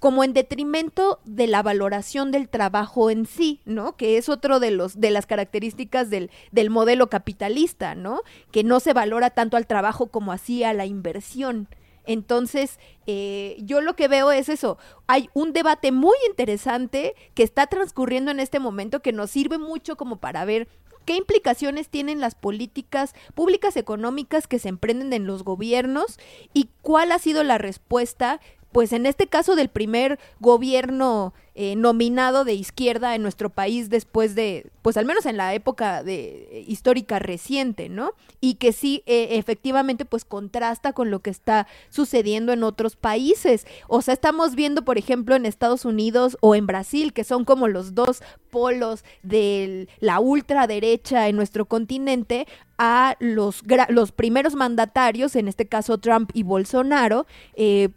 como 0.00 0.24
en 0.24 0.32
detrimento 0.32 1.20
de 1.24 1.46
la 1.46 1.62
valoración 1.62 2.32
del 2.32 2.48
trabajo 2.48 3.10
en 3.10 3.26
sí, 3.26 3.60
¿no? 3.66 3.96
Que 3.96 4.16
es 4.16 4.28
otro 4.28 4.58
de 4.58 4.70
los 4.70 4.98
de 4.98 5.10
las 5.10 5.26
características 5.26 6.10
del, 6.10 6.30
del 6.50 6.70
modelo 6.70 7.08
capitalista, 7.08 7.94
¿no? 7.94 8.22
Que 8.50 8.64
no 8.64 8.80
se 8.80 8.94
valora 8.94 9.30
tanto 9.30 9.56
al 9.58 9.66
trabajo 9.66 10.06
como 10.08 10.32
así 10.32 10.64
a 10.64 10.72
la 10.72 10.86
inversión. 10.86 11.68
Entonces, 12.06 12.80
eh, 13.06 13.58
yo 13.60 13.82
lo 13.82 13.94
que 13.94 14.08
veo 14.08 14.32
es 14.32 14.48
eso. 14.48 14.78
Hay 15.06 15.28
un 15.34 15.52
debate 15.52 15.92
muy 15.92 16.16
interesante 16.26 17.14
que 17.34 17.42
está 17.42 17.66
transcurriendo 17.66 18.30
en 18.30 18.40
este 18.40 18.58
momento 18.58 19.00
que 19.00 19.12
nos 19.12 19.30
sirve 19.30 19.58
mucho 19.58 19.96
como 19.96 20.16
para 20.16 20.46
ver 20.46 20.66
qué 21.04 21.16
implicaciones 21.16 21.88
tienen 21.88 22.20
las 22.20 22.34
políticas 22.34 23.14
públicas 23.34 23.76
económicas 23.76 24.46
que 24.46 24.58
se 24.58 24.70
emprenden 24.70 25.12
en 25.12 25.26
los 25.26 25.44
gobiernos 25.44 26.18
y 26.54 26.70
cuál 26.82 27.12
ha 27.12 27.18
sido 27.18 27.44
la 27.44 27.58
respuesta 27.58 28.40
pues 28.72 28.92
en 28.92 29.06
este 29.06 29.26
caso 29.26 29.56
del 29.56 29.68
primer 29.68 30.18
gobierno 30.38 31.34
eh, 31.56 31.74
nominado 31.76 32.44
de 32.44 32.54
izquierda 32.54 33.14
en 33.14 33.22
nuestro 33.22 33.50
país 33.50 33.90
después 33.90 34.34
de, 34.34 34.70
pues 34.82 34.96
al 34.96 35.04
menos 35.04 35.26
en 35.26 35.36
la 35.36 35.52
época 35.52 36.02
de 36.02 36.48
eh, 36.50 36.64
histórica 36.66 37.18
reciente, 37.18 37.88
¿no? 37.88 38.12
Y 38.40 38.54
que 38.54 38.72
sí 38.72 39.02
eh, 39.06 39.28
efectivamente 39.32 40.04
pues 40.04 40.24
contrasta 40.24 40.92
con 40.92 41.10
lo 41.10 41.20
que 41.20 41.30
está 41.30 41.66
sucediendo 41.88 42.52
en 42.52 42.62
otros 42.62 42.96
países. 42.96 43.66
O 43.88 44.00
sea, 44.00 44.14
estamos 44.14 44.54
viendo, 44.54 44.84
por 44.84 44.96
ejemplo, 44.96 45.34
en 45.34 45.44
Estados 45.44 45.84
Unidos 45.84 46.38
o 46.40 46.54
en 46.54 46.66
Brasil, 46.66 47.12
que 47.12 47.24
son 47.24 47.44
como 47.44 47.66
los 47.66 47.94
dos 47.94 48.22
polos 48.50 49.04
de 49.22 49.88
la 49.98 50.20
ultraderecha 50.20 51.28
en 51.28 51.36
nuestro 51.36 51.66
continente, 51.66 52.46
a 52.78 53.16
los, 53.20 53.62
los 53.90 54.12
primeros 54.12 54.54
mandatarios, 54.54 55.36
en 55.36 55.48
este 55.48 55.66
caso 55.66 55.98
Trump 55.98 56.30
y 56.32 56.44
Bolsonaro, 56.44 57.26
eh, 57.54 57.90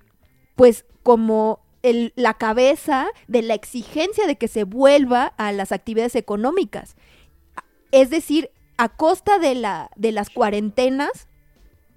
pues 0.56 0.86
como 1.04 1.60
la 2.16 2.34
cabeza 2.36 3.08
de 3.28 3.42
la 3.42 3.54
exigencia 3.54 4.26
de 4.26 4.38
que 4.38 4.48
se 4.48 4.64
vuelva 4.64 5.34
a 5.38 5.52
las 5.52 5.72
actividades 5.72 6.16
económicas. 6.16 6.96
Es 7.92 8.10
decir, 8.10 8.52
a 8.78 8.90
costa 8.90 9.38
de, 9.38 9.56
la, 9.56 9.92
de 9.96 10.12
las 10.12 10.30
cuarentenas, 10.30 11.28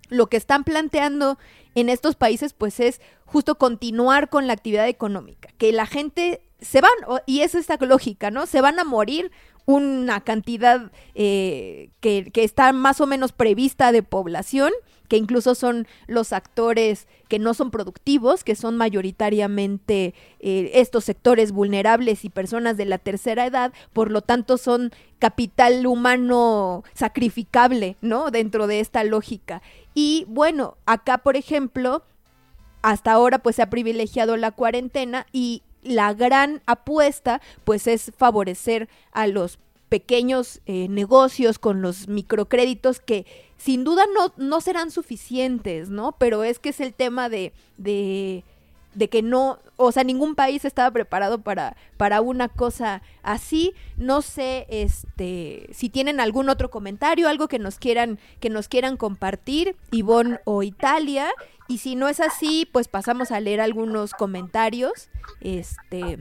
lo 0.09 0.27
que 0.29 0.37
están 0.37 0.65
planteando 0.65 1.39
en 1.75 1.89
estos 1.89 2.17
países 2.17 2.53
pues 2.53 2.81
es 2.81 3.01
justo 3.25 3.57
continuar 3.57 4.29
con 4.29 4.47
la 4.47 4.53
actividad 4.53 4.89
económica, 4.89 5.49
que 5.59 5.73
la 5.73 5.87
gente 5.87 6.43
se 6.61 6.81
van, 6.81 6.93
y 7.27 7.41
es 7.41 7.55
esta 7.55 7.77
lógica, 7.77 8.31
¿no? 8.31 8.47
Se 8.47 8.61
van 8.61 8.79
a 8.79 8.85
morir 8.85 9.31
una 9.67 10.21
cantidad 10.23 10.91
eh, 11.15 11.91
que, 12.01 12.31
que 12.33 12.45
está 12.45 12.73
más 12.73 13.01
o 13.01 13.07
menos 13.07 13.33
prevista 13.33 13.93
de 13.93 14.03
población 14.03 14.73
que 15.09 15.17
incluso 15.17 15.55
son 15.55 15.87
los 16.07 16.33
actores 16.33 17.07
que 17.29 17.39
no 17.39 17.55
son 17.55 17.71
productivos, 17.71 18.45
que 18.45 18.55
son 18.55 18.77
mayoritariamente 18.77 20.15
eh, 20.41 20.71
estos 20.75 21.05
sectores 21.05 21.53
vulnerables 21.53 22.25
y 22.25 22.31
personas 22.31 22.77
de 22.77 22.85
la 22.85 22.99
tercera 22.99 23.47
edad, 23.47 23.73
por 23.93 24.11
lo 24.11 24.23
tanto 24.23 24.59
son 24.59 24.93
capital 25.19 25.87
humano 25.87 26.85
sacrificable, 26.95 27.97
¿no? 28.01 28.31
Dentro 28.31 28.67
de 28.67 28.81
esta 28.81 29.05
lógica. 29.05 29.63
Y 29.95 30.27
bueno, 30.29 30.77
acá, 30.87 31.19
por 31.19 31.37
ejemplo, 31.37 32.03
hasta 32.83 33.13
ahora 33.13 33.39
pues 33.39 33.57
se 33.57 33.63
ha 33.63 33.71
privilegiado 33.71 34.37
la 34.37 34.53
cuarentena 34.53 35.27
y 35.33 35.63
la 35.83 36.15
gran 36.15 36.63
apuesta 36.67 37.41
pues 37.65 37.87
es 37.87 38.13
favorecer 38.17 38.89
a 39.13 39.27
los 39.27 39.59
pequeños 39.89 40.61
eh, 40.67 40.89
negocios 40.89 41.59
con 41.59 41.83
los 41.83 42.09
microcréditos 42.09 43.01
que 43.01 43.27
sin 43.57 43.85
duda 43.85 44.05
no, 44.15 44.33
no 44.37 44.61
serán 44.61 44.91
suficientes, 44.91 45.89
¿no? 45.89 46.13
Pero 46.19 46.45
es 46.45 46.59
que 46.59 46.71
es 46.71 46.81
el 46.81 46.93
tema 46.93 47.29
de, 47.29 47.53
de, 47.79 48.45
de 48.95 49.09
que 49.09 49.23
no, 49.23 49.59
o 49.77 49.93
sea, 49.93 50.05
ningún 50.05 50.35
país 50.35 50.65
estaba 50.65 50.91
preparado 50.91 51.41
para, 51.41 51.77
para 51.97 52.21
una 52.21 52.49
cosa 52.49 53.03
así. 53.23 53.75
No 53.97 54.23
sé, 54.23 54.67
este, 54.69 55.69
si 55.73 55.89
tienen 55.89 56.21
algún 56.21 56.49
otro 56.49 56.71
comentario, 56.71 57.29
algo 57.29 57.49
que 57.49 57.59
nos 57.59 57.79
quieran, 57.79 58.19
que 58.41 58.51
nos 58.51 58.69
quieran 58.69 58.97
compartir, 58.97 59.77
Ivonne 59.91 60.41
o 60.45 60.63
Italia. 60.63 61.31
Y 61.69 61.79
si 61.79 61.97
no 61.97 62.09
es 62.09 62.21
así, 62.21 62.69
pues 62.71 62.89
pasamos 62.89 63.33
a 63.33 63.41
leer 63.41 63.61
algunos 63.61 64.13
comentarios. 64.13 65.09
Este 65.41 66.19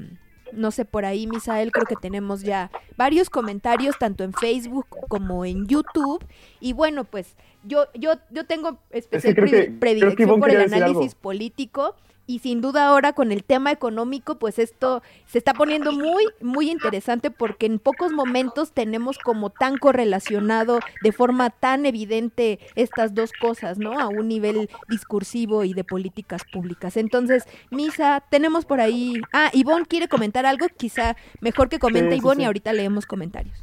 no 0.51 0.71
sé, 0.71 0.85
por 0.85 1.05
ahí, 1.05 1.27
Misael, 1.27 1.71
creo 1.71 1.85
que 1.85 1.95
tenemos 1.95 2.41
ya 2.41 2.71
varios 2.97 3.29
comentarios, 3.29 3.97
tanto 3.99 4.23
en 4.23 4.33
Facebook 4.33 4.87
como 5.07 5.45
en 5.45 5.67
YouTube. 5.67 6.23
Y 6.59 6.73
bueno, 6.73 7.03
pues 7.03 7.35
yo, 7.63 7.85
yo, 7.93 8.13
yo 8.31 8.45
tengo 8.45 8.79
especial 8.91 9.35
predilección 9.79 10.39
por 10.39 10.49
el 10.49 10.61
análisis 10.61 11.15
político 11.15 11.95
y 12.27 12.39
sin 12.39 12.61
duda 12.61 12.87
ahora 12.87 13.13
con 13.13 13.31
el 13.31 13.43
tema 13.43 13.71
económico, 13.71 14.35
pues 14.35 14.59
esto 14.59 15.03
se 15.27 15.37
está 15.37 15.53
poniendo 15.53 15.91
muy, 15.91 16.25
muy 16.41 16.71
interesante 16.71 17.31
porque 17.31 17.65
en 17.65 17.79
pocos 17.79 18.11
momentos 18.11 18.71
tenemos 18.71 19.17
como 19.19 19.49
tan 19.49 19.77
correlacionado 19.77 20.79
de 21.01 21.11
forma 21.11 21.49
tan 21.49 21.85
evidente 21.85 22.59
estas 22.75 23.13
dos 23.13 23.31
cosas, 23.39 23.77
¿no? 23.77 23.99
A 23.99 24.07
un 24.07 24.27
nivel 24.27 24.69
discursivo 24.89 25.63
y 25.63 25.73
de 25.73 25.83
políticas 25.83 26.41
públicas. 26.51 26.97
Entonces, 26.97 27.45
Misa, 27.69 28.23
tenemos 28.29 28.65
por 28.65 28.81
ahí... 28.81 29.21
Ah, 29.31 29.51
Ivonne 29.53 29.85
quiere 29.85 30.07
comentar 30.07 30.45
algo, 30.45 30.67
quizá 30.75 31.15
mejor 31.41 31.69
que 31.69 31.79
comente 31.79 32.15
Ivonne 32.15 32.43
y 32.43 32.45
ahorita 32.45 32.73
leemos 32.73 33.05
comentarios. 33.05 33.57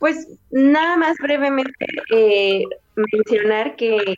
Pues 0.00 0.26
nada 0.50 0.96
más 0.96 1.16
brevemente 1.18 1.86
eh, 2.10 2.64
mencionar 2.96 3.76
que 3.76 4.16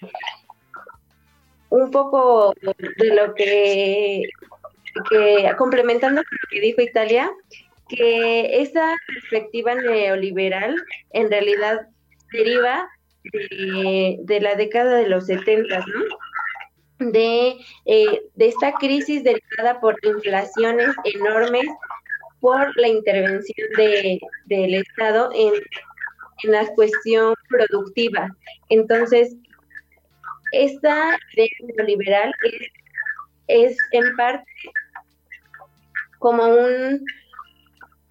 un 1.71 1.91
poco 1.91 2.55
de 2.63 3.15
lo 3.15 3.35
que, 3.35 4.23
complementando 5.57 6.23
lo 6.23 6.49
que 6.51 6.61
dijo 6.61 6.81
Italia, 6.83 7.31
que 7.89 8.63
esa 8.63 8.97
perspectiva 9.07 9.75
neoliberal 9.75 10.77
en 11.13 11.31
realidad 11.31 11.89
deriva 12.33 12.89
de, 13.33 14.39
la 14.41 14.55
década 14.55 14.97
de 14.97 15.09
los 15.09 15.27
70, 15.27 15.79
¿no? 15.79 17.11
De, 17.11 17.57
eh, 17.87 18.23
de 18.35 18.49
esta 18.49 18.73
crisis 18.73 19.25
derivada 19.25 19.81
por 19.81 19.99
inflaciones 20.03 20.95
enormes 21.05 21.67
por 22.41 22.77
la 22.77 22.89
intervención 22.89 23.69
de, 23.77 24.21
del 24.47 24.75
Estado 24.75 25.31
en, 25.35 25.55
en 26.45 26.53
la 26.53 26.67
cuestión 26.75 27.35
productiva. 27.49 28.29
Entonces, 28.69 29.37
esta 30.63 31.19
idea 31.33 31.49
neoliberal 31.77 32.33
es, 32.45 33.73
es 33.73 33.77
en 33.93 34.17
parte 34.17 34.45
como 36.19 36.45
un, 36.45 37.05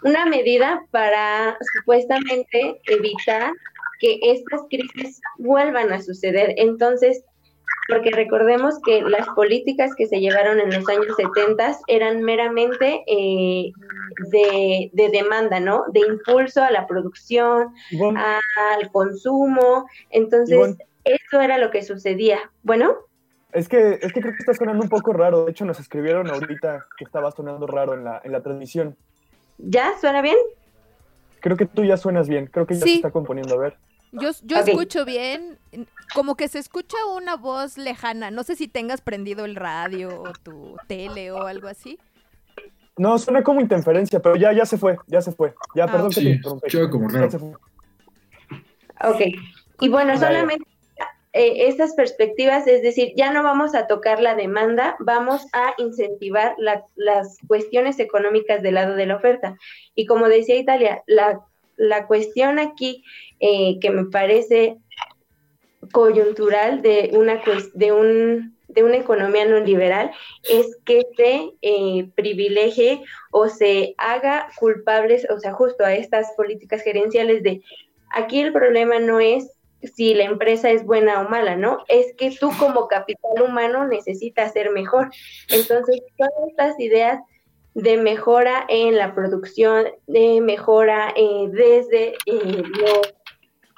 una 0.03 0.25
medida 0.25 0.85
para 0.91 1.57
supuestamente 1.77 2.79
evitar 2.85 3.51
que 3.99 4.19
estas 4.21 4.61
crisis 4.69 5.21
vuelvan 5.37 5.91
a 5.91 6.01
suceder. 6.01 6.53
Entonces, 6.57 7.23
porque 7.87 8.11
recordemos 8.11 8.75
que 8.85 9.01
las 9.01 9.27
políticas 9.29 9.91
que 9.95 10.07
se 10.07 10.19
llevaron 10.19 10.59
en 10.59 10.73
los 10.73 10.87
años 10.87 11.15
70 11.17 11.77
eran 11.87 12.21
meramente 12.21 13.03
eh, 13.07 13.71
de, 14.31 14.89
de, 14.93 15.09
demanda, 15.09 15.59
¿no? 15.59 15.83
De 15.91 15.99
impulso 16.01 16.61
a 16.61 16.71
la 16.71 16.85
producción, 16.87 17.73
al 18.15 18.91
consumo. 18.91 19.85
Entonces, 20.11 20.77
eso 21.03 21.41
era 21.41 21.57
lo 21.57 21.71
que 21.71 21.83
sucedía. 21.83 22.39
Bueno. 22.63 22.95
Es 23.51 23.69
que, 23.69 23.99
es 24.01 24.11
que 24.13 24.21
creo 24.21 24.33
que 24.33 24.39
está 24.39 24.53
sonando 24.53 24.81
un 24.83 24.89
poco 24.89 25.13
raro. 25.13 25.45
De 25.45 25.51
hecho, 25.51 25.63
nos 25.65 25.79
escribieron 25.79 26.29
ahorita 26.29 26.85
que 26.97 27.03
estaba 27.03 27.31
sonando 27.31 27.67
raro 27.67 27.93
en 27.93 28.03
la, 28.03 28.19
en 28.23 28.31
la 28.31 28.41
transmisión. 28.41 28.95
¿Ya? 29.59 29.91
¿Suena 30.01 30.21
bien? 30.21 30.37
Creo 31.39 31.55
que 31.57 31.65
tú 31.67 31.83
ya 31.83 31.97
suenas 31.97 32.27
bien. 32.27 32.47
Creo 32.47 32.65
que 32.65 32.73
ya 32.75 32.81
Sí. 32.81 32.89
se 32.89 32.95
está 32.95 33.11
componiendo. 33.11 33.53
A 33.53 33.57
ver. 33.59 33.77
Yo, 34.13 34.29
yo 34.43 34.57
escucho 34.57 35.05
bien, 35.05 35.57
como 36.13 36.35
que 36.35 36.47
se 36.47 36.59
escucha 36.59 36.97
una 37.15 37.35
voz 37.35 37.77
lejana. 37.79 38.29
No 38.31 38.43
sé 38.43 38.55
si 38.55 38.67
tengas 38.67 39.01
prendido 39.01 39.43
el 39.45 39.55
radio 39.55 40.21
o 40.21 40.31
tu 40.33 40.75
tele 40.87 41.31
o 41.31 41.47
algo 41.47 41.67
así. 41.67 41.99
No, 42.95 43.17
suena 43.17 43.41
como 43.43 43.59
interferencia, 43.59 44.19
pero 44.19 44.35
ya, 44.35 44.53
ya 44.53 44.65
se 44.67 44.77
fue. 44.77 44.97
Ya 45.07 45.19
se 45.21 45.31
fue. 45.31 45.53
Ya, 45.75 45.85
Ah, 45.85 45.91
perdón 45.91 46.09
que 46.09 46.15
te 46.15 46.21
Sí, 46.21 46.29
interrumpí. 46.29 46.67
escuchaba 46.67 46.89
como 46.91 47.07
raro. 47.09 47.59
Ok. 49.03 49.21
Y 49.81 49.89
bueno, 49.89 50.15
solamente 50.17 50.65
eh, 51.33 51.67
estas 51.67 51.93
perspectivas, 51.95 52.67
es 52.67 52.81
decir, 52.83 53.13
ya 53.15 53.31
no 53.31 53.43
vamos 53.43 53.73
a 53.75 53.87
tocar 53.87 54.21
la 54.21 54.35
demanda, 54.35 54.95
vamos 54.99 55.45
a 55.51 55.73
incentivar 55.77 56.55
la- 56.57 56.85
las 56.95 57.37
cuestiones 57.47 57.99
económicas 57.99 58.61
del 58.61 58.75
lado 58.75 58.95
de 58.95 59.07
la 59.07 59.15
oferta. 59.15 59.57
Y 59.95 60.05
como 60.05 60.27
decía 60.29 60.55
Italia, 60.55 61.03
la, 61.07 61.41
la 61.75 62.05
cuestión 62.07 62.59
aquí 62.59 63.03
eh, 63.39 63.79
que 63.81 63.89
me 63.89 64.05
parece 64.05 64.77
coyuntural 65.91 66.81
de 66.81 67.11
una, 67.13 67.41
de 67.73 67.91
un, 67.91 68.57
de 68.67 68.83
una 68.83 68.97
economía 68.97 69.45
no 69.45 69.59
liberal 69.59 70.11
es 70.49 70.77
que 70.85 71.01
se 71.17 71.51
eh, 71.61 72.07
privilegie 72.15 73.01
o 73.31 73.49
se 73.49 73.95
haga 73.97 74.49
culpables, 74.59 75.27
o 75.29 75.39
sea, 75.39 75.53
justo 75.53 75.83
a 75.83 75.93
estas 75.93 76.31
políticas 76.37 76.81
gerenciales 76.83 77.43
de 77.43 77.61
aquí 78.11 78.39
el 78.39 78.53
problema 78.53 78.99
no 78.99 79.19
es 79.19 79.51
si 79.95 80.13
la 80.13 80.23
empresa 80.23 80.69
es 80.69 80.85
buena 80.85 81.21
o 81.21 81.29
mala, 81.29 81.55
¿no? 81.55 81.83
Es 81.87 82.13
que 82.15 82.31
tú 82.31 82.51
como 82.59 82.87
capital 82.87 83.41
humano 83.41 83.87
necesitas 83.87 84.53
ser 84.53 84.71
mejor. 84.71 85.09
Entonces, 85.49 86.01
todas 86.17 86.31
estas 86.49 86.79
ideas 86.79 87.19
de 87.73 87.97
mejora 87.97 88.65
en 88.69 88.97
la 88.97 89.15
producción, 89.15 89.87
de 90.07 90.41
mejora 90.41 91.13
eh, 91.15 91.47
desde, 91.49 92.13
eh, 92.25 92.63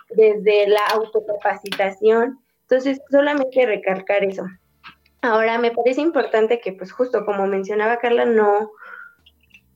desde 0.10 0.68
la 0.68 0.86
autocapacitación. 0.94 2.40
Entonces, 2.61 2.99
solamente 3.10 3.65
recalcar 3.65 4.23
eso. 4.23 4.45
Ahora, 5.22 5.57
me 5.57 5.72
parece 5.72 6.02
importante 6.02 6.60
que, 6.60 6.73
pues 6.73 6.91
justo 6.91 7.26
como 7.26 7.48
mencionaba 7.48 7.98
Carla, 7.98 8.26
no, 8.26 8.72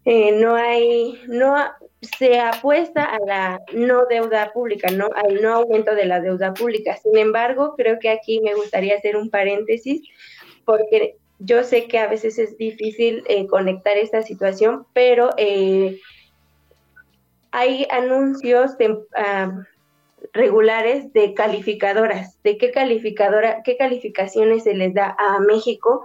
eh, 0.06 0.32
no 0.34 0.56
hay, 0.56 1.22
no 1.28 1.56
se 2.02 2.40
apuesta 2.40 3.04
a 3.04 3.20
la 3.20 3.62
no 3.74 4.06
deuda 4.06 4.52
pública, 4.54 4.90
no 4.92 5.10
al 5.16 5.42
no 5.42 5.54
aumento 5.54 5.96
de 5.96 6.06
la 6.06 6.22
deuda 6.22 6.54
pública. 6.54 6.98
Sin 6.98 7.18
embargo, 7.18 7.76
creo 7.76 8.00
que 8.00 8.10
aquí 8.10 8.40
me 8.42 8.56
gustaría 8.56 8.96
hacer 8.96 9.18
un 9.18 9.30
paréntesis 9.30 10.02
porque 10.66 11.16
yo 11.40 11.64
sé 11.64 11.88
que 11.88 12.00
a 12.00 12.08
veces 12.08 12.38
es 12.40 12.58
difícil 12.58 13.24
eh, 13.28 13.48
conectar 13.48 13.98
esta 13.98 14.24
situación, 14.24 14.86
pero 14.94 15.30
eh, 15.38 16.00
hay 17.52 17.88
anuncios 17.90 18.78
tem- 18.78 19.06
ah, 19.16 19.52
regulares 20.34 21.12
de 21.14 21.34
calificadoras, 21.34 22.42
de 22.44 22.58
qué 22.58 22.72
calificadora, 22.72 23.62
qué 23.64 23.78
calificaciones 23.78 24.64
se 24.64 24.74
les 24.74 24.94
da 24.94 25.16
a 25.18 25.40
México 25.40 26.04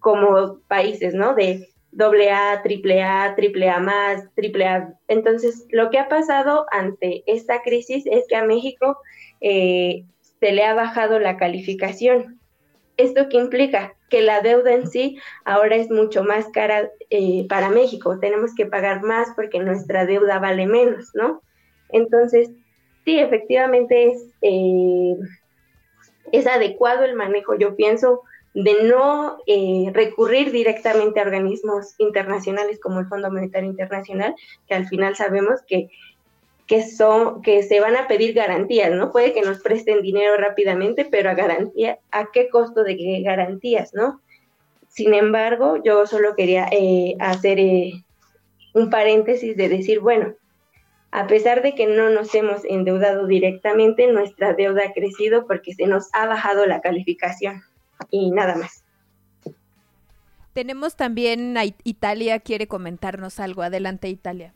como 0.00 0.58
países, 0.68 1.14
¿no? 1.14 1.34
De 1.34 1.68
doble 1.92 2.30
A, 2.30 2.62
triple 2.62 3.02
A, 3.02 3.34
triple 3.36 3.68
A 3.68 3.78
más, 3.78 4.24
triple 4.34 4.66
A. 4.66 4.94
Entonces, 5.08 5.66
lo 5.70 5.90
que 5.90 5.98
ha 5.98 6.08
pasado 6.08 6.66
ante 6.72 7.22
esta 7.26 7.62
crisis 7.62 8.04
es 8.06 8.24
que 8.28 8.36
a 8.36 8.44
México 8.44 8.98
eh, 9.40 10.04
se 10.40 10.52
le 10.52 10.64
ha 10.64 10.74
bajado 10.74 11.18
la 11.18 11.36
calificación. 11.36 12.40
¿Esto 12.96 13.28
qué 13.28 13.36
implica? 13.36 13.94
Que 14.10 14.22
la 14.22 14.40
deuda 14.40 14.72
en 14.72 14.88
sí 14.88 15.18
ahora 15.44 15.76
es 15.76 15.90
mucho 15.90 16.24
más 16.24 16.48
cara 16.48 16.90
eh, 17.10 17.46
para 17.48 17.70
México. 17.70 18.18
Tenemos 18.18 18.54
que 18.54 18.66
pagar 18.66 19.02
más 19.02 19.28
porque 19.36 19.60
nuestra 19.60 20.06
deuda 20.06 20.38
vale 20.38 20.66
menos, 20.66 21.10
¿no? 21.14 21.42
Entonces, 21.90 22.50
sí, 23.04 23.18
efectivamente 23.18 24.12
es, 24.12 24.34
eh, 24.40 25.16
es 26.32 26.46
adecuado 26.46 27.04
el 27.04 27.14
manejo, 27.14 27.54
yo 27.54 27.76
pienso, 27.76 28.22
de 28.54 28.84
no 28.84 29.38
eh, 29.46 29.90
recurrir 29.92 30.52
directamente 30.52 31.20
a 31.20 31.24
organismos 31.24 31.94
internacionales 31.98 32.78
como 32.80 33.00
el 33.00 33.06
Fondo 33.06 33.30
Monetario 33.30 33.70
Internacional, 33.70 34.34
que 34.68 34.74
al 34.74 34.86
final 34.88 35.16
sabemos 35.16 35.60
que, 35.66 35.88
que, 36.66 36.86
son, 36.86 37.40
que 37.42 37.62
se 37.62 37.80
van 37.80 37.96
a 37.96 38.08
pedir 38.08 38.34
garantías, 38.34 38.90
¿no? 38.92 39.10
Puede 39.10 39.32
que 39.32 39.42
nos 39.42 39.62
presten 39.62 40.02
dinero 40.02 40.36
rápidamente, 40.36 41.06
pero 41.10 41.30
a 41.30 41.34
garantía, 41.34 41.98
¿a 42.10 42.30
qué 42.30 42.48
costo 42.50 42.84
de 42.84 42.96
qué 42.96 43.22
garantías, 43.22 43.94
no? 43.94 44.20
Sin 44.88 45.14
embargo, 45.14 45.82
yo 45.82 46.06
solo 46.06 46.36
quería 46.36 46.68
eh, 46.70 47.16
hacer 47.20 47.58
eh, 47.58 48.04
un 48.74 48.90
paréntesis 48.90 49.56
de 49.56 49.70
decir, 49.70 50.00
bueno, 50.00 50.34
a 51.10 51.26
pesar 51.26 51.62
de 51.62 51.74
que 51.74 51.86
no 51.86 52.10
nos 52.10 52.34
hemos 52.34 52.64
endeudado 52.66 53.26
directamente, 53.26 54.06
nuestra 54.12 54.52
deuda 54.52 54.84
ha 54.86 54.92
crecido 54.92 55.46
porque 55.46 55.72
se 55.72 55.86
nos 55.86 56.10
ha 56.12 56.26
bajado 56.26 56.66
la 56.66 56.82
calificación 56.82 57.62
y 58.10 58.30
nada 58.30 58.56
más. 58.56 58.82
Tenemos 60.52 60.96
también 60.96 61.56
a 61.56 61.64
It- 61.64 61.80
Italia, 61.84 62.38
quiere 62.40 62.66
comentarnos 62.66 63.40
algo. 63.40 63.62
Adelante, 63.62 64.08
Italia. 64.08 64.52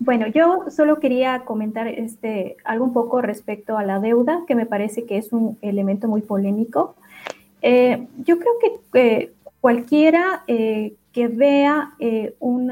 Bueno, 0.00 0.26
yo 0.28 0.64
solo 0.70 1.00
quería 1.00 1.40
comentar 1.44 1.88
este, 1.88 2.56
algo 2.64 2.84
un 2.84 2.92
poco 2.92 3.20
respecto 3.20 3.76
a 3.76 3.82
la 3.82 3.98
deuda, 3.98 4.44
que 4.46 4.54
me 4.54 4.64
parece 4.64 5.04
que 5.04 5.18
es 5.18 5.32
un 5.32 5.58
elemento 5.60 6.08
muy 6.08 6.22
polémico. 6.22 6.94
Eh, 7.62 8.06
yo 8.24 8.38
creo 8.38 8.52
que 8.60 8.98
eh, 9.00 9.32
cualquiera 9.60 10.44
eh, 10.46 10.94
que 11.12 11.26
vea 11.26 11.94
eh, 11.98 12.36
un 12.38 12.70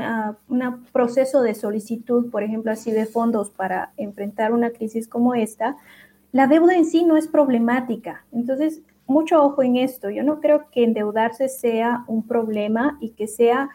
proceso 0.92 1.42
de 1.42 1.54
solicitud, 1.56 2.30
por 2.30 2.44
ejemplo, 2.44 2.70
así 2.70 2.92
de 2.92 3.06
fondos 3.06 3.50
para 3.50 3.90
enfrentar 3.96 4.52
una 4.52 4.70
crisis 4.70 5.08
como 5.08 5.34
esta, 5.34 5.76
la 6.30 6.46
deuda 6.46 6.76
en 6.76 6.86
sí 6.86 7.04
no 7.04 7.16
es 7.16 7.26
problemática. 7.26 8.24
Entonces, 8.32 8.80
mucho 9.06 9.42
ojo 9.42 9.62
en 9.62 9.76
esto. 9.76 10.10
Yo 10.10 10.22
no 10.22 10.40
creo 10.40 10.66
que 10.70 10.84
endeudarse 10.84 11.48
sea 11.48 12.04
un 12.06 12.26
problema 12.26 12.98
y 13.00 13.10
que 13.10 13.28
sea 13.28 13.70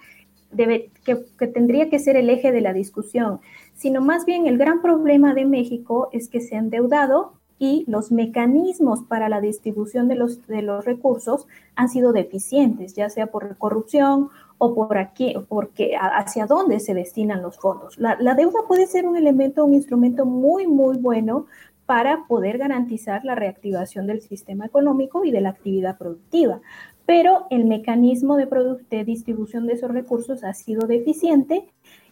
que, 1.05 1.47
tendría 1.47 1.89
que 1.89 1.99
ser 1.99 2.17
el 2.17 2.29
eje 2.29 2.51
de 2.51 2.61
la 2.61 2.73
discusión, 2.73 3.39
sino 3.73 4.01
más 4.01 4.25
bien 4.25 4.47
el 4.47 4.57
gran 4.57 4.81
problema 4.81 5.33
de 5.33 5.45
México 5.45 6.09
es 6.11 6.27
que 6.27 6.41
se 6.41 6.55
ha 6.55 6.59
endeudado 6.59 7.33
y 7.57 7.85
los 7.87 8.11
mecanismos 8.11 9.03
para 9.03 9.29
la 9.29 9.39
distribución 9.39 10.07
de 10.07 10.15
los, 10.15 10.45
de 10.47 10.61
los 10.61 10.83
recursos 10.83 11.47
han 11.75 11.89
sido 11.89 12.11
deficientes, 12.11 12.95
ya 12.95 13.09
sea 13.09 13.27
por 13.27 13.55
corrupción 13.57 14.29
o 14.57 14.73
por 14.73 14.97
aquí, 14.97 15.35
porque 15.47 15.93
hacia 15.95 16.47
dónde 16.47 16.79
se 16.79 16.93
destinan 16.93 17.41
los 17.41 17.57
fondos. 17.57 17.97
La 17.97 18.35
deuda 18.35 18.59
puede 18.67 18.87
ser 18.87 19.07
un 19.07 19.15
elemento, 19.15 19.63
un 19.63 19.73
instrumento 19.73 20.25
muy, 20.25 20.67
muy 20.67 20.97
bueno 20.97 21.45
para 21.91 22.23
poder 22.25 22.57
garantizar 22.57 23.25
la 23.25 23.35
reactivación 23.35 24.07
del 24.07 24.21
sistema 24.21 24.65
económico 24.65 25.25
y 25.25 25.31
de 25.31 25.41
la 25.41 25.49
actividad 25.49 25.97
productiva 25.97 26.61
pero 27.05 27.47
el 27.49 27.65
mecanismo 27.65 28.37
de, 28.37 29.03
distribución 29.03 29.67
de 29.67 29.73
esos 29.73 29.91
recursos 29.91 30.45
ha 30.45 30.53
sido 30.53 30.87
deficiente 30.87 31.65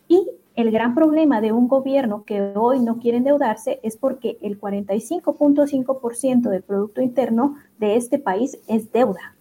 y 0.10 0.30
el 0.58 0.72
gran 0.72 0.94
problema 0.94 1.40
de 1.40 1.54
un 1.54 1.70
gobierno 1.70 2.26
que 2.26 2.52
hoy 2.54 2.82
no 2.82 3.00
quiere 3.00 3.20
endeudarse 3.20 3.80
es 3.82 3.96
porque 3.96 4.38
el 4.42 4.60
45.5% 4.60 6.50
del 6.50 6.64
Producto 6.64 7.02
Interno 7.02 7.56
de 7.78 7.96
este 7.96 8.20
país 8.20 8.60
es 8.68 8.92
deuda. 8.92 9.38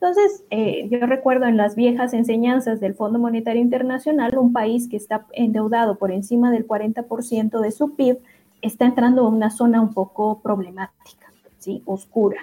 Entonces, 0.00 0.44
eh, 0.48 0.88
yo 0.88 1.04
recuerdo 1.06 1.44
en 1.44 1.58
las 1.58 1.76
viejas 1.76 2.14
enseñanzas 2.14 2.80
del 2.80 2.94
Fondo 2.94 3.18
Monetario 3.18 3.60
Internacional, 3.60 4.38
un 4.38 4.54
país 4.54 4.88
que 4.88 4.96
está 4.96 5.26
endeudado 5.32 5.98
por 5.98 6.12
encima 6.12 6.50
del 6.50 6.66
40% 6.66 7.60
de 7.60 7.70
su 7.70 7.94
PIB 7.94 8.20
está 8.64 8.86
entrando 8.86 9.26
a 9.26 9.28
una 9.28 9.50
zona 9.50 9.80
un 9.80 9.92
poco 9.92 10.40
problemática, 10.40 11.32
¿sí? 11.58 11.82
oscura. 11.84 12.38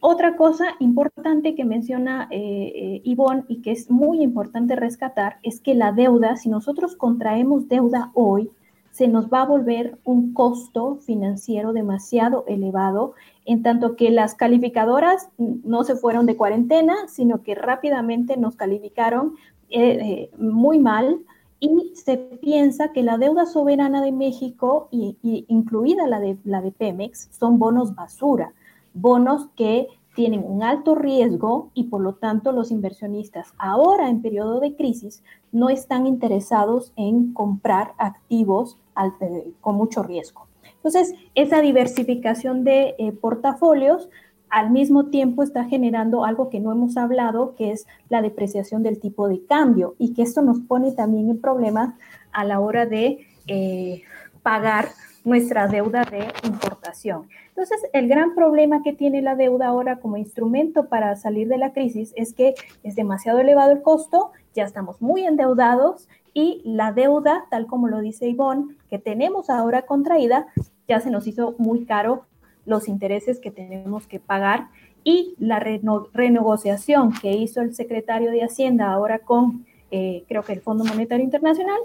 Otra 0.00 0.36
cosa 0.36 0.76
importante 0.78 1.56
que 1.56 1.64
menciona 1.64 2.28
eh, 2.30 3.00
eh, 3.02 3.02
y 3.48 3.62
que 3.62 3.72
es 3.72 3.90
muy 3.90 4.22
importante 4.22 4.76
rescatar 4.76 5.38
es 5.42 5.60
que 5.60 5.74
la 5.74 5.90
deuda, 5.90 6.36
si 6.36 6.48
nosotros 6.48 6.94
contraemos 6.94 7.66
deuda 7.68 8.12
hoy, 8.14 8.50
se 8.92 9.08
nos 9.08 9.28
va 9.28 9.42
a 9.42 9.46
volver 9.46 9.98
un 10.04 10.34
costo 10.34 10.96
financiero 10.96 11.72
demasiado 11.72 12.44
elevado, 12.46 13.14
en 13.44 13.62
tanto 13.62 13.96
que 13.96 14.10
las 14.10 14.34
calificadoras 14.34 15.30
no 15.38 15.82
se 15.84 15.96
fueron 15.96 16.26
de 16.26 16.36
cuarentena, 16.36 16.94
sino 17.08 17.42
que 17.42 17.54
rápidamente 17.54 18.36
nos 18.36 18.54
calificaron 18.54 19.34
eh, 19.70 20.30
muy 20.38 20.78
mal 20.78 21.18
y 21.60 21.92
se 21.94 22.16
piensa 22.16 22.92
que 22.92 23.02
la 23.02 23.18
deuda 23.18 23.46
soberana 23.46 24.02
de 24.02 24.12
México, 24.12 24.88
y, 24.90 25.16
y 25.22 25.44
incluida 25.48 26.06
la 26.06 26.20
de, 26.20 26.38
la 26.44 26.62
de 26.62 26.72
Pemex, 26.72 27.28
son 27.32 27.58
bonos 27.58 27.94
basura 27.94 28.52
bonos 29.00 29.48
que 29.56 29.88
tienen 30.14 30.44
un 30.44 30.62
alto 30.62 30.94
riesgo 30.94 31.70
y 31.74 31.84
por 31.84 32.00
lo 32.00 32.14
tanto 32.14 32.52
los 32.52 32.70
inversionistas 32.70 33.54
ahora 33.58 34.08
en 34.08 34.20
periodo 34.20 34.58
de 34.58 34.74
crisis 34.74 35.22
no 35.52 35.70
están 35.70 36.06
interesados 36.06 36.92
en 36.96 37.32
comprar 37.32 37.92
activos 37.98 38.78
al, 38.94 39.14
eh, 39.20 39.52
con 39.60 39.76
mucho 39.76 40.02
riesgo. 40.02 40.48
Entonces, 40.74 41.14
esa 41.34 41.60
diversificación 41.60 42.64
de 42.64 42.94
eh, 42.98 43.12
portafolios 43.12 44.08
al 44.50 44.70
mismo 44.70 45.06
tiempo 45.06 45.42
está 45.42 45.64
generando 45.64 46.24
algo 46.24 46.50
que 46.50 46.60
no 46.60 46.72
hemos 46.72 46.96
hablado, 46.96 47.54
que 47.54 47.72
es 47.72 47.86
la 48.08 48.22
depreciación 48.22 48.82
del 48.82 48.98
tipo 48.98 49.28
de 49.28 49.44
cambio 49.44 49.94
y 49.98 50.14
que 50.14 50.22
esto 50.22 50.42
nos 50.42 50.60
pone 50.60 50.92
también 50.92 51.28
en 51.30 51.40
problemas 51.40 51.94
a 52.32 52.44
la 52.44 52.60
hora 52.60 52.86
de 52.86 53.26
eh, 53.46 54.02
pagar 54.42 54.88
nuestra 55.24 55.68
deuda 55.68 56.04
de 56.04 56.26
importación. 56.44 57.28
Entonces, 57.48 57.80
el 57.92 58.08
gran 58.08 58.34
problema 58.34 58.82
que 58.82 58.92
tiene 58.92 59.20
la 59.20 59.34
deuda 59.34 59.66
ahora 59.66 59.98
como 59.98 60.16
instrumento 60.16 60.88
para 60.88 61.16
salir 61.16 61.48
de 61.48 61.58
la 61.58 61.72
crisis 61.72 62.12
es 62.16 62.32
que 62.32 62.54
es 62.82 62.94
demasiado 62.94 63.40
elevado 63.40 63.72
el 63.72 63.82
costo, 63.82 64.30
ya 64.54 64.64
estamos 64.64 65.02
muy 65.02 65.26
endeudados 65.26 66.08
y 66.32 66.62
la 66.64 66.92
deuda, 66.92 67.46
tal 67.50 67.66
como 67.66 67.88
lo 67.88 68.00
dice 68.00 68.28
Ivonne, 68.28 68.76
que 68.88 68.98
tenemos 68.98 69.50
ahora 69.50 69.82
contraída, 69.82 70.46
ya 70.86 71.00
se 71.00 71.10
nos 71.10 71.26
hizo 71.26 71.56
muy 71.58 71.84
caro 71.84 72.22
los 72.68 72.86
intereses 72.86 73.40
que 73.40 73.50
tenemos 73.50 74.06
que 74.06 74.20
pagar 74.20 74.68
y 75.02 75.34
la 75.38 75.58
renegociación 75.58 77.12
que 77.12 77.32
hizo 77.32 77.62
el 77.62 77.74
secretario 77.74 78.30
de 78.30 78.44
Hacienda 78.44 78.92
ahora 78.92 79.20
con, 79.20 79.66
eh, 79.90 80.24
creo 80.28 80.42
que 80.42 80.52
el 80.52 80.60
Fondo 80.60 80.84
Monetario 80.84 81.24
Internacional, 81.24 81.78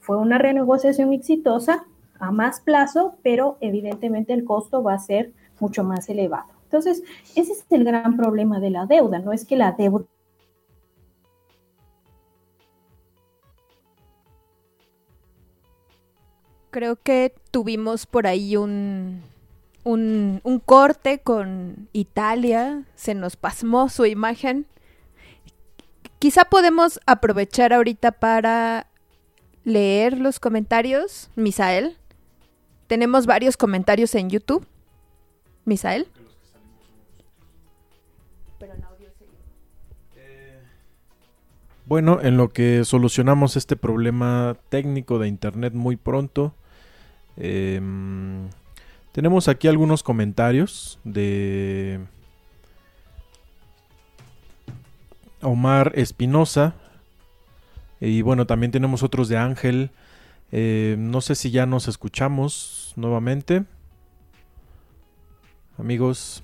fue 0.00 0.16
una 0.16 0.38
renegociación 0.38 1.12
exitosa 1.12 1.84
a 2.18 2.32
más 2.32 2.60
plazo, 2.60 3.16
pero 3.22 3.58
evidentemente 3.60 4.32
el 4.32 4.44
costo 4.44 4.82
va 4.82 4.94
a 4.94 4.98
ser 4.98 5.32
mucho 5.60 5.84
más 5.84 6.08
elevado. 6.08 6.48
Entonces, 6.64 7.02
ese 7.36 7.52
es 7.52 7.66
el 7.68 7.84
gran 7.84 8.16
problema 8.16 8.60
de 8.60 8.70
la 8.70 8.86
deuda, 8.86 9.18
no 9.18 9.32
es 9.32 9.44
que 9.44 9.56
la 9.56 9.72
deuda 9.72 10.06
Creo 16.70 16.94
que 16.94 17.34
tuvimos 17.50 18.06
por 18.06 18.28
ahí 18.28 18.56
un, 18.56 19.22
un, 19.84 20.40
un, 20.44 20.58
corte 20.58 21.20
con 21.20 21.88
Italia, 21.92 22.84
se 22.94 23.14
nos 23.14 23.36
pasmó 23.36 23.88
su 23.88 24.06
imagen. 24.06 24.66
Quizá 26.18 26.44
podemos 26.44 27.00
aprovechar 27.06 27.72
ahorita 27.72 28.12
para 28.12 28.86
leer 29.64 30.18
los 30.18 30.38
comentarios, 30.40 31.30
Misael. 31.34 31.96
Tenemos 32.86 33.26
varios 33.26 33.56
comentarios 33.56 34.14
en 34.14 34.30
YouTube. 34.30 34.66
Misael. 35.64 36.08
Bueno, 41.86 42.20
en 42.22 42.36
lo 42.36 42.50
que 42.50 42.84
solucionamos 42.84 43.56
este 43.56 43.74
problema 43.74 44.56
técnico 44.68 45.18
de 45.18 45.26
internet 45.26 45.72
muy 45.72 45.96
pronto, 45.96 46.54
eh, 47.36 47.80
tenemos 49.12 49.48
aquí 49.48 49.68
algunos 49.68 50.02
comentarios 50.02 50.98
de 51.04 52.00
Omar 55.42 55.92
Espinosa. 55.94 56.74
Y 58.00 58.22
bueno, 58.22 58.46
también 58.46 58.72
tenemos 58.72 59.02
otros 59.02 59.28
de 59.28 59.36
Ángel. 59.36 59.90
Eh, 60.52 60.96
no 60.98 61.20
sé 61.20 61.34
si 61.34 61.50
ya 61.50 61.66
nos 61.66 61.88
escuchamos 61.88 62.92
nuevamente. 62.96 63.64
Amigos. 65.78 66.42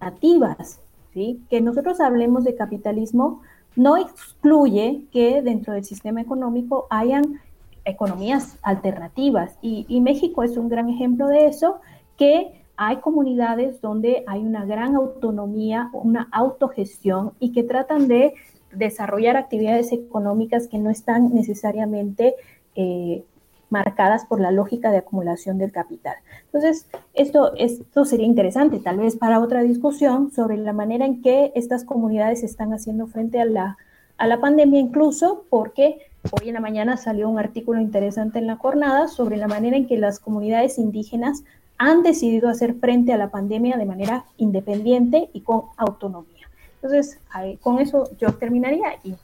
Activas, 0.00 0.80
¿sí? 1.12 1.40
Que 1.50 1.60
nosotros 1.60 2.00
hablemos 2.00 2.44
de 2.44 2.54
capitalismo 2.54 3.42
no 3.76 3.96
excluye 3.96 5.04
que 5.12 5.40
dentro 5.40 5.72
del 5.72 5.84
sistema 5.84 6.20
económico 6.20 6.86
hayan 6.90 7.40
economías 7.88 8.58
alternativas. 8.62 9.56
Y, 9.62 10.00
México 10.00 10.42
es 10.42 10.56
un 10.56 10.68
gran 10.68 10.88
ejemplo 10.88 11.26
de 11.26 11.46
eso, 11.46 11.80
que 12.16 12.62
hay 12.76 12.98
comunidades 12.98 13.80
donde 13.80 14.24
hay 14.26 14.40
una 14.40 14.64
gran 14.64 14.94
autonomía, 14.94 15.90
una 15.92 16.28
autogestión 16.30 17.32
y 17.40 17.52
que 17.52 17.64
tratan 17.64 18.06
de 18.06 18.34
desarrollar 18.72 19.36
actividades 19.36 19.92
económicas 19.92 20.68
que 20.68 20.78
no 20.78 20.90
están 20.90 21.34
necesariamente 21.34 22.36
eh, 22.76 23.24
marcadas 23.70 24.24
por 24.26 24.40
la 24.40 24.50
lógica 24.50 24.90
de 24.90 24.98
acumulación 24.98 25.58
del 25.58 25.72
capital. 25.72 26.16
Entonces, 26.44 26.86
esto, 27.14 27.54
esto 27.56 28.04
sería 28.04 28.26
interesante 28.26 28.78
tal 28.78 28.98
vez 28.98 29.16
para 29.16 29.40
otra 29.40 29.62
discusión 29.62 30.30
sobre 30.30 30.56
la 30.56 30.72
manera 30.72 31.04
en 31.04 31.20
que 31.22 31.52
estas 31.54 31.84
comunidades 31.84 32.42
están 32.42 32.72
haciendo 32.72 33.06
frente 33.06 33.40
a 33.40 33.44
la, 33.44 33.76
a 34.16 34.26
la 34.26 34.40
pandemia, 34.40 34.80
incluso 34.80 35.44
porque 35.50 35.98
Hoy 36.30 36.48
en 36.48 36.54
la 36.54 36.60
mañana 36.60 36.96
salió 36.96 37.28
un 37.28 37.38
artículo 37.38 37.80
interesante 37.80 38.38
en 38.38 38.46
la 38.46 38.56
jornada 38.56 39.08
sobre 39.08 39.38
la 39.38 39.48
manera 39.48 39.76
en 39.76 39.86
que 39.86 39.96
las 39.96 40.18
comunidades 40.18 40.78
indígenas 40.78 41.42
han 41.78 42.02
decidido 42.02 42.48
hacer 42.48 42.74
frente 42.74 43.12
a 43.12 43.16
la 43.16 43.30
pandemia 43.30 43.78
de 43.78 43.86
manera 43.86 44.24
independiente 44.36 45.30
y 45.32 45.40
con 45.40 45.62
autonomía. 45.76 46.50
Entonces, 46.82 47.18
con 47.60 47.78
eso 47.78 48.10
yo 48.18 48.34
terminaría 48.34 48.96
y 49.04 49.14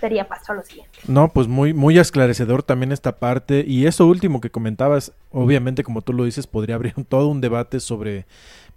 daría 0.00 0.26
paso 0.26 0.52
a 0.52 0.54
lo 0.54 0.62
siguiente. 0.62 0.98
No, 1.06 1.28
pues 1.28 1.48
muy, 1.48 1.74
muy 1.74 1.98
esclarecedor 1.98 2.62
también 2.62 2.92
esta 2.92 3.18
parte. 3.18 3.64
Y 3.66 3.86
eso 3.86 4.06
último 4.06 4.40
que 4.40 4.50
comentabas, 4.50 5.12
obviamente, 5.30 5.84
como 5.84 6.02
tú 6.02 6.12
lo 6.12 6.24
dices, 6.24 6.46
podría 6.46 6.76
abrir 6.76 6.94
todo 7.08 7.28
un 7.28 7.40
debate 7.40 7.80
sobre 7.80 8.26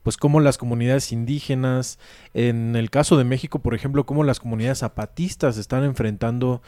pues 0.03 0.18
cómo 0.18 0.40
las 0.40 0.57
comunidades 0.57 1.11
indígenas, 1.11 1.99
en 2.34 2.76
el 2.76 2.90
caso 2.90 3.18
de 3.18 3.23
México, 3.23 3.60
por 3.60 3.76
ejemplo, 3.76 4.06
cómo 4.06 4.23
las 4.23 4.40
comunidades 4.40 4.80
zapatistas 4.80 5.57
están 5.57 5.84
enfrentando, 5.84 6.61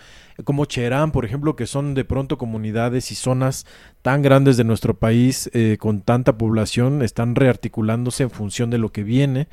como 0.44 0.66
Cherán, 0.66 1.12
por 1.12 1.26
ejemplo, 1.26 1.56
que 1.56 1.68
son 1.68 1.94
de 1.94 2.06
pronto 2.06 2.38
comunidades 2.38 3.12
y 3.12 3.16
zonas 3.16 3.66
tan 4.02 4.22
grandes 4.22 4.58
de 4.58 4.64
nuestro 4.64 4.94
país 4.94 5.50
eh, 5.54 5.78
con 5.80 6.02
tanta 6.02 6.38
población, 6.38 7.02
están 7.02 7.36
rearticulándose 7.36 8.24
en 8.24 8.30
función 8.30 8.70
de 8.70 8.78
lo 8.78 8.92
que 8.92 9.04
viene 9.04 9.48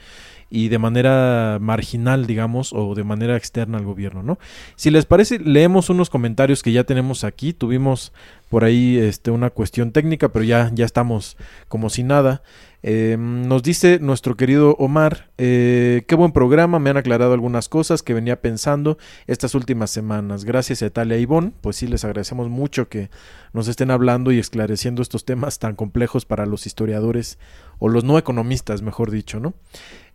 y 0.51 0.69
de 0.69 0.78
manera 0.78 1.59
marginal, 1.61 2.27
digamos, 2.27 2.73
o 2.73 2.97
de 2.97 3.05
manera 3.05 3.36
externa 3.36 3.78
al 3.78 3.85
gobierno, 3.85 4.24
¿no? 4.24 4.39
Si 4.74 4.90
les 4.90 5.07
parece, 5.07 5.39
leemos 5.39 5.89
unos 5.90 6.11
comentarios 6.11 6.62
que 6.65 6.73
ya 6.73 6.82
tenemos 6.82 7.23
aquí. 7.23 7.52
Tuvimos 7.52 8.12
por 8.48 8.65
ahí 8.65 8.98
este, 8.98 9.31
una 9.31 9.51
cuestión 9.51 9.93
técnica, 9.93 10.31
pero 10.31 10.44
ya, 10.44 10.70
ya 10.74 10.85
estamos 10.85 11.36
como 11.69 11.89
si 11.89 12.02
nada. 12.02 12.43
Eh, 12.82 13.16
nos 13.19 13.62
dice 13.62 13.98
nuestro 14.01 14.36
querido 14.36 14.74
Omar, 14.78 15.31
eh, 15.36 16.05
qué 16.07 16.15
buen 16.15 16.32
programa, 16.32 16.78
me 16.78 16.89
han 16.89 16.97
aclarado 16.97 17.35
algunas 17.35 17.69
cosas 17.69 18.02
que 18.02 18.15
venía 18.15 18.40
pensando 18.40 18.97
estas 19.27 19.55
últimas 19.55 19.90
semanas. 19.90 20.44
Gracias 20.44 20.81
a 20.81 20.86
Italia 20.86 21.19
y 21.19 21.23
Ivonne, 21.23 21.52
pues 21.61 21.77
sí, 21.77 21.86
les 21.86 22.05
agradecemos 22.05 22.48
mucho 22.48 22.89
que 22.89 23.11
nos 23.52 23.69
estén 23.69 23.90
hablando 23.90 24.32
y 24.32 24.39
esclareciendo 24.39 25.02
estos 25.02 25.27
temas 25.27 25.59
tan 25.59 25.77
complejos 25.77 26.24
para 26.24 26.47
los 26.47 26.66
historiadores 26.66 27.39
o 27.78 27.89
los 27.89 28.05
no 28.05 28.16
economistas, 28.16 28.81
mejor 28.81 29.11
dicho, 29.11 29.40
¿no? 29.40 29.52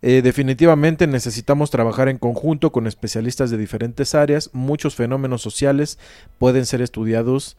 Eh, 0.02 0.22
definitivamente 0.22 1.06
necesitamos 1.06 1.70
trabajar 1.70 2.08
en 2.08 2.18
conjunto 2.18 2.72
con 2.72 2.86
especialistas 2.86 3.50
de 3.50 3.58
diferentes 3.58 4.14
áreas. 4.14 4.50
Muchos 4.52 4.96
fenómenos 4.96 5.40
sociales 5.40 5.98
pueden 6.38 6.66
ser 6.66 6.82
estudiados 6.82 7.56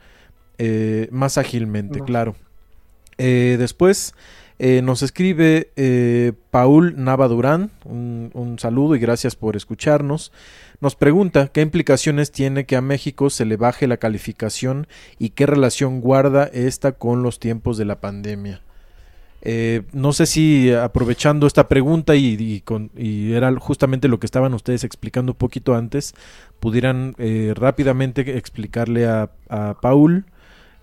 más 1.11 1.37
ágilmente, 1.37 1.99
claro. 1.99 2.35
después 3.19 4.15
eh, 4.59 4.81
nos 4.81 5.03
escribe 5.03 5.71
eh, 5.75 6.33
Paul 6.49 6.95
Nava 6.97 7.27
Durán, 7.27 7.69
un, 7.85 8.55
saludo 8.59 8.95
y 8.95 8.99
gracias 8.99 9.35
por 9.35 9.55
escucharnos. 9.55 10.31
Nos 10.81 10.95
pregunta 10.95 11.47
qué 11.47 11.61
implicaciones 11.61 12.31
tiene 12.31 12.65
que 12.65 12.75
a 12.75 12.81
México 12.81 13.29
se 13.29 13.45
le 13.45 13.55
baje 13.55 13.85
la 13.87 13.97
calificación 13.97 14.87
y 15.19 15.29
qué 15.29 15.45
relación 15.45 16.01
guarda 16.01 16.45
esta 16.45 16.93
con 16.93 17.21
los 17.21 17.39
tiempos 17.39 17.77
de 17.77 17.85
la 17.85 17.99
pandemia. 17.99 18.61
Eh, 19.43 19.83
no 19.93 20.11
sé 20.11 20.25
si 20.25 20.73
aprovechando 20.73 21.45
esta 21.45 21.67
pregunta 21.67 22.15
y, 22.15 22.63
era 23.31 23.55
justamente 23.59 24.07
lo 24.07 24.19
que 24.19 24.25
estaban 24.25 24.55
ustedes 24.55 24.83
explicando 24.83 25.33
un 25.33 25.37
poquito 25.37 25.75
antes, 25.75 26.15
pudieran 26.59 27.15
rápidamente 27.55 28.37
explicarle 28.37 29.05
a 29.05 29.29
Paul 29.81 30.25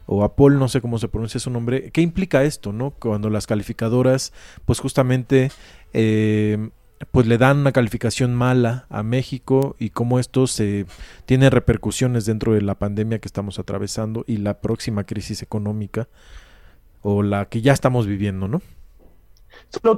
o 0.07 0.25
Apol, 0.25 0.59
no 0.59 0.69
sé 0.69 0.81
cómo 0.81 0.99
se 0.99 1.09
pronuncia 1.09 1.41
su 1.41 1.51
nombre, 1.51 1.91
¿qué 1.91 2.01
implica 2.01 2.45
esto, 2.45 2.73
no? 2.73 2.91
Cuando 2.91 3.31
las 3.31 3.47
calificadoras, 3.47 4.33
pues 4.65 4.81
justamente, 4.81 5.51
eh, 5.93 6.71
pues 7.11 7.27
le 7.27 7.39
dan 7.39 7.59
una 7.59 7.73
calificación 7.73 8.35
mala 8.35 8.87
a 8.89 9.03
México 9.03 9.77
y 9.79 9.91
cómo 9.91 10.19
esto 10.19 10.47
se 10.47 10.87
tiene 11.27 11.51
repercusiones 11.51 12.27
dentro 12.27 12.55
de 12.55 12.63
la 12.63 12.77
pandemia 12.77 13.19
que 13.19 13.29
estamos 13.29 13.59
atravesando 13.59 14.25
y 14.27 14.39
la 14.39 14.61
próxima 14.61 15.05
crisis 15.05 15.43
económica 15.43 16.09
o 17.03 17.23
la 17.23 17.47
que 17.47 17.61
ya 17.61 17.73
estamos 17.73 18.07
viviendo, 18.07 18.49
¿no? 18.49 18.63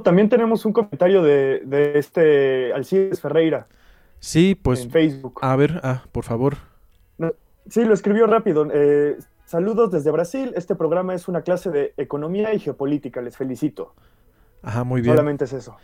también 0.03 0.29
tenemos 0.29 0.65
un 0.65 0.73
comentario 0.73 1.23
de, 1.23 1.61
de 1.65 1.97
este 1.97 2.73
Alcides 2.73 3.21
Ferreira. 3.21 3.67
Sí, 4.19 4.55
pues. 4.55 4.83
En 4.83 4.91
Facebook. 4.91 5.39
A 5.41 5.55
ver, 5.55 5.79
ah, 5.83 6.03
por 6.11 6.23
favor. 6.23 6.57
Sí, 7.69 7.83
lo 7.83 7.93
escribió 7.93 8.27
rápido. 8.27 8.67
Eh, 8.73 9.17
Saludos 9.47 9.91
desde 9.91 10.11
Brasil. 10.11 10.51
Este 10.57 10.75
programa 10.75 11.15
es 11.15 11.29
una 11.29 11.41
clase 11.41 11.71
de 11.71 11.93
economía 11.95 12.53
y 12.53 12.59
geopolítica. 12.59 13.21
Les 13.21 13.37
felicito. 13.37 13.95
Ajá, 14.61 14.83
muy 14.83 14.99
bien. 14.99 15.15
Solamente 15.15 15.45
es 15.45 15.53
eso. 15.53 15.77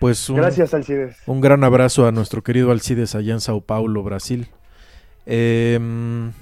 Pues 0.00 0.28
Gracias, 0.28 0.74
Alcides. 0.74 1.16
Un 1.26 1.40
gran 1.40 1.62
abrazo 1.62 2.08
a 2.08 2.10
nuestro 2.10 2.42
querido 2.42 2.72
Alcides 2.72 3.14
allá 3.14 3.32
en 3.32 3.40
Sao 3.40 3.60
Paulo, 3.60 4.02
Brasil. 4.02 4.48
Em, 5.26 6.32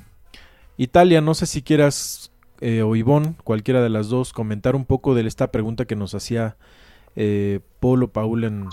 Italia, 0.78 1.20
no 1.20 1.34
sé 1.34 1.44
si 1.44 1.60
quieras, 1.60 2.32
eh, 2.62 2.80
o 2.80 2.96
Ivonne, 2.96 3.34
cualquiera 3.44 3.82
de 3.82 3.90
las 3.90 4.08
dos, 4.08 4.32
comentar 4.32 4.74
un 4.74 4.86
poco 4.86 5.14
de 5.14 5.26
esta 5.26 5.52
pregunta 5.52 5.84
que 5.84 5.94
nos 5.94 6.14
hacía 6.14 6.56
eh, 7.16 7.60
Polo 7.80 8.08
Paul 8.08 8.44
en, 8.44 8.68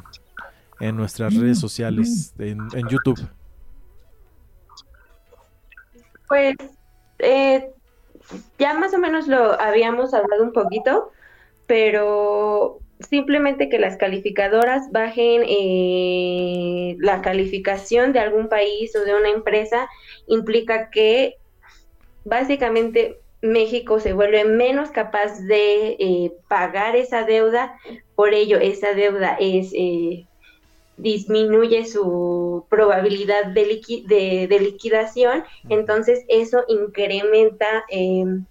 en 0.79 0.95
nuestras 0.95 1.35
redes 1.35 1.59
sociales, 1.59 2.33
en, 2.39 2.59
en 2.73 2.87
YouTube? 2.87 3.19
Pues 6.29 6.55
eh, 7.19 7.73
ya 8.57 8.73
más 8.73 8.93
o 8.93 8.97
menos 8.97 9.27
lo 9.27 9.59
habíamos 9.59 10.13
hablado 10.13 10.43
un 10.43 10.53
poquito, 10.53 11.11
pero 11.67 12.79
simplemente 12.99 13.69
que 13.69 13.79
las 13.79 13.97
calificadoras 13.97 14.91
bajen 14.91 15.43
eh, 15.47 16.95
la 16.99 17.21
calificación 17.21 18.11
de 18.11 18.19
algún 18.19 18.49
país 18.49 18.95
o 18.95 19.05
de 19.05 19.15
una 19.15 19.29
empresa 19.29 19.87
implica 20.27 20.89
que 20.89 21.35
básicamente 22.25 23.19
México 23.41 23.99
se 23.99 24.13
vuelve 24.13 24.43
menos 24.43 24.89
capaz 24.91 25.39
de 25.39 25.95
eh, 25.99 26.33
pagar 26.49 26.95
esa 26.95 27.23
deuda, 27.23 27.77
por 28.15 28.33
ello 28.33 28.57
esa 28.59 28.93
deuda 28.93 29.37
es 29.39 29.71
eh, 29.73 30.27
disminuye 30.99 31.85
su 31.85 32.65
probabilidad 32.69 33.47
de, 33.47 34.47
de, 34.49 34.59
liquidación, 34.59 35.43
entonces 35.69 36.25
eso 36.27 36.63
incrementa 36.67 37.85
em, 37.89 38.45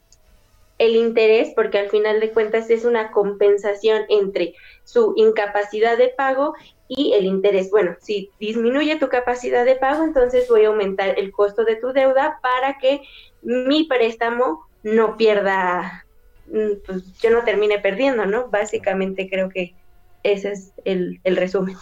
el 0.78 0.96
interés 0.96 1.52
porque 1.54 1.78
al 1.78 1.90
final 1.90 2.20
de 2.20 2.30
cuentas 2.30 2.70
es 2.70 2.84
una 2.84 3.10
compensación 3.10 4.02
entre 4.08 4.54
su 4.84 5.12
incapacidad 5.16 5.98
de 5.98 6.08
pago 6.08 6.54
y 6.88 7.12
el 7.12 7.26
interés. 7.26 7.70
Bueno, 7.70 7.96
si 8.00 8.30
disminuye 8.40 8.96
tu 8.96 9.08
capacidad 9.08 9.64
de 9.66 9.76
pago, 9.76 10.04
entonces 10.04 10.48
voy 10.48 10.64
a 10.64 10.68
aumentar 10.68 11.18
el 11.18 11.32
costo 11.32 11.64
de 11.64 11.76
tu 11.76 11.92
deuda 11.92 12.38
para 12.40 12.78
que 12.78 13.02
mi 13.42 13.84
préstamo 13.84 14.66
no 14.82 15.18
pierda, 15.18 16.06
mm, 16.46 16.80
pues 16.86 17.20
yo 17.20 17.30
no 17.30 17.44
termine 17.44 17.78
perdiendo, 17.78 18.24
¿no? 18.24 18.48
Básicamente 18.48 19.28
creo 19.28 19.50
que 19.50 19.74
ese 20.22 20.52
es 20.52 20.72
el, 20.84 21.20
resumen. 21.24 21.76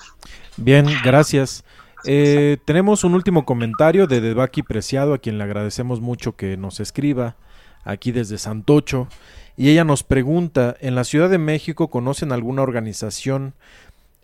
Bien, 0.56 0.86
gracias. 1.04 1.64
Eh, 2.04 2.58
tenemos 2.64 3.04
un 3.04 3.14
último 3.14 3.44
comentario 3.44 4.06
de 4.06 4.20
Debaki 4.20 4.62
Preciado, 4.62 5.14
a 5.14 5.18
quien 5.18 5.38
le 5.38 5.44
agradecemos 5.44 6.00
mucho 6.00 6.36
que 6.36 6.56
nos 6.56 6.80
escriba 6.80 7.36
aquí 7.84 8.12
desde 8.12 8.38
Santocho. 8.38 9.08
Y 9.56 9.70
ella 9.70 9.84
nos 9.84 10.02
pregunta, 10.02 10.76
¿en 10.80 10.94
la 10.94 11.04
Ciudad 11.04 11.30
de 11.30 11.38
México 11.38 11.88
conocen 11.88 12.32
alguna 12.32 12.62
organización 12.62 13.54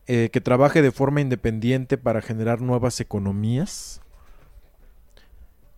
eh, 0.07 0.29
que 0.33 0.41
trabaje 0.41 0.83
de 0.83 0.93
forma 0.93 1.21
independiente 1.21 1.97
para 1.97 2.21
generar 2.21 2.61
nuevas 2.61 3.01
economías? 3.01 4.03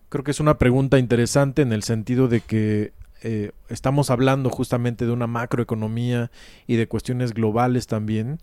Creo 0.09 0.23
que 0.23 0.31
es 0.31 0.39
una 0.39 0.57
pregunta 0.57 0.99
interesante 0.99 1.61
en 1.61 1.71
el 1.71 1.83
sentido 1.83 2.27
de 2.27 2.41
que 2.41 2.91
eh, 3.21 3.51
estamos 3.69 4.09
hablando 4.09 4.49
justamente 4.49 5.05
de 5.05 5.11
una 5.11 5.27
macroeconomía 5.27 6.31
y 6.67 6.75
de 6.75 6.87
cuestiones 6.87 7.33
globales 7.33 7.87
también, 7.87 8.39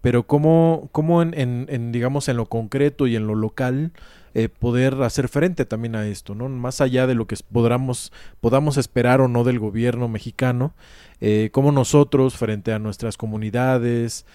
pero 0.00 0.26
cómo, 0.26 0.88
cómo 0.92 1.22
en, 1.22 1.34
en, 1.34 1.92
digamos, 1.92 2.28
en 2.28 2.36
lo 2.36 2.46
concreto 2.46 3.06
y 3.06 3.16
en 3.16 3.26
lo 3.26 3.34
local 3.34 3.92
eh, 4.34 4.48
poder 4.48 5.02
hacer 5.02 5.28
frente 5.28 5.64
también 5.64 5.94
a 5.94 6.06
esto, 6.06 6.34
¿no? 6.34 6.48
Más 6.48 6.80
allá 6.80 7.06
de 7.06 7.14
lo 7.14 7.26
que 7.26 7.36
podamos, 7.50 8.12
podamos 8.40 8.76
esperar 8.76 9.20
o 9.20 9.28
no 9.28 9.44
del 9.44 9.58
gobierno 9.58 10.08
mexicano, 10.08 10.74
eh, 11.20 11.50
cómo 11.52 11.72
nosotros 11.72 12.36
frente 12.36 12.72
a 12.72 12.78
nuestras 12.78 13.16
comunidades, 13.16 14.26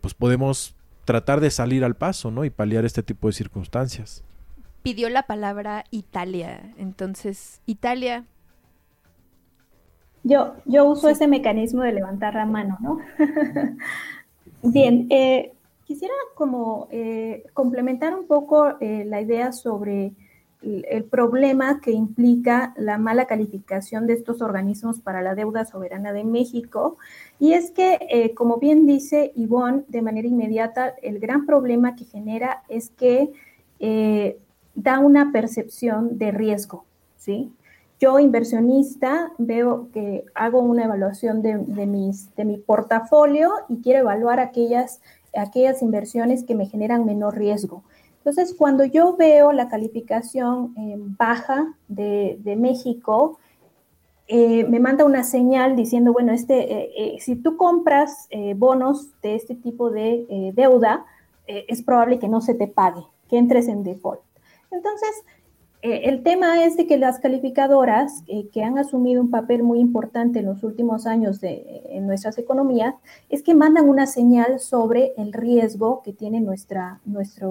pues 0.00 0.14
podemos 0.14 0.74
tratar 1.04 1.40
de 1.40 1.50
salir 1.50 1.84
al 1.84 1.94
paso, 1.96 2.30
¿no? 2.30 2.44
Y 2.44 2.50
paliar 2.50 2.84
este 2.84 3.02
tipo 3.02 3.28
de 3.28 3.32
circunstancias. 3.32 4.24
Pidió 4.82 5.10
la 5.10 5.24
palabra 5.24 5.84
Italia, 5.90 6.72
entonces, 6.78 7.60
Italia, 7.66 8.24
yo, 10.22 10.54
yo 10.64 10.84
uso 10.84 11.08
ese 11.08 11.26
mecanismo 11.26 11.82
de 11.82 11.92
levantar 11.92 12.34
la 12.34 12.46
mano, 12.46 12.78
¿no? 12.80 12.98
Bien, 14.62 15.06
eh, 15.08 15.52
quisiera 15.84 16.12
como 16.34 16.88
eh, 16.90 17.44
complementar 17.54 18.14
un 18.14 18.26
poco 18.26 18.78
eh, 18.80 19.04
la 19.06 19.22
idea 19.22 19.52
sobre 19.52 20.12
el, 20.62 21.04
problema 21.04 21.80
que 21.80 21.92
implica 21.92 22.74
la 22.76 22.98
mala 22.98 23.24
calificación 23.24 24.06
de 24.06 24.12
estos 24.12 24.42
organismos 24.42 25.00
para 25.00 25.22
la 25.22 25.34
deuda 25.34 25.64
soberana 25.64 26.12
de 26.12 26.24
México. 26.24 26.98
Y 27.38 27.54
es 27.54 27.70
que, 27.70 28.34
como 28.36 28.58
bien 28.58 28.84
dice 28.84 29.32
Ivonne, 29.34 29.84
de 29.88 30.02
manera 30.02 30.28
inmediata, 30.28 30.94
el 31.00 31.18
gran 31.18 31.46
problema 31.46 31.96
que 31.96 32.04
genera 32.04 32.62
es 32.68 32.90
que 32.90 33.32
da 34.74 34.98
una 34.98 35.32
percepción 35.32 36.18
de 36.18 36.30
riesgo, 36.30 36.84
¿sí? 37.16 37.50
Yo, 38.00 38.18
inversionista, 38.18 39.30
veo 39.36 39.90
que 39.92 40.24
hago 40.34 40.60
una 40.60 40.84
evaluación 40.84 41.42
de, 41.42 41.58
mi 41.86 42.56
portafolio 42.56 43.50
y 43.68 43.82
quiero 43.82 43.98
evaluar 43.98 44.40
aquellas, 44.40 45.02
aquellas 45.36 45.82
inversiones 45.82 46.44
que 46.44 46.54
me 46.54 46.64
generan 46.64 47.04
menor 47.04 47.36
riesgo. 47.36 47.84
Entonces, 48.16 48.54
cuando 48.56 48.84
yo 48.86 49.16
veo 49.18 49.52
la 49.52 49.68
calificación 49.68 50.72
eh, 50.78 50.96
baja 50.98 51.74
de, 51.88 52.56
México, 52.58 53.38
eh, 54.28 54.64
me 54.64 54.80
manda 54.80 55.04
una 55.04 55.22
señal 55.22 55.76
diciendo, 55.76 56.14
bueno, 56.14 56.32
este, 56.32 57.14
eh, 57.14 57.20
si 57.20 57.36
tú 57.36 57.58
compras 57.58 58.28
bonos 58.56 59.10
de 59.20 59.34
este 59.34 59.54
tipo 59.54 59.90
de 59.90 60.52
deuda, 60.54 61.04
es 61.46 61.82
probable 61.82 62.18
que 62.18 62.28
no 62.28 62.40
se 62.40 62.54
te 62.54 62.66
pague, 62.66 63.02
que 63.28 63.36
entres 63.36 63.68
en 63.68 63.82
default. 63.82 64.20
Entonces, 64.70 65.10
eh, 65.82 66.02
el 66.04 66.22
tema 66.22 66.64
es 66.64 66.76
de 66.76 66.86
que 66.86 66.98
las 66.98 67.18
calificadoras 67.20 68.22
eh, 68.26 68.48
que 68.52 68.62
han 68.62 68.78
asumido 68.78 69.22
un 69.22 69.30
papel 69.30 69.62
muy 69.62 69.80
importante 69.80 70.40
en 70.40 70.46
los 70.46 70.62
últimos 70.62 71.06
años 71.06 71.40
de, 71.40 71.82
en 71.90 72.06
nuestras 72.06 72.36
economías 72.38 72.94
es 73.30 73.42
que 73.42 73.54
mandan 73.54 73.88
una 73.88 74.06
señal 74.06 74.60
sobre 74.60 75.14
el 75.16 75.32
riesgo 75.32 76.02
que 76.02 76.12
tiene 76.12 76.40
nuestra, 76.40 77.00
nuestra, 77.06 77.48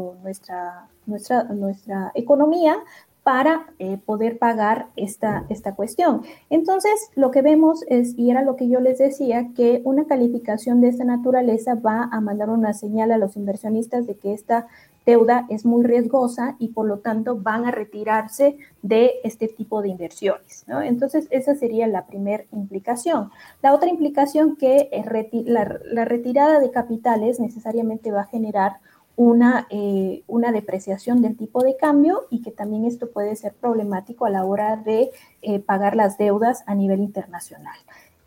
nuestra, 1.08 1.44
nuestra 1.46 2.12
economía 2.14 2.78
para 3.24 3.68
eh, 3.80 3.98
poder 4.04 4.40
pagar 4.40 4.88
esta, 4.96 5.46
esta 5.50 5.76
cuestión. 5.76 6.22
Entonces, 6.50 7.12
lo 7.16 7.32
que 7.32 7.42
vemos 7.42 7.84
es, 7.88 8.18
y 8.18 8.32
era 8.32 8.42
lo 8.42 8.56
que 8.56 8.70
yo 8.70 8.80
les 8.80 8.98
decía, 8.98 9.50
que 9.56 9.82
una 9.84 10.06
calificación 10.06 10.82
de 10.82 10.88
esta 10.88 11.04
naturaleza 11.04 11.76
va 11.76 12.10
a 12.12 12.22
mandar 12.22 12.50
una 12.50 12.74
señal 12.74 13.12
a 13.12 13.18
los 13.18 13.36
inversionistas 13.36 14.08
de 14.08 14.16
que 14.16 14.34
esta 14.34 14.68
deuda 15.10 15.48
es 15.50 15.66
muy 15.66 15.84
riesgosa 15.84 16.56
y 16.60 16.70
por 16.70 16.86
lo 16.88 17.00
tanto 17.00 17.36
van 17.36 17.66
a 17.66 17.72
retirarse 17.72 18.58
de 18.84 19.14
este 19.24 19.48
tipo 19.48 19.82
de 19.82 19.90
inversiones. 19.90 20.66
Entonces, 20.84 21.28
esa 21.32 21.56
sería 21.56 21.88
la 21.88 22.06
primera 22.06 22.44
implicación. 22.52 23.32
La 23.64 23.74
otra 23.74 23.90
implicación 23.90 24.56
que 24.56 24.90
la, 25.46 26.06
retirada 26.06 26.60
de 26.60 26.70
capitales 26.70 27.40
necesariamente 27.40 28.12
va 28.12 28.22
a 28.22 28.26
generar 28.26 28.78
una, 29.16 29.68
eh, 29.70 30.24
una, 30.28 30.52
depreciación 30.52 31.22
del 31.22 31.36
tipo 31.36 31.62
de 31.62 31.76
cambio 31.76 32.28
y 32.30 32.42
que 32.42 32.52
también 32.52 32.86
esto 32.86 33.12
puede 33.12 33.36
ser 33.36 33.54
problemático 33.54 34.26
a 34.26 34.30
la 34.30 34.46
hora 34.46 34.78
de 34.78 35.10
eh, 35.42 35.60
pagar 35.60 35.96
las 35.96 36.18
deudas 36.18 36.64
a 36.68 36.76
nivel 36.76 37.00
internacional. 37.02 37.78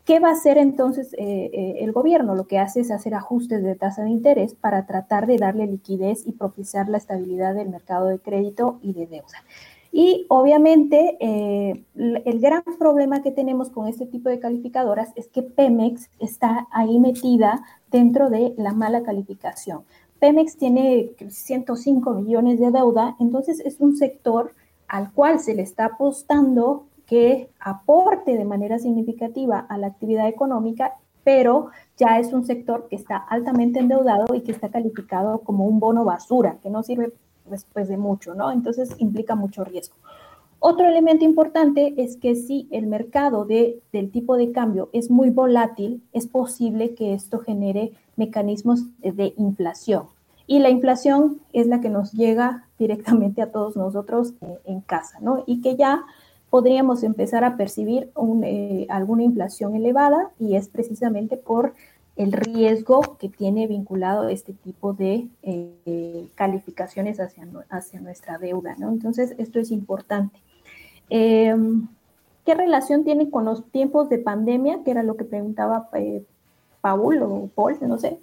¿Qué 0.05 0.19
va 0.19 0.29
a 0.29 0.33
hacer 0.33 0.57
entonces 0.57 1.13
eh, 1.13 1.49
eh, 1.53 1.75
el 1.79 1.93
gobierno? 1.93 2.35
Lo 2.35 2.45
que 2.45 2.59
hace 2.59 2.81
es 2.81 2.91
hacer 2.91 3.13
ajustes 3.15 3.63
de 3.63 3.75
tasa 3.75 4.03
de 4.03 4.09
interés 4.09 4.53
para 4.53 4.85
tratar 4.85 5.27
de 5.27 5.37
darle 5.37 5.65
liquidez 5.65 6.27
y 6.27 6.33
propiciar 6.33 6.89
la 6.89 6.97
estabilidad 6.97 7.55
del 7.55 7.69
mercado 7.69 8.07
de 8.07 8.19
crédito 8.19 8.79
y 8.81 8.91
de 8.93 9.07
deuda. 9.07 9.43
Y 9.93 10.25
obviamente 10.27 11.17
eh, 11.21 11.85
el 11.95 12.39
gran 12.39 12.63
problema 12.79 13.21
que 13.21 13.31
tenemos 13.31 13.69
con 13.69 13.87
este 13.87 14.05
tipo 14.05 14.27
de 14.27 14.39
calificadoras 14.39 15.13
es 15.15 15.27
que 15.29 15.43
Pemex 15.43 16.09
está 16.19 16.67
ahí 16.71 16.99
metida 16.99 17.63
dentro 17.89 18.29
de 18.29 18.55
la 18.57 18.73
mala 18.73 19.03
calificación. 19.03 19.83
Pemex 20.19 20.57
tiene 20.57 21.11
105 21.29 22.13
millones 22.15 22.59
de 22.59 22.71
deuda, 22.71 23.15
entonces 23.19 23.61
es 23.61 23.79
un 23.79 23.95
sector 23.95 24.53
al 24.87 25.13
cual 25.13 25.39
se 25.39 25.53
le 25.53 25.61
está 25.61 25.85
apostando 25.85 26.87
que 27.13 27.51
aporte 27.59 28.35
de 28.35 28.43
manera 28.43 28.79
significativa 28.79 29.59
a 29.69 29.77
la 29.77 29.85
actividad 29.85 30.27
económica, 30.27 30.95
pero 31.23 31.67
ya 31.95 32.17
es 32.17 32.33
un 32.33 32.43
sector 32.43 32.87
que 32.89 32.95
está 32.95 33.17
altamente 33.17 33.79
endeudado 33.79 34.33
y 34.33 34.41
que 34.41 34.51
está 34.51 34.69
calificado 34.69 35.41
como 35.41 35.67
un 35.67 35.79
bono 35.79 36.05
basura, 36.05 36.57
que 36.63 36.71
no 36.71 36.81
sirve 36.81 37.13
después 37.45 37.87
de 37.87 37.97
mucho, 37.97 38.33
¿no? 38.33 38.51
Entonces 38.51 38.95
implica 38.97 39.35
mucho 39.35 39.63
riesgo. 39.63 39.95
Otro 40.57 40.87
elemento 40.87 41.23
importante 41.23 41.93
es 41.97 42.17
que 42.17 42.33
si 42.33 42.67
el 42.71 42.87
mercado 42.87 43.45
de, 43.45 43.79
del 43.91 44.09
tipo 44.09 44.35
de 44.35 44.51
cambio 44.51 44.89
es 44.91 45.11
muy 45.11 45.29
volátil, 45.29 46.01
es 46.13 46.25
posible 46.25 46.95
que 46.95 47.13
esto 47.13 47.37
genere 47.37 47.91
mecanismos 48.15 48.85
de 49.01 49.35
inflación. 49.37 50.07
Y 50.47 50.57
la 50.57 50.71
inflación 50.71 51.41
es 51.53 51.67
la 51.67 51.79
que 51.79 51.89
nos 51.89 52.11
llega 52.11 52.67
directamente 52.79 53.43
a 53.43 53.51
todos 53.51 53.77
nosotros 53.77 54.33
eh, 54.41 54.57
en 54.65 54.81
casa, 54.81 55.19
¿no? 55.21 55.43
Y 55.45 55.61
que 55.61 55.75
ya 55.75 56.05
podríamos 56.53 57.01
empezar 57.01 57.43
a 57.43 57.57
percibir 57.57 58.11
eh, 58.43 58.85
alguna 58.89 59.23
inflación 59.23 59.73
elevada 59.73 60.29
y 60.39 60.55
es 60.55 60.67
precisamente 60.67 61.35
por 61.35 61.73
el 62.15 62.31
riesgo 62.31 63.17
que 63.17 63.27
tiene 63.27 63.65
vinculado 63.65 64.29
este 64.29 64.53
tipo 64.53 64.93
de 64.93 65.27
eh, 65.41 66.27
calificaciones 66.35 67.19
hacia, 67.19 67.47
hacia 67.71 68.01
nuestra 68.01 68.37
deuda. 68.37 68.75
¿no? 68.77 68.91
Entonces, 68.91 69.33
esto 69.39 69.59
es 69.59 69.71
importante. 69.71 70.37
Em, 71.09 71.87
¿Qué 72.45 72.53
relación 72.53 73.03
tiene 73.03 73.31
con 73.31 73.45
los 73.45 73.65
tiempos 73.71 74.07
de 74.09 74.19
pandemia? 74.19 74.83
Que 74.83 74.91
era 74.91 75.01
lo 75.01 75.17
que 75.17 75.23
preguntaba 75.23 75.89
eh, 75.93 76.23
Paul 76.81 77.23
o 77.23 77.49
Paul, 77.55 77.79
no 77.81 77.97
sé, 77.97 78.19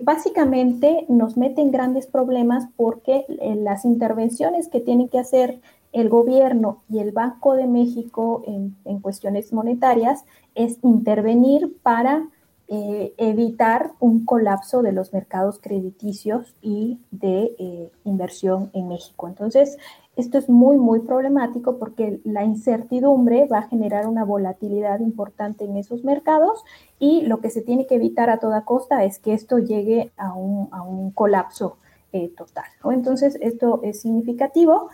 básicamente 0.00 1.04
nos 1.08 1.36
meten 1.36 1.70
grandes 1.70 2.06
problemas 2.06 2.64
porque 2.76 3.26
las 3.28 3.84
intervenciones 3.84 4.68
que 4.68 4.80
tienen 4.80 5.08
que 5.08 5.18
hacer 5.18 5.60
el 5.92 6.08
gobierno 6.08 6.82
y 6.88 6.98
el 6.98 7.12
Banco 7.12 7.54
de 7.54 7.66
México 7.66 8.42
en, 8.46 9.00
cuestiones 9.00 9.52
monetarias 9.52 10.24
es 10.54 10.78
intervenir 10.82 11.76
para 11.82 12.28
eh, 12.68 13.12
evitar 13.18 13.92
un 14.00 14.24
colapso 14.24 14.82
de 14.82 14.92
los 14.92 15.12
mercados 15.12 15.58
crediticios 15.60 16.54
y 16.62 17.00
de 17.10 17.90
inversión 18.04 18.70
en 18.72 18.88
México. 18.88 19.28
Entonces, 19.28 19.76
esto 20.14 20.36
es 20.36 20.50
muy, 20.50 20.76
muy 20.76 21.00
problemático 21.00 21.78
porque 21.78 22.20
la 22.24 22.44
incertidumbre 22.44 23.46
va 23.46 23.58
a 23.58 23.68
generar 23.68 24.06
una 24.06 24.24
volatilidad 24.24 25.00
importante 25.00 25.64
en 25.64 25.78
esos 25.78 26.04
mercados 26.04 26.64
y 26.98 27.22
lo 27.22 27.40
que 27.40 27.48
se 27.48 27.62
tiene 27.62 27.86
que 27.86 27.94
evitar 27.94 28.28
a 28.28 28.38
toda 28.38 28.66
costa 28.66 29.04
es 29.04 29.18
que 29.18 29.32
esto 29.32 29.58
llegue 29.58 30.12
a 30.18 30.34
un, 30.34 31.12
colapso 31.12 31.78
eh, 32.12 32.28
total. 32.36 32.64
Entonces, 32.90 33.38
esto 33.40 33.80
es 33.82 34.02
significativo. 34.02 34.90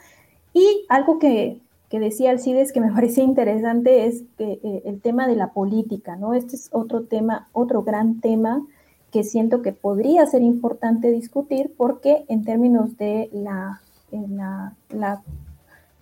Y 0.59 0.87
algo 0.89 1.21
que, 1.21 1.61
decía 1.93 2.31
Alcides 2.31 2.73
que 2.73 2.81
me 2.81 2.93
parecía 2.95 3.23
interesante 3.23 4.07
es 4.07 4.25
que, 4.37 4.59
eh, 4.65 4.83
el 4.87 5.01
tema 5.01 5.29
de 5.29 5.37
la 5.37 5.53
política, 5.53 6.17
¿no? 6.17 6.35
Este 6.35 6.57
es 6.57 6.69
otro 6.73 7.05
tema, 7.05 7.49
otro 7.53 7.85
gran 7.85 8.21
tema 8.21 8.67
que 9.13 9.23
siento 9.23 9.63
que 9.63 9.73
podría 9.73 10.27
ser 10.27 10.43
importante 10.43 11.11
discutir 11.13 11.73
porque 11.77 12.25
en 12.29 12.45
términos 12.45 12.97
de 12.99 13.31
la 13.33 13.81
la, 14.11 14.75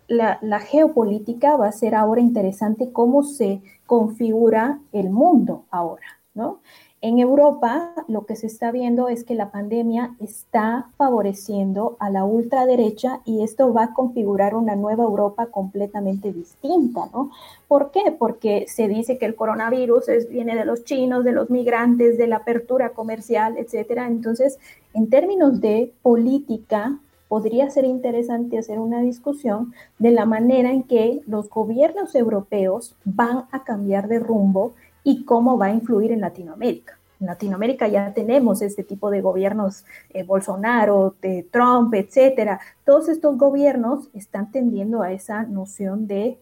la, 0.06 0.38
la, 0.40 0.60
geopolítica 0.60 1.56
va 1.56 1.66
a 1.66 1.72
ser 1.72 1.96
ahora 1.96 2.20
interesante 2.20 2.92
cómo 2.92 3.24
se 3.24 3.62
configura 3.84 4.78
el 4.92 5.10
mundo 5.10 5.64
ahora, 5.70 6.06
¿no? 6.34 6.60
En 7.02 7.18
Europa 7.18 7.92
lo 8.08 8.24
que 8.24 8.36
se 8.36 8.46
está 8.46 8.72
viendo 8.72 9.08
es 9.08 9.22
que 9.22 9.34
la 9.34 9.50
pandemia 9.50 10.14
está 10.18 10.88
favoreciendo 10.96 11.96
a 12.00 12.08
la 12.08 12.24
ultraderecha 12.24 13.20
y 13.26 13.42
esto 13.42 13.72
va 13.72 13.84
a 13.84 13.94
configurar 13.94 14.54
una 14.54 14.76
nueva 14.76 15.04
Europa 15.04 15.46
completamente 15.46 16.32
distinta, 16.32 17.10
¿no? 17.12 17.30
¿Por 17.68 17.90
qué? 17.90 18.16
Porque 18.18 18.64
se 18.66 18.88
dice 18.88 19.18
que 19.18 19.26
el 19.26 19.34
coronavirus 19.34 20.06
viene 20.30 20.56
de 20.56 20.64
los 20.64 20.84
chinos, 20.84 21.22
de 21.22 21.32
los 21.32 21.50
migrantes, 21.50 22.16
de 22.16 22.28
la 22.28 22.36
apertura 22.36 22.90
comercial, 22.90 23.58
etcétera. 23.58 24.06
Entonces, 24.06 24.58
en 24.94 25.10
términos 25.10 25.60
de 25.60 25.92
política, 26.00 26.98
podría 27.28 27.68
ser 27.70 27.84
interesante 27.84 28.58
hacer 28.58 28.78
una 28.78 29.00
discusión 29.00 29.74
de 29.98 30.12
la 30.12 30.24
manera 30.24 30.70
en 30.70 30.82
que 30.84 31.20
los 31.26 31.50
gobiernos 31.50 32.14
europeos 32.14 32.94
van 33.04 33.44
a 33.50 33.64
cambiar 33.64 34.08
de 34.08 34.18
rumbo 34.18 34.72
y 35.06 35.24
cómo 35.24 35.56
va 35.56 35.66
a 35.66 35.72
influir 35.72 36.10
en 36.10 36.20
Latinoamérica. 36.20 36.98
En 37.20 37.28
Latinoamérica 37.28 37.86
ya 37.86 38.12
tenemos 38.12 38.60
este 38.60 38.82
tipo 38.82 39.08
de 39.08 39.20
gobiernos, 39.20 39.84
eh, 40.12 40.24
Bolsonaro, 40.24 41.14
de 41.22 41.46
Trump, 41.48 41.94
etcétera. 41.94 42.58
Todos 42.84 43.08
estos 43.08 43.38
gobiernos 43.38 44.08
están 44.14 44.50
tendiendo 44.50 45.02
a 45.02 45.12
esa 45.12 45.44
noción 45.44 46.08
de 46.08 46.38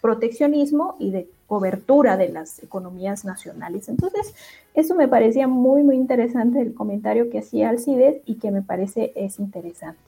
proteccionismo 0.00 0.96
y 0.98 1.10
de 1.10 1.28
cobertura 1.46 2.16
de 2.16 2.30
las 2.30 2.62
economías 2.62 3.26
nacionales. 3.26 3.90
Entonces, 3.90 4.34
eso 4.72 4.94
me 4.94 5.06
parecía 5.06 5.46
muy, 5.46 5.82
muy 5.82 5.96
interesante 5.96 6.62
el 6.62 6.72
comentario 6.72 7.28
que 7.28 7.40
hacía 7.40 7.68
Alcides 7.68 8.22
y 8.24 8.36
que 8.36 8.50
me 8.50 8.62
parece 8.62 9.12
es 9.16 9.38
interesante. 9.38 10.00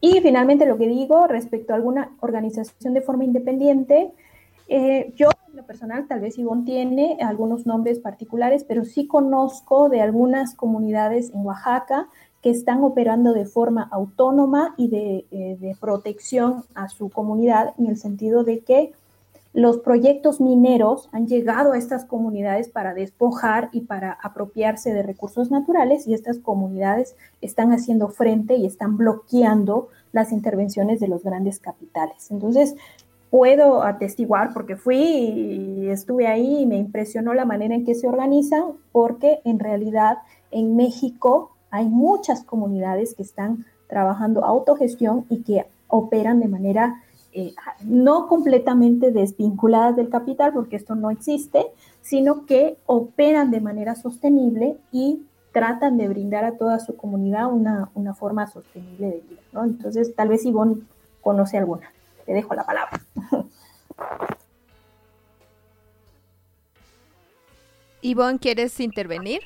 Y 0.00 0.20
finalmente 0.20 0.66
lo 0.66 0.78
que 0.78 0.86
digo 0.86 1.26
respecto 1.26 1.72
a 1.72 1.76
alguna 1.76 2.12
organización 2.20 2.94
de 2.94 3.02
forma 3.02 3.24
independiente, 3.24 4.12
eh, 4.68 5.12
yo 5.16 5.30
lo 5.54 5.64
personal, 5.64 6.06
tal 6.06 6.20
vez 6.20 6.38
Ivonne 6.38 6.64
tiene 6.64 7.18
algunos 7.20 7.66
nombres 7.66 7.98
particulares, 7.98 8.64
pero 8.64 8.84
sí 8.84 9.06
conozco 9.06 9.88
de 9.88 10.00
algunas 10.00 10.54
comunidades 10.54 11.30
en 11.30 11.44
Oaxaca 11.44 12.08
que 12.42 12.50
están 12.50 12.82
operando 12.82 13.32
de 13.32 13.44
forma 13.44 13.88
autónoma 13.90 14.74
y 14.76 14.88
de, 14.88 15.26
eh, 15.30 15.56
de 15.60 15.76
protección 15.78 16.64
a 16.74 16.88
su 16.88 17.10
comunidad 17.10 17.74
en 17.78 17.86
el 17.86 17.96
sentido 17.96 18.44
de 18.44 18.60
que 18.60 18.92
los 19.52 19.78
proyectos 19.78 20.40
mineros 20.40 21.08
han 21.12 21.26
llegado 21.26 21.72
a 21.72 21.78
estas 21.78 22.04
comunidades 22.04 22.68
para 22.68 22.94
despojar 22.94 23.68
y 23.72 23.80
para 23.80 24.12
apropiarse 24.22 24.92
de 24.94 25.02
recursos 25.02 25.50
naturales 25.50 26.06
y 26.06 26.14
estas 26.14 26.38
comunidades 26.38 27.16
están 27.40 27.72
haciendo 27.72 28.08
frente 28.08 28.54
y 28.54 28.64
están 28.64 28.96
bloqueando 28.96 29.88
las 30.12 30.30
intervenciones 30.30 31.00
de 31.00 31.08
los 31.08 31.24
grandes 31.24 31.58
capitales. 31.58 32.30
Entonces, 32.30 32.76
puedo 33.30 33.82
atestiguar 33.82 34.52
porque 34.52 34.76
fui 34.76 34.96
y 34.96 35.88
estuve 35.88 36.26
ahí 36.26 36.62
y 36.62 36.66
me 36.66 36.78
impresionó 36.78 37.32
la 37.32 37.44
manera 37.44 37.74
en 37.74 37.84
que 37.84 37.94
se 37.94 38.08
organizan 38.08 38.72
porque 38.92 39.40
en 39.44 39.58
realidad 39.60 40.18
en 40.50 40.76
México 40.76 41.52
hay 41.70 41.88
muchas 41.88 42.42
comunidades 42.42 43.14
que 43.14 43.22
están 43.22 43.64
trabajando 43.88 44.44
autogestión 44.44 45.26
y 45.28 45.42
que 45.42 45.66
operan 45.88 46.40
de 46.40 46.48
manera 46.48 47.02
eh, 47.32 47.54
no 47.84 48.26
completamente 48.26 49.12
desvinculadas 49.12 49.94
del 49.94 50.08
capital, 50.08 50.52
porque 50.52 50.74
esto 50.74 50.96
no 50.96 51.10
existe, 51.10 51.66
sino 52.00 52.44
que 52.44 52.76
operan 52.86 53.52
de 53.52 53.60
manera 53.60 53.94
sostenible 53.94 54.78
y 54.90 55.22
tratan 55.52 55.96
de 55.96 56.08
brindar 56.08 56.44
a 56.44 56.56
toda 56.56 56.80
su 56.80 56.96
comunidad 56.96 57.52
una, 57.52 57.90
una 57.94 58.14
forma 58.14 58.48
sostenible 58.48 59.06
de 59.06 59.20
vida. 59.28 59.40
¿no? 59.52 59.64
Entonces, 59.64 60.14
tal 60.16 60.28
vez 60.28 60.44
Ivonne 60.44 60.82
conoce 61.20 61.58
alguna. 61.58 61.92
Te 62.26 62.32
dejo 62.32 62.54
la 62.54 62.64
palabra. 62.64 63.00
Ivonne, 68.02 68.38
¿quieres 68.38 68.80
intervenir? 68.80 69.42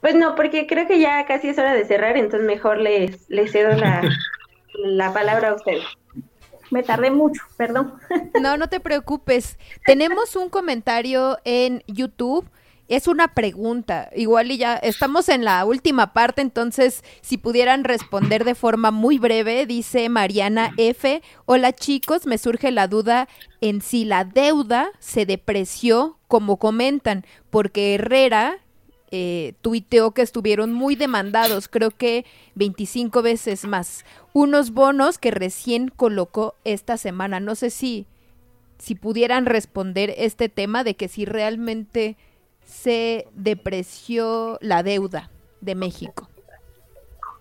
Pues 0.00 0.14
no, 0.14 0.34
porque 0.34 0.66
creo 0.66 0.86
que 0.86 1.00
ya 1.00 1.26
casi 1.26 1.48
es 1.48 1.58
hora 1.58 1.74
de 1.74 1.84
cerrar, 1.84 2.16
entonces 2.16 2.46
mejor 2.46 2.78
les, 2.78 3.28
les 3.28 3.52
cedo 3.52 3.76
la, 3.76 4.02
la 4.74 5.12
palabra 5.12 5.50
a 5.50 5.54
usted. 5.54 5.78
Me 6.70 6.82
tardé 6.82 7.10
mucho, 7.10 7.42
perdón. 7.56 7.94
No, 8.40 8.56
no 8.56 8.68
te 8.68 8.78
preocupes. 8.78 9.58
Tenemos 9.86 10.36
un 10.36 10.50
comentario 10.50 11.38
en 11.44 11.82
YouTube. 11.86 12.48
Es 12.88 13.06
una 13.06 13.34
pregunta, 13.34 14.08
igual 14.16 14.50
y 14.50 14.56
ya 14.56 14.74
estamos 14.74 15.28
en 15.28 15.44
la 15.44 15.62
última 15.66 16.14
parte, 16.14 16.40
entonces 16.40 17.04
si 17.20 17.36
pudieran 17.36 17.84
responder 17.84 18.44
de 18.46 18.54
forma 18.54 18.90
muy 18.90 19.18
breve, 19.18 19.66
dice 19.66 20.08
Mariana 20.08 20.72
F. 20.78 21.20
Hola 21.44 21.74
chicos, 21.74 22.24
me 22.24 22.38
surge 22.38 22.70
la 22.70 22.88
duda 22.88 23.28
en 23.60 23.82
si 23.82 24.06
la 24.06 24.24
deuda 24.24 24.88
se 25.00 25.26
depreció 25.26 26.16
como 26.28 26.56
comentan, 26.56 27.26
porque 27.50 27.94
Herrera 27.94 28.56
eh, 29.10 29.52
tuiteó 29.60 30.12
que 30.12 30.22
estuvieron 30.22 30.72
muy 30.72 30.94
demandados, 30.94 31.68
creo 31.68 31.90
que 31.90 32.24
25 32.54 33.20
veces 33.20 33.66
más. 33.66 34.06
Unos 34.32 34.70
bonos 34.70 35.18
que 35.18 35.30
recién 35.30 35.88
colocó 35.88 36.54
esta 36.64 36.96
semana. 36.96 37.38
No 37.38 37.54
sé 37.54 37.68
si, 37.68 38.06
si 38.78 38.94
pudieran 38.94 39.44
responder 39.44 40.14
este 40.16 40.48
tema 40.48 40.84
de 40.84 40.94
que 40.94 41.08
si 41.08 41.26
realmente 41.26 42.16
se 42.68 43.26
depreció 43.32 44.58
la 44.60 44.82
deuda 44.82 45.30
de 45.60 45.74
México. 45.74 46.28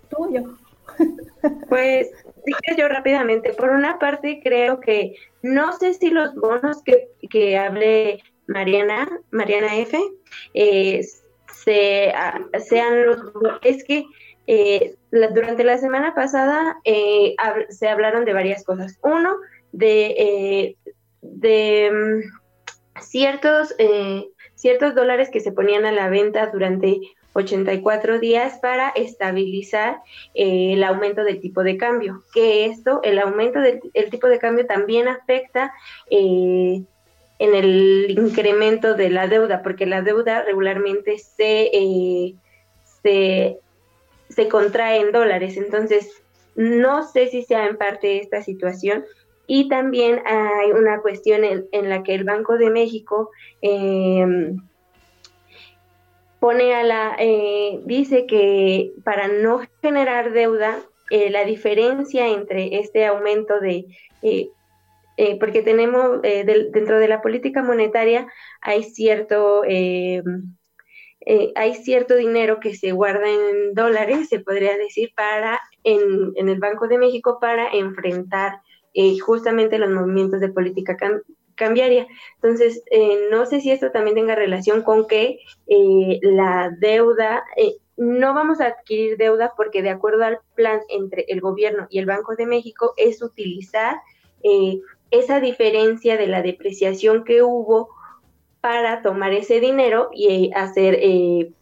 Tuyo. 0.09 0.57
Pues 1.69 2.09
dije 2.45 2.75
yo 2.75 2.87
rápidamente. 2.87 3.53
Por 3.53 3.69
una 3.69 3.99
parte, 3.99 4.41
creo 4.43 4.79
que 4.79 5.15
no 5.43 5.71
sé 5.77 5.93
si 5.93 6.09
los 6.09 6.33
bonos 6.33 6.81
que, 6.81 7.09
que 7.29 7.57
hablé 7.57 8.23
Mariana, 8.47 9.07
Mariana 9.29 9.75
F, 9.77 9.97
eh, 10.55 11.05
sean 11.45 13.05
los... 13.05 13.19
Es 13.61 13.83
que 13.83 14.05
eh, 14.47 14.95
durante 15.11 15.63
la 15.63 15.77
semana 15.77 16.15
pasada 16.15 16.77
eh, 16.83 17.35
se 17.69 17.87
hablaron 17.87 18.25
de 18.25 18.33
varias 18.33 18.63
cosas. 18.63 18.97
Uno, 19.03 19.35
de, 19.71 20.05
eh, 20.17 20.77
de 21.21 21.91
mm, 21.91 23.01
ciertos, 23.01 23.75
ciertos 24.57 24.95
dólares 24.95 25.29
que 25.29 25.39
se 25.39 25.51
ponían 25.53 25.85
a 25.85 25.91
la 25.91 26.09
venta 26.09 26.47
durante 26.47 26.99
84 27.34 28.19
días 28.19 28.57
para 28.59 28.89
estabilizar 28.89 30.01
el 30.34 30.84
aumento 30.84 31.23
del 31.23 31.39
tipo 31.39 31.63
de 31.63 31.77
cambio. 31.77 32.23
Que 32.34 32.65
esto, 32.65 32.99
el 33.03 33.19
aumento 33.19 33.59
del 33.61 33.79
tipo 34.09 34.27
de 34.27 34.39
cambio 34.39 34.65
también 34.65 35.07
afecta 35.07 35.71
en 36.09 36.88
el 37.39 38.07
incremento 38.09 38.95
de 38.95 39.11
la 39.11 39.27
deuda, 39.27 39.61
porque 39.61 39.85
la 39.85 40.01
deuda 40.01 40.41
regularmente 40.41 41.19
se, 41.19 41.69
eh, 41.71 42.35
se, 43.03 44.47
contrae 44.49 44.99
en 44.99 45.11
dólares. 45.11 45.57
Entonces, 45.57 46.23
no 46.55 47.07
sé 47.07 47.27
si 47.27 47.43
sea 47.43 47.67
en 47.67 47.77
parte 47.77 48.19
esta 48.19 48.41
situación. 48.41 49.05
Y 49.47 49.69
también 49.69 50.21
hay 50.25 50.71
una 50.71 51.01
cuestión 51.01 51.41
en, 51.43 51.89
la 51.89 52.03
que 52.03 52.13
el 52.13 52.25
Banco 52.25 52.57
de 52.57 52.69
México 52.69 53.31
em, 53.61 54.57
pone 56.39 56.75
a 56.75 56.83
la, 56.83 57.15
eh, 57.17 57.79
dice 57.85 58.25
que 58.25 58.91
para 59.03 59.27
no 59.27 59.61
generar 59.81 60.31
deuda, 60.33 60.79
eh, 61.09 61.29
la 61.29 61.45
diferencia 61.45 62.27
entre 62.27 62.79
este 62.79 63.05
aumento 63.05 63.61
de 63.61 63.85
eh, 64.21 64.49
porque 65.39 65.63
tenemos 65.63 66.21
dentro 66.21 66.99
de 66.99 67.07
la 67.07 67.21
política 67.21 67.63
monetaria 67.63 68.27
hay 68.61 68.83
cierto 68.83 69.63
hay 71.55 71.73
cierto 71.75 72.15
dinero 72.15 72.59
que 72.59 72.75
se 72.75 72.91
guarda 72.91 73.27
en 73.27 73.73
dólares, 73.73 74.29
se 74.29 74.39
podría 74.39 74.77
decir, 74.77 75.11
para 75.15 75.59
en, 75.83 76.33
en 76.35 76.49
el 76.49 76.59
Banco 76.59 76.87
de 76.87 76.97
México 76.99 77.39
para 77.41 77.69
enfrentar 77.71 78.61
justamente 79.23 79.77
los 79.77 79.89
movimientos 79.89 80.39
de 80.39 80.49
política 80.49 80.97
cambiaría. 81.57 82.07
Entonces, 82.35 82.83
eh, 82.89 83.27
no 83.29 83.45
sé 83.45 83.59
si 83.59 83.71
esto 83.71 83.91
también 83.91 84.15
tenga 84.15 84.35
relación 84.35 84.83
con 84.83 85.07
que 85.07 85.39
eh, 85.67 86.19
la 86.21 86.71
deuda, 86.79 87.43
eh, 87.57 87.75
no 87.97 88.33
vamos 88.33 88.61
a 88.61 88.67
adquirir 88.67 89.17
deuda 89.17 89.53
porque 89.57 89.81
de 89.81 89.89
acuerdo 89.89 90.23
al 90.23 90.39
plan 90.55 90.79
entre 90.87 91.25
el 91.27 91.41
gobierno 91.41 91.87
y 91.89 91.99
el 91.99 92.05
Banco 92.05 92.35
de 92.35 92.45
México 92.45 92.93
es 92.95 93.21
utilizar 93.21 93.97
esa 95.11 95.41
diferencia 95.41 96.15
de 96.15 96.27
la 96.27 96.41
depreciación 96.41 97.25
que 97.25 97.41
hubo 97.41 97.89
para 98.61 99.01
tomar 99.01 99.33
ese 99.33 99.59
dinero 99.59 100.09
y 100.13 100.51
hacer 100.55 100.99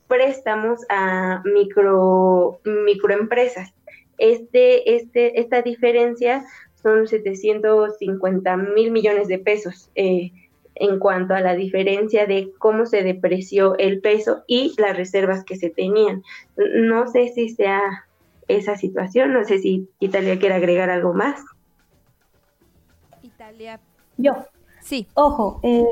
préstamos 0.07 0.81
a 0.89 1.41
micro 1.45 2.59
microempresas. 2.63 3.73
Este, 4.17 4.95
este, 4.95 5.39
esta 5.39 5.61
diferencia 5.61 6.45
son 6.85 7.07
750 7.07 8.57
mil 8.57 8.91
millones 8.91 9.27
de 9.27 9.39
pesos 9.39 9.89
eh, 9.95 10.31
en 10.75 10.99
cuanto 10.99 11.33
a 11.33 11.41
la 11.41 11.55
diferencia 11.55 12.27
de 12.27 12.51
cómo 12.59 12.85
se 12.85 13.01
depreció 13.01 13.75
el 13.79 14.01
peso 14.01 14.43
y 14.45 14.71
las 14.77 14.95
reservas 14.95 15.43
que 15.43 15.55
se 15.55 15.71
tenían. 15.71 16.21
No 16.55 17.07
sé 17.07 17.29
si 17.29 17.49
sea 17.49 18.05
esa 18.47 18.77
situación, 18.77 19.33
no 19.33 19.43
sé 19.45 19.57
si 19.57 19.89
Italia 19.99 20.37
quiere 20.37 20.53
agregar 20.53 20.91
algo 20.91 21.15
más. 21.15 21.43
Italia. 23.23 23.79
Yo. 24.17 24.33
Sí. 24.79 25.07
Ojo, 25.15 25.59
eh, 25.63 25.87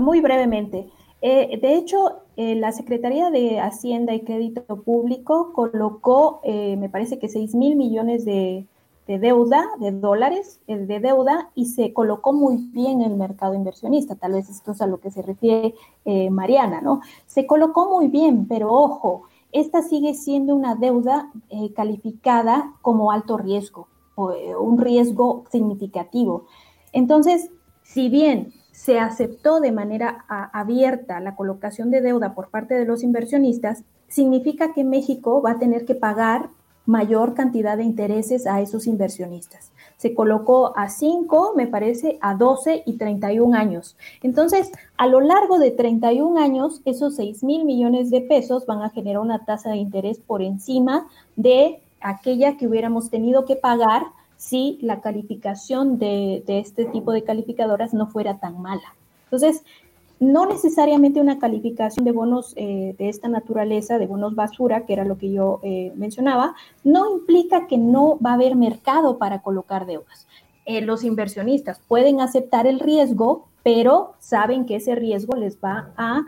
muy 0.00 0.22
brevemente. 0.22 0.86
Eh, 1.20 1.58
de 1.60 1.74
hecho, 1.74 2.22
la 2.36 2.72
Secretaría 2.72 3.28
de 3.30 3.60
Hacienda 3.60 4.14
y 4.14 4.20
Crédito 4.20 4.64
Público 4.82 5.52
colocó, 5.52 6.40
me 6.46 6.88
parece 6.88 7.18
que 7.18 7.28
6 7.28 7.54
mil 7.54 7.76
millones 7.76 8.24
de, 8.24 8.64
de 9.08 9.18
deuda, 9.18 9.64
de 9.80 9.90
dólares, 9.90 10.60
eh, 10.66 10.76
de 10.76 11.00
deuda, 11.00 11.50
y 11.54 11.64
se 11.64 11.94
colocó 11.94 12.34
muy 12.34 12.58
bien 12.58 13.00
en 13.00 13.12
el 13.12 13.16
mercado 13.16 13.54
inversionista. 13.54 14.16
Tal 14.16 14.34
vez 14.34 14.50
esto 14.50 14.72
es 14.72 14.82
a 14.82 14.86
lo 14.86 15.00
que 15.00 15.10
se 15.10 15.22
refiere 15.22 15.74
eh, 16.04 16.28
Mariana, 16.28 16.82
¿no? 16.82 17.00
Se 17.26 17.46
colocó 17.46 17.88
muy 17.88 18.08
bien, 18.08 18.46
pero 18.46 18.70
ojo, 18.70 19.22
esta 19.50 19.80
sigue 19.80 20.12
siendo 20.12 20.54
una 20.54 20.74
deuda 20.74 21.32
eh, 21.48 21.72
calificada 21.72 22.74
como 22.82 23.10
alto 23.10 23.38
riesgo, 23.38 23.88
o, 24.14 24.34
un 24.60 24.78
riesgo 24.78 25.44
significativo. 25.50 26.44
Entonces, 26.92 27.50
si 27.82 28.10
bien 28.10 28.52
se 28.72 29.00
aceptó 29.00 29.60
de 29.60 29.72
manera 29.72 30.26
abierta 30.28 31.18
la 31.20 31.34
colocación 31.34 31.90
de 31.90 32.02
deuda 32.02 32.34
por 32.34 32.50
parte 32.50 32.74
de 32.74 32.84
los 32.84 33.02
inversionistas, 33.02 33.84
significa 34.06 34.74
que 34.74 34.84
México 34.84 35.40
va 35.40 35.52
a 35.52 35.58
tener 35.58 35.86
que 35.86 35.94
pagar 35.94 36.50
mayor 36.88 37.34
cantidad 37.34 37.76
de 37.76 37.84
intereses 37.84 38.46
a 38.46 38.62
esos 38.62 38.86
inversionistas. 38.86 39.70
Se 39.98 40.14
colocó 40.14 40.72
a 40.74 40.88
5, 40.88 41.52
me 41.54 41.66
parece, 41.66 42.18
a 42.22 42.34
12 42.34 42.82
y 42.86 42.94
31 42.94 43.54
años. 43.54 43.94
Entonces, 44.22 44.72
a 44.96 45.06
lo 45.06 45.20
largo 45.20 45.58
de 45.58 45.70
31 45.70 46.40
años, 46.40 46.80
esos 46.86 47.16
6 47.16 47.44
mil 47.44 47.66
millones 47.66 48.10
de 48.10 48.22
pesos 48.22 48.64
van 48.64 48.80
a 48.80 48.88
generar 48.88 49.20
una 49.20 49.44
tasa 49.44 49.68
de 49.70 49.76
interés 49.76 50.18
por 50.18 50.40
encima 50.40 51.06
de 51.36 51.82
aquella 52.00 52.56
que 52.56 52.66
hubiéramos 52.66 53.10
tenido 53.10 53.44
que 53.44 53.56
pagar 53.56 54.04
si 54.38 54.78
la 54.80 55.02
calificación 55.02 55.98
de, 55.98 56.42
de 56.46 56.60
este 56.60 56.86
tipo 56.86 57.12
de 57.12 57.22
calificadoras 57.22 57.92
no 57.92 58.06
fuera 58.06 58.38
tan 58.38 58.62
mala. 58.62 58.94
Entonces, 59.24 59.62
no 60.20 60.46
necesariamente 60.46 61.20
una 61.20 61.38
calificación 61.38 62.04
de 62.04 62.12
bonos 62.12 62.52
eh, 62.56 62.94
de 62.98 63.08
esta 63.08 63.28
naturaleza, 63.28 63.98
de 63.98 64.06
bonos 64.06 64.34
basura, 64.34 64.84
que 64.84 64.92
era 64.92 65.04
lo 65.04 65.18
que 65.18 65.30
yo 65.30 65.60
eh, 65.62 65.92
mencionaba, 65.96 66.54
no 66.84 67.10
implica 67.12 67.66
que 67.66 67.78
no 67.78 68.18
va 68.18 68.32
a 68.32 68.34
haber 68.34 68.56
mercado 68.56 69.18
para 69.18 69.42
colocar 69.42 69.86
deudas. 69.86 70.26
Eh, 70.64 70.80
los 70.80 71.04
inversionistas 71.04 71.80
pueden 71.86 72.20
aceptar 72.20 72.66
el 72.66 72.80
riesgo, 72.80 73.46
pero 73.62 74.14
saben 74.18 74.66
que 74.66 74.76
ese 74.76 74.94
riesgo 74.94 75.36
les 75.36 75.58
va 75.58 75.92
a 75.96 76.24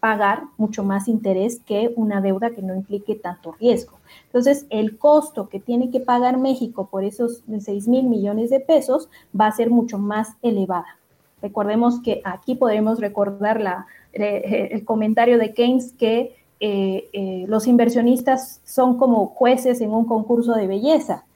pagar 0.00 0.42
mucho 0.58 0.84
más 0.84 1.08
interés 1.08 1.58
que 1.64 1.94
una 1.96 2.20
deuda 2.20 2.50
que 2.50 2.60
no 2.60 2.74
implique 2.74 3.14
tanto 3.14 3.52
riesgo. 3.52 3.96
Entonces, 4.26 4.66
el 4.68 4.98
costo 4.98 5.48
que 5.48 5.60
tiene 5.60 5.90
que 5.90 6.00
pagar 6.00 6.36
México 6.36 6.88
por 6.90 7.04
esos 7.04 7.42
6 7.58 7.88
mil 7.88 8.04
millones 8.04 8.50
de 8.50 8.60
pesos 8.60 9.08
va 9.38 9.46
a 9.46 9.52
ser 9.52 9.70
mucho 9.70 9.96
más 9.96 10.36
elevada. 10.42 10.98
Recordemos 11.44 12.00
que 12.00 12.22
aquí 12.24 12.54
podemos 12.54 13.00
recordar 13.00 13.60
la, 13.60 13.86
eh, 14.14 14.70
el 14.72 14.82
comentario 14.86 15.36
de 15.36 15.52
Keynes 15.52 15.92
que 15.92 16.34
eh, 16.58 17.10
eh, 17.12 17.44
los 17.48 17.66
inversionistas 17.66 18.62
son 18.64 18.96
como 18.96 19.26
jueces 19.26 19.82
en 19.82 19.90
un 19.90 20.06
concurso 20.06 20.54
de 20.54 20.66
belleza. 20.66 21.26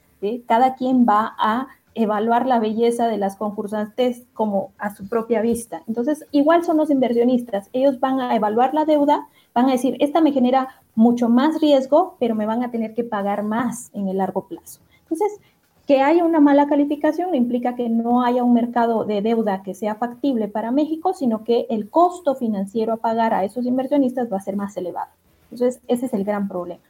Cada 0.47 0.73
quien 0.73 1.05
va 1.07 1.35
a 1.37 1.67
evaluar 1.93 2.47
la 2.47 2.57
belleza 2.57 3.07
de 3.07 3.19
las 3.19 3.35
concursantes 3.35 4.23
como 4.33 4.71
a 4.79 4.95
su 4.95 5.07
propia 5.07 5.41
vista. 5.41 5.83
Entonces, 5.87 6.25
igual 6.31 6.63
son 6.63 6.77
los 6.77 6.89
inversionistas. 6.89 7.69
Ellos 7.71 7.99
van 7.99 8.19
a 8.19 8.35
evaluar 8.35 8.73
la 8.73 8.85
deuda, 8.85 9.27
van 9.53 9.69
a 9.69 9.73
decir, 9.73 9.95
esta 9.99 10.21
me 10.21 10.31
genera 10.31 10.69
mucho 10.95 11.29
más 11.29 11.61
riesgo, 11.61 12.15
pero 12.19 12.33
me 12.33 12.47
van 12.47 12.63
a 12.63 12.71
tener 12.71 12.95
que 12.95 13.03
pagar 13.03 13.43
más 13.43 13.91
en 13.93 14.07
el 14.07 14.17
largo 14.17 14.47
plazo. 14.47 14.81
Entonces, 15.03 15.39
que 15.89 16.03
haya 16.03 16.23
una 16.23 16.39
mala 16.39 16.67
calificación 16.67 17.33
implica 17.33 17.75
que 17.75 17.89
no 17.89 18.23
haya 18.23 18.43
un 18.43 18.53
mercado 18.53 19.05
de 19.05 19.23
deuda 19.23 19.63
que 19.63 19.73
sea 19.73 19.95
factible 19.95 20.47
para 20.47 20.69
México, 20.69 21.15
sino 21.15 21.43
que 21.43 21.65
el 21.71 21.89
costo 21.89 22.35
financiero 22.35 22.93
a 22.93 22.97
pagar 22.97 23.33
a 23.33 23.43
esos 23.43 23.65
inversionistas 23.65 24.31
va 24.31 24.37
a 24.37 24.39
ser 24.39 24.55
más 24.55 24.77
elevado. 24.77 25.09
Entonces, 25.51 25.81
ese 25.87 26.05
es 26.05 26.13
el 26.13 26.25
gran 26.25 26.47
problema. 26.47 26.83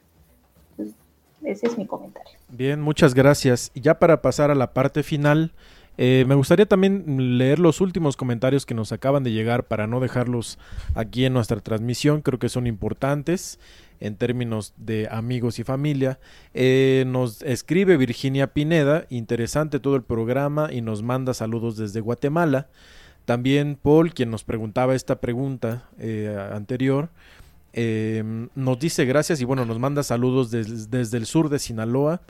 ese 1.42 1.66
es 1.66 1.78
mi 1.78 1.86
comentario. 1.86 2.32
Bien, 2.50 2.78
muchas 2.78 3.14
gracias. 3.14 3.72
Ya 3.74 3.98
para 3.98 4.20
pasar 4.20 4.50
a 4.50 4.54
la 4.54 4.74
parte 4.74 5.02
final, 5.02 5.54
eh, 5.96 6.26
me 6.28 6.34
gustaría 6.34 6.66
también 6.66 7.38
leer 7.38 7.58
los 7.58 7.80
últimos 7.80 8.18
comentarios 8.18 8.66
que 8.66 8.74
nos 8.74 8.92
acaban 8.92 9.24
de 9.24 9.32
llegar 9.32 9.64
para 9.64 9.86
no 9.86 10.00
dejarlos 10.00 10.58
aquí 10.94 11.24
en 11.24 11.32
nuestra 11.32 11.60
transmisión. 11.60 12.20
Creo 12.20 12.38
que 12.38 12.50
son 12.50 12.66
importantes 12.66 13.58
en 14.00 14.16
términos 14.16 14.72
de 14.76 15.08
amigos 15.10 15.58
y 15.58 15.64
familia. 15.64 16.18
Eh, 16.54 17.04
nos 17.06 17.42
escribe 17.42 17.96
Virginia 17.96 18.48
Pineda, 18.48 19.06
interesante 19.10 19.78
todo 19.78 19.94
el 19.94 20.02
programa 20.02 20.72
y 20.72 20.80
nos 20.80 21.02
manda 21.02 21.34
saludos 21.34 21.76
desde 21.76 22.00
Guatemala. 22.00 22.68
También 23.26 23.78
Paul, 23.80 24.12
quien 24.12 24.30
nos 24.30 24.42
preguntaba 24.42 24.94
esta 24.94 25.20
pregunta 25.20 25.88
eh, 25.98 26.34
anterior, 26.52 27.10
eh, 27.72 28.48
nos 28.54 28.78
dice 28.80 29.04
gracias 29.04 29.40
y 29.40 29.44
bueno, 29.44 29.64
nos 29.64 29.78
manda 29.78 30.02
saludos 30.02 30.50
desde 30.50 31.16
el 31.16 31.26
sur 31.26 31.50
de 31.50 31.58
Sinaloa. 31.58 32.22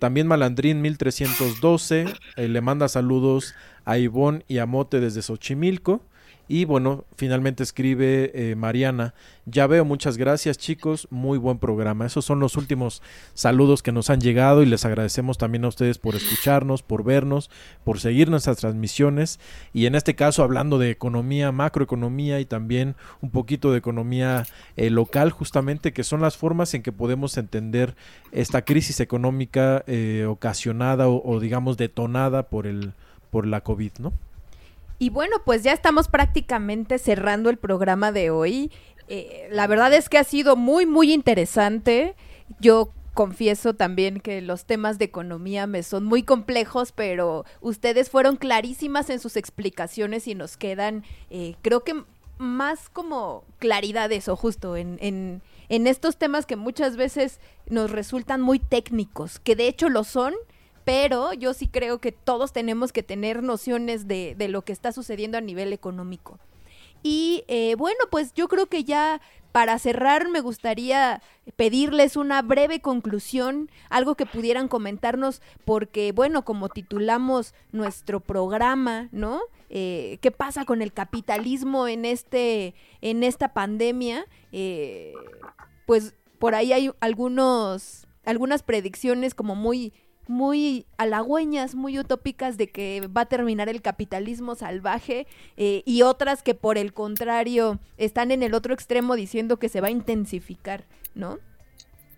también 0.00 0.26
Malandrín 0.26 0.80
1312 0.80 2.06
le 2.36 2.60
manda 2.62 2.88
saludos 2.88 3.54
a 3.84 3.98
Ivonne 3.98 4.42
y 4.48 4.58
a 4.58 4.66
Mote 4.66 4.98
desde 4.98 5.22
Xochimilco. 5.22 6.02
Y 6.48 6.64
bueno, 6.64 7.04
finalmente 7.16 7.62
escribe 7.62 8.32
eh, 8.34 8.56
Mariana, 8.56 9.12
ya 9.44 9.66
veo, 9.66 9.84
muchas 9.84 10.16
gracias 10.16 10.56
chicos, 10.56 11.06
muy 11.10 11.36
buen 11.36 11.58
programa. 11.58 12.06
Esos 12.06 12.24
son 12.24 12.40
los 12.40 12.56
últimos 12.56 13.02
saludos 13.34 13.82
que 13.82 13.92
nos 13.92 14.08
han 14.08 14.22
llegado 14.22 14.62
y 14.62 14.66
les 14.66 14.86
agradecemos 14.86 15.36
también 15.36 15.66
a 15.66 15.68
ustedes 15.68 15.98
por 15.98 16.14
escucharnos, 16.14 16.82
por 16.82 17.04
vernos, 17.04 17.50
por 17.84 18.00
seguir 18.00 18.30
nuestras 18.30 18.56
transmisiones 18.56 19.40
y 19.74 19.84
en 19.84 19.94
este 19.94 20.14
caso 20.14 20.42
hablando 20.42 20.78
de 20.78 20.90
economía, 20.90 21.52
macroeconomía 21.52 22.40
y 22.40 22.46
también 22.46 22.96
un 23.20 23.28
poquito 23.28 23.70
de 23.70 23.78
economía 23.78 24.46
eh, 24.76 24.88
local 24.88 25.30
justamente, 25.30 25.92
que 25.92 26.02
son 26.02 26.22
las 26.22 26.38
formas 26.38 26.72
en 26.72 26.82
que 26.82 26.92
podemos 26.92 27.36
entender 27.36 27.94
esta 28.32 28.62
crisis 28.62 29.00
económica 29.00 29.84
eh, 29.86 30.24
ocasionada 30.26 31.08
o, 31.08 31.22
o 31.30 31.40
digamos 31.40 31.76
detonada 31.76 32.44
por, 32.44 32.66
el, 32.66 32.94
por 33.30 33.46
la 33.46 33.60
COVID, 33.60 33.92
¿no? 33.98 34.14
Y 34.98 35.10
bueno, 35.10 35.36
pues 35.44 35.62
ya 35.62 35.72
estamos 35.72 36.08
prácticamente 36.08 36.98
cerrando 36.98 37.50
el 37.50 37.56
programa 37.56 38.10
de 38.12 38.30
hoy. 38.30 38.72
Eh, 39.08 39.48
la 39.50 39.66
verdad 39.66 39.92
es 39.92 40.08
que 40.08 40.18
ha 40.18 40.24
sido 40.24 40.56
muy, 40.56 40.86
muy 40.86 41.12
interesante. 41.12 42.16
Yo 42.60 42.92
confieso 43.14 43.74
también 43.74 44.20
que 44.20 44.40
los 44.40 44.64
temas 44.64 44.98
de 44.98 45.06
economía 45.06 45.66
me 45.66 45.82
son 45.82 46.04
muy 46.04 46.22
complejos, 46.22 46.92
pero 46.92 47.44
ustedes 47.60 48.10
fueron 48.10 48.36
clarísimas 48.36 49.10
en 49.10 49.18
sus 49.18 49.36
explicaciones 49.36 50.28
y 50.28 50.34
nos 50.34 50.56
quedan, 50.56 51.04
eh, 51.30 51.56
creo 51.62 51.82
que 51.82 52.04
más 52.38 52.88
como 52.90 53.44
claridad 53.58 54.12
eso, 54.12 54.36
justo 54.36 54.76
en, 54.76 54.98
en, 55.00 55.42
en 55.68 55.88
estos 55.88 56.16
temas 56.16 56.46
que 56.46 56.54
muchas 56.54 56.96
veces 56.96 57.40
nos 57.68 57.90
resultan 57.90 58.40
muy 58.40 58.60
técnicos, 58.60 59.40
que 59.40 59.56
de 59.56 59.66
hecho 59.66 59.88
lo 59.88 60.04
son, 60.04 60.34
pero 60.88 61.34
yo 61.34 61.52
sí 61.52 61.68
creo 61.68 61.98
que 61.98 62.12
todos 62.12 62.54
tenemos 62.54 62.92
que 62.92 63.02
tener 63.02 63.42
nociones 63.42 64.08
de, 64.08 64.34
lo 64.48 64.62
que 64.62 64.72
está 64.72 64.90
sucediendo 64.90 65.36
a 65.36 65.42
nivel 65.42 65.74
económico. 65.74 66.38
Y 67.02 67.44
eh, 67.46 67.74
bueno, 67.74 67.98
pues 68.10 68.32
yo 68.32 68.48
creo 68.48 68.68
que 68.68 68.84
ya 68.84 69.20
para 69.52 69.78
cerrar 69.78 70.30
me 70.30 70.40
gustaría 70.40 71.20
pedirles 71.56 72.16
una 72.16 72.40
breve 72.40 72.80
conclusión, 72.80 73.70
algo 73.90 74.14
que 74.14 74.24
pudieran 74.24 74.66
comentarnos, 74.66 75.42
porque 75.66 76.12
bueno, 76.12 76.46
como 76.46 76.70
titulamos 76.70 77.52
nuestro 77.70 78.20
programa, 78.20 79.10
¿no? 79.12 79.42
Eh, 79.68 80.16
¿Qué 80.22 80.30
pasa 80.30 80.64
con 80.64 80.80
el 80.80 80.94
capitalismo 80.94 81.86
en 81.86 82.06
este, 82.06 82.74
en 83.02 83.24
esta 83.24 83.52
pandemia? 83.52 84.24
Eh, 84.52 85.12
pues 85.84 86.14
por 86.38 86.54
ahí 86.54 86.72
hay 86.72 86.90
algunos, 87.00 88.06
algunas 88.24 88.62
predicciones 88.62 89.34
como 89.34 89.54
muy 89.54 89.92
muy 90.28 90.86
halagüeñas, 90.98 91.74
muy 91.74 91.98
utópicas 91.98 92.56
de 92.56 92.70
que 92.70 93.08
va 93.08 93.22
a 93.22 93.26
terminar 93.26 93.68
el 93.68 93.82
capitalismo 93.82 94.54
salvaje 94.54 95.26
eh, 95.56 95.82
y 95.86 96.02
otras 96.02 96.42
que 96.42 96.54
por 96.54 96.78
el 96.78 96.92
contrario 96.92 97.80
están 97.96 98.30
en 98.30 98.42
el 98.42 98.54
otro 98.54 98.74
extremo 98.74 99.16
diciendo 99.16 99.58
que 99.58 99.68
se 99.68 99.80
va 99.80 99.88
a 99.88 99.92
intensificar, 99.92 100.84
¿no? 101.14 101.38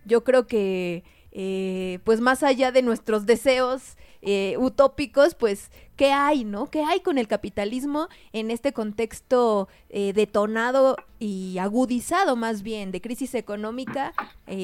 Yo 0.04 0.24
creo 0.24 0.46
que 0.46 1.04
eh, 1.32 2.00
pues 2.04 2.20
más 2.20 2.42
allá 2.42 2.72
de 2.72 2.82
nuestros 2.82 3.26
deseos 3.26 3.96
eh, 4.22 4.56
utópicos, 4.58 5.34
pues, 5.34 5.70
¿qué 5.96 6.12
hay, 6.12 6.44
no? 6.44 6.70
¿Qué 6.70 6.82
hay 6.82 7.00
con 7.00 7.18
el 7.18 7.28
capitalismo 7.28 8.08
en 8.32 8.50
este 8.50 8.72
contexto 8.72 9.68
eh, 9.88 10.12
detonado 10.12 10.96
y 11.18 11.58
agudizado 11.58 12.36
más 12.36 12.62
bien 12.62 12.92
de 12.92 13.00
crisis 13.00 13.34
económica 13.34 14.12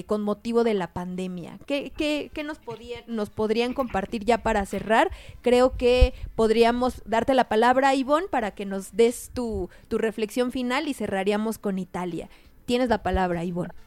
con 0.06 0.22
motivo 0.22 0.64
de 0.64 0.74
la 0.74 0.92
pandemia? 0.92 1.58
¿Qué, 1.66 1.92
qué, 1.96 2.30
qué 2.34 2.42
nos, 2.42 2.60
nos 3.06 3.30
podrían 3.30 3.72
compartir 3.74 4.24
ya 4.24 4.38
para 4.38 4.66
cerrar? 4.66 5.10
Creo 5.42 5.76
que 5.76 6.14
podríamos 6.34 7.02
darte 7.04 7.34
la 7.34 7.48
palabra, 7.48 7.94
Ivonne, 7.94 8.28
para 8.28 8.50
que 8.50 8.66
nos 8.66 8.96
des 8.96 9.30
tu, 9.32 9.70
tu 9.88 9.98
reflexión 9.98 10.52
final 10.52 10.88
y 10.88 10.94
cerraríamos 10.94 11.58
con 11.58 11.78
Italia. 11.78 12.28
Tienes 12.64 12.88
la 12.88 13.02
palabra, 13.02 13.44
Ivonne. 13.44 13.85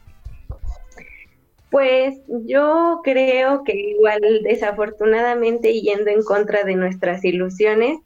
Pues 1.70 2.18
yo 2.26 3.00
creo 3.04 3.62
que 3.62 3.74
igual 3.74 4.20
desafortunadamente 4.42 5.80
yendo 5.80 6.10
en 6.10 6.22
contra 6.24 6.64
de 6.64 6.74
nuestras 6.74 7.24
ilusiones, 7.24 7.98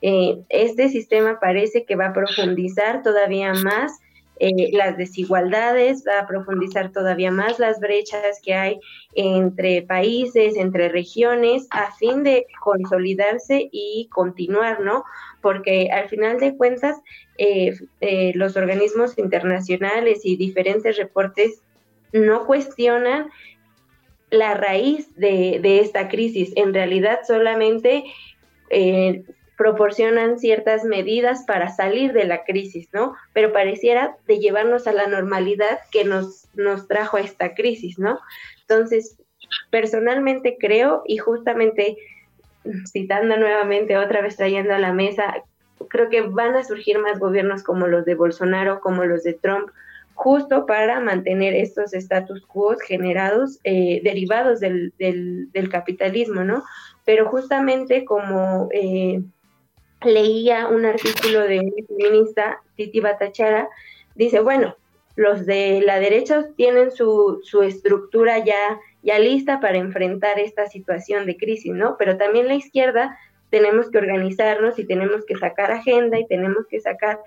eh, 0.00 0.42
este 0.48 0.88
sistema 0.88 1.38
parece 1.38 1.84
que 1.84 1.94
va 1.94 2.06
a 2.06 2.12
profundizar 2.12 3.02
todavía 3.04 3.54
más 3.54 4.00
eh, 4.40 4.70
las 4.72 4.96
desigualdades, 4.96 6.02
va 6.04 6.18
a 6.18 6.26
profundizar 6.26 6.90
todavía 6.90 7.30
más 7.30 7.60
las 7.60 7.78
brechas 7.78 8.40
que 8.42 8.54
hay 8.54 8.80
entre 9.14 9.82
países, 9.82 10.56
entre 10.56 10.88
regiones, 10.88 11.68
a 11.70 11.92
fin 11.92 12.24
de 12.24 12.46
consolidarse 12.60 13.68
y 13.70 14.08
continuar, 14.10 14.80
¿no? 14.80 15.04
Porque 15.40 15.90
al 15.92 16.08
final 16.08 16.40
de 16.40 16.56
cuentas, 16.56 16.96
eh, 17.38 17.72
los 18.34 18.56
organismos 18.56 19.16
internacionales 19.16 20.22
y 20.24 20.36
diferentes 20.36 20.96
reportes 20.96 21.62
no 22.12 22.46
cuestionan 22.46 23.30
la 24.30 24.54
raíz 24.54 25.14
de, 25.16 25.80
esta 25.80 26.08
crisis. 26.08 26.52
En 26.56 26.72
realidad 26.72 27.20
solamente 27.26 28.04
eh, 28.70 29.24
proporcionan 29.56 30.38
ciertas 30.38 30.84
medidas 30.84 31.44
para 31.46 31.68
salir 31.68 32.12
de 32.12 32.24
la 32.24 32.44
crisis, 32.44 32.88
¿no? 32.92 33.14
Pero 33.34 33.52
pareciera 33.52 34.16
de 34.26 34.38
llevarnos 34.38 34.86
a 34.86 34.92
la 34.92 35.06
normalidad 35.06 35.80
que 35.90 36.04
nos, 36.04 36.48
nos 36.54 36.88
trajo 36.88 37.18
esta 37.18 37.54
crisis, 37.54 37.98
¿no? 37.98 38.18
Entonces, 38.62 39.18
personalmente 39.70 40.56
creo, 40.58 41.02
y 41.06 41.18
justamente 41.18 41.98
citando 42.90 43.36
nuevamente, 43.36 43.98
otra 43.98 44.22
vez 44.22 44.36
trayendo 44.36 44.74
a 44.74 44.78
la 44.78 44.92
mesa, 44.92 45.42
creo 45.88 46.08
que 46.08 46.22
van 46.22 46.54
a 46.54 46.64
surgir 46.64 46.98
más 46.98 47.18
gobiernos 47.18 47.62
como 47.62 47.86
los 47.86 48.04
de 48.04 48.14
Bolsonaro, 48.14 48.80
como 48.80 49.04
los 49.04 49.22
de 49.24 49.34
Trump, 49.34 49.70
justo 50.22 50.66
para 50.66 51.00
mantener 51.00 51.52
estos 51.52 51.92
status 51.94 52.46
quo 52.46 52.76
generados, 52.76 53.58
eh, 53.64 54.00
derivados 54.04 54.60
del, 54.60 54.92
del, 54.96 55.68
capitalismo, 55.68 56.44
¿no? 56.44 56.62
Pero 57.04 57.26
justamente 57.28 58.04
como 58.04 58.68
eh, 58.72 59.20
leía 60.04 60.68
un 60.68 60.86
artículo 60.86 61.40
de 61.40 61.58
un 61.58 61.72
feminista, 61.88 62.62
Titi 62.76 63.00
Batachara, 63.00 63.68
dice, 64.14 64.38
bueno, 64.38 64.76
los 65.16 65.44
de 65.44 65.82
la 65.84 65.98
derecha 65.98 66.46
tienen 66.56 66.92
su, 66.92 67.40
su 67.42 67.64
estructura 67.64 68.38
ya, 68.38 68.78
ya 69.02 69.18
lista 69.18 69.58
para 69.58 69.78
enfrentar 69.78 70.38
esta 70.38 70.68
situación 70.68 71.26
de 71.26 71.36
crisis, 71.36 71.72
¿no? 71.72 71.96
Pero 71.98 72.16
también 72.16 72.46
la 72.46 72.54
izquierda 72.54 73.18
tenemos 73.50 73.90
que 73.90 73.98
organizarnos 73.98 74.78
y 74.78 74.84
tenemos 74.84 75.24
que 75.24 75.36
sacar 75.36 75.72
agenda 75.72 76.16
y 76.16 76.28
tenemos 76.28 76.64
que 76.68 76.80
sacar, 76.80 77.18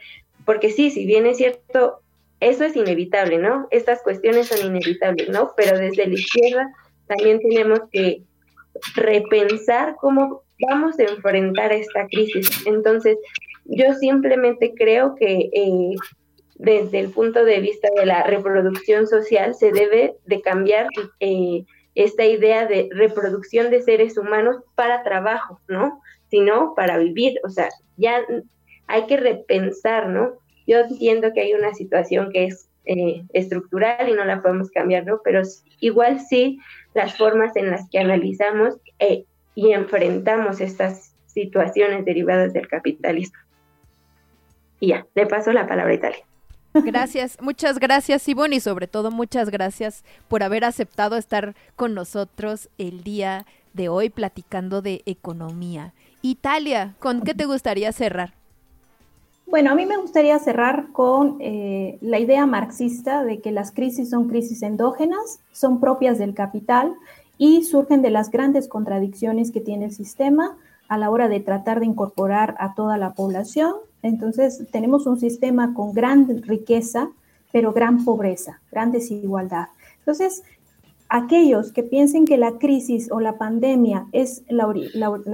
porque 0.46 0.72
sí, 0.72 0.92
si 0.92 1.06
bien 1.06 1.26
es 1.26 1.36
cierto, 1.36 2.00
eso 2.46 2.64
es 2.64 2.76
inevitable, 2.76 3.40
¿no? 3.40 3.68
Estas 3.72 4.04
cuestiones 4.04 4.48
son 4.48 4.68
inevitables, 4.68 5.30
¿no? 5.30 5.54
Pero 5.58 5.80
desde 5.80 6.06
la 6.06 6.14
izquierda 6.14 6.72
también 7.08 7.40
tenemos 7.40 7.80
que 7.92 8.22
repensar 8.96 9.96
cómo 10.00 10.44
vamos 10.70 11.00
a 11.00 11.04
enfrentar 11.04 11.72
esta 11.72 12.06
crisis. 12.08 12.48
Entonces, 12.68 13.18
yo 13.66 13.96
simplemente 13.96 14.74
creo 14.78 15.16
que 15.16 15.50
eh, 15.54 15.96
desde 16.56 17.00
el 17.00 17.10
punto 17.10 17.44
de 17.44 17.62
vista 17.62 17.90
de 17.96 18.06
la 18.06 18.22
reproducción 18.24 19.08
social 19.08 19.56
se 19.56 19.72
debe 19.72 20.16
de 20.26 20.42
cambiar 20.42 20.88
eh, 21.20 21.66
esta 21.96 22.26
idea 22.26 22.68
de 22.68 22.90
reproducción 22.92 23.72
de 23.72 23.82
seres 23.82 24.20
humanos 24.20 24.58
para 24.76 25.02
trabajo, 25.02 25.60
¿no? 25.68 26.00
Sino 26.30 26.76
para 26.76 27.00
vivir. 27.00 27.40
O 27.44 27.50
sea, 27.50 27.70
ya 27.98 28.24
hay 28.86 29.08
que 29.08 29.18
repensar, 29.18 30.10
¿no? 30.10 30.45
Yo 30.68 30.80
entiendo 30.80 31.32
que 31.34 31.42
hay 31.42 31.54
una 31.54 31.74
situación 31.74 32.32
que 32.32 32.46
es 32.46 32.68
eh, 32.86 33.24
estructural 33.34 34.10
y 34.10 34.14
no 34.14 34.26
la 34.26 34.42
podemos 34.42 34.70
cambiar, 34.70 35.06
¿no? 35.06 35.20
Pero 35.24 35.42
igual 35.80 36.20
sí 36.20 36.60
las 36.94 37.18
formas 37.18 37.56
en 37.56 37.72
las 37.72 37.90
que 37.90 38.00
analizamos 38.00 38.76
eh, 39.00 39.26
y 39.56 39.72
enfrentamos 39.72 40.62
estas 40.62 41.14
situaciones 41.26 42.06
derivadas 42.06 42.54
del 42.54 42.68
capitalismo. 42.68 43.40
Y 44.80 44.88
ya, 44.90 45.06
le 45.16 45.26
paso 45.26 45.52
la 45.52 45.68
palabra 45.68 45.94
a 45.94 45.96
Italia. 45.96 46.26
Gracias, 46.74 47.38
muchas 47.42 47.80
gracias 47.80 48.28
Ivonne 48.28 48.58
y 48.58 48.60
sobre 48.60 48.88
todo 48.88 49.10
muchas 49.10 49.50
gracias 49.50 50.04
por 50.28 50.44
haber 50.44 50.66
aceptado 50.66 51.16
estar 51.16 51.56
con 51.78 51.94
nosotros 51.94 52.70
el 52.78 53.02
día 53.04 53.46
de 53.74 53.88
hoy 53.88 54.10
platicando 54.10 54.82
de 54.82 55.02
economía. 55.06 55.94
Italia, 56.22 56.96
¿con 57.00 57.22
qué 57.22 57.34
te 57.34 57.46
gustaría 57.46 57.92
cerrar? 57.94 58.34
Bueno, 59.48 59.72
a 59.72 59.76
mí 59.76 59.86
me 59.86 59.98
gustaría 59.98 60.40
cerrar 60.40 60.92
con 60.92 61.38
eh, 61.40 61.98
la 62.02 62.20
idea 62.20 62.46
marxista 62.48 63.24
de 63.24 63.42
que 63.42 63.52
las 63.52 63.72
crisis 63.72 64.10
son 64.10 64.28
crisis 64.28 64.64
endógenas, 64.64 65.40
son 65.52 65.80
propias 65.80 66.18
del 66.18 66.34
capital 66.34 66.96
y 67.38 67.64
surgen 67.64 68.02
de 68.02 68.10
las 68.10 68.32
grandes 68.32 68.68
contradicciones 68.68 69.52
que 69.52 69.62
tiene 69.62 69.86
el 69.86 69.92
sistema 69.92 70.58
a 70.88 70.98
la 70.98 71.10
hora 71.12 71.28
de 71.28 71.40
tratar 71.40 71.80
de 71.80 71.86
incorporar 71.86 72.56
a 72.60 72.74
toda 72.74 72.98
la 72.98 73.14
población. 73.14 73.74
Entonces, 74.02 74.66
tenemos 74.72 75.06
un 75.06 75.20
sistema 75.20 75.74
con 75.74 75.94
gran 75.94 76.42
riqueza, 76.44 77.10
pero 77.52 77.72
gran 77.72 78.04
pobreza, 78.04 78.62
gran 78.72 78.92
desigualdad. 78.92 79.68
Entonces, 80.00 80.44
aquellos 81.10 81.72
que 81.72 81.84
piensen 81.84 82.26
que 82.26 82.38
la 82.38 82.58
crisis 82.58 83.12
o 83.12 83.20
la 83.20 83.38
pandemia 83.38 84.08
es 84.12 84.44
la, 84.50 84.74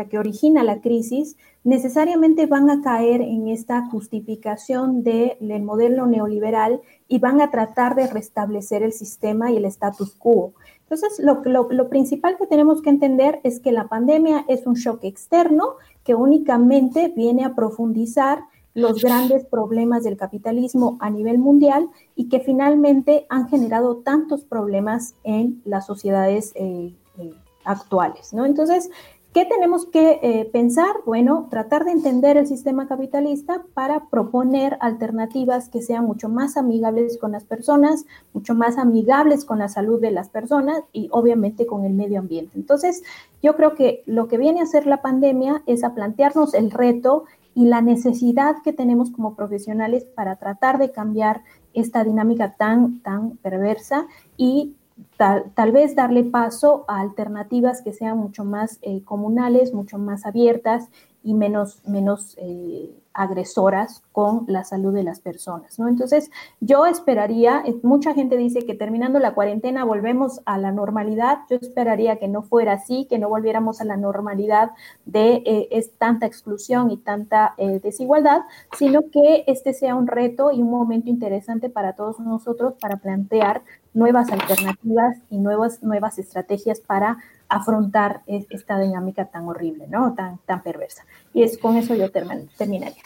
que 0.10 0.18
origina 0.18 0.64
la 0.64 0.82
crisis, 0.82 1.38
necesariamente 1.64 2.46
van 2.46 2.70
a 2.70 2.82
caer 2.82 3.22
en 3.22 3.48
esta 3.48 3.86
justificación 3.90 5.04
del 5.04 5.64
modelo 5.64 6.08
neoliberal 6.08 6.82
y 7.08 7.20
van 7.20 7.42
a 7.42 7.52
tratar 7.52 7.96
de 7.96 8.08
restablecer 8.08 8.84
el 8.84 8.94
sistema 8.94 9.52
y 9.52 9.58
el 9.58 9.66
status 9.66 10.16
quo. 10.16 10.54
Entonces, 10.92 11.24
lo, 11.24 11.90
principal 11.90 12.38
que 12.38 12.48
tenemos 12.48 12.82
que 12.82 12.90
entender 12.90 13.40
es 13.44 13.62
que 13.62 13.72
la 13.72 13.88
pandemia 13.88 14.44
es 14.50 14.68
un 14.68 14.74
shock 14.74 15.04
externo 15.04 15.76
que 16.04 16.16
únicamente 16.16 17.14
viene 17.16 17.46
a 17.46 17.56
profundizar 17.56 18.44
los 18.74 19.02
grandes 19.02 19.46
problemas 19.46 20.04
del 20.04 20.18
capitalismo 20.18 20.98
a 21.00 21.10
nivel 21.10 21.38
mundial 21.38 21.90
y 22.16 22.30
que 22.30 22.40
finalmente 22.40 23.26
han 23.30 23.50
generado 23.50 23.98
tantos 23.98 24.44
problemas 24.44 25.16
en 25.24 25.62
las 25.66 25.86
sociedades 25.86 26.54
eh, 26.56 26.94
eh, 27.18 27.34
actuales, 27.66 28.34
¿no? 28.34 28.46
Entonces, 28.46 28.90
¿qué 29.34 29.46
tenemos 29.46 29.86
que 29.86 30.20
eh, 30.24 30.50
pensar? 30.52 30.96
Bueno, 31.06 31.48
tratar 31.50 31.84
de 31.84 31.92
entender 31.92 32.38
el 32.38 32.48
sistema 32.48 32.88
capitalista 32.88 33.64
para 33.74 34.08
proponer 34.10 34.78
alternativas 34.80 35.68
que 35.68 35.82
sean 35.82 36.06
mucho 36.06 36.30
más 36.30 36.56
amigables 36.56 37.18
con 37.18 37.34
las 37.34 37.44
personas, 37.44 38.06
mucho 38.34 38.56
más 38.56 38.78
amigables 38.78 39.44
con 39.44 39.60
la 39.60 39.68
salud 39.68 40.00
de 40.00 40.12
las 40.12 40.30
personas 40.30 40.82
y 40.94 41.10
obviamente 41.12 41.66
con 41.66 41.84
el 41.84 41.94
medio 41.94 42.20
ambiente. 42.20 42.54
Entonces, 42.56 43.04
yo 43.44 43.58
creo 43.58 43.76
que 43.76 44.02
lo 44.06 44.30
que 44.30 44.38
viene 44.38 44.62
a 44.62 44.64
hacer 44.64 44.88
la 44.88 45.02
pandemia 45.02 45.62
es 45.66 45.84
a 45.84 45.94
plantearnos 45.94 46.54
el 46.54 46.72
reto 46.72 47.26
y 47.54 47.66
la 47.66 47.82
necesidad 47.82 48.56
que 48.64 48.74
tenemos 48.74 49.12
como 49.12 49.36
profesionales 49.36 50.06
para 50.06 50.38
tratar 50.38 50.78
de 50.78 50.92
cambiar 50.92 51.44
esta 51.74 52.04
dinámica 52.04 52.56
tan, 52.56 53.00
tan 53.02 53.38
perversa 53.38 54.08
y 54.38 54.76
tal, 55.18 55.72
vez 55.72 55.96
darle 55.96 56.24
paso 56.24 56.86
a 56.88 57.00
alternativas 57.00 57.82
que 57.82 57.94
sean 57.94 58.18
mucho 58.18 58.46
más 58.46 58.80
eh, 58.82 59.04
comunales, 59.04 59.74
mucho 59.74 59.98
más 59.98 60.26
abiertas 60.26 60.90
y 61.24 61.34
menos, 61.34 61.82
menos 61.88 62.36
eh, 62.40 63.01
agresoras 63.14 64.04
con 64.12 64.46
la 64.48 64.64
salud 64.64 64.94
de 64.94 65.04
las 65.04 65.20
personas, 65.20 65.80
¿no? 65.80 65.88
Entonces, 65.88 66.32
yo 66.60 66.86
esperaría, 66.86 67.62
eh, 67.66 67.76
mucha 67.84 68.14
gente 68.14 68.38
dice 68.38 68.66
que 68.66 68.74
terminando 68.74 69.20
la 69.20 69.34
cuarentena 69.34 69.84
volvemos 69.84 70.42
a 70.46 70.58
la 70.58 70.72
normalidad, 70.72 71.40
yo 71.50 71.58
esperaría 71.58 72.18
que 72.18 72.28
no 72.28 72.42
fuera 72.44 72.74
así, 72.74 73.08
que 73.10 73.20
no 73.20 73.30
volviéramos 73.30 73.82
a 73.82 73.86
la 73.86 73.98
normalidad 73.98 74.72
de 75.06 75.44
eh, 75.46 75.68
es 75.72 75.92
tanta 75.98 76.26
exclusión 76.26 76.92
y 76.92 76.98
tanta 76.98 77.54
eh, 77.58 77.80
desigualdad, 77.82 78.42
sino 78.78 79.02
que 79.12 79.44
este 79.48 79.74
sea 79.74 79.96
un 79.96 80.08
reto 80.08 80.52
y 80.52 80.62
un 80.62 80.72
momento 80.72 81.10
interesante 81.10 81.70
para 81.70 81.94
todos 81.94 82.20
nosotros 82.20 82.76
para 82.80 82.98
plantear 82.98 83.62
nuevas 83.94 84.32
alternativas 84.32 85.18
y 85.30 85.38
nuevas, 85.38 85.84
nuevas 85.84 86.18
estrategias 86.18 86.80
para 86.80 87.18
afrontar 87.52 88.22
esta 88.28 88.80
dinámica 88.80 89.26
tan 89.26 89.46
horrible, 89.46 89.86
¿no? 89.88 90.14
Tan, 90.16 90.38
tan 90.46 90.64
perversa. 90.64 91.06
Y 91.34 91.44
es 91.44 91.58
con 91.58 91.76
eso 91.76 91.94
yo 91.96 92.10
terminaría. 92.10 93.04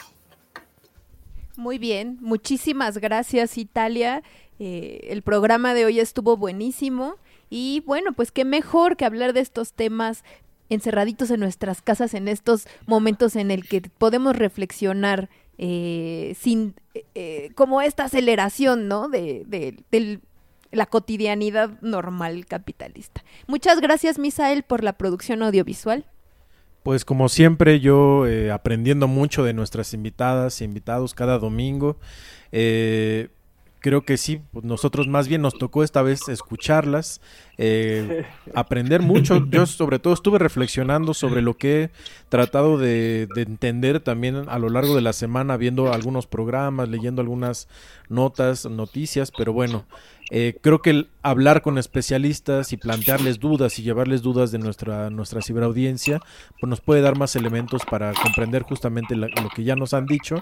Muy 1.57 1.79
bien, 1.79 2.19
muchísimas 2.21 2.99
gracias 2.99 3.57
Italia. 3.57 4.21
Eh, 4.59 5.07
el 5.09 5.23
programa 5.23 5.73
de 5.73 5.85
hoy 5.85 5.99
estuvo 5.99 6.37
buenísimo 6.37 7.15
y 7.49 7.81
bueno, 7.87 8.13
pues 8.13 8.31
qué 8.31 8.45
mejor 8.45 8.97
que 8.97 9.05
hablar 9.05 9.33
de 9.33 9.39
estos 9.39 9.73
temas 9.73 10.23
encerraditos 10.69 11.31
en 11.31 11.39
nuestras 11.39 11.81
casas 11.81 12.13
en 12.13 12.27
estos 12.27 12.67
momentos 12.85 13.35
en 13.35 13.49
el 13.49 13.67
que 13.67 13.81
podemos 13.97 14.35
reflexionar 14.35 15.29
eh, 15.57 16.35
sin 16.39 16.75
eh, 17.15 17.49
como 17.55 17.81
esta 17.81 18.03
aceleración, 18.03 18.87
¿no? 18.87 19.09
De, 19.09 19.43
del 19.89 20.21
la 20.75 20.85
cotidianidad 20.85 21.79
normal 21.81 22.45
capitalista. 22.45 23.23
Muchas 23.47 23.81
gracias, 23.81 24.19
Misael, 24.19 24.63
por 24.63 24.83
la 24.83 24.93
producción 24.93 25.43
audiovisual. 25.43 26.05
Pues 26.83 27.03
como 27.03 27.29
siempre, 27.29 27.79
yo 27.79 28.27
eh, 28.27 28.51
aprendiendo 28.51 29.07
mucho 29.07 29.43
de 29.43 29.53
nuestras 29.53 29.93
invitadas 29.93 30.61
e 30.61 30.65
invitados 30.65 31.15
cada 31.15 31.39
domingo. 31.39 31.97
Eh, 32.51 33.29
creo 33.85 34.03
que 34.03 34.17
sí, 34.17 34.41
pues 34.51 34.65
nosotros 34.65 35.07
más 35.07 35.27
bien 35.27 35.43
nos 35.43 35.59
tocó 35.59 35.83
esta 35.83 36.01
vez 36.01 36.27
escucharlas, 36.27 37.21
eh, 37.59 38.25
aprender 38.55 39.03
mucho. 39.03 39.45
Yo 39.51 39.67
sobre 39.67 39.99
todo 39.99 40.15
estuve 40.15 40.39
reflexionando 40.39 41.13
sobre 41.13 41.43
lo 41.43 41.55
que 41.55 41.83
he 41.83 41.89
tratado 42.29 42.79
de, 42.79 43.27
entender 43.35 43.99
también 43.99 44.49
a 44.49 44.57
lo 44.57 44.69
largo 44.69 44.95
de 44.95 45.01
la 45.01 45.13
semana, 45.13 45.55
viendo 45.55 45.93
algunos 45.93 46.25
programas, 46.25 46.89
leyendo 46.89 47.21
algunas 47.21 47.67
notas, 48.09 48.65
noticias, 48.65 49.29
pero 49.29 49.53
bueno, 49.53 49.85
eh, 50.31 50.57
creo 50.61 50.81
que 50.81 51.07
hablar 51.21 51.61
con 51.61 51.77
especialistas 51.77 52.73
y 52.73 52.77
plantearles 52.77 53.39
dudas 53.39 53.77
y 53.77 53.83
llevarles 53.83 54.21
dudas 54.21 54.51
de 54.51 54.57
nuestra, 54.57 55.09
nuestra 55.09 55.41
ciberaudiencia, 55.41 56.19
pues 56.59 56.69
nos 56.69 56.81
puede 56.81 57.01
dar 57.01 57.17
más 57.17 57.35
elementos 57.35 57.83
para 57.85 58.13
comprender 58.13 58.63
justamente 58.63 59.15
lo 59.15 59.27
que 59.55 59.63
ya 59.63 59.75
nos 59.75 59.93
han 59.93 60.05
dicho 60.05 60.37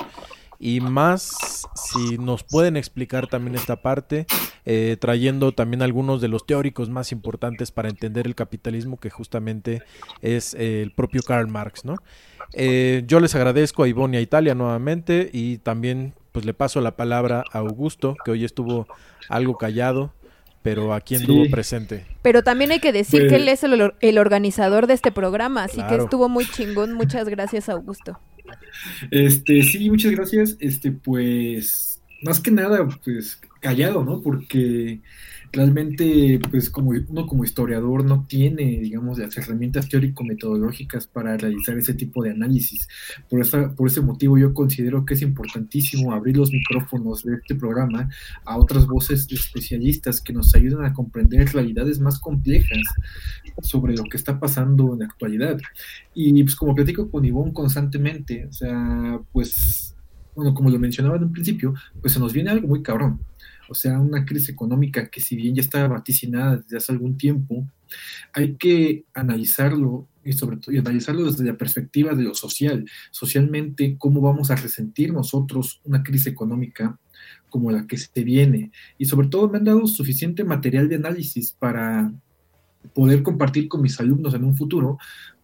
y 0.59 0.79
más 0.79 1.65
si 1.75 2.17
nos 2.17 2.43
pueden 2.43 2.77
explicar 2.77 3.27
también 3.27 3.55
esta 3.55 3.81
parte, 3.81 4.25
eh, 4.65 4.95
trayendo 4.99 5.51
también 5.51 5.81
algunos 5.81 6.21
de 6.21 6.29
los 6.29 6.45
teóricos 6.45 6.89
más 6.89 7.11
importantes 7.11 7.71
para 7.71 7.89
entender 7.89 8.27
el 8.27 8.35
capitalismo, 8.35 8.97
que 8.97 9.09
justamente 9.09 9.81
es 10.21 10.53
eh, 10.53 10.81
el 10.81 10.91
propio 10.91 11.21
Karl 11.21 11.49
Marx, 11.49 11.83
¿no? 11.83 11.97
Yo 12.55 13.19
les 13.19 13.33
agradezco 13.35 13.83
a 13.83 13.87
Ivonne 13.87 14.17
y 14.17 14.19
a 14.19 14.21
Italia 14.21 14.53
nuevamente 14.53 15.29
y 15.33 15.57
también 15.57 16.13
pues 16.33 16.45
le 16.45 16.53
paso 16.53 16.81
la 16.81 16.97
palabra 16.97 17.45
a 17.53 17.59
Augusto, 17.59 18.17
que 18.25 18.31
hoy 18.31 18.43
estuvo 18.43 18.87
algo 19.29 19.57
callado, 19.57 20.11
pero 20.63 20.93
aquí 20.93 21.15
estuvo 21.15 21.49
presente. 21.49 22.05
Pero 22.21 22.43
también 22.43 22.71
hay 22.71 22.79
que 22.79 22.91
decir 22.91 23.27
que 23.27 23.35
él 23.35 23.43
pues 23.43 23.63
es 23.63 23.71
el, 23.71 23.93
el, 24.01 24.17
organizador 24.17 24.87
de 24.87 24.95
este 24.95 25.11
programa, 25.11 25.63
así 25.63 25.81
que 25.87 25.95
estuvo 25.95 26.27
muy 26.29 26.45
chingón. 26.45 26.93
Muchas 26.93 27.29
gracias, 27.29 27.69
Augusto. 27.69 28.19
Este, 29.11 29.61
sí, 29.61 29.89
muchas 29.89 30.11
gracias. 30.11 30.57
Este, 30.59 30.91
pues, 30.91 32.01
más 32.23 32.39
que 32.39 32.49
nada, 32.49 32.87
pues, 33.03 33.39
callado, 33.59 34.03
¿no? 34.03 34.21
Porque 34.21 35.01
realmente, 35.53 36.39
pues 36.49 36.71
como 36.71 36.89
uno 36.89 37.27
como 37.27 37.43
historiador 37.43 38.03
no 38.03 38.25
tiene, 38.27 38.79
digamos, 38.79 39.19
las 39.19 39.37
herramientas 39.37 39.87
teórico-metodológicas 39.87 41.05
para 41.05 41.37
realizar 41.37 41.77
ese 41.77 41.93
tipo 41.93 42.23
de 42.23 42.31
análisis. 42.31 42.87
Por, 43.29 43.39
esa, 43.39 43.73
por 43.75 43.87
ese 43.87 44.01
motivo 44.01 44.37
yo 44.39 44.53
considero 44.55 45.05
que 45.05 45.13
es 45.13 45.21
importantísimo 45.21 46.11
abrir 46.11 46.37
los 46.37 46.51
micrófonos 46.51 47.23
de 47.23 47.35
este 47.35 47.53
programa 47.53 48.09
a 48.45 48.57
otras 48.57 48.87
voces 48.87 49.27
especialistas 49.29 50.19
que 50.19 50.33
nos 50.33 50.55
ayuden 50.55 50.85
a 50.85 50.93
comprender 50.93 51.47
realidades 51.53 51.99
más 51.99 52.19
complejas 52.19 52.81
sobre 53.61 53.95
lo 53.95 54.03
que 54.05 54.17
está 54.17 54.39
pasando 54.39 54.93
en 54.93 54.99
la 54.99 55.05
actualidad. 55.05 55.59
Y 56.15 56.43
pues 56.43 56.55
como 56.55 56.73
platico 56.73 57.11
con 57.11 57.25
Ivonne 57.25 57.53
constantemente, 57.53 58.47
o 58.47 58.53
sea, 58.53 59.19
pues, 59.31 59.95
bueno, 60.35 60.55
como 60.55 60.71
lo 60.71 60.79
mencionaba 60.79 61.17
en 61.17 61.25
un 61.25 61.31
principio, 61.31 61.75
pues 62.01 62.13
se 62.13 62.19
nos 62.19 62.33
viene 62.33 62.49
algo 62.49 62.67
muy 62.67 62.81
cabrón 62.81 63.19
o 63.73 63.75
sea, 63.75 63.99
una 63.99 64.23
crisis 64.23 64.49
económica 64.49 65.09
que 65.09 65.19
si 65.19 65.35
bien 65.35 65.55
ya 65.55 65.61
está 65.63 65.87
vaticinada 65.87 66.57
desde 66.57 66.77
hace 66.77 66.91
algún 66.91 67.17
tiempo, 67.17 67.67
hay 68.31 68.53
que 68.55 69.05
analizarlo 69.15 70.07
y 70.23 70.33
sobre 70.33 70.57
todo 70.57 70.77
analizarlo 70.77 71.23
desde 71.25 71.43
la 71.43 71.57
perspectiva 71.57 72.13
de 72.13 72.21
lo 72.21 72.35
social, 72.35 72.85
socialmente 73.09 73.95
cómo 73.97 74.21
vamos 74.21 74.51
a 74.51 74.55
resentir 74.55 75.11
nosotros 75.11 75.81
una 75.85 76.03
crisis 76.03 76.27
económica 76.27 76.99
como 77.49 77.71
la 77.71 77.87
que 77.87 77.97
se 77.97 78.23
viene 78.23 78.71
y 78.99 79.05
sobre 79.05 79.27
todo 79.27 79.49
me 79.49 79.57
han 79.57 79.63
dado 79.63 79.87
suficiente 79.87 80.43
material 80.43 80.87
de 80.87 80.97
análisis 80.97 81.51
para 81.53 82.13
poder 82.93 83.23
compartir 83.23 83.67
con 83.67 83.81
mis 83.81 83.99
alumnos 83.99 84.35
en 84.35 84.43
un 84.43 84.55
futuro 84.55 84.99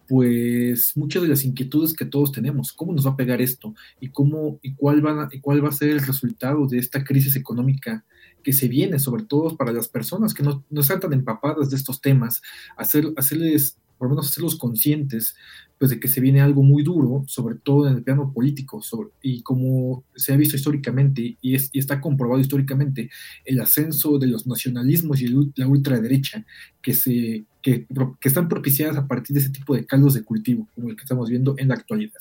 pues 0.10 0.98
muchas 0.98 1.22
de 1.22 1.28
las 1.28 1.46
inquietudes 1.46 1.94
que 1.94 2.04
todos 2.04 2.32
tenemos, 2.32 2.74
cómo 2.74 2.94
nos 2.94 3.06
va 3.06 3.12
a 3.12 3.16
pegar 3.16 3.44
esto 3.44 3.76
y 4.02 4.10
cómo 4.10 4.60
y 4.64 4.74
cuál 4.74 5.06
va 5.06 5.30
y 5.32 5.40
cuál 5.40 5.64
va 5.64 5.70
a 5.70 5.72
ser 5.72 5.90
el 5.90 6.02
resultado 6.02 6.66
de 6.66 6.80
esta 6.80 7.04
crisis 7.04 7.36
económica 7.36 8.04
que 8.44 8.53
se 8.53 8.68
viene, 8.68 8.99
sobre 8.99 9.24
todo 9.24 9.56
para 9.57 9.72
las 9.72 9.88
personas 9.88 10.34
que 10.34 10.44
no, 10.44 10.64
no 10.70 10.82
están 10.82 10.99
tan 10.99 11.14
empapadas 11.14 11.70
de 11.70 11.76
estos 11.76 12.02
temas, 12.02 12.41
hacer, 12.78 13.11
hacerles, 13.18 13.78
por 13.98 14.07
lo 14.07 14.16
menos 14.16 14.30
hacerlos 14.30 14.56
conscientes, 14.56 15.36
pues 15.78 15.91
de 15.91 15.99
que 15.99 16.10
se 16.10 16.20
viene 16.20 16.41
algo 16.41 16.61
muy 16.61 16.84
duro, 16.84 17.24
sobre 17.28 17.56
todo 17.56 17.88
en 17.88 17.95
el 17.95 18.03
plano 18.03 18.34
político, 18.34 18.82
y 19.22 19.41
como 19.44 20.03
se 20.14 20.34
ha 20.34 20.38
visto 20.38 20.57
históricamente 20.57 21.38
y, 21.41 21.56
es, 21.56 21.70
y 21.72 21.80
está 21.80 22.02
comprobado 22.02 22.41
históricamente, 22.41 23.10
el 23.45 23.61
ascenso 23.61 24.20
de 24.20 24.28
los 24.28 24.45
nacionalismos 24.45 25.22
y 25.22 25.28
la 25.56 25.68
ultraderecha 25.68 26.45
que 26.82 26.94
se 26.94 27.45
que, 27.61 27.88
están 28.22 28.49
propiciadas 28.49 28.98
a 28.98 29.07
partir 29.07 29.34
de 29.34 29.41
ese 29.41 29.52
tipo 29.52 29.74
de 29.74 29.86
caldos 29.86 30.14
de 30.14 30.24
cultivo, 30.24 30.68
como 30.76 30.90
el 30.90 30.95
que 30.95 31.03
estamos 31.03 31.30
viendo 31.30 31.56
en 31.57 31.70
la 31.70 31.76
actualidad. 31.76 32.20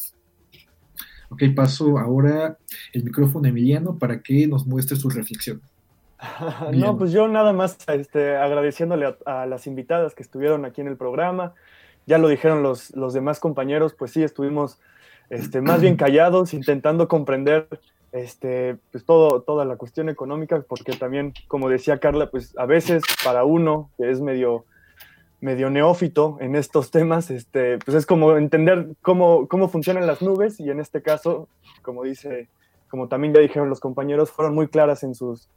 Ok, 1.30 1.42
paso 1.54 1.98
ahora 1.98 2.58
el 2.92 3.04
micrófono 3.04 3.46
a 3.46 3.50
Emiliano 3.50 3.98
para 3.98 4.22
que 4.22 4.46
nos 4.46 4.66
muestre 4.66 4.96
su 4.96 5.10
reflexión. 5.10 5.60
no, 6.72 6.98
pues 6.98 7.12
yo 7.12 7.28
nada 7.28 7.52
más 7.52 7.78
este, 7.88 8.36
agradeciéndole 8.36 9.16
a, 9.24 9.46
las 9.46 9.66
invitadas 9.66 10.14
que 10.14 10.22
estuvieron 10.22 10.64
aquí 10.64 10.80
en 10.80 10.88
el 10.88 10.96
programa. 10.96 11.54
Ya 12.06 12.18
lo 12.18 12.28
dijeron 12.28 12.62
los, 12.62 12.94
los 12.96 13.12
demás 13.12 13.38
compañeros, 13.38 13.94
pues 13.94 14.12
sí, 14.12 14.22
estuvimos 14.22 14.80
este, 15.30 15.60
más 15.60 15.80
bien 15.80 15.96
callados, 15.96 16.54
intentando 16.54 17.06
comprender 17.08 17.68
este, 18.12 18.76
pues 18.90 19.04
todo, 19.04 19.42
toda 19.42 19.64
la 19.64 19.76
cuestión 19.76 20.08
económica, 20.08 20.64
porque 20.66 20.92
también, 20.92 21.34
como 21.46 21.68
decía 21.68 21.98
Carla, 21.98 22.30
pues 22.30 22.56
a 22.58 22.66
veces 22.66 23.02
para 23.24 23.44
uno 23.44 23.90
que 23.96 24.10
es 24.10 24.20
medio 24.20 24.64
medio 25.40 25.70
neófito 25.70 26.36
en 26.40 26.56
estos 26.56 26.90
temas, 26.90 27.30
este, 27.30 27.78
pues 27.78 27.96
es 27.96 28.06
como 28.06 28.36
entender 28.36 28.88
cómo, 29.02 29.46
cómo 29.46 29.68
funcionan 29.68 30.06
las 30.06 30.20
nubes 30.20 30.58
y 30.58 30.68
en 30.68 30.80
este 30.80 31.00
caso, 31.00 31.48
como 31.82 32.02
dice, 32.02 32.48
como 32.88 33.06
también 33.06 33.34
ya 33.34 33.40
dijeron 33.40 33.68
los 33.68 33.78
compañeros, 33.78 34.32
fueron 34.32 34.54
muy 34.54 34.66
claras 34.66 35.04
en 35.04 35.14
sus, 35.14 35.48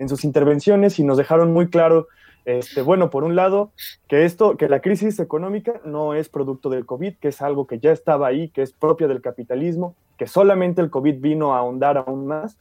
en 0.00 0.08
sus 0.08 0.24
intervenciones 0.24 0.98
y 0.98 1.04
nos 1.04 1.16
dejaron 1.16 1.52
muy 1.52 1.68
claro, 1.68 2.08
este, 2.46 2.82
bueno, 2.82 3.10
por 3.10 3.22
un 3.22 3.36
lado, 3.36 3.70
que 4.08 4.24
esto, 4.24 4.56
que 4.56 4.68
la 4.68 4.80
crisis 4.80 5.20
económica 5.20 5.80
no 5.84 6.14
es 6.14 6.28
producto 6.28 6.70
del 6.70 6.86
COVID, 6.86 7.18
que 7.18 7.28
es 7.28 7.40
algo 7.42 7.68
que 7.68 7.78
ya 7.78 7.92
estaba 7.92 8.26
ahí, 8.26 8.48
que 8.48 8.62
es 8.62 8.72
propia 8.72 9.06
del 9.06 9.20
capitalismo, 9.20 9.94
que 10.18 10.26
solamente 10.26 10.80
el 10.80 10.90
COVID 10.90 11.20
vino 11.20 11.54
a 11.54 11.58
ahondar 11.58 11.98
aún 11.98 12.26
más, 12.26 12.56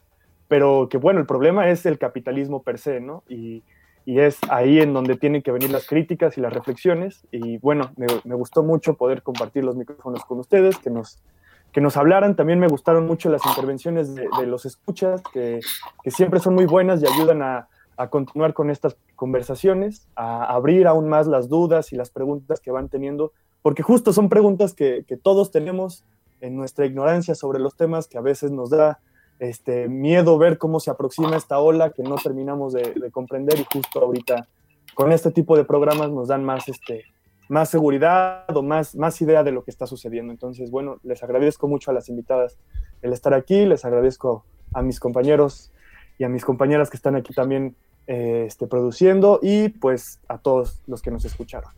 pero 0.47 0.89
que 0.89 0.97
bueno, 0.97 1.19
el 1.19 1.25
problema 1.25 1.69
es 1.69 1.85
el 1.85 1.97
capitalismo 1.97 2.61
per 2.61 2.77
se, 2.77 2.99
¿no? 2.99 3.23
Y, 3.27 3.63
y 4.05 4.19
es 4.19 4.39
ahí 4.49 4.79
en 4.79 4.93
donde 4.93 5.15
tienen 5.15 5.41
que 5.41 5.51
venir 5.51 5.69
las 5.69 5.85
críticas 5.85 6.37
y 6.37 6.41
las 6.41 6.51
reflexiones. 6.51 7.27
Y 7.31 7.57
bueno, 7.57 7.91
me, 7.95 8.35
gustó 8.35 8.63
mucho 8.63 8.95
poder 8.95 9.21
compartir 9.21 9.63
los 9.63 9.75
micrófonos 9.75 10.25
con 10.25 10.39
ustedes, 10.39 10.77
que 10.77 10.89
nos, 10.89 11.19
que 11.71 11.81
nos 11.81 11.97
hablaran. 11.97 12.35
También 12.35 12.59
me 12.59 12.67
gustaron 12.67 13.05
mucho 13.05 13.29
las 13.29 13.45
intervenciones 13.45 14.15
de, 14.15 14.27
los 14.45 14.65
escuchas, 14.65 15.21
que, 15.33 15.59
que, 16.03 16.11
siempre 16.11 16.39
son 16.39 16.55
muy 16.55 16.65
buenas 16.65 17.01
y 17.01 17.07
ayudan 17.07 17.41
a, 17.41 17.67
a, 17.97 18.09
continuar 18.09 18.53
con 18.53 18.69
estas 18.69 18.97
conversaciones, 19.15 20.07
a 20.15 20.45
abrir 20.45 20.87
aún 20.87 21.09
más 21.09 21.27
las 21.27 21.49
dudas 21.49 21.93
y 21.93 21.95
las 21.95 22.09
preguntas 22.09 22.59
que 22.59 22.71
van 22.71 22.89
teniendo, 22.89 23.33
porque 23.61 23.83
justo 23.83 24.13
son 24.13 24.29
preguntas 24.29 24.73
que, 24.73 25.05
que 25.07 25.17
todos 25.17 25.51
tenemos 25.51 26.05
en 26.41 26.55
nuestra 26.55 26.85
ignorancia 26.85 27.35
sobre 27.35 27.59
los 27.59 27.75
temas 27.75 28.07
que 28.07 28.17
a 28.17 28.21
veces 28.21 28.51
nos 28.51 28.69
da 28.69 28.99
este, 29.39 29.87
miedo 29.87 30.37
ver 30.37 30.57
cómo 30.57 30.79
se 30.79 30.91
aproxima 30.91 31.35
esta 31.35 31.59
ola 31.59 31.91
que 31.91 32.03
no 32.03 32.15
terminamos 32.15 32.73
de, 32.73 33.09
comprender 33.11 33.59
y 33.59 33.65
justo 33.71 34.01
ahorita 34.01 34.47
con 34.93 35.11
este 35.11 35.31
tipo 35.31 35.55
de 35.55 35.63
programas 35.63 36.11
nos 36.11 36.27
dan 36.27 36.43
más, 36.43 36.67
este, 36.67 37.05
más 37.49 37.69
seguridad 37.69 38.45
o 38.55 38.61
más, 38.61 38.95
más 38.95 39.19
idea 39.21 39.43
de 39.43 39.51
lo 39.51 39.63
que 39.63 39.71
está 39.71 39.87
sucediendo. 39.87 40.31
Entonces, 40.31 40.71
bueno, 40.71 40.99
les 41.03 41.21
agradezco 41.23 41.67
mucho 41.67 41.91
a 41.91 41.93
las 41.93 42.07
invitadas 42.07 42.57
el 43.01 43.11
estar 43.11 43.33
aquí, 43.33 43.65
les 43.65 43.83
agradezco 43.83 44.45
a 44.71 44.81
mis 44.81 44.99
compañeros 44.99 45.73
y 46.17 46.23
a 46.23 46.29
mis 46.29 46.45
compañeras 46.45 46.89
que 46.89 46.97
están 46.97 47.15
aquí 47.15 47.33
también 47.33 47.75
eh, 48.07 48.45
este, 48.47 48.67
produciendo 48.67 49.39
y 49.41 49.69
pues 49.69 50.19
a 50.27 50.37
todos 50.37 50.81
los 50.87 51.01
que 51.01 51.11
nos 51.11 51.25
escucharon. 51.25 51.71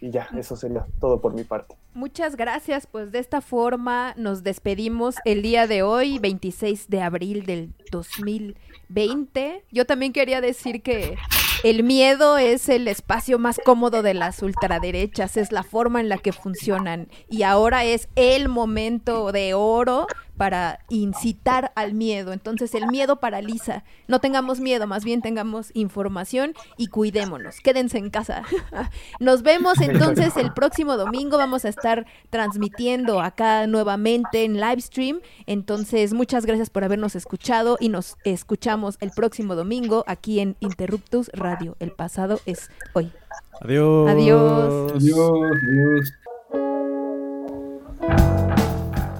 Y 0.00 0.10
ya, 0.10 0.28
eso 0.36 0.56
sería 0.56 0.86
todo 1.00 1.20
por 1.20 1.34
mi 1.34 1.44
parte. 1.44 1.76
Muchas 1.92 2.36
gracias, 2.36 2.86
pues 2.86 3.12
de 3.12 3.18
esta 3.18 3.40
forma 3.40 4.14
nos 4.16 4.44
despedimos 4.44 5.16
el 5.24 5.42
día 5.42 5.66
de 5.66 5.82
hoy, 5.82 6.18
26 6.20 6.88
de 6.88 7.02
abril 7.02 7.44
del 7.44 7.74
2020. 7.90 9.64
Yo 9.72 9.84
también 9.84 10.12
quería 10.12 10.40
decir 10.40 10.82
que 10.82 11.16
el 11.64 11.82
miedo 11.82 12.38
es 12.38 12.68
el 12.68 12.86
espacio 12.88 13.38
más 13.38 13.58
cómodo 13.64 14.02
de 14.02 14.14
las 14.14 14.42
ultraderechas, 14.42 15.36
es 15.36 15.50
la 15.52 15.62
forma 15.62 16.00
en 16.00 16.08
la 16.08 16.18
que 16.18 16.32
funcionan. 16.32 17.08
Y 17.28 17.42
ahora 17.42 17.84
es 17.84 18.08
el 18.14 18.48
momento 18.48 19.32
de 19.32 19.54
oro 19.54 20.06
para 20.38 20.78
incitar 20.88 21.72
al 21.74 21.92
miedo. 21.92 22.32
Entonces 22.32 22.74
el 22.74 22.86
miedo 22.86 23.16
paraliza. 23.16 23.84
No 24.06 24.20
tengamos 24.20 24.60
miedo, 24.60 24.86
más 24.86 25.04
bien 25.04 25.20
tengamos 25.20 25.70
información 25.74 26.54
y 26.78 26.86
cuidémonos. 26.86 27.60
Quédense 27.60 27.98
en 27.98 28.08
casa. 28.08 28.44
Nos 29.20 29.42
vemos 29.42 29.80
entonces 29.80 30.36
el 30.36 30.54
próximo 30.54 30.96
domingo. 30.96 31.36
Vamos 31.36 31.64
a 31.64 31.68
estar 31.68 32.06
transmitiendo 32.30 33.20
acá 33.20 33.66
nuevamente 33.66 34.44
en 34.44 34.60
live 34.60 34.80
stream. 34.80 35.20
Entonces 35.46 36.14
muchas 36.14 36.46
gracias 36.46 36.70
por 36.70 36.84
habernos 36.84 37.16
escuchado 37.16 37.76
y 37.80 37.88
nos 37.88 38.16
escuchamos 38.24 38.96
el 39.00 39.10
próximo 39.10 39.56
domingo 39.56 40.04
aquí 40.06 40.40
en 40.40 40.56
Interruptus 40.60 41.30
Radio. 41.34 41.76
El 41.80 41.90
pasado 41.90 42.40
es 42.46 42.70
hoy. 42.92 43.12
Adiós. 43.60 44.08
Adiós. 44.08 44.92
Adiós, 44.94 45.50
adiós. 45.62 46.12